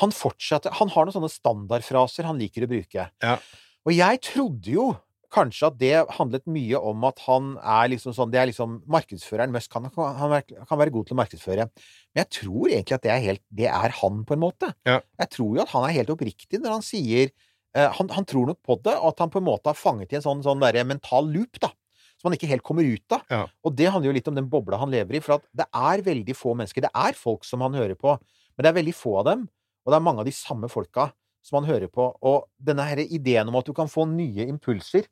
han 0.00 0.14
fortsetter 0.14 0.74
Han 0.78 0.90
har 0.94 1.06
noen 1.06 1.14
sånne 1.14 1.32
standardfraser 1.32 2.28
han 2.28 2.40
liker 2.40 2.66
å 2.66 2.70
bruke. 2.70 3.08
Ja. 3.22 3.38
Og 3.82 3.94
jeg 3.96 4.20
trodde 4.24 4.76
jo 4.76 4.92
kanskje 5.32 5.68
at 5.70 5.78
det 5.80 5.92
handlet 6.18 6.44
mye 6.50 6.78
om 6.78 7.04
at 7.08 7.22
han 7.26 7.54
er 7.58 7.88
liksom 7.92 8.14
sånn 8.16 8.30
Det 8.32 8.40
er 8.40 8.48
liksom 8.50 8.78
markedsføreren 8.90 9.52
Musk 9.54 9.72
han 9.78 9.88
kan, 9.90 10.14
han 10.18 10.30
være- 10.34 10.66
kan 10.68 10.78
være 10.80 10.92
god 10.94 11.08
til 11.08 11.16
å 11.16 11.20
markedsføre. 11.22 11.66
Men 12.12 12.20
jeg 12.24 12.30
tror 12.38 12.68
egentlig 12.68 12.96
at 12.98 13.02
det 13.06 13.12
er, 13.14 13.22
helt, 13.26 13.42
det 13.50 13.68
er 13.68 13.96
han, 14.00 14.24
på 14.28 14.36
en 14.36 14.42
måte. 14.44 14.72
Ja. 14.88 15.00
Jeg 15.20 15.30
tror 15.36 15.56
jo 15.56 15.62
at 15.64 15.72
han 15.74 15.88
er 15.88 15.96
helt 15.98 16.12
oppriktig 16.14 16.60
når 16.60 16.76
han 16.78 16.84
sier 16.86 17.30
eh, 17.74 17.88
han, 17.98 18.08
han 18.12 18.24
tror 18.28 18.52
nok 18.52 18.60
på 18.62 18.76
det, 18.84 18.94
og 18.98 19.12
at 19.14 19.24
han 19.24 19.32
på 19.32 19.40
en 19.40 19.48
måte 19.48 19.72
har 19.72 19.78
fanget 19.78 20.12
i 20.12 20.16
en 20.20 20.26
sånn, 20.26 20.44
sånn 20.44 20.60
mental 20.86 21.26
loop, 21.32 21.58
da. 21.60 21.72
Som 22.20 22.30
han 22.30 22.36
ikke 22.38 22.52
helt 22.52 22.62
kommer 22.62 22.86
ut 22.86 23.16
av. 23.16 23.24
Ja. 23.32 23.46
Og 23.64 23.74
det 23.74 23.88
handler 23.90 24.12
jo 24.12 24.18
litt 24.18 24.28
om 24.30 24.36
den 24.36 24.48
bobla 24.52 24.78
han 24.78 24.92
lever 24.92 25.16
i. 25.16 25.20
For 25.24 25.40
at 25.40 25.46
det 25.58 25.66
er 25.74 26.04
veldig 26.06 26.36
få 26.38 26.52
mennesker. 26.54 26.84
Det 26.84 26.92
er 26.94 27.16
folk 27.18 27.42
som 27.48 27.64
han 27.64 27.74
hører 27.74 27.96
på, 27.98 28.14
men 28.54 28.62
det 28.62 28.70
er 28.70 28.76
veldig 28.78 28.94
få 28.94 29.16
av 29.22 29.26
dem. 29.32 29.48
Og 29.82 29.90
det 29.90 29.96
er 29.98 30.04
mange 30.06 30.22
av 30.22 30.28
de 30.28 30.34
samme 30.36 30.68
folka 30.70 31.08
som 31.42 31.60
han 31.60 31.68
hører 31.68 31.90
på. 31.92 32.08
Og 32.22 32.48
denne 32.62 32.86
her 32.88 33.02
ideen 33.04 33.50
om 33.50 33.58
at 33.60 33.68
du 33.68 33.74
kan 33.76 33.90
få 33.90 34.06
nye 34.10 34.46
impulser 34.48 35.08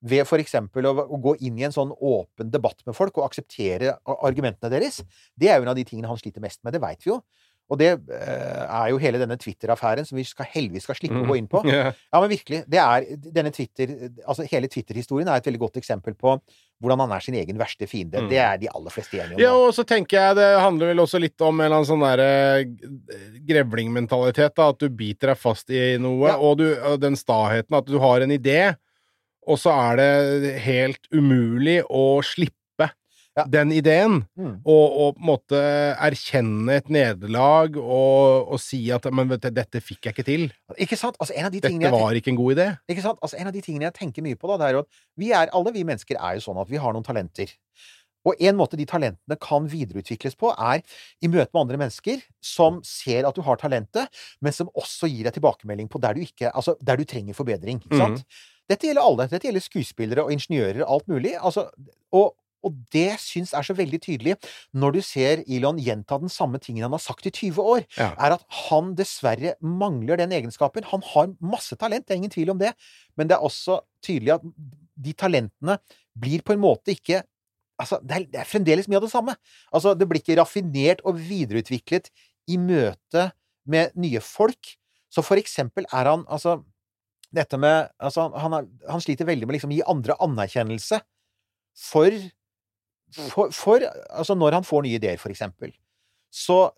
ved 0.00 0.24
eksempel 0.40 0.88
å, 0.88 0.94
å 0.96 1.18
gå 1.20 1.34
inn 1.44 1.58
i 1.60 1.66
en 1.68 1.74
sånn 1.74 1.92
åpen 1.92 2.50
debatt 2.52 2.80
med 2.86 2.96
folk 2.96 3.18
og 3.20 3.26
akseptere 3.26 3.98
argumentene 4.08 4.72
deres, 4.72 5.02
det 5.36 5.50
er 5.50 5.58
jo 5.58 5.66
en 5.66 5.72
av 5.74 5.76
de 5.76 5.84
tingene 5.84 6.08
han 6.08 6.20
sliter 6.20 6.40
mest 6.40 6.62
med. 6.64 6.72
Det 6.72 6.80
veit 6.82 7.04
vi 7.04 7.12
jo. 7.12 7.20
Og 7.70 7.78
det 7.78 7.90
eh, 7.94 8.62
er 8.66 8.88
jo 8.90 8.98
hele 8.98 9.20
denne 9.22 9.36
Twitter-affæren 9.38 10.06
som 10.08 10.18
vi 10.18 10.24
skal, 10.26 10.48
heldigvis 10.50 10.88
skal 10.88 10.98
slippe 10.98 11.20
å 11.22 11.28
gå 11.28 11.38
inn 11.38 11.50
på. 11.50 11.62
Ja. 11.70 11.92
Men 12.18 12.32
virkelig. 12.32 12.64
Det 12.70 12.80
er 12.82 13.04
denne 13.30 13.52
Twitter 13.54 13.92
Altså 14.26 14.44
hele 14.50 14.68
Twitter-historien 14.70 15.28
er 15.30 15.38
et 15.38 15.46
veldig 15.46 15.60
godt 15.62 15.78
eksempel 15.78 16.16
på 16.18 16.34
hvordan 16.80 17.02
han 17.04 17.12
er 17.14 17.22
sin 17.22 17.36
egen 17.36 17.58
verste 17.60 17.86
fiende. 17.86 18.24
Mm. 18.24 18.28
Det 18.32 18.38
er 18.42 18.58
de 18.62 18.70
aller 18.72 18.92
fleste 18.94 19.18
enige 19.20 19.36
om. 19.36 19.42
Ja, 19.42 19.52
og 19.54 19.74
så 19.76 19.84
tenker 19.86 20.16
jeg 20.16 20.38
det 20.40 20.48
handler 20.64 20.90
vel 20.90 21.02
også 21.04 21.20
litt 21.20 21.44
om 21.44 21.60
en 21.60 21.66
eller 21.66 21.78
annen 21.78 21.90
sånn 21.90 22.04
derre 22.04 22.30
grevlingmentalitet, 23.46 24.54
da. 24.56 24.70
At 24.72 24.80
du 24.80 24.88
biter 24.88 25.34
deg 25.34 25.40
fast 25.40 25.70
i 25.70 25.98
noe, 26.00 26.30
Ja. 26.30 26.38
og, 26.38 26.56
du, 26.62 26.72
den 27.02 27.18
staheten 27.20 27.76
at 27.76 27.86
du 27.86 27.98
har 28.00 28.24
en 28.24 28.32
idé, 28.34 28.74
og 29.46 29.60
så 29.60 29.74
er 29.90 30.00
det 30.00 30.54
helt 30.64 31.04
umulig 31.12 31.80
å 31.88 32.22
slippe 32.24 32.56
Ja. 33.40 33.44
den 33.50 33.72
ideen. 33.74 34.20
Mm. 34.38 34.56
Og, 34.62 34.84
og 35.04 35.16
på 35.16 35.22
en 35.22 35.28
måte 35.30 35.62
erkjenne 35.96 36.78
et 36.80 36.90
nederlag 36.92 37.78
og, 37.80 38.52
og 38.54 38.60
si 38.62 38.82
at 38.94 39.08
'men 39.10 39.32
vet 39.32 39.48
du, 39.48 39.50
dette 39.56 39.82
fikk 39.84 40.08
jeg 40.10 40.16
ikke 40.16 40.28
til'. 40.28 40.46
Ikke 40.78 40.98
sant? 41.00 41.16
Altså, 41.20 41.34
en 41.36 41.48
av 41.48 41.52
de 41.52 41.60
Dette 41.60 41.80
jeg 41.80 41.92
var 41.92 42.16
ikke 42.16 42.32
en 42.34 42.40
god 42.40 42.54
idé. 42.56 42.68
Ikke 42.88 43.02
sant? 43.04 43.18
Altså, 43.22 43.40
en 43.40 43.50
av 43.50 43.56
de 43.56 43.64
tingene 43.64 43.88
jeg 43.88 43.98
tenker 43.98 44.22
mye 44.22 44.38
på, 44.38 44.50
da, 44.52 44.60
det 44.60 44.68
er 44.68 44.78
jo 44.78 44.84
at 44.84 45.02
vi 45.16 45.32
er, 45.32 45.50
alle 45.52 45.72
vi 45.72 45.84
mennesker 45.84 46.20
er 46.20 46.38
jo 46.38 46.46
sånn 46.46 46.60
at 46.60 46.70
vi 46.70 46.80
har 46.80 46.92
noen 46.92 47.06
talenter. 47.06 47.50
Og 48.28 48.36
en 48.36 48.56
måte 48.58 48.76
de 48.76 48.84
talentene 48.88 49.36
kan 49.40 49.64
videreutvikles 49.70 50.36
på, 50.40 50.52
er 50.52 50.82
i 51.24 51.30
møte 51.30 51.50
med 51.54 51.62
andre 51.62 51.80
mennesker 51.80 52.20
som 52.44 52.80
ser 52.84 53.28
at 53.28 53.36
du 53.36 53.42
har 53.46 53.60
talentet, 53.60 54.12
men 54.44 54.52
som 54.52 54.68
også 54.76 55.08
gir 55.08 55.24
deg 55.24 55.38
tilbakemelding 55.38 55.88
på 55.88 56.00
der 56.02 56.18
du, 56.18 56.24
ikke, 56.26 56.52
altså, 56.52 56.76
der 56.84 57.00
du 57.00 57.06
trenger 57.08 57.36
forbedring. 57.38 57.80
Ikke 57.86 58.02
sant? 58.02 58.24
Dette 58.70 58.86
gjelder 58.86 59.02
alle. 59.02 59.26
Dette 59.30 59.48
gjelder 59.48 59.64
skuespillere 59.64 60.24
og 60.26 60.34
ingeniører 60.34 60.84
og 60.84 60.92
alt 60.94 61.08
mulig. 61.10 61.32
Altså, 61.40 61.66
og, 62.14 62.36
og 62.66 62.76
det 62.92 63.16
syns 63.22 63.52
er 63.56 63.64
så 63.66 63.74
veldig 63.76 64.00
tydelig 64.04 64.36
når 64.76 64.92
du 64.96 65.00
ser 65.06 65.42
Elon 65.48 65.78
gjenta 65.80 66.18
den 66.20 66.32
samme 66.32 66.60
tingen 66.62 66.84
han 66.86 66.92
har 66.96 67.02
sagt 67.02 67.26
i 67.26 67.32
20 67.32 67.62
år, 67.62 67.86
Ja. 67.96 68.10
er 68.18 68.36
at 68.36 68.44
han 68.68 68.94
dessverre 68.98 69.54
mangler 69.60 70.16
den 70.20 70.30
egenskapen. 70.36 70.84
Han 70.92 71.02
har 71.12 71.34
masse 71.40 71.76
talent, 71.76 72.06
det 72.06 72.14
er 72.14 72.20
ingen 72.22 72.30
tvil 72.34 72.50
om 72.50 72.58
det, 72.58 72.74
men 73.16 73.28
det 73.28 73.36
er 73.38 73.44
også 73.46 73.80
tydelig 74.04 74.34
at 74.38 74.42
de 75.00 75.12
talentene 75.16 75.78
blir 76.18 76.42
på 76.42 76.52
en 76.56 76.60
måte 76.60 76.92
ikke 76.96 77.22
Altså, 77.80 77.96
det 78.04 78.12
er, 78.12 78.24
det 78.28 78.40
er 78.42 78.44
fremdeles 78.44 78.88
mye 78.92 78.98
av 78.98 79.04
det 79.06 79.08
samme. 79.10 79.32
Altså, 79.72 79.94
det 79.96 80.04
blir 80.06 80.20
ikke 80.20 80.34
raffinert 80.36 80.98
og 81.08 81.16
videreutviklet 81.16 82.10
i 82.52 82.58
møte 82.60 83.30
med 83.64 83.94
nye 83.96 84.20
folk. 84.20 84.74
Så 85.08 85.24
for 85.24 85.40
eksempel 85.40 85.86
er 85.88 86.10
han 86.12 86.26
altså 86.28 86.58
Dette 87.32 87.56
med 87.56 87.88
Altså, 88.02 88.26
han, 88.36 88.52
er, 88.52 88.66
han 88.90 89.00
sliter 89.00 89.24
veldig 89.24 89.46
med 89.48 89.56
liksom 89.56 89.72
å 89.72 89.78
gi 89.78 89.86
andre 89.88 90.16
anerkjennelse 90.20 91.00
for, 91.88 92.10
for, 93.14 93.54
for 93.54 93.82
Altså, 93.82 94.36
når 94.38 94.58
han 94.60 94.66
får 94.66 94.86
nye 94.86 94.98
ideer, 95.00 95.18
for 95.20 95.32
eksempel. 95.32 95.72
Så 96.30 96.70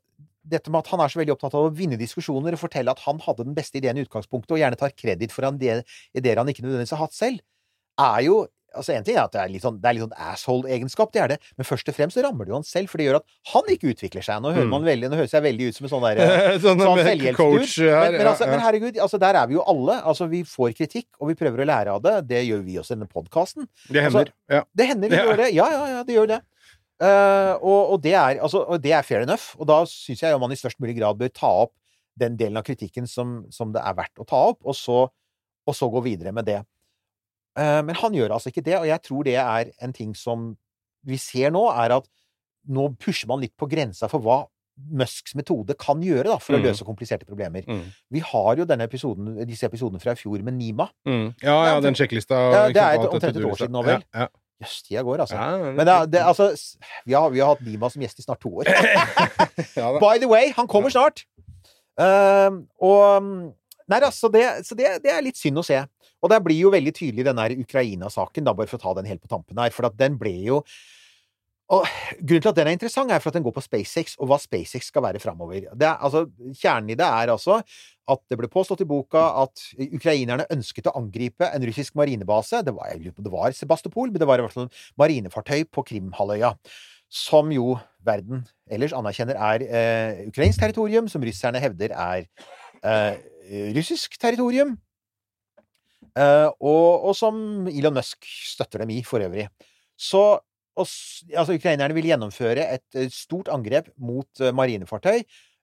dette 0.43 0.73
med 0.73 0.83
at 0.83 0.91
han 0.91 1.03
er 1.05 1.13
så 1.13 1.21
veldig 1.21 1.37
opptatt 1.37 1.55
av 1.55 1.69
å 1.69 1.75
vinne 1.77 1.99
diskusjoner 2.01 2.57
og 2.57 2.63
fortelle 2.63 2.91
at 2.91 3.03
han 3.05 3.21
hadde 3.23 3.47
den 3.47 3.55
beste 3.55 3.79
ideen 3.79 4.01
i 4.01 4.05
utgangspunktet, 4.07 4.55
og 4.57 4.63
gjerne 4.63 4.79
tar 4.81 4.95
kreditt 4.97 5.35
for 5.35 5.47
ideer 5.47 6.41
han 6.41 6.51
ikke 6.51 6.65
nødvendigvis 6.65 6.95
har 6.97 7.05
hatt 7.05 7.15
selv, 7.17 7.43
er 8.01 8.25
jo 8.27 8.41
Altså, 8.75 8.93
En 8.97 9.05
ting 9.05 9.17
er 9.17 9.23
at 9.25 9.33
det 9.35 9.41
er 9.43 9.49
litt 9.53 9.63
sånn, 9.65 9.79
det 9.81 9.89
er 9.91 9.95
litt 9.99 10.05
sånn 10.07 10.15
asshole-egenskap, 10.33 11.13
det 11.13 11.21
er 11.23 11.29
det, 11.35 11.39
men 11.59 11.65
først 11.69 11.89
og 11.89 11.95
fremst 11.97 12.17
så 12.19 12.23
rammer 12.25 12.45
det 12.49 12.53
jo 12.53 12.59
han 12.59 12.67
selv, 12.69 12.89
for 12.93 12.99
det 12.99 13.07
gjør 13.09 13.19
at 13.21 13.27
han 13.53 13.71
ikke 13.75 13.91
utvikler 13.93 14.25
seg. 14.27 14.43
Nå 14.43 14.53
hører 14.55 14.67
Mm. 14.69 14.75
man 14.77 14.85
veldig, 14.89 15.11
nå 15.13 15.17
høres 15.21 15.33
jeg 15.37 15.43
veldig 15.43 15.69
ut 15.69 15.75
som 15.79 15.87
en 15.89 15.93
sånn 15.95 16.07
der, 16.07 16.23
sånn 16.65 16.81
sånn 16.85 17.35
coach 17.37 17.75
her. 17.79 18.11
Men, 18.11 18.19
men, 18.19 18.27
altså, 18.33 18.47
men 18.49 18.61
herregud, 18.65 18.99
altså, 18.99 19.19
der 19.23 19.35
er 19.43 19.47
vi 19.51 19.55
jo 19.59 19.65
alle. 19.67 19.99
Altså, 20.03 20.29
vi 20.33 20.43
får 20.45 20.73
kritikk, 20.79 21.09
og 21.21 21.29
vi 21.33 21.35
prøver 21.35 21.65
å 21.65 21.69
lære 21.69 21.97
av 21.97 22.03
det. 22.03 22.15
Det 22.29 22.43
gjør 22.49 22.63
vi 22.65 22.79
også 22.81 22.93
i 22.93 22.97
denne 22.99 23.11
podkasten. 23.13 23.69
Det 23.89 24.03
hender. 24.09 24.33
ja. 24.51 24.63
Det 24.75 24.87
hender 24.89 25.09
vi 25.09 25.17
Ja. 25.17 25.25
gjør 25.29 25.37
det. 25.45 25.53
Ja, 25.55 25.69
ja, 25.71 25.85
ja, 25.99 26.03
det 26.05 26.15
gjør 26.17 26.29
det. 26.37 26.41
Uh, 27.03 27.59
og, 27.59 27.81
og, 27.95 28.03
det 28.05 28.13
er, 28.15 28.37
altså, 28.41 28.61
og 28.69 28.81
det 28.83 28.93
er 28.95 29.03
fair 29.03 29.23
enough. 29.25 29.57
Og 29.59 29.67
da 29.67 29.81
syns 29.91 30.21
jeg 30.23 30.39
man 30.39 30.53
i 30.55 30.59
størst 30.61 30.79
mulig 30.79 30.95
grad 31.01 31.19
bør 31.19 31.33
ta 31.35 31.49
opp 31.65 31.73
den 32.21 32.37
delen 32.37 32.57
av 32.61 32.63
kritikken 32.67 33.09
som, 33.09 33.41
som 33.51 33.73
det 33.75 33.81
er 33.83 33.95
verdt 33.99 34.21
å 34.23 34.27
ta 34.29 34.37
opp, 34.53 34.61
og 34.69 34.77
så, 34.77 35.09
og 35.67 35.75
så 35.75 35.89
gå 35.91 36.03
videre 36.05 36.31
med 36.37 36.45
det. 36.47 36.61
Eh, 37.59 37.83
men 37.85 37.95
han 37.99 38.15
gjør 38.17 38.33
altså 38.39 38.49
ikke 38.53 38.65
det, 38.65 38.79
og 38.81 38.87
jeg 38.89 39.03
tror 39.03 39.25
det 39.29 39.37
er 39.37 39.71
en 39.85 39.93
ting 39.93 40.15
som 40.17 40.53
vi 41.05 41.17
ser 41.21 41.51
nå, 41.53 41.67
er 41.75 41.97
at 41.99 42.07
nå 42.73 42.89
pusher 43.03 43.27
man 43.29 43.41
litt 43.43 43.57
på 43.59 43.67
grensa 43.69 44.09
for 44.09 44.23
hva 44.25 44.43
Musks 44.97 45.35
metode 45.37 45.75
kan 45.79 46.01
gjøre 46.03 46.25
da, 46.31 46.39
for 46.41 46.57
å 46.57 46.59
Mm. 46.59 46.63
løse 46.65 46.85
kompliserte 46.89 47.27
problemer. 47.29 47.63
Mm. 47.69 47.83
Vi 48.11 48.21
har 48.25 48.57
jo 48.57 48.65
denne 48.65 48.87
episoden, 48.89 49.35
disse 49.47 49.67
episodene 49.69 50.01
fra 50.01 50.13
i 50.13 50.17
fjor 50.17 50.41
med 50.43 50.55
Nima. 50.57 50.87
Mm. 51.07 51.35
Ja, 51.43 51.57
ja, 51.69 51.81
den 51.85 51.95
sjekklista. 51.95 52.39
Ja, 52.55 52.63
det 52.73 52.81
er 52.81 53.05
omtrent 53.05 53.37
et 53.37 53.45
år 53.45 53.59
siden 53.61 53.71
nå, 53.77 53.83
vel? 53.85 54.01
Ja, 54.15 54.21
ja. 54.25 54.29
Jøss, 54.63 54.79
tida 54.87 55.03
går, 55.05 55.21
altså. 55.27 55.37
Ja, 55.37 55.73
Men 55.77 55.87
det, 55.87 56.13
det, 56.15 56.23
altså, 56.25 56.49
vi 57.05 57.13
har, 57.13 57.29
vi 57.31 57.41
har 57.45 57.53
hatt 57.53 57.61
Nima 57.67 57.91
som 57.93 58.01
gjest 58.03 58.19
i 58.19 58.23
snart 58.25 58.41
to 58.41 58.49
år. 58.63 58.65
By 60.01 60.19
the 60.19 60.29
way, 60.31 60.53
han 60.57 60.67
kommer 60.67 60.89
snart! 60.91 61.27
Ehm, 62.01 62.63
og 62.81 63.53
Nei, 63.91 63.99
altså, 64.01 64.31
det, 64.33 64.45
så 64.65 64.75
det, 64.79 64.87
det 65.05 65.11
er 65.13 65.21
litt 65.27 65.37
synd 65.37 65.59
å 65.61 65.65
se. 65.67 65.83
Og 66.23 66.31
det 66.31 66.43
blir 66.45 66.61
jo 66.61 66.73
veldig 66.73 66.95
tydelig 66.95 67.27
den 67.27 67.39
der 67.39 67.55
Ukraina-saken, 67.59 68.47
da, 68.47 68.55
bare 68.55 68.71
for 68.71 68.79
å 68.79 68.85
ta 68.85 68.97
den 69.01 69.11
helt 69.11 69.23
på 69.23 69.31
tampen 69.31 69.59
her. 69.59 69.75
For 69.75 69.89
at 69.89 69.99
den 69.99 70.19
ble 70.21 70.37
jo 70.47 70.63
og 71.73 71.87
Grunnen 72.21 72.43
til 72.45 72.51
at 72.51 72.57
den 72.59 72.69
er 72.69 72.77
interessant, 72.77 73.13
er 73.13 73.23
for 73.23 73.31
at 73.31 73.37
den 73.39 73.45
går 73.47 73.55
på 73.57 73.63
SpaceX, 73.65 74.17
og 74.21 74.29
hva 74.29 74.37
SpaceX 74.41 74.91
skal 74.91 75.05
være 75.07 75.21
framover. 75.23 75.71
Altså, 75.73 76.27
kjernen 76.59 76.93
i 76.93 76.97
det 76.99 77.07
er 77.07 77.33
altså 77.33 77.63
at 78.13 78.21
det 78.29 78.37
ble 78.37 78.51
påstått 78.53 78.83
i 78.85 78.89
boka 78.89 79.23
at 79.41 79.63
ukrainerne 79.87 80.45
ønsket 80.53 80.91
å 80.91 80.97
angripe 81.01 81.49
en 81.49 81.65
russisk 81.65 81.97
marinebase. 81.97 82.61
Det 82.67 82.75
var, 82.77 82.93
det 82.99 83.33
var 83.33 83.57
Sebastopol, 83.57 84.13
men 84.13 84.21
det 84.21 84.29
var 84.29 84.43
i 84.43 84.45
hvert 84.45 84.57
fall 84.57 84.67
en 84.67 84.75
marinefartøy 85.01 85.65
på 85.73 85.87
Krimhalvøya. 85.89 86.53
Som 87.13 87.53
jo 87.53 87.77
verden 88.05 88.45
ellers 88.73 88.95
anerkjenner 88.97 89.37
er 89.37 89.65
eh, 89.65 90.23
ukrainsk 90.29 90.61
territorium, 90.61 91.09
som 91.13 91.25
russerne 91.25 91.61
hevder 91.63 91.93
er 91.97 92.29
eh, 92.85 93.21
russisk 93.77 94.21
territorium. 94.21 94.77
Eh, 96.19 96.49
og, 96.61 97.09
og 97.09 97.15
som 97.17 97.69
Elon 97.71 97.97
Musk 97.97 98.27
støtter 98.27 98.85
dem 98.85 98.93
i, 98.93 99.03
for 99.07 99.25
øvrig. 99.25 99.49
Så 99.97 100.41
og, 100.77 100.89
altså, 101.37 101.55
ukrainerne 101.55 101.95
vil 101.95 102.09
gjennomføre 102.09 102.65
et 102.75 103.13
stort 103.13 103.51
angrep 103.53 103.91
mot 104.01 104.41
eh, 104.41 104.55
marinefartøy. 104.55 105.21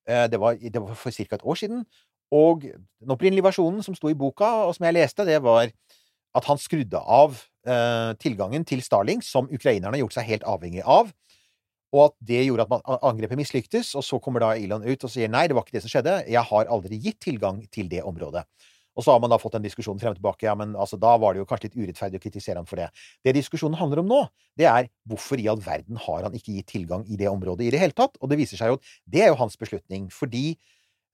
Eh, 0.09 0.25
det, 0.31 0.39
var, 0.41 0.57
det 0.59 0.81
var 0.81 0.93
for 0.97 1.11
ca. 1.11 1.35
et 1.35 1.45
år 1.45 1.55
siden. 1.55 1.85
Og 2.31 2.61
den 2.61 3.13
opprinnelige 3.13 3.47
versjonen 3.47 3.83
som 3.83 3.95
sto 3.97 4.09
i 4.09 4.17
boka, 4.17 4.45
og 4.67 4.75
som 4.77 4.85
jeg 4.85 4.99
leste, 4.99 5.25
det 5.25 5.39
var 5.41 5.71
at 6.37 6.45
han 6.45 6.61
skrudde 6.61 6.99
av 7.01 7.39
eh, 7.65 8.11
tilgangen 8.21 8.65
til 8.69 8.83
Starling, 8.85 9.23
som 9.25 9.49
ukrainerne 9.49 9.95
har 9.95 10.03
gjort 10.03 10.19
seg 10.19 10.29
helt 10.29 10.45
avhengig 10.45 10.85
av. 10.85 11.09
Og 11.89 12.03
at 12.05 12.15
det 12.21 12.43
gjorde 12.45 12.67
at 12.67 12.73
man, 12.75 12.83
angrepet 13.01 13.39
mislyktes, 13.39 13.95
og 13.97 14.05
så 14.05 14.19
kommer 14.21 14.45
da 14.45 14.51
Elon 14.53 14.85
ut 14.85 15.05
og 15.05 15.09
sier 15.09 15.31
nei, 15.31 15.47
det 15.49 15.57
var 15.57 15.65
ikke 15.65 15.79
det 15.79 15.87
som 15.87 15.93
skjedde, 15.95 16.19
jeg 16.29 16.45
har 16.51 16.69
aldri 16.69 17.01
gitt 17.01 17.17
tilgang 17.25 17.63
til 17.73 17.89
det 17.89 18.03
området. 18.05 18.45
Og 18.99 19.05
så 19.05 19.13
har 19.13 19.21
man 19.23 19.31
da 19.31 19.39
fått 19.39 19.55
en 19.55 19.63
diskusjon 19.63 19.99
frem 20.01 20.11
og 20.11 20.19
tilbake, 20.19 20.43
ja, 20.43 20.55
men 20.59 20.75
altså, 20.75 20.99
da 20.99 21.13
var 21.21 21.35
det 21.35 21.43
jo 21.43 21.47
kanskje 21.47 21.69
litt 21.69 21.77
urettferdig 21.79 22.19
å 22.19 22.23
kritisere 22.25 22.59
han 22.59 22.67
for 22.67 22.81
det. 22.81 22.89
Det 23.23 23.33
diskusjonen 23.37 23.79
handler 23.79 24.03
om 24.03 24.09
nå, 24.11 24.19
det 24.59 24.67
er 24.67 24.89
hvorfor 25.07 25.39
i 25.39 25.47
all 25.51 25.61
verden 25.63 26.01
har 26.03 26.27
han 26.27 26.35
ikke 26.35 26.57
gitt 26.57 26.67
tilgang 26.73 27.05
i 27.07 27.19
det 27.19 27.29
området 27.31 27.69
i 27.69 27.71
det 27.75 27.79
hele 27.79 27.95
tatt? 27.95 28.19
Og 28.19 28.31
det 28.31 28.41
viser 28.41 28.59
seg 28.59 28.73
jo 28.73 28.79
at 28.81 28.91
det 29.07 29.23
er 29.23 29.31
jo 29.31 29.39
hans 29.39 29.55
beslutning, 29.61 30.09
fordi 30.11 30.49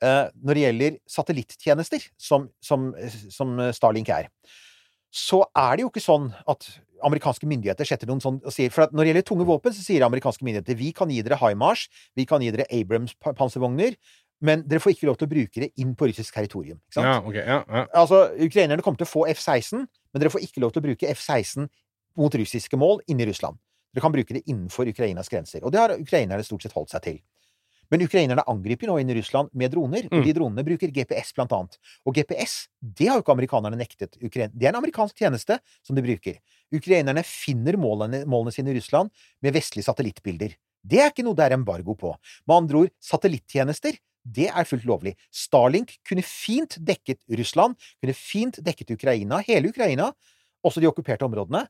eh, 0.02 0.26
når 0.42 0.58
det 0.58 0.66
gjelder 0.66 0.98
satellittjenester, 1.18 2.10
som, 2.18 2.50
som, 2.66 2.90
som 3.30 3.54
Starlink 3.78 4.10
er, 4.16 4.32
så 5.16 5.46
er 5.56 5.78
det 5.78 5.86
jo 5.86 5.94
ikke 5.94 6.04
sånn 6.04 6.32
at 6.50 6.66
amerikanske 7.06 7.48
myndigheter 7.48 7.88
setter 7.88 8.10
noen 8.10 8.22
sånn 8.24 8.40
og 8.42 8.54
sier 8.54 8.72
For 8.74 8.92
når 8.92 9.04
det 9.04 9.12
gjelder 9.12 9.26
tunge 9.30 9.48
våpen, 9.48 9.74
så 9.76 9.84
sier 9.84 10.06
amerikanske 10.08 10.46
myndigheter 10.48 10.78
vi 10.80 10.92
kan 10.96 11.12
gi 11.12 11.22
dere 11.26 11.40
HIMARS, 11.40 11.86
vi 12.18 12.26
kan 12.28 12.44
gi 12.44 12.52
dere 12.56 12.68
Abrams-panservogner, 12.74 13.96
men 14.42 14.64
dere 14.68 14.80
får 14.84 14.96
ikke 14.96 15.08
lov 15.08 15.18
til 15.18 15.28
å 15.28 15.32
bruke 15.32 15.62
det 15.64 15.72
inn 15.82 15.94
på 15.96 16.08
russisk 16.10 16.34
territorium. 16.36 16.80
Ja, 16.96 17.20
ok, 17.22 17.36
ja, 17.36 17.64
ja. 17.68 17.86
Altså, 17.96 18.26
Ukrainerne 18.40 18.82
kommer 18.84 18.98
til 18.98 19.08
å 19.08 19.12
få 19.14 19.28
F-16, 19.32 19.86
men 19.88 20.20
dere 20.22 20.30
får 20.34 20.44
ikke 20.44 20.62
lov 20.62 20.74
til 20.76 20.82
å 20.84 20.88
bruke 20.90 21.10
F-16 21.16 21.70
mot 22.18 22.36
russiske 22.36 22.78
mål 22.78 23.02
inne 23.08 23.24
i 23.24 23.30
Russland. 23.32 23.58
Dere 23.94 24.02
kan 24.04 24.12
bruke 24.12 24.34
det 24.36 24.44
innenfor 24.48 24.88
Ukrainas 24.92 25.30
grenser. 25.32 25.64
Og 25.64 25.72
det 25.72 25.80
har 25.80 25.96
ukrainerne 25.96 26.44
stort 26.44 26.64
sett 26.64 26.76
holdt 26.76 26.92
seg 26.92 27.02
til. 27.04 27.20
Men 27.92 28.02
ukrainerne 28.02 28.42
angriper 28.50 28.90
nå 28.90 28.98
inn 29.00 29.12
i 29.14 29.16
Russland 29.20 29.52
med 29.54 29.72
droner, 29.72 30.08
og 30.10 30.18
Mm. 30.20 30.24
de 30.26 30.34
dronene 30.34 30.64
bruker 30.66 30.90
GPS, 30.92 31.32
blant 31.38 31.52
annet. 31.54 31.78
Og 32.06 32.16
GPS, 32.16 32.68
det 32.82 33.08
har 33.08 33.18
jo 33.20 33.22
ikke 33.22 33.36
amerikanerne 33.38 33.78
nektet. 33.78 34.18
Det 34.20 34.66
er 34.66 34.70
en 34.74 34.82
amerikansk 34.82 35.16
tjeneste 35.16 35.60
som 35.84 35.96
de 35.96 36.02
bruker. 36.02 36.40
Ukrainerne 36.74 37.24
finner 37.24 37.78
målene, 37.78 38.26
målene 38.26 38.52
sine 38.52 38.72
i 38.74 38.76
Russland 38.80 39.12
med 39.42 39.54
vestlige 39.54 39.86
satellittbilder. 39.86 40.56
Det 40.84 41.00
er 41.00 41.12
ikke 41.12 41.24
noe 41.24 41.36
det 41.36 41.46
er 41.46 41.54
embargo 41.54 41.94
på. 41.96 42.16
Med 42.48 42.56
andre 42.58 42.78
ord, 42.78 42.90
satellittjenester, 43.00 43.98
det 44.26 44.50
er 44.50 44.68
fullt 44.68 44.86
lovlig. 44.90 45.14
Starlink 45.34 45.96
kunne 46.08 46.26
fint 46.26 46.80
dekket 46.82 47.22
Russland, 47.40 47.78
kunne 48.02 48.18
fint 48.18 48.60
dekket 48.66 48.96
Ukraina, 48.98 49.42
hele 49.46 49.70
Ukraina, 49.70 50.12
også 50.66 50.82
de 50.82 50.90
okkuperte 50.90 51.28
områdene. 51.28 51.66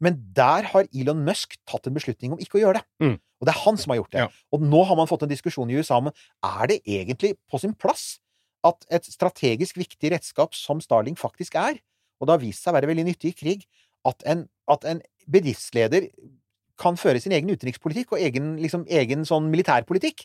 Men 0.00 0.16
der 0.36 0.64
har 0.72 0.88
Elon 0.96 1.20
Musk 1.26 1.58
tatt 1.68 1.86
en 1.86 1.96
beslutning 1.96 2.32
om 2.32 2.40
ikke 2.40 2.56
å 2.56 2.62
gjøre 2.62 2.80
det. 2.80 2.86
Mm. 3.04 3.18
Og 3.20 3.46
det 3.46 3.52
er 3.52 3.62
han 3.66 3.78
som 3.80 3.92
har 3.92 4.00
gjort 4.00 4.14
det. 4.14 4.24
Ja. 4.24 4.30
Og 4.56 4.64
nå 4.64 4.80
har 4.88 4.96
man 4.96 5.08
fått 5.10 5.26
en 5.26 5.32
diskusjon 5.32 5.70
i 5.72 5.76
USA 5.76 6.00
om 6.00 6.08
er 6.08 6.70
det 6.70 6.80
egentlig 6.88 7.34
på 7.50 7.60
sin 7.60 7.76
plass 7.76 8.14
at 8.66 8.84
et 8.92 9.06
strategisk 9.08 9.78
viktig 9.80 10.12
redskap 10.12 10.56
som 10.56 10.80
Starling 10.84 11.16
faktisk 11.20 11.56
er, 11.56 11.78
og 12.20 12.28
det 12.28 12.34
har 12.34 12.42
vist 12.42 12.64
seg 12.64 12.74
å 12.74 12.76
være 12.76 12.90
veldig 12.90 13.06
nyttig 13.08 13.32
i 13.32 13.36
krig, 13.36 13.64
at 14.08 14.24
en, 14.28 14.44
at 14.72 14.84
en 14.88 15.00
bedriftsleder 15.28 16.08
kan 16.80 16.96
føre 17.00 17.20
sin 17.20 17.32
egen 17.36 17.52
utenrikspolitikk 17.52 18.14
og 18.16 18.24
egen, 18.24 18.54
liksom, 18.60 18.86
egen 18.88 19.26
sånn 19.28 19.48
militærpolitikk. 19.52 20.24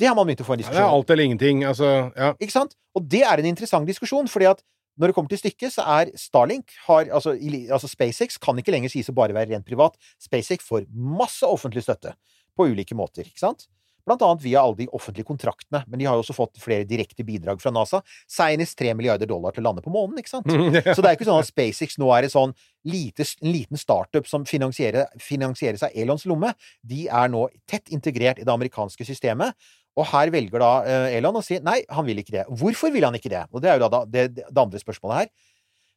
Det 0.00 0.08
har 0.08 0.16
man 0.16 0.28
begynt 0.28 0.42
å 0.42 0.48
få 0.48 0.56
en 0.56 0.62
diskusjon 0.62 0.80
Ja, 0.80 0.86
Det 0.86 0.90
er 0.90 0.98
alt 0.98 1.14
eller 1.14 1.28
ingenting. 1.28 1.64
Altså, 1.68 1.88
ja. 2.16 2.34
Ikke 2.40 2.56
sant? 2.56 2.76
Og 2.96 3.06
det 3.12 3.22
er 3.26 3.42
en 3.42 3.48
interessant 3.50 3.88
diskusjon, 3.88 4.30
fordi 4.32 4.48
at 4.50 4.62
når 5.00 5.10
det 5.10 5.16
kommer 5.16 5.32
til 5.32 5.40
stykket, 5.40 5.72
så 5.76 5.84
er 5.98 6.12
Starlink 6.18 6.74
har, 6.86 7.08
altså, 7.08 7.32
altså 7.72 7.88
SpaceX 7.88 8.40
kan 8.42 8.58
ikke 8.60 8.74
lenger 8.74 8.92
sies 8.92 9.08
å 9.08 9.16
bare 9.16 9.36
være 9.36 9.54
rent 9.54 9.68
privat. 9.68 9.96
SpaceX 10.20 10.66
får 10.66 10.88
masse 10.92 11.46
offentlig 11.46 11.86
støtte 11.86 12.16
på 12.56 12.68
ulike 12.72 12.96
måter, 12.98 13.28
ikke 13.28 13.44
sant? 13.44 13.68
Blant 14.08 14.22
annet 14.24 14.42
via 14.42 14.62
alle 14.64 14.78
de 14.78 14.88
offentlige 14.96 15.28
kontraktene, 15.28 15.82
men 15.86 16.00
de 16.00 16.06
har 16.08 16.16
jo 16.16 16.24
også 16.24 16.34
fått 16.36 16.60
flere 16.60 16.86
direkte 16.88 17.24
bidrag 17.26 17.60
fra 17.62 17.72
NASA. 17.74 18.00
Senest 18.30 18.78
3 18.80 18.94
milliarder 18.98 19.28
dollar 19.28 19.54
til 19.54 19.62
å 19.62 19.68
lande 19.68 19.84
på 19.84 19.92
månen, 19.92 20.18
ikke 20.20 20.32
sant? 20.32 20.48
Så 20.96 21.00
det 21.04 21.10
er 21.10 21.18
ikke 21.18 21.28
sånn 21.28 21.42
at 21.42 21.50
SpaceX 21.50 21.98
nå 22.00 22.08
er 22.16 22.26
en 22.26 22.32
sånn 22.32 22.54
lite, 22.88 23.26
en 23.44 23.52
liten 23.52 23.80
startup 23.80 24.28
som 24.28 24.46
finansierer, 24.48 25.12
finansieres 25.20 25.84
av 25.86 25.94
Elons 25.94 26.24
lomme. 26.28 26.54
De 26.80 27.06
er 27.06 27.32
nå 27.32 27.46
tett 27.70 27.92
integrert 27.92 28.40
i 28.40 28.48
det 28.48 28.54
amerikanske 28.54 29.06
systemet. 29.06 29.54
Og 30.00 30.06
her 30.08 30.32
velger 30.32 30.62
da 30.62 30.70
eh, 30.88 31.18
Elon 31.18 31.36
å 31.36 31.44
si 31.44 31.58
nei, 31.64 31.80
han 31.92 32.06
vil 32.06 32.22
ikke 32.22 32.38
det. 32.38 32.46
Hvorfor 32.60 32.92
vil 32.94 33.04
han 33.04 33.16
ikke 33.18 33.32
det? 33.32 33.44
Og 33.52 33.62
det 33.64 33.72
er 33.72 33.78
jo 33.78 33.90
da 33.92 34.04
det, 34.08 34.26
det, 34.38 34.46
andre 34.56 34.80
spørsmålet 34.80 35.18
her. 35.18 35.30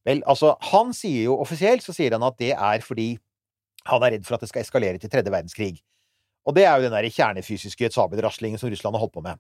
Vel, 0.03 0.23
altså, 0.27 0.57
han 0.73 0.91
sier 0.95 1.30
jo 1.30 1.39
offisielt 1.39 1.85
så 1.85 1.95
sier 1.95 2.17
han 2.17 2.25
at 2.27 2.35
det 2.41 2.51
er 2.51 2.84
fordi 2.84 3.13
han 3.88 4.03
er 4.03 4.17
redd 4.17 4.27
for 4.27 4.35
at 4.35 4.43
det 4.43 4.51
skal 4.51 4.63
eskalere 4.63 4.99
til 4.99 5.11
tredje 5.11 5.31
verdenskrig. 5.31 5.77
Og 6.43 6.55
det 6.57 6.65
er 6.67 6.75
jo 6.75 6.89
den 6.89 6.95
der 6.95 7.07
kjernefysiske 7.07 7.91
sabelraslingen 7.95 8.59
som 8.59 8.71
Russland 8.71 8.97
har 8.97 9.03
holdt 9.05 9.15
på 9.15 9.23
med. 9.23 9.39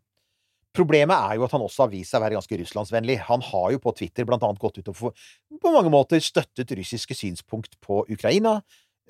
Problemet 0.73 1.13
er 1.13 1.37
jo 1.37 1.45
at 1.45 1.53
han 1.53 1.61
også 1.61 1.83
har 1.85 1.91
vist 1.91 2.13
seg 2.13 2.17
å 2.17 2.23
være 2.23 2.37
ganske 2.39 2.57
russlandsvennlig. 2.57 3.19
Han 3.27 3.43
har 3.45 3.67
jo 3.75 3.81
på 3.83 3.93
Twitter 3.99 4.25
blant 4.25 4.41
annet 4.45 4.61
gått 4.61 4.79
ut 4.79 4.89
og 4.89 5.19
på 5.61 5.73
mange 5.73 5.91
måter 5.93 6.23
støttet 6.23 6.71
russiske 6.79 7.17
synspunkt 7.17 7.77
på 7.83 8.01
Ukraina. 8.09 8.61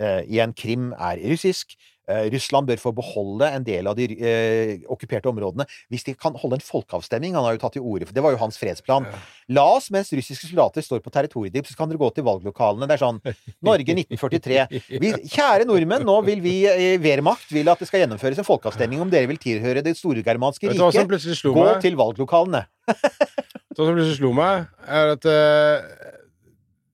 Eh, 0.02 0.22
igjen, 0.26 0.54
Krim 0.58 0.94
er 0.98 1.22
russisk. 1.30 1.76
Eh, 2.04 2.26
Russland 2.34 2.68
bør 2.68 2.80
få 2.82 2.92
beholde 2.92 3.48
en 3.56 3.64
del 3.64 3.88
av 3.88 3.96
de 3.96 4.10
eh, 4.12 4.82
okkuperte 4.92 5.30
områdene 5.30 5.64
hvis 5.88 6.04
de 6.04 6.12
kan 6.20 6.36
holde 6.36 6.58
en 6.58 6.66
folkeavstemning. 6.66 7.38
Han 7.38 7.46
har 7.48 7.56
jo 7.56 7.62
tatt 7.62 7.78
til 7.78 7.86
orde 7.86 8.10
for 8.10 8.16
Det 8.16 8.24
var 8.26 8.34
jo 8.36 8.42
hans 8.42 8.58
fredsplan. 8.60 9.08
La 9.56 9.64
oss, 9.78 9.88
mens 9.94 10.12
russiske 10.12 10.50
soldater 10.50 10.84
står 10.84 11.00
på 11.06 11.14
territoriet 11.16 11.70
så 11.70 11.78
kan 11.80 11.88
dere 11.88 12.02
gå 12.02 12.10
til 12.12 12.26
valglokalene. 12.28 12.90
Det 12.90 12.98
er 12.98 13.04
sånn 13.06 13.22
Norge 13.64 13.96
1943. 13.96 14.82
Vi, 15.00 15.14
kjære 15.32 15.68
nordmenn, 15.70 16.04
nå 16.04 16.18
vil 16.28 16.44
vi 16.44 16.58
i 16.68 16.90
Wehrmacht 17.04 17.54
vil 17.56 17.72
at 17.72 17.80
det 17.80 17.88
skal 17.88 18.04
gjennomføres 18.04 18.42
en 18.42 18.50
folkeavstemning 18.50 19.04
om 19.04 19.14
dere 19.14 19.30
vil 19.32 19.40
tilhøre 19.40 19.86
det 19.86 19.96
hva 19.96 20.52
som 20.52 21.08
riket. 21.08 21.40
Gå 21.56 21.70
til 21.86 21.96
valglokalene. 22.00 22.66
Det 22.84 23.80
som 23.80 23.96
plutselig 23.96 24.20
slo 24.20 24.34
meg, 24.36 24.68
er 24.92 25.16
at 25.16 25.30
eh, 25.30 26.20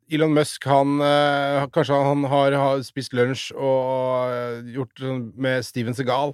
Elon 0.10 0.34
Musk, 0.34 0.65
han 0.69 0.99
eh, 1.06 1.65
Kanskje 1.73 1.98
han 2.03 2.27
har, 2.31 2.56
har 2.57 2.84
spist 2.86 3.14
lunsj 3.18 3.49
og 3.56 4.34
eh, 4.34 4.72
gjort 4.76 5.03
sånn 5.03 5.26
med 5.40 5.65
Steven 5.68 5.98
Segal. 5.98 6.34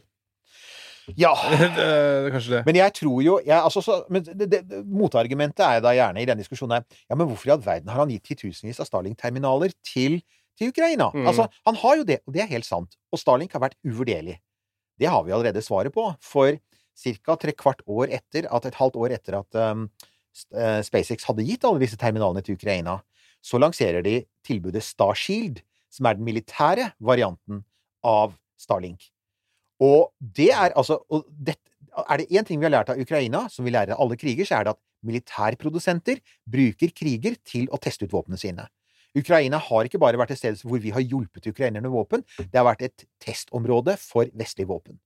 Ja. 1.14 1.34
det 1.77 1.85
er 1.85 2.31
kanskje 2.34 2.56
det. 2.56 2.61
Men 2.68 2.80
jeg 2.80 2.95
tror 2.97 3.19
jo 3.26 3.35
jeg, 3.43 3.57
altså, 3.57 3.84
så, 3.85 3.99
det, 4.10 4.47
det, 4.49 4.64
Motargumentet 4.89 5.61
er 5.68 5.84
da 5.85 5.93
gjerne 5.93 6.23
i 6.23 6.26
denne 6.27 6.41
diskusjonen 6.41 6.80
her 6.80 7.03
Ja, 7.06 7.18
men 7.18 7.30
hvorfor 7.30 7.52
i 7.52 7.53
all 7.53 7.61
verden 7.65 7.91
har 7.93 8.02
han 8.02 8.14
gitt 8.14 8.26
titusenvis 8.31 8.81
av 8.81 8.89
Starlink-terminaler 8.89 9.76
til, 9.85 10.22
til 10.57 10.73
Ukraina? 10.73 11.11
Mm. 11.14 11.27
Altså, 11.30 11.47
han 11.68 11.80
har 11.84 12.02
jo 12.02 12.07
det, 12.07 12.22
og 12.26 12.35
det 12.35 12.45
er 12.45 12.52
helt 12.56 12.68
sant. 12.68 12.97
Og 13.14 13.22
Starlink 13.22 13.53
har 13.53 13.64
vært 13.68 13.77
uvurderlig. 13.85 14.39
Det 14.99 15.11
har 15.11 15.23
vi 15.27 15.35
allerede 15.35 15.64
svaret 15.64 15.93
på. 15.93 16.07
For 16.23 16.57
ca. 16.95 17.35
tre 17.38 17.53
kvart 17.53 17.84
år 17.85 18.14
etter 18.15 18.47
at 18.47 18.68
et 18.68 18.77
halvt 18.80 18.99
år 19.03 19.15
etter 19.18 19.41
at 19.41 19.60
um, 19.76 19.89
SpaceX 20.35 21.27
hadde 21.27 21.45
gitt 21.47 21.65
alle 21.68 21.84
disse 21.84 21.99
terminalene 21.99 22.43
til 22.43 22.57
Ukraina, 22.57 22.97
så 23.46 23.62
lanserer 23.62 24.02
de 24.06 24.24
tilbudet 24.46 24.84
Starshield, 24.84 25.62
som 25.94 26.10
er 26.10 26.18
den 26.18 26.26
militære 26.28 26.90
varianten 27.00 27.62
av 28.06 28.34
Starlink. 28.60 29.12
Og 29.84 30.12
det 30.20 30.52
er 30.56 30.74
altså 30.74 31.02
det, 31.30 31.58
Er 31.96 32.18
det 32.18 32.28
én 32.28 32.44
ting 32.44 32.60
vi 32.60 32.66
har 32.66 32.74
lært 32.74 32.90
av 32.92 33.00
Ukraina, 33.00 33.48
som 33.50 33.64
vi 33.64 33.72
lærer 33.72 33.94
av 33.94 34.02
alle 34.04 34.18
kriger, 34.20 34.44
så 34.44 34.58
er 34.58 34.66
det 34.66 34.74
at 34.76 34.82
militærprodusenter 35.06 36.20
bruker 36.44 36.92
kriger 36.92 37.38
til 37.46 37.70
å 37.72 37.80
teste 37.80 38.04
ut 38.04 38.12
våpnene 38.12 38.40
sine. 38.42 38.68
Ukraina 39.16 39.62
har 39.64 39.88
ikke 39.88 40.02
bare 40.02 40.20
vært 40.20 40.34
et 40.36 40.42
sted 40.42 40.60
hvor 40.68 40.82
vi 40.84 40.92
har 40.92 41.00
hjulpet 41.00 41.48
ukrainerne 41.48 41.88
med 41.88 41.96
våpen, 41.96 42.26
det 42.38 42.60
har 42.60 42.68
vært 42.68 42.84
et 42.90 43.06
testområde 43.24 43.96
for 44.02 44.28
vestlige 44.36 44.68
våpen. 44.68 45.00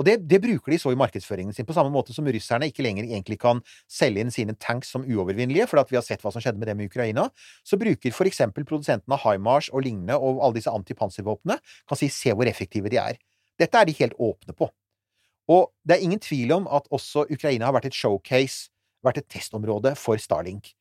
Og 0.00 0.06
det, 0.08 0.14
det, 0.24 0.38
bruker 0.40 0.72
de 0.72 0.78
så 0.80 0.94
i 0.94 0.96
markedsføringen 0.96 1.52
sin, 1.52 1.66
på 1.68 1.74
samme 1.76 1.92
måte 1.92 2.14
som 2.16 2.24
russerne 2.24 2.70
ikke 2.70 2.84
lenger 2.86 3.04
egentlig 3.04 3.36
kan 3.42 3.58
selge 3.84 4.22
inn 4.24 4.32
sine 4.32 4.54
tanks 4.56 4.88
som 4.94 5.04
uovervinnelige, 5.04 5.66
for 5.68 5.82
vi 5.90 5.98
har 5.98 6.06
sett 6.06 6.24
hva 6.24 6.32
som 6.32 6.40
skjedde 6.40 6.56
med 6.62 6.70
dem 6.70 6.80
i 6.80 6.86
Ukraina. 6.88 7.26
Så 7.68 7.76
bruker 7.80 8.14
for 8.16 8.30
eksempel 8.30 8.64
produsentene 8.64 9.18
av 9.18 9.20
HIMARS 9.26 9.68
og 9.74 9.84
lignende 9.84 10.16
og 10.16 10.40
alle 10.40 10.56
disse 10.56 10.72
antipanservåpnene 10.72 11.58
kan 11.60 12.00
si 12.00 12.08
'se 12.08 12.32
hvor 12.32 12.48
effektive 12.48 12.88
de 12.88 12.96
er'. 12.96 13.20
Dette 13.60 13.76
er 13.76 13.84
de 13.84 13.92
helt 14.00 14.16
åpne 14.16 14.56
på. 14.56 14.70
Og 15.48 15.68
det 15.84 15.96
er 15.98 16.04
ingen 16.04 16.20
tvil 16.20 16.52
om 16.52 16.66
at 16.66 16.88
også 16.90 17.26
Ukraina 17.30 17.66
har 17.66 17.74
vært 17.76 17.86
et 17.86 17.94
showcase, 17.94 18.70
vært 19.04 19.18
et 19.18 19.28
testområde 19.28 19.96
for 19.96 20.16
Starlink. 20.16 20.72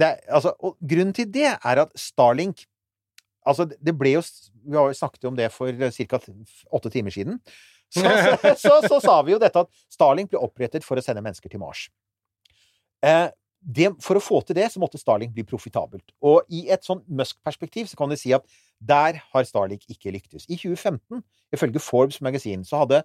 Er, 0.00 0.16
altså, 0.28 0.52
og 0.60 0.76
grunnen 0.80 1.14
til 1.14 1.32
det 1.32 1.56
er 1.64 1.76
at 1.78 1.88
Starlink 1.96 2.66
Altså, 3.46 3.64
det 3.66 3.98
ble 3.98 4.12
jo 4.14 4.22
Vi 4.64 4.76
har 4.76 4.86
jo 4.86 4.94
snakket 4.94 5.24
om 5.24 5.36
det 5.36 5.50
for 5.52 5.72
ca. 5.72 6.18
åtte 6.70 6.90
timer 6.90 7.10
siden. 7.10 7.40
Så, 7.92 8.00
så, 8.08 8.54
så, 8.56 8.74
så, 8.88 8.98
sa 9.04 9.18
vi 9.26 9.34
jo 9.34 9.40
dette 9.42 9.64
at 9.66 9.68
Starlink 9.92 10.32
ble 10.32 10.40
opprettet 10.40 10.86
for 10.86 10.96
å 10.96 11.04
sende 11.04 11.24
mennesker 11.24 11.52
til 11.52 11.60
Mars. 11.60 11.86
Eh, 13.04 13.28
det, 13.62 13.92
for 14.02 14.18
å 14.18 14.22
få 14.22 14.40
til 14.46 14.56
det, 14.58 14.66
så 14.72 14.80
måtte 14.82 14.98
Starlink 14.98 15.34
bli 15.36 15.44
profitabelt. 15.46 16.04
Og 16.24 16.48
i 16.50 16.64
et 16.72 16.82
sånn 16.86 17.02
Musk-perspektiv 17.06 17.86
så 17.90 17.98
kan 17.98 18.10
du 18.10 18.16
si 18.18 18.32
at 18.34 18.46
der 18.82 19.20
har 19.22 19.46
Starlink 19.46 19.84
ikke 19.92 20.10
lyktes. 20.14 20.48
I 20.48 20.58
2015, 20.58 21.22
ifølge 21.54 21.82
Forbes 21.82 22.18
Magasin, 22.24 22.64
så 22.66 22.80
hadde 22.82 23.02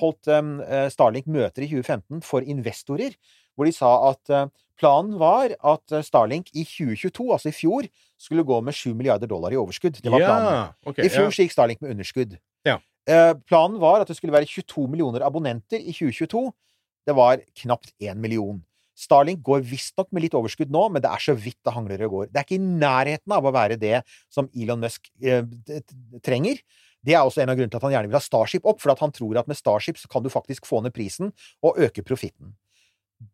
holdt 0.00 0.26
um, 0.32 0.56
Starlink 0.90 1.30
møter 1.30 1.62
i 1.62 1.70
2015 1.70 2.24
for 2.26 2.42
investorer, 2.42 3.14
hvor 3.54 3.68
de 3.68 3.74
sa 3.76 3.92
at 4.08 4.32
uh, 4.34 4.48
planen 4.80 5.14
var 5.22 5.54
at 5.54 5.94
Starlink 6.02 6.50
i 6.50 6.64
2022, 6.66 7.28
altså 7.36 7.52
i 7.52 7.54
fjor, 7.54 7.86
skulle 8.18 8.46
gå 8.48 8.58
med 8.66 8.74
7 8.74 8.96
milliarder 8.98 9.30
dollar 9.30 9.54
i 9.54 9.60
overskudd. 9.60 10.02
Det 10.02 10.10
var 10.10 10.24
planen. 10.24 10.50
Ja, 10.50 10.64
okay, 10.82 11.06
I 11.06 11.14
fjor 11.14 11.30
ja. 11.30 11.36
gikk 11.44 11.54
Starlink 11.54 11.84
med 11.84 11.94
underskudd. 11.94 12.40
Ja. 12.66 12.80
Eh, 13.10 13.32
planen 13.48 13.80
var 13.82 14.02
at 14.02 14.10
det 14.10 14.16
skulle 14.18 14.34
være 14.34 14.46
22 14.46 14.86
millioner 14.90 15.24
abonnenter 15.26 15.80
i 15.80 15.94
2022. 15.94 16.44
Det 17.06 17.16
var 17.18 17.42
knapt 17.64 17.90
1 17.98 18.20
million. 18.22 18.60
Starlink 18.98 19.40
går 19.42 19.64
visstnok 19.66 20.10
med 20.12 20.26
litt 20.26 20.36
overskudd 20.38 20.70
nå, 20.70 20.84
men 20.92 21.02
det 21.02 21.10
er 21.10 21.22
så 21.24 21.34
vidt 21.34 21.58
det 21.64 21.74
hangler 21.74 22.04
og 22.06 22.14
går. 22.16 22.30
Det 22.30 22.38
er 22.38 22.46
ikke 22.46 22.60
i 22.60 22.70
nærheten 22.84 23.34
av 23.34 23.48
å 23.48 23.54
være 23.54 23.78
det 23.80 24.02
som 24.30 24.50
Elon 24.54 24.84
Musk 24.84 25.08
eh, 25.24 25.42
trenger. 26.22 26.60
Det 27.02 27.16
er 27.16 27.24
også 27.24 27.42
en 27.42 27.50
av 27.50 27.58
grunnene 27.58 27.72
til 27.72 27.80
at 27.80 27.86
han 27.88 27.96
gjerne 27.96 28.12
vil 28.12 28.20
ha 28.20 28.22
Starship 28.22 28.68
opp, 28.68 28.78
for 28.82 28.92
at 28.92 29.00
han 29.02 29.14
tror 29.14 29.40
at 29.40 29.48
med 29.50 29.58
Starship 29.58 29.98
så 29.98 30.10
kan 30.12 30.22
du 30.22 30.30
faktisk 30.30 30.68
få 30.68 30.84
ned 30.84 30.94
prisen 30.94 31.32
og 31.64 31.80
øke 31.82 32.04
profitten. 32.06 32.54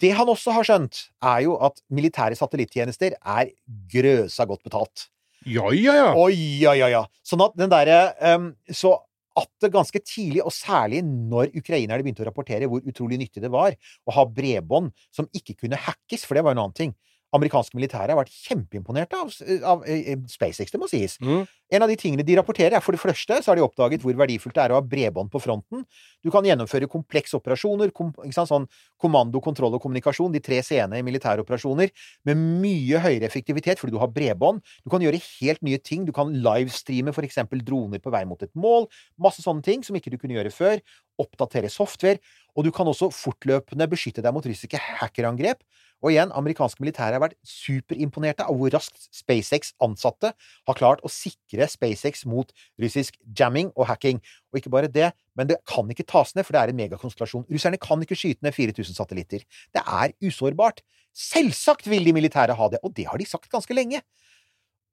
Det 0.00 0.14
han 0.16 0.28
også 0.28 0.52
har 0.56 0.66
skjønt, 0.68 1.02
er 1.24 1.44
jo 1.46 1.58
at 1.64 1.80
militære 1.92 2.36
satellittjenester 2.36 3.16
er 3.18 3.52
grøsa 3.92 4.44
godt 4.48 4.64
betalt. 4.64 5.08
Ja, 5.48 5.68
ja, 5.72 5.94
ja. 5.96 6.08
Oi, 6.18 6.34
ja, 6.60 6.74
ja, 6.76 6.88
ja. 6.92 7.04
Sånn 7.24 7.44
at 7.44 7.54
den 7.56 7.70
derre 7.70 8.10
um, 8.34 8.50
Så 8.74 8.96
at 9.38 9.68
ganske 9.72 10.00
tidlig, 10.04 10.42
og 10.44 10.54
særlig 10.54 11.02
når 11.06 11.54
ukrainerne 11.58 12.04
begynte 12.04 12.24
å 12.24 12.28
rapportere 12.30 12.68
hvor 12.70 12.84
utrolig 12.84 13.20
nyttig 13.22 13.42
det 13.44 13.52
var 13.52 13.76
å 14.08 14.16
ha 14.16 14.26
bredbånd 14.26 14.92
som 15.14 15.28
ikke 15.36 15.56
kunne 15.64 15.80
hackes, 15.80 16.26
for 16.26 16.38
det 16.38 16.44
var 16.46 16.56
en 16.56 16.64
annen 16.66 16.78
ting 16.78 16.96
Amerikanske 17.36 17.76
militære 17.76 18.14
har 18.14 18.16
vært 18.16 18.32
kjempeimponerte 18.32 19.18
av, 19.18 19.32
av, 19.60 19.82
av 19.84 20.22
SpaceX, 20.32 20.72
det 20.72 20.80
må 20.80 20.88
sies. 20.88 21.18
Mm. 21.20 21.42
En 21.76 21.84
av 21.84 21.90
de 21.90 21.96
tingene 22.00 22.24
de 22.24 22.36
rapporterer, 22.38 22.72
er 22.78 22.84
for 22.84 22.96
det 22.96 23.02
første 23.02 23.40
så 23.44 23.50
har 23.50 23.58
de 23.58 23.64
oppdaget 23.66 24.00
hvor 24.00 24.16
verdifullt 24.16 24.56
det 24.56 24.62
er 24.64 24.72
å 24.72 24.78
ha 24.78 24.84
bredbånd 24.84 25.28
på 25.32 25.42
fronten. 25.44 25.82
Du 26.24 26.30
kan 26.32 26.46
gjennomføre 26.48 26.88
komplekse 26.88 27.36
operasjoner, 27.36 27.92
kom, 27.92 28.14
sånn 28.32 28.64
kommando, 29.00 29.42
kontroll 29.44 29.76
og 29.76 29.82
kommunikasjon, 29.84 30.32
de 30.32 30.40
tre 30.44 30.62
c-ene 30.64 31.02
i 31.02 31.04
militære 31.04 31.44
operasjoner, 31.44 31.92
med 32.28 32.40
mye 32.64 33.02
høyere 33.04 33.28
effektivitet 33.28 33.82
fordi 33.82 33.92
du 33.92 34.00
har 34.00 34.12
bredbånd. 34.14 34.64
Du 34.86 34.92
kan 34.94 35.04
gjøre 35.04 35.20
helt 35.20 35.60
nye 35.66 35.80
ting. 35.84 36.08
Du 36.08 36.14
kan 36.16 36.32
livestreame 36.32 37.12
eksempel 37.28 37.60
droner 37.66 38.00
på 38.00 38.12
vei 38.14 38.24
mot 38.28 38.40
et 38.42 38.54
mål. 38.56 38.88
Masse 39.20 39.44
sånne 39.44 39.64
ting 39.66 39.84
som 39.84 39.98
ikke 39.98 40.14
du 40.14 40.16
kunne 40.16 40.38
gjøre 40.38 40.54
før. 40.54 40.80
Oppdatere 41.20 41.68
software. 41.68 42.22
Og 42.56 42.64
du 42.64 42.72
kan 42.74 42.88
også 42.88 43.10
fortløpende 43.12 43.86
beskytte 43.90 44.24
deg 44.24 44.32
mot 44.34 44.46
russiske 44.48 44.80
hackerangrep. 45.02 45.60
Og 45.98 46.12
igjen, 46.12 46.30
amerikanske 46.36 46.82
militære 46.82 47.16
har 47.16 47.22
vært 47.24 47.34
superimponerte 47.46 48.46
av 48.46 48.54
hvor 48.58 48.70
raskt 48.70 49.08
SpaceX 49.14 49.72
ansatte 49.82 50.30
har 50.30 50.78
klart 50.78 51.02
å 51.02 51.10
sikre 51.10 51.66
SpaceX 51.70 52.22
mot 52.30 52.52
russisk 52.78 53.18
jamming 53.38 53.72
og 53.74 53.88
hacking. 53.90 54.20
Og 54.52 54.60
ikke 54.60 54.72
bare 54.74 54.92
det, 54.92 55.10
men 55.38 55.50
det 55.50 55.58
kan 55.68 55.90
ikke 55.90 56.06
tas 56.06 56.36
ned, 56.36 56.46
for 56.46 56.54
det 56.54 56.62
er 56.62 56.72
en 56.72 56.78
megakonstellasjon. 56.78 57.48
Russerne 57.50 57.80
kan 57.82 58.04
ikke 58.04 58.18
skyte 58.18 58.46
ned 58.46 58.54
4000 58.54 58.94
satellitter. 58.94 59.42
Det 59.74 59.82
er 59.82 60.14
usårbart. 60.22 60.84
Selvsagt 61.18 61.90
vil 61.90 62.06
de 62.06 62.14
militære 62.14 62.54
ha 62.54 62.70
det, 62.70 62.78
og 62.86 62.94
det 62.94 63.08
har 63.10 63.18
de 63.18 63.26
sagt 63.26 63.50
ganske 63.50 63.74
lenge. 63.74 64.04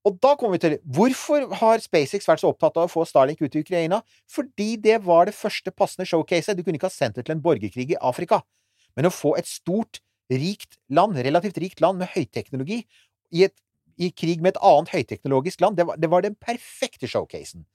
Og 0.06 0.18
da 0.22 0.36
kommer 0.38 0.58
vi 0.58 0.62
til 0.62 0.76
Hvorfor 0.96 1.48
har 1.62 1.82
SpaceX 1.82 2.28
vært 2.30 2.44
så 2.44 2.52
opptatt 2.54 2.78
av 2.78 2.86
å 2.86 2.92
få 2.92 3.06
Starlink 3.10 3.42
ut 3.42 3.56
i 3.58 3.64
Ukraina? 3.66 4.02
Fordi 4.30 4.76
det 4.82 5.00
var 5.06 5.26
det 5.30 5.38
første 5.38 5.74
passende 5.74 6.06
showcaset. 6.10 6.54
Du 6.58 6.62
kunne 6.62 6.78
ikke 6.78 6.92
ha 6.92 6.94
sendt 6.94 7.18
det 7.18 7.26
til 7.26 7.38
en 7.38 7.42
borgerkrig 7.46 7.90
i 7.96 8.02
Afrika. 8.02 8.44
Men 8.96 9.10
å 9.10 9.14
få 9.14 9.34
et 9.40 9.50
stort, 9.50 10.00
rikt 10.32 10.78
land, 10.90 11.18
relativt 11.18 11.58
rikt 11.62 11.82
land 11.84 12.00
med 12.02 12.08
høyteknologi, 12.16 12.82
i, 13.36 13.44
et, 13.48 13.54
i 13.98 14.10
krig 14.12 14.42
med 14.42 14.56
et 14.56 14.62
annet 14.64 14.90
høyteknologisk 14.96 15.62
land, 15.62 15.78
det 15.78 15.86
var, 15.88 15.98
det 16.02 16.10
var 16.12 16.22
den 16.26 16.36
perfekte 16.36 17.08
showcasen. 17.08 17.66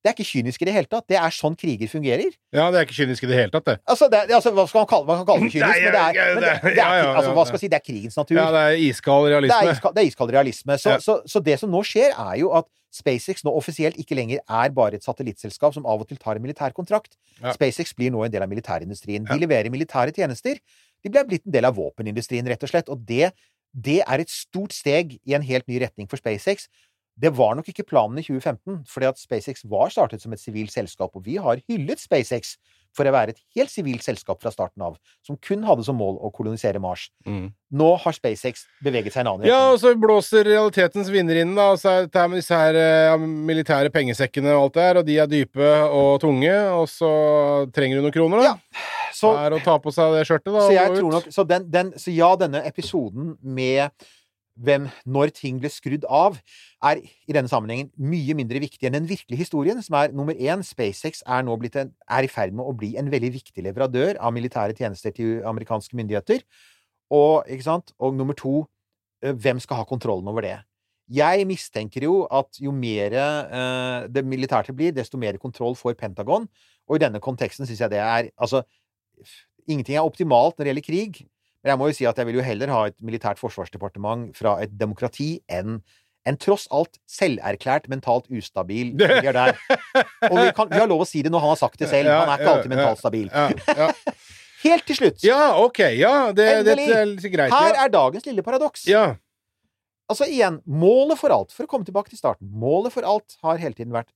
Det 0.00 0.08
er 0.08 0.14
ikke 0.16 0.24
kynisk 0.30 0.62
i 0.62 0.64
det 0.64 0.72
hele 0.72 0.88
tatt. 0.88 1.04
Det 1.12 1.16
er 1.20 1.28
sånn 1.36 1.52
kriger 1.60 1.88
fungerer. 1.92 2.30
Ja, 2.56 2.70
det 2.72 2.78
er 2.80 2.86
ikke 2.86 2.96
kynisk 3.02 3.26
i 3.26 3.28
det 3.28 3.36
hele 3.36 3.52
tatt, 3.52 3.66
det. 3.68 3.74
Altså, 3.84 4.06
det, 4.08 4.16
er- 4.22 4.32
altså 4.38 4.48
hva 4.56 4.64
skal 4.70 4.80
man 4.80 4.88
kalle, 4.88 5.04
man 5.10 5.18
kan 5.20 5.26
kalle 5.28 5.44
det 5.44 5.52
kynisk? 5.58 5.82
Men 5.84 5.92
det 5.92 6.00
er, 6.00 6.30
men 6.38 6.44
det, 6.46 6.52
det- 6.78 6.84
er, 6.86 7.08
altså, 7.10 7.34
hva 7.36 7.44
skal 7.44 7.58
jeg 7.58 7.64
si, 7.66 7.68
det 7.74 7.76
er 7.82 7.84
krigens 7.84 8.16
natur. 8.16 8.38
Ja, 8.40 8.46
det 8.54 8.62
er 8.64 8.80
iskald 8.86 9.26
Det 9.28 9.34
er, 9.36 9.42
realisme. 9.44 9.92
det 9.92 10.00
er 10.04 10.08
iskald 10.08 10.32
realisme. 10.32 10.78
Så, 10.80 10.94
Ja. 10.94 10.98
så, 11.04 11.18
så 11.28 11.42
det 11.44 11.58
som 11.60 11.68
nå 11.76 11.82
skjer, 11.84 12.16
er 12.16 12.38
jo 12.40 12.48
at 12.56 12.64
SpaceX 12.96 13.44
nå 13.46 13.52
offisielt 13.54 14.00
ikke 14.00 14.16
lenger 14.18 14.40
er 14.48 14.72
bare 14.74 14.96
et 14.96 15.04
satellittselskap 15.04 15.76
som 15.76 15.84
av 15.86 16.00
og 16.02 16.08
til 16.08 16.16
tar 16.18 16.40
en 16.40 16.42
militærkontrakt. 16.48 17.12
Ja. 17.42 17.52
SpaceX 17.54 17.92
blir 17.94 18.10
nå 18.10 18.24
en 18.24 18.32
del 18.32 18.42
av 18.42 18.48
militærindustrien. 18.50 19.28
De 19.28 19.36
leverer 19.38 19.68
militære 19.70 20.16
tjenester. 20.16 20.56
De 21.04 21.12
ble 21.12 21.24
blitt 21.28 21.46
en 21.46 21.54
del 21.54 21.68
av 21.68 21.76
våpenindustrien, 21.78 22.46
rett 22.50 22.66
og 22.66 22.72
slett. 22.72 22.92
Og 22.92 23.02
det, 23.08 23.32
det 23.72 24.00
er 24.04 24.22
et 24.22 24.32
stort 24.32 24.74
steg 24.76 25.18
i 25.20 25.36
en 25.36 25.46
helt 25.46 25.68
ny 25.70 25.80
retning 25.82 26.10
for 26.10 26.20
SpaceX. 26.20 26.68
Det 27.20 27.32
var 27.36 27.56
nok 27.58 27.68
ikke 27.68 27.84
planen 27.84 28.20
i 28.20 28.24
2015, 28.24 28.84
fordi 28.88 29.08
at 29.10 29.20
SpaceX 29.20 29.64
var 29.68 29.90
startet 29.92 30.22
som 30.22 30.32
et 30.32 30.40
sivilt 30.40 30.72
selskap, 30.72 31.12
og 31.12 31.26
vi 31.26 31.36
har 31.42 31.60
hyllet 31.68 32.00
SpaceX 32.00 32.54
for 32.96 33.06
å 33.06 33.12
være 33.14 33.34
et 33.34 33.42
helt 33.54 33.70
sivilt 33.70 34.02
selskap 34.02 34.40
fra 34.42 34.50
starten 34.50 34.82
av, 34.82 34.96
som 35.26 35.36
kun 35.42 35.62
hadde 35.66 35.84
som 35.86 35.98
mål 36.00 36.16
å 36.26 36.30
kolonisere 36.34 36.80
Mars. 36.82 37.08
Mm. 37.28 37.50
Nå 37.76 37.90
har 38.02 38.16
SpaceX 38.16 38.64
beveget 38.82 39.14
seg 39.14 39.20
i 39.20 39.24
en 39.26 39.32
annen 39.34 39.44
retning. 39.44 39.52
Ja, 39.52 39.74
og 39.74 39.78
så 39.82 39.92
blåser 40.00 40.48
realitetens 40.48 41.10
vinner 41.12 41.42
inn, 41.42 41.52
da. 41.58 41.68
Så 41.78 41.92
er 41.92 42.08
det 42.08 42.24
med 42.32 42.40
disse 42.40 42.56
her 42.56 42.78
ja, 42.80 43.18
militære 43.20 43.92
pengesekkene 43.94 44.56
og 44.56 44.64
alt 44.64 44.78
det 44.78 44.88
her, 44.88 45.02
og 45.02 45.10
de 45.10 45.20
er 45.22 45.30
dype 45.30 45.74
og 45.86 46.16
tunge, 46.24 46.56
og 46.80 46.88
så 46.90 47.12
trenger 47.74 48.00
du 48.00 48.08
noen 48.08 48.16
kroner, 48.16 48.42
da. 48.42 48.56
Ja, 48.56 48.99
Så, 49.16 49.34
Det 49.34 49.44
er 49.48 49.56
å 49.56 49.60
ta 49.64 49.76
på 49.82 49.92
seg 49.94 50.14
det 50.16 50.24
skjørtet, 50.28 50.52
da. 50.54 50.64
så 50.64 50.72
jeg 50.76 50.96
tror 50.96 51.12
nok 51.16 51.28
Så, 51.34 51.44
den, 51.48 51.68
den, 51.72 51.92
så 51.98 52.14
ja, 52.14 52.30
denne 52.38 52.62
episoden 52.68 53.36
med 53.42 53.90
hvem, 54.60 54.88
når 55.08 55.32
ting 55.36 55.60
ble 55.60 55.70
skrudd 55.72 56.04
av, 56.04 56.38
er 56.84 57.00
i 57.00 57.34
denne 57.34 57.50
sammenhengen 57.50 57.90
mye 57.96 58.36
mindre 58.36 58.60
viktig 58.62 58.88
enn 58.88 58.98
den 58.98 59.08
virkelige 59.08 59.40
historien, 59.44 59.80
som 59.84 59.96
er 60.00 60.14
nummer 60.16 60.36
én. 60.36 60.64
SpaceX 60.66 61.24
er 61.26 61.44
nå 61.46 61.56
en, 61.56 61.92
er 62.10 62.26
i 62.26 62.30
ferd 62.30 62.52
med 62.56 62.66
å 62.66 62.74
bli 62.76 62.94
en 63.00 63.10
veldig 63.12 63.32
viktig 63.38 63.64
leverandør 63.64 64.20
av 64.20 64.34
militære 64.36 64.76
tjenester 64.76 65.14
til 65.16 65.40
amerikanske 65.48 65.96
myndigheter. 65.96 66.44
Og, 67.10 67.48
og 67.98 68.14
nummer 68.14 68.36
to, 68.38 68.66
eh, 69.24 69.32
hvem 69.32 69.60
skal 69.60 69.80
ha 69.80 69.84
kontrollen 69.88 70.28
over 70.28 70.44
det? 70.46 70.58
Jeg 71.10 71.42
mistenker 71.48 72.04
jo 72.06 72.26
at 72.30 72.60
jo 72.62 72.70
mer 72.70 73.16
eh, 73.18 74.06
det 74.06 74.22
militære 74.22 74.74
blir, 74.76 74.92
desto 74.94 75.18
mer 75.18 75.40
kontroll 75.42 75.74
får 75.74 75.96
Pentagon. 75.98 76.46
Og 76.86 76.98
i 76.98 77.02
denne 77.02 77.20
konteksten 77.22 77.66
syns 77.66 77.80
jeg 77.82 77.90
det 77.90 77.98
er 78.02 78.30
Altså, 78.36 78.62
ingenting 79.68 79.98
er 79.98 80.06
optimalt 80.06 80.56
når 80.56 80.64
det 80.64 80.72
gjelder 80.72 80.86
krig. 80.86 81.22
Men 81.60 81.74
jeg 81.74 81.80
må 81.80 81.88
jo 81.90 81.96
si 81.96 82.06
at 82.08 82.20
jeg 82.20 82.28
vil 82.28 82.38
jo 82.40 82.44
heller 82.44 82.72
ha 82.72 82.84
et 82.88 82.96
militært 83.04 83.40
forsvarsdepartement 83.40 84.30
fra 84.38 84.56
et 84.64 84.72
demokrati 84.80 85.38
enn 85.52 85.80
en 86.28 86.36
tross 86.36 86.66
alt 86.74 86.98
selverklært 87.08 87.88
mentalt 87.88 88.26
ustabil 88.28 88.92
milliardær. 88.92 89.56
Og 90.28 90.36
vi, 90.36 90.50
kan, 90.56 90.68
vi 90.68 90.80
har 90.80 90.88
lov 90.88 91.04
å 91.04 91.08
si 91.08 91.22
det 91.24 91.32
når 91.32 91.44
han 91.44 91.54
har 91.54 91.60
sagt 91.62 91.80
det 91.80 91.88
selv. 91.88 92.12
Han 92.12 92.28
er 92.28 92.42
ikke 92.42 92.54
alltid 92.54 92.74
mentalt 92.74 93.00
stabil. 93.00 93.30
Helt 94.66 94.84
til 94.84 94.98
slutt. 94.98 95.24
ja 95.24 95.54
ok. 95.56 95.80
Ja, 95.96 96.14
det, 96.36 96.48
det, 96.68 96.76
det 96.76 96.88
er 96.92 97.32
greit. 97.32 97.54
Her 97.54 97.72
ja. 97.72 97.86
er 97.86 97.92
dagens 97.92 98.28
lille 98.28 98.44
paradoks. 98.44 98.84
ja. 98.90 99.14
Altså 100.10 100.26
igjen, 100.26 100.56
målet 100.66 101.20
for 101.20 101.30
alt, 101.30 101.52
for 101.54 101.62
å 101.62 101.70
komme 101.70 101.86
tilbake 101.86 102.10
til 102.10 102.18
starten, 102.18 102.48
målet 102.50 102.90
for 102.90 103.06
alt 103.06 103.36
har 103.46 103.60
hele 103.62 103.76
tiden 103.78 103.92
vært 103.94 104.08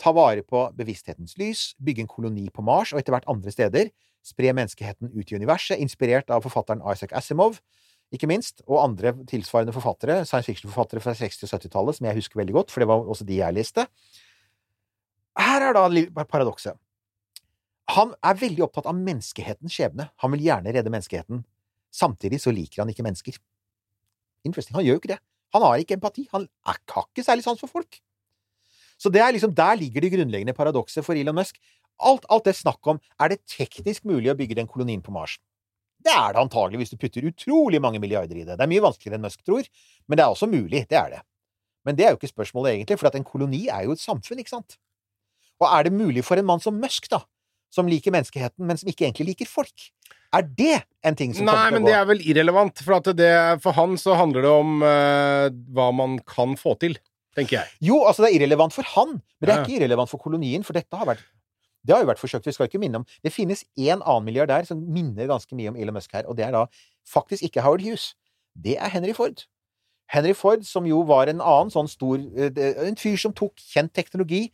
ta 0.00 0.12
vare 0.16 0.44
på 0.44 0.66
bevissthetens 0.76 1.36
lys, 1.40 1.70
bygge 1.82 2.04
en 2.04 2.10
koloni 2.10 2.48
på 2.52 2.64
Mars 2.64 2.92
og 2.92 3.00
etter 3.00 3.14
hvert 3.14 3.28
andre 3.30 3.52
steder, 3.54 3.90
spre 4.26 4.52
menneskeheten 4.56 5.12
ut 5.14 5.32
i 5.32 5.38
universet, 5.38 5.80
inspirert 5.80 6.30
av 6.34 6.44
forfatteren 6.44 6.82
Isaac 6.84 7.14
Asimov, 7.16 7.60
ikke 8.14 8.28
minst, 8.30 8.62
og 8.70 8.84
andre 8.84 9.12
tilsvarende 9.26 9.74
forfattere, 9.74 10.20
science 10.28 10.46
fiction-forfattere 10.46 11.02
fra 11.02 11.14
60- 11.16 11.46
og 11.46 11.50
70-tallet, 11.50 11.98
som 11.98 12.06
jeg 12.06 12.18
husker 12.20 12.38
veldig 12.38 12.54
godt, 12.54 12.70
for 12.70 12.82
det 12.82 12.90
var 12.90 13.02
også 13.02 13.26
de 13.26 13.40
jeg 13.40 13.56
leste. 13.56 13.86
Her 15.36 15.66
er 15.68 15.76
da 15.76 16.24
paradokset. 16.24 16.78
Han 17.94 18.14
er 18.24 18.38
veldig 18.38 18.64
opptatt 18.66 18.88
av 18.90 18.98
menneskehetens 18.98 19.74
skjebne. 19.74 20.08
Han 20.22 20.32
vil 20.34 20.46
gjerne 20.48 20.72
redde 20.74 20.90
menneskeheten. 20.90 21.44
Samtidig 21.94 22.40
så 22.42 22.54
liker 22.54 22.82
han 22.82 22.90
ikke 22.90 23.04
mennesker. 23.06 23.38
Interesting. 24.46 24.74
Han 24.78 24.86
gjør 24.86 24.98
jo 24.98 25.02
ikke 25.02 25.12
det. 25.14 25.20
Han 25.54 25.62
har 25.62 25.82
ikke 25.82 25.98
empati. 25.98 26.26
Han 26.32 26.48
har 26.66 26.80
ikke 26.82 27.24
særlig 27.26 27.46
sans 27.46 27.62
for 27.62 27.70
folk. 27.70 28.00
Så 29.00 29.12
det 29.12 29.20
er 29.22 29.34
liksom, 29.34 29.52
der 29.56 29.76
ligger 29.78 30.04
det 30.04 30.12
grunnleggende 30.14 30.56
paradokset 30.56 31.04
for 31.04 31.18
Elon 31.18 31.36
Musk. 31.36 31.58
Alt, 32.00 32.24
alt 32.32 32.48
det 32.48 32.56
snakket 32.56 32.94
om 32.94 33.00
er 33.20 33.32
det 33.32 33.42
teknisk 33.48 34.04
mulig 34.08 34.32
å 34.32 34.36
bygge 34.38 34.58
den 34.58 34.68
kolonien 34.68 35.04
på 35.04 35.14
Mars. 35.14 35.36
Det 36.06 36.12
er 36.12 36.34
det 36.34 36.42
antagelig 36.42 36.82
hvis 36.82 36.92
du 36.92 37.00
putter 37.00 37.24
utrolig 37.28 37.80
mange 37.82 38.00
milliarder 38.02 38.36
i 38.36 38.44
det. 38.44 38.56
Det 38.56 38.64
er 38.64 38.70
mye 38.70 38.84
vanskeligere 38.84 39.18
enn 39.18 39.26
Musk 39.26 39.42
tror, 39.46 39.68
men 40.06 40.18
det 40.18 40.24
er 40.24 40.34
også 40.34 40.48
mulig. 40.50 40.84
Det 40.90 40.98
er 41.00 41.16
det. 41.16 41.22
Men 41.86 41.96
det 41.98 42.06
er 42.06 42.12
jo 42.12 42.20
ikke 42.20 42.32
spørsmålet 42.32 42.74
egentlig, 42.74 42.98
for 43.00 43.10
at 43.10 43.16
en 43.18 43.26
koloni 43.26 43.66
er 43.72 43.86
jo 43.86 43.94
et 43.96 44.02
samfunn, 44.02 44.42
ikke 44.42 44.54
sant? 44.56 44.78
Og 45.62 45.68
er 45.70 45.86
det 45.86 45.94
mulig 45.96 46.24
for 46.26 46.38
en 46.38 46.48
mann 46.48 46.62
som 46.62 46.76
Musk, 46.82 47.08
da, 47.12 47.22
som 47.72 47.88
liker 47.90 48.14
menneskeheten, 48.14 48.66
men 48.66 48.78
som 48.80 48.90
ikke 48.90 49.06
egentlig 49.06 49.32
liker 49.32 49.50
folk? 49.50 49.88
Er 50.34 50.44
det 50.44 50.80
en 51.06 51.16
ting 51.16 51.32
som 51.34 51.46
Nei, 51.46 51.54
kommer 51.54 51.70
til 51.70 51.78
å 51.78 51.78
gå? 51.78 51.78
Nei, 51.78 51.78
men 51.78 51.88
det 51.88 51.96
er 51.96 52.08
vel 52.10 52.24
irrelevant. 52.26 52.82
For, 52.82 52.98
at 52.98 53.10
det, 53.16 53.34
for 53.64 53.78
han 53.78 53.94
så 54.00 54.16
handler 54.18 54.44
det 54.44 54.52
om 54.52 54.82
uh, 54.82 55.46
hva 55.78 55.90
man 55.96 56.18
kan 56.28 56.58
få 56.60 56.74
til, 56.82 56.98
tenker 57.36 57.60
jeg. 57.60 57.72
Jo, 57.90 58.02
altså 58.08 58.24
det 58.24 58.32
er 58.32 58.40
irrelevant 58.40 58.74
for 58.74 58.88
han, 58.96 59.18
men 59.20 59.48
det 59.48 59.54
er 59.54 59.64
ikke 59.64 59.80
irrelevant 59.80 60.10
for 60.12 60.22
kolonien, 60.22 60.64
for 60.66 60.76
dette 60.76 60.98
har 60.98 61.08
vært 61.08 61.24
det 61.86 61.94
har 61.94 62.02
jo 62.02 62.08
vært 62.08 62.18
forsøkt, 62.18 62.48
vi 62.48 62.54
skal 62.56 62.66
ikke 62.66 62.80
minne 62.82 62.98
om 62.98 63.04
Det 63.22 63.30
finnes 63.30 63.60
én 63.78 64.00
annen 64.00 64.24
milliardær 64.26 64.66
som 64.66 64.80
minner 64.80 65.28
ganske 65.30 65.54
mye 65.54 65.70
om 65.70 65.76
Elon 65.78 65.94
Musk 65.94 66.12
her, 66.16 66.26
og 66.26 66.36
det 66.38 66.48
er 66.48 66.54
da 66.56 66.64
faktisk 67.06 67.46
ikke 67.46 67.62
Howard 67.62 67.84
Hughes. 67.84 68.14
Det 68.58 68.74
er 68.74 68.90
Henry 68.90 69.12
Ford. 69.14 69.44
Henry 70.10 70.32
Ford, 70.34 70.64
som 70.66 70.86
jo 70.86 71.02
var 71.06 71.30
en 71.30 71.42
annen 71.42 71.70
sånn 71.70 71.88
stor 71.90 72.18
eh, 72.18 72.86
En 72.86 72.98
fyr 72.98 73.16
som 73.18 73.34
tok 73.34 73.54
kjent 73.58 73.92
teknologi 73.94 74.48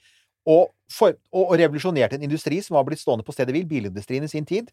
og, 0.49 0.73
for, 0.91 1.15
og, 1.31 1.53
revolusjonerte 1.61 2.19
en 2.19 2.25
industri 2.27 2.59
som 2.65 2.77
var 2.77 2.87
blitt 2.89 3.01
stående 3.01 3.25
på 3.25 3.35
stedet 3.35 3.55
hvil, 3.55 3.69
bilindustrien 3.69 4.25
i 4.27 4.31
sin 4.33 4.49
tid. 4.49 4.73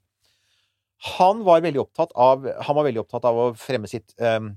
Han 1.15 1.43
var 1.47 1.61
veldig 1.63 1.83
opptatt 1.83 2.15
av, 2.17 2.47
han 2.47 2.75
var 2.75 2.87
veldig 2.87 3.03
opptatt 3.03 3.27
av 3.29 3.37
å 3.37 3.49
fremme 3.59 3.87
sitt 3.87 4.15
um, 4.17 4.55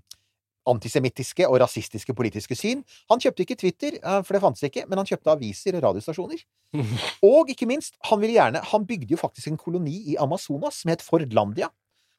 antisemittiske 0.68 1.46
og 1.48 1.58
rasistiske 1.62 2.14
politiske 2.14 2.56
syn. 2.58 2.84
Han 3.10 3.20
kjøpte 3.22 3.44
ikke 3.44 3.56
Twitter, 3.58 3.98
eh, 3.98 4.22
for 4.22 4.36
det 4.36 4.42
fantes 4.44 4.62
ikke, 4.68 4.84
men 4.88 5.00
han 5.00 5.08
kjøpte 5.08 5.32
aviser 5.34 5.76
og 5.78 5.82
radiostasjoner. 5.88 6.42
Og 7.28 7.50
ikke 7.52 7.66
minst, 7.68 7.98
han 8.08 8.20
ville 8.22 8.32
gjerne 8.38 8.62
Han 8.70 8.86
bygde 8.88 9.12
jo 9.12 9.18
faktisk 9.20 9.50
en 9.50 9.58
koloni 9.60 9.98
i 10.14 10.16
Amazonas 10.16 10.78
som 10.80 10.88
het 10.88 11.02
Fordlandia. 11.04 11.68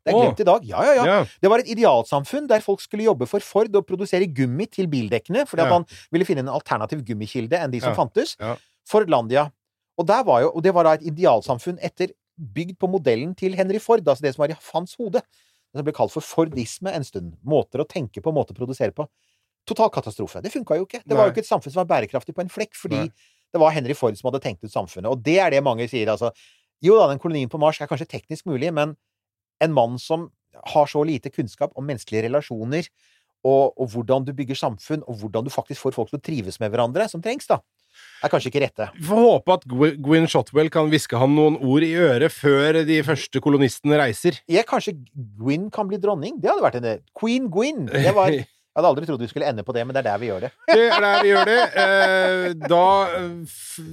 Det 0.05 0.11
er 0.11 0.19
glemt 0.19 0.41
i 0.43 0.45
dag. 0.45 0.65
Ja, 0.67 0.83
ja, 0.83 0.93
ja. 1.07 1.15
Det 1.41 1.49
var 1.49 1.59
et 1.63 1.69
idealsamfunn 1.71 2.45
der 2.51 2.59
folk 2.61 2.81
skulle 2.83 3.05
jobbe 3.07 3.25
for 3.25 3.39
Ford 3.39 3.73
og 3.79 3.85
produsere 3.87 4.27
gummi 4.27 4.67
til 4.67 4.89
bildekkene, 4.91 5.45
fordi 5.47 5.63
at 5.63 5.69
Ja. 5.71 5.73
han 5.79 5.85
ville 6.11 6.25
finne 6.27 6.43
en 6.43 6.49
alternativ 6.51 7.01
gummikilde 7.07 7.55
enn 7.57 7.71
de 7.71 7.79
som 7.79 7.95
fantes. 7.95 8.35
Fordlandia. 8.85 9.47
Og, 9.97 10.05
der 10.07 10.23
var 10.23 10.41
jo, 10.41 10.51
og 10.51 10.61
det 10.63 10.73
var 10.75 10.83
da 10.83 10.93
et 10.97 11.07
idealsamfunn 11.07 11.79
etter 11.81 12.11
bygd 12.37 12.77
på 12.81 12.89
modellen 12.89 13.33
til 13.37 13.55
Henry 13.55 13.79
Ford, 13.79 14.01
altså 14.05 14.21
det 14.21 14.35
som 14.35 14.41
var 14.43 14.49
i 14.51 14.57
hans 14.73 14.95
hode. 14.99 15.21
Det 15.73 15.81
som 15.81 15.87
ble 15.87 15.95
kalt 15.97 16.13
for 16.13 16.25
Fordisme 16.25 16.91
en 16.93 17.05
stund. 17.05 17.33
Måter 17.49 17.81
å 17.81 17.87
tenke 17.89 18.21
på, 18.21 18.33
måter 18.35 18.53
å 18.53 18.59
produsere 18.61 18.93
på. 18.95 19.07
Total 19.65 19.89
katastrofe. 19.93 20.41
Det 20.43 20.51
funka 20.53 20.77
jo 20.77 20.85
ikke. 20.85 21.01
Det 21.07 21.17
var 21.17 21.27
jo 21.27 21.33
ikke 21.33 21.41
et 21.41 21.49
samfunn 21.49 21.73
som 21.73 21.81
var 21.81 21.89
bærekraftig 21.95 22.35
på 22.35 22.43
en 22.43 22.51
flekk, 22.51 22.75
fordi 22.77 22.99
Nei. 23.07 23.31
det 23.55 23.61
var 23.63 23.73
Henry 23.73 23.95
Ford 23.97 24.17
som 24.19 24.29
hadde 24.29 24.43
tenkt 24.43 24.61
ut 24.65 24.73
samfunnet. 24.73 25.09
Og 25.09 25.23
det 25.25 25.39
er 25.41 25.55
det 25.55 25.63
mange 25.65 25.87
sier, 25.89 26.11
altså. 26.13 26.29
Jo 26.83 26.99
da, 26.99 27.07
den 27.09 27.21
kolonien 27.23 27.49
på 27.49 27.57
Mars 27.61 27.79
er 27.81 27.89
kanskje 27.89 28.09
teknisk 28.11 28.45
mulig, 28.49 28.69
men 28.75 28.93
en 29.63 29.73
mann 29.73 29.97
som 30.01 30.27
har 30.75 30.89
så 30.91 31.01
lite 31.07 31.31
kunnskap 31.33 31.73
om 31.79 31.87
menneskelige 31.87 32.27
relasjoner, 32.27 32.89
og, 33.43 33.73
og 33.79 33.89
hvordan 33.95 34.27
du 34.27 34.33
bygger 34.35 34.59
samfunn, 34.59 35.01
og 35.07 35.23
hvordan 35.23 35.47
du 35.47 35.51
faktisk 35.51 35.81
får 35.83 35.95
folk 35.95 36.11
til 36.11 36.19
å 36.19 36.23
trives 36.23 36.59
med 36.61 36.71
hverandre, 36.71 37.07
som 37.11 37.23
trengs, 37.23 37.47
da, 37.49 37.59
er 38.23 38.29
kanskje 38.33 38.49
ikke 38.51 38.61
rette. 38.65 38.87
Vi 38.97 39.05
får 39.09 39.21
håpe 39.25 39.53
at 39.57 39.65
Gw- 39.69 39.97
Gwyn 40.05 40.27
Shotwell 40.31 40.69
kan 40.73 40.89
hviske 40.91 41.17
ham 41.19 41.35
noen 41.35 41.57
ord 41.61 41.83
i 41.85 41.91
øret 41.99 42.31
før 42.31 42.81
de 42.87 43.01
første 43.03 43.41
kolonistene 43.43 43.99
reiser. 43.99 44.39
Ja, 44.51 44.63
kanskje 44.67 44.95
Gwyn 45.39 45.69
kan 45.73 45.87
bli 45.91 45.97
dronning? 46.01 46.39
Det 46.41 46.49
hadde 46.51 46.63
vært 46.65 46.79
en 46.81 47.03
Queen 47.19 47.49
Gwyn. 47.53 47.85
Det 47.91 48.13
var, 48.15 48.31
jeg 48.73 48.81
hadde 48.81 48.89
aldri 48.89 49.05
trodd 49.05 49.21
vi 49.21 49.27
skulle 49.29 49.45
ende 49.51 49.61
på 49.61 49.73
det, 49.75 49.83
men 49.85 49.93
det 49.93 49.99
er 50.01 50.05
der 50.07 50.17
vi 50.17 50.27
gjør 50.31 50.39
det. 50.47 50.49
Det 50.65 50.85
er 50.89 51.03
der 51.03 51.19
vi 51.21 51.29
gjør 51.29 51.45
det. 51.45 51.57
Eh, 51.77 52.45
Da 52.63 52.85
eh, 53.19 53.51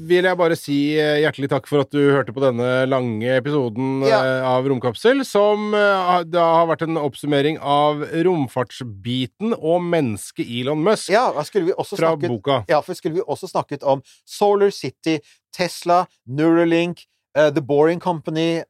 vil 0.09 0.25
jeg 0.25 0.39
bare 0.41 0.57
si 0.57 0.77
eh, 0.97 1.19
hjertelig 1.21 1.51
takk 1.53 1.69
for 1.69 1.83
at 1.85 1.91
du 1.93 1.99
hørte 2.15 2.33
på 2.33 2.41
denne 2.41 2.69
lange 2.89 3.35
episoden 3.37 4.07
Ja. 4.09 4.23
av 4.49 4.65
Romkapsel, 4.73 5.21
som 5.29 5.69
da 5.77 6.47
har 6.57 6.71
vært 6.71 6.87
en 6.87 6.97
oppsummering 6.97 7.59
av 7.61 8.01
romfartsbiten 8.25 9.53
og 9.59 9.85
mennesket 9.85 10.49
Elon 10.49 10.81
Musk 10.85 11.11
Ja, 11.13 11.27
også 11.37 11.99
fra 11.99 12.15
snakket 12.15 12.33
boka. 12.33 12.59
Ja, 12.73 12.81
for 12.81 12.97
skulle 12.97 13.19
vi 13.21 13.27
også 13.27 13.51
snakket 13.53 13.85
om 13.85 14.01
Solar 14.25 14.73
City, 14.73 15.19
Tesla, 15.53 16.07
Neuralink, 16.27 17.05
The 17.37 17.61
Boring 17.61 18.01
Company, 18.01 18.63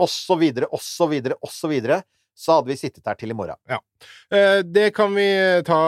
osv., 0.00 0.40
osv., 0.72 1.20
osv., 1.42 1.76
så 2.36 2.56
hadde 2.58 2.70
vi 2.72 2.76
sittet 2.80 3.04
her 3.04 3.16
til 3.20 3.30
i 3.32 3.36
morgen. 3.36 3.56
Ja. 3.68 3.78
Det 4.64 4.86
kan 4.96 5.12
vi 5.12 5.26
ta 5.66 5.78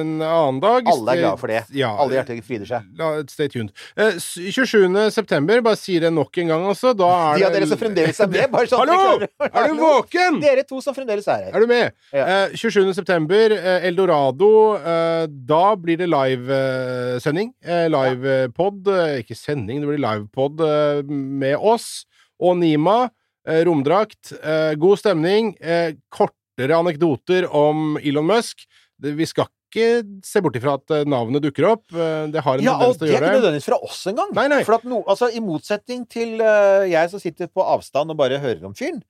en 0.00 0.18
annen 0.20 0.58
dag. 0.60 0.84
Alle 0.92 1.14
er 1.14 1.20
glade 1.22 1.40
for 1.40 1.48
det. 1.48 1.62
Ja, 1.72 1.92
Alle 2.02 2.18
hjerter 2.18 2.40
fryder 2.44 2.68
seg. 2.68 2.88
Stay 3.32 3.48
tuned. 3.48 3.70
Eh, 3.96 4.18
27. 4.20 4.98
september, 5.14 5.62
bare 5.64 5.78
sier 5.80 6.04
det 6.04 6.10
nok 6.12 6.36
en 6.42 6.50
gang, 6.52 6.66
altså. 6.68 6.92
Da 6.98 7.08
er 7.30 7.38
De 7.40 7.46
av 7.46 7.54
dere 7.56 7.68
som 7.70 7.80
fremdeles 7.80 8.20
er 8.20 8.28
med, 8.34 8.50
bare 8.52 8.68
sånn 8.68 8.82
Hallo! 8.82 9.24
Er 9.48 9.72
du 9.72 9.80
våken? 9.86 10.40
Dere 10.44 10.66
to 10.68 10.82
som 10.84 10.96
fremdeles 10.96 11.28
er 11.32 11.46
her. 11.46 11.56
Er 11.56 11.64
du 11.64 11.70
med? 11.70 11.96
Ja. 12.12 12.26
Eh, 12.50 12.58
27. 12.60 12.92
september, 12.98 13.56
eh, 13.56 13.88
Eldorado. 13.88 14.52
Eh, 14.76 15.24
da 15.48 15.62
blir 15.80 15.96
det 16.02 16.10
livesending. 16.12 17.54
Eh, 17.64 17.86
Livepod. 17.92 18.84
Eh, 18.92 19.18
ikke 19.22 19.36
sending, 19.38 19.80
det 19.80 19.88
blir 19.94 20.02
livepod 20.02 20.60
eh, 20.66 21.02
med 21.08 21.56
oss 21.56 22.04
og 22.42 22.58
Nima. 22.60 23.06
Eh, 23.48 23.64
romdrakt. 23.66 24.32
Eh, 24.42 24.74
god 24.78 24.98
stemning. 25.00 25.56
Eh, 25.60 25.94
kortere 26.14 26.76
anekdoter 26.78 27.48
om 27.50 27.96
Elon 28.02 28.26
Musk. 28.28 28.66
Det, 29.02 29.14
vi 29.18 29.26
skal 29.26 29.48
ikke 29.72 30.02
se 30.22 30.42
bort 30.44 30.54
ifra 30.60 30.74
at 30.76 30.92
navnet 31.08 31.42
dukker 31.42 31.64
opp. 31.70 31.86
Det 31.90 32.42
har 32.44 32.58
en 32.60 32.62
Ja, 32.64 32.74
tendens 32.76 32.98
til 33.00 33.08
det 33.08 33.14
å 33.14 33.16
er 33.16 33.16
ikke 33.16 33.16
gjøre 33.16 33.30
det. 33.32 33.38
nødvendigvis 33.40 33.68
fra 33.70 33.78
oss 33.82 34.02
engang. 34.06 34.34
Nei, 34.36 34.44
nei. 34.52 34.60
For 34.68 34.76
at 34.76 34.84
no, 34.84 35.00
altså, 35.08 35.30
I 35.32 35.40
motsetning 35.40 36.04
til 36.12 36.36
uh, 36.44 36.84
jeg 36.86 37.10
som 37.10 37.18
sitter 37.22 37.48
på 37.48 37.64
avstand 37.64 38.12
og 38.12 38.18
bare 38.20 38.38
hører 38.38 38.62
om 38.68 38.74
fyren. 38.76 39.00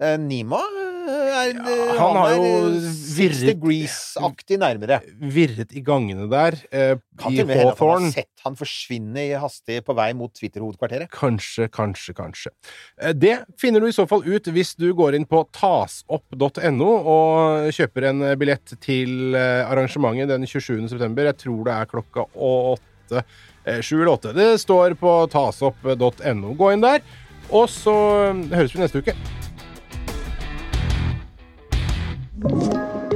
Eh, 0.00 0.16
Nima 0.18 0.58
eh, 0.58 0.90
er, 1.34 1.50
ja, 1.58 1.86
han 1.98 2.16
har 2.16 2.30
er, 2.30 2.36
jo 2.38 2.68
eh, 2.70 2.84
Six 3.14 3.42
Degrees-aktig 3.44 4.56
nærmere. 4.62 5.00
Virret 5.20 5.74
i 5.76 5.82
gangene 5.84 6.24
der. 6.32 6.56
Eh, 6.72 6.94
Kan 7.20 7.34
til 7.34 7.42
og 7.44 7.50
med 7.50 7.58
hende 7.60 7.74
han 7.78 8.06
har 8.06 8.14
sett 8.14 8.44
han 8.44 8.56
forsvinne 8.58 9.22
i 9.28 9.34
hastig 9.40 9.78
på 9.86 9.94
vei 9.96 10.08
mot 10.16 10.32
Twitter-hovedkvarteret. 10.36 11.10
Kanskje, 11.12 11.68
kanskje, 11.72 12.14
kanskje. 12.16 12.52
Eh, 13.00 13.12
Det 13.12 13.34
finner 13.60 13.80
du 13.84 13.88
i 13.90 13.94
så 13.96 14.06
fall 14.10 14.24
ut 14.24 14.48
hvis 14.54 14.74
du 14.80 14.88
går 14.96 15.16
inn 15.18 15.26
på 15.28 15.44
tasopp.no 15.54 16.90
og 17.14 17.70
kjøper 17.76 18.08
en 18.10 18.22
eh, 18.30 18.36
billett 18.40 18.74
til 18.84 19.34
eh, 19.36 19.62
arrangementet 19.68 20.32
den 20.32 20.46
27. 20.48 20.88
september. 20.92 21.28
Jeg 21.30 21.40
tror 21.44 21.64
det 21.68 21.76
er 21.76 21.90
klokka 21.92 22.26
åtte. 22.34 23.24
eh, 23.66 23.80
Sju 23.84 23.98
eller 24.00 24.14
åtte. 24.16 24.32
Det 24.36 24.50
står 24.64 24.96
på 25.00 25.14
tasopp.no. 25.32 26.54
Gå 26.58 26.72
inn 26.74 26.84
der, 26.84 27.04
og 27.52 27.68
så 27.72 27.94
eh, 28.32 28.44
høres 28.56 28.74
vi 28.76 28.80
neste 28.84 29.04
uke. 29.04 29.16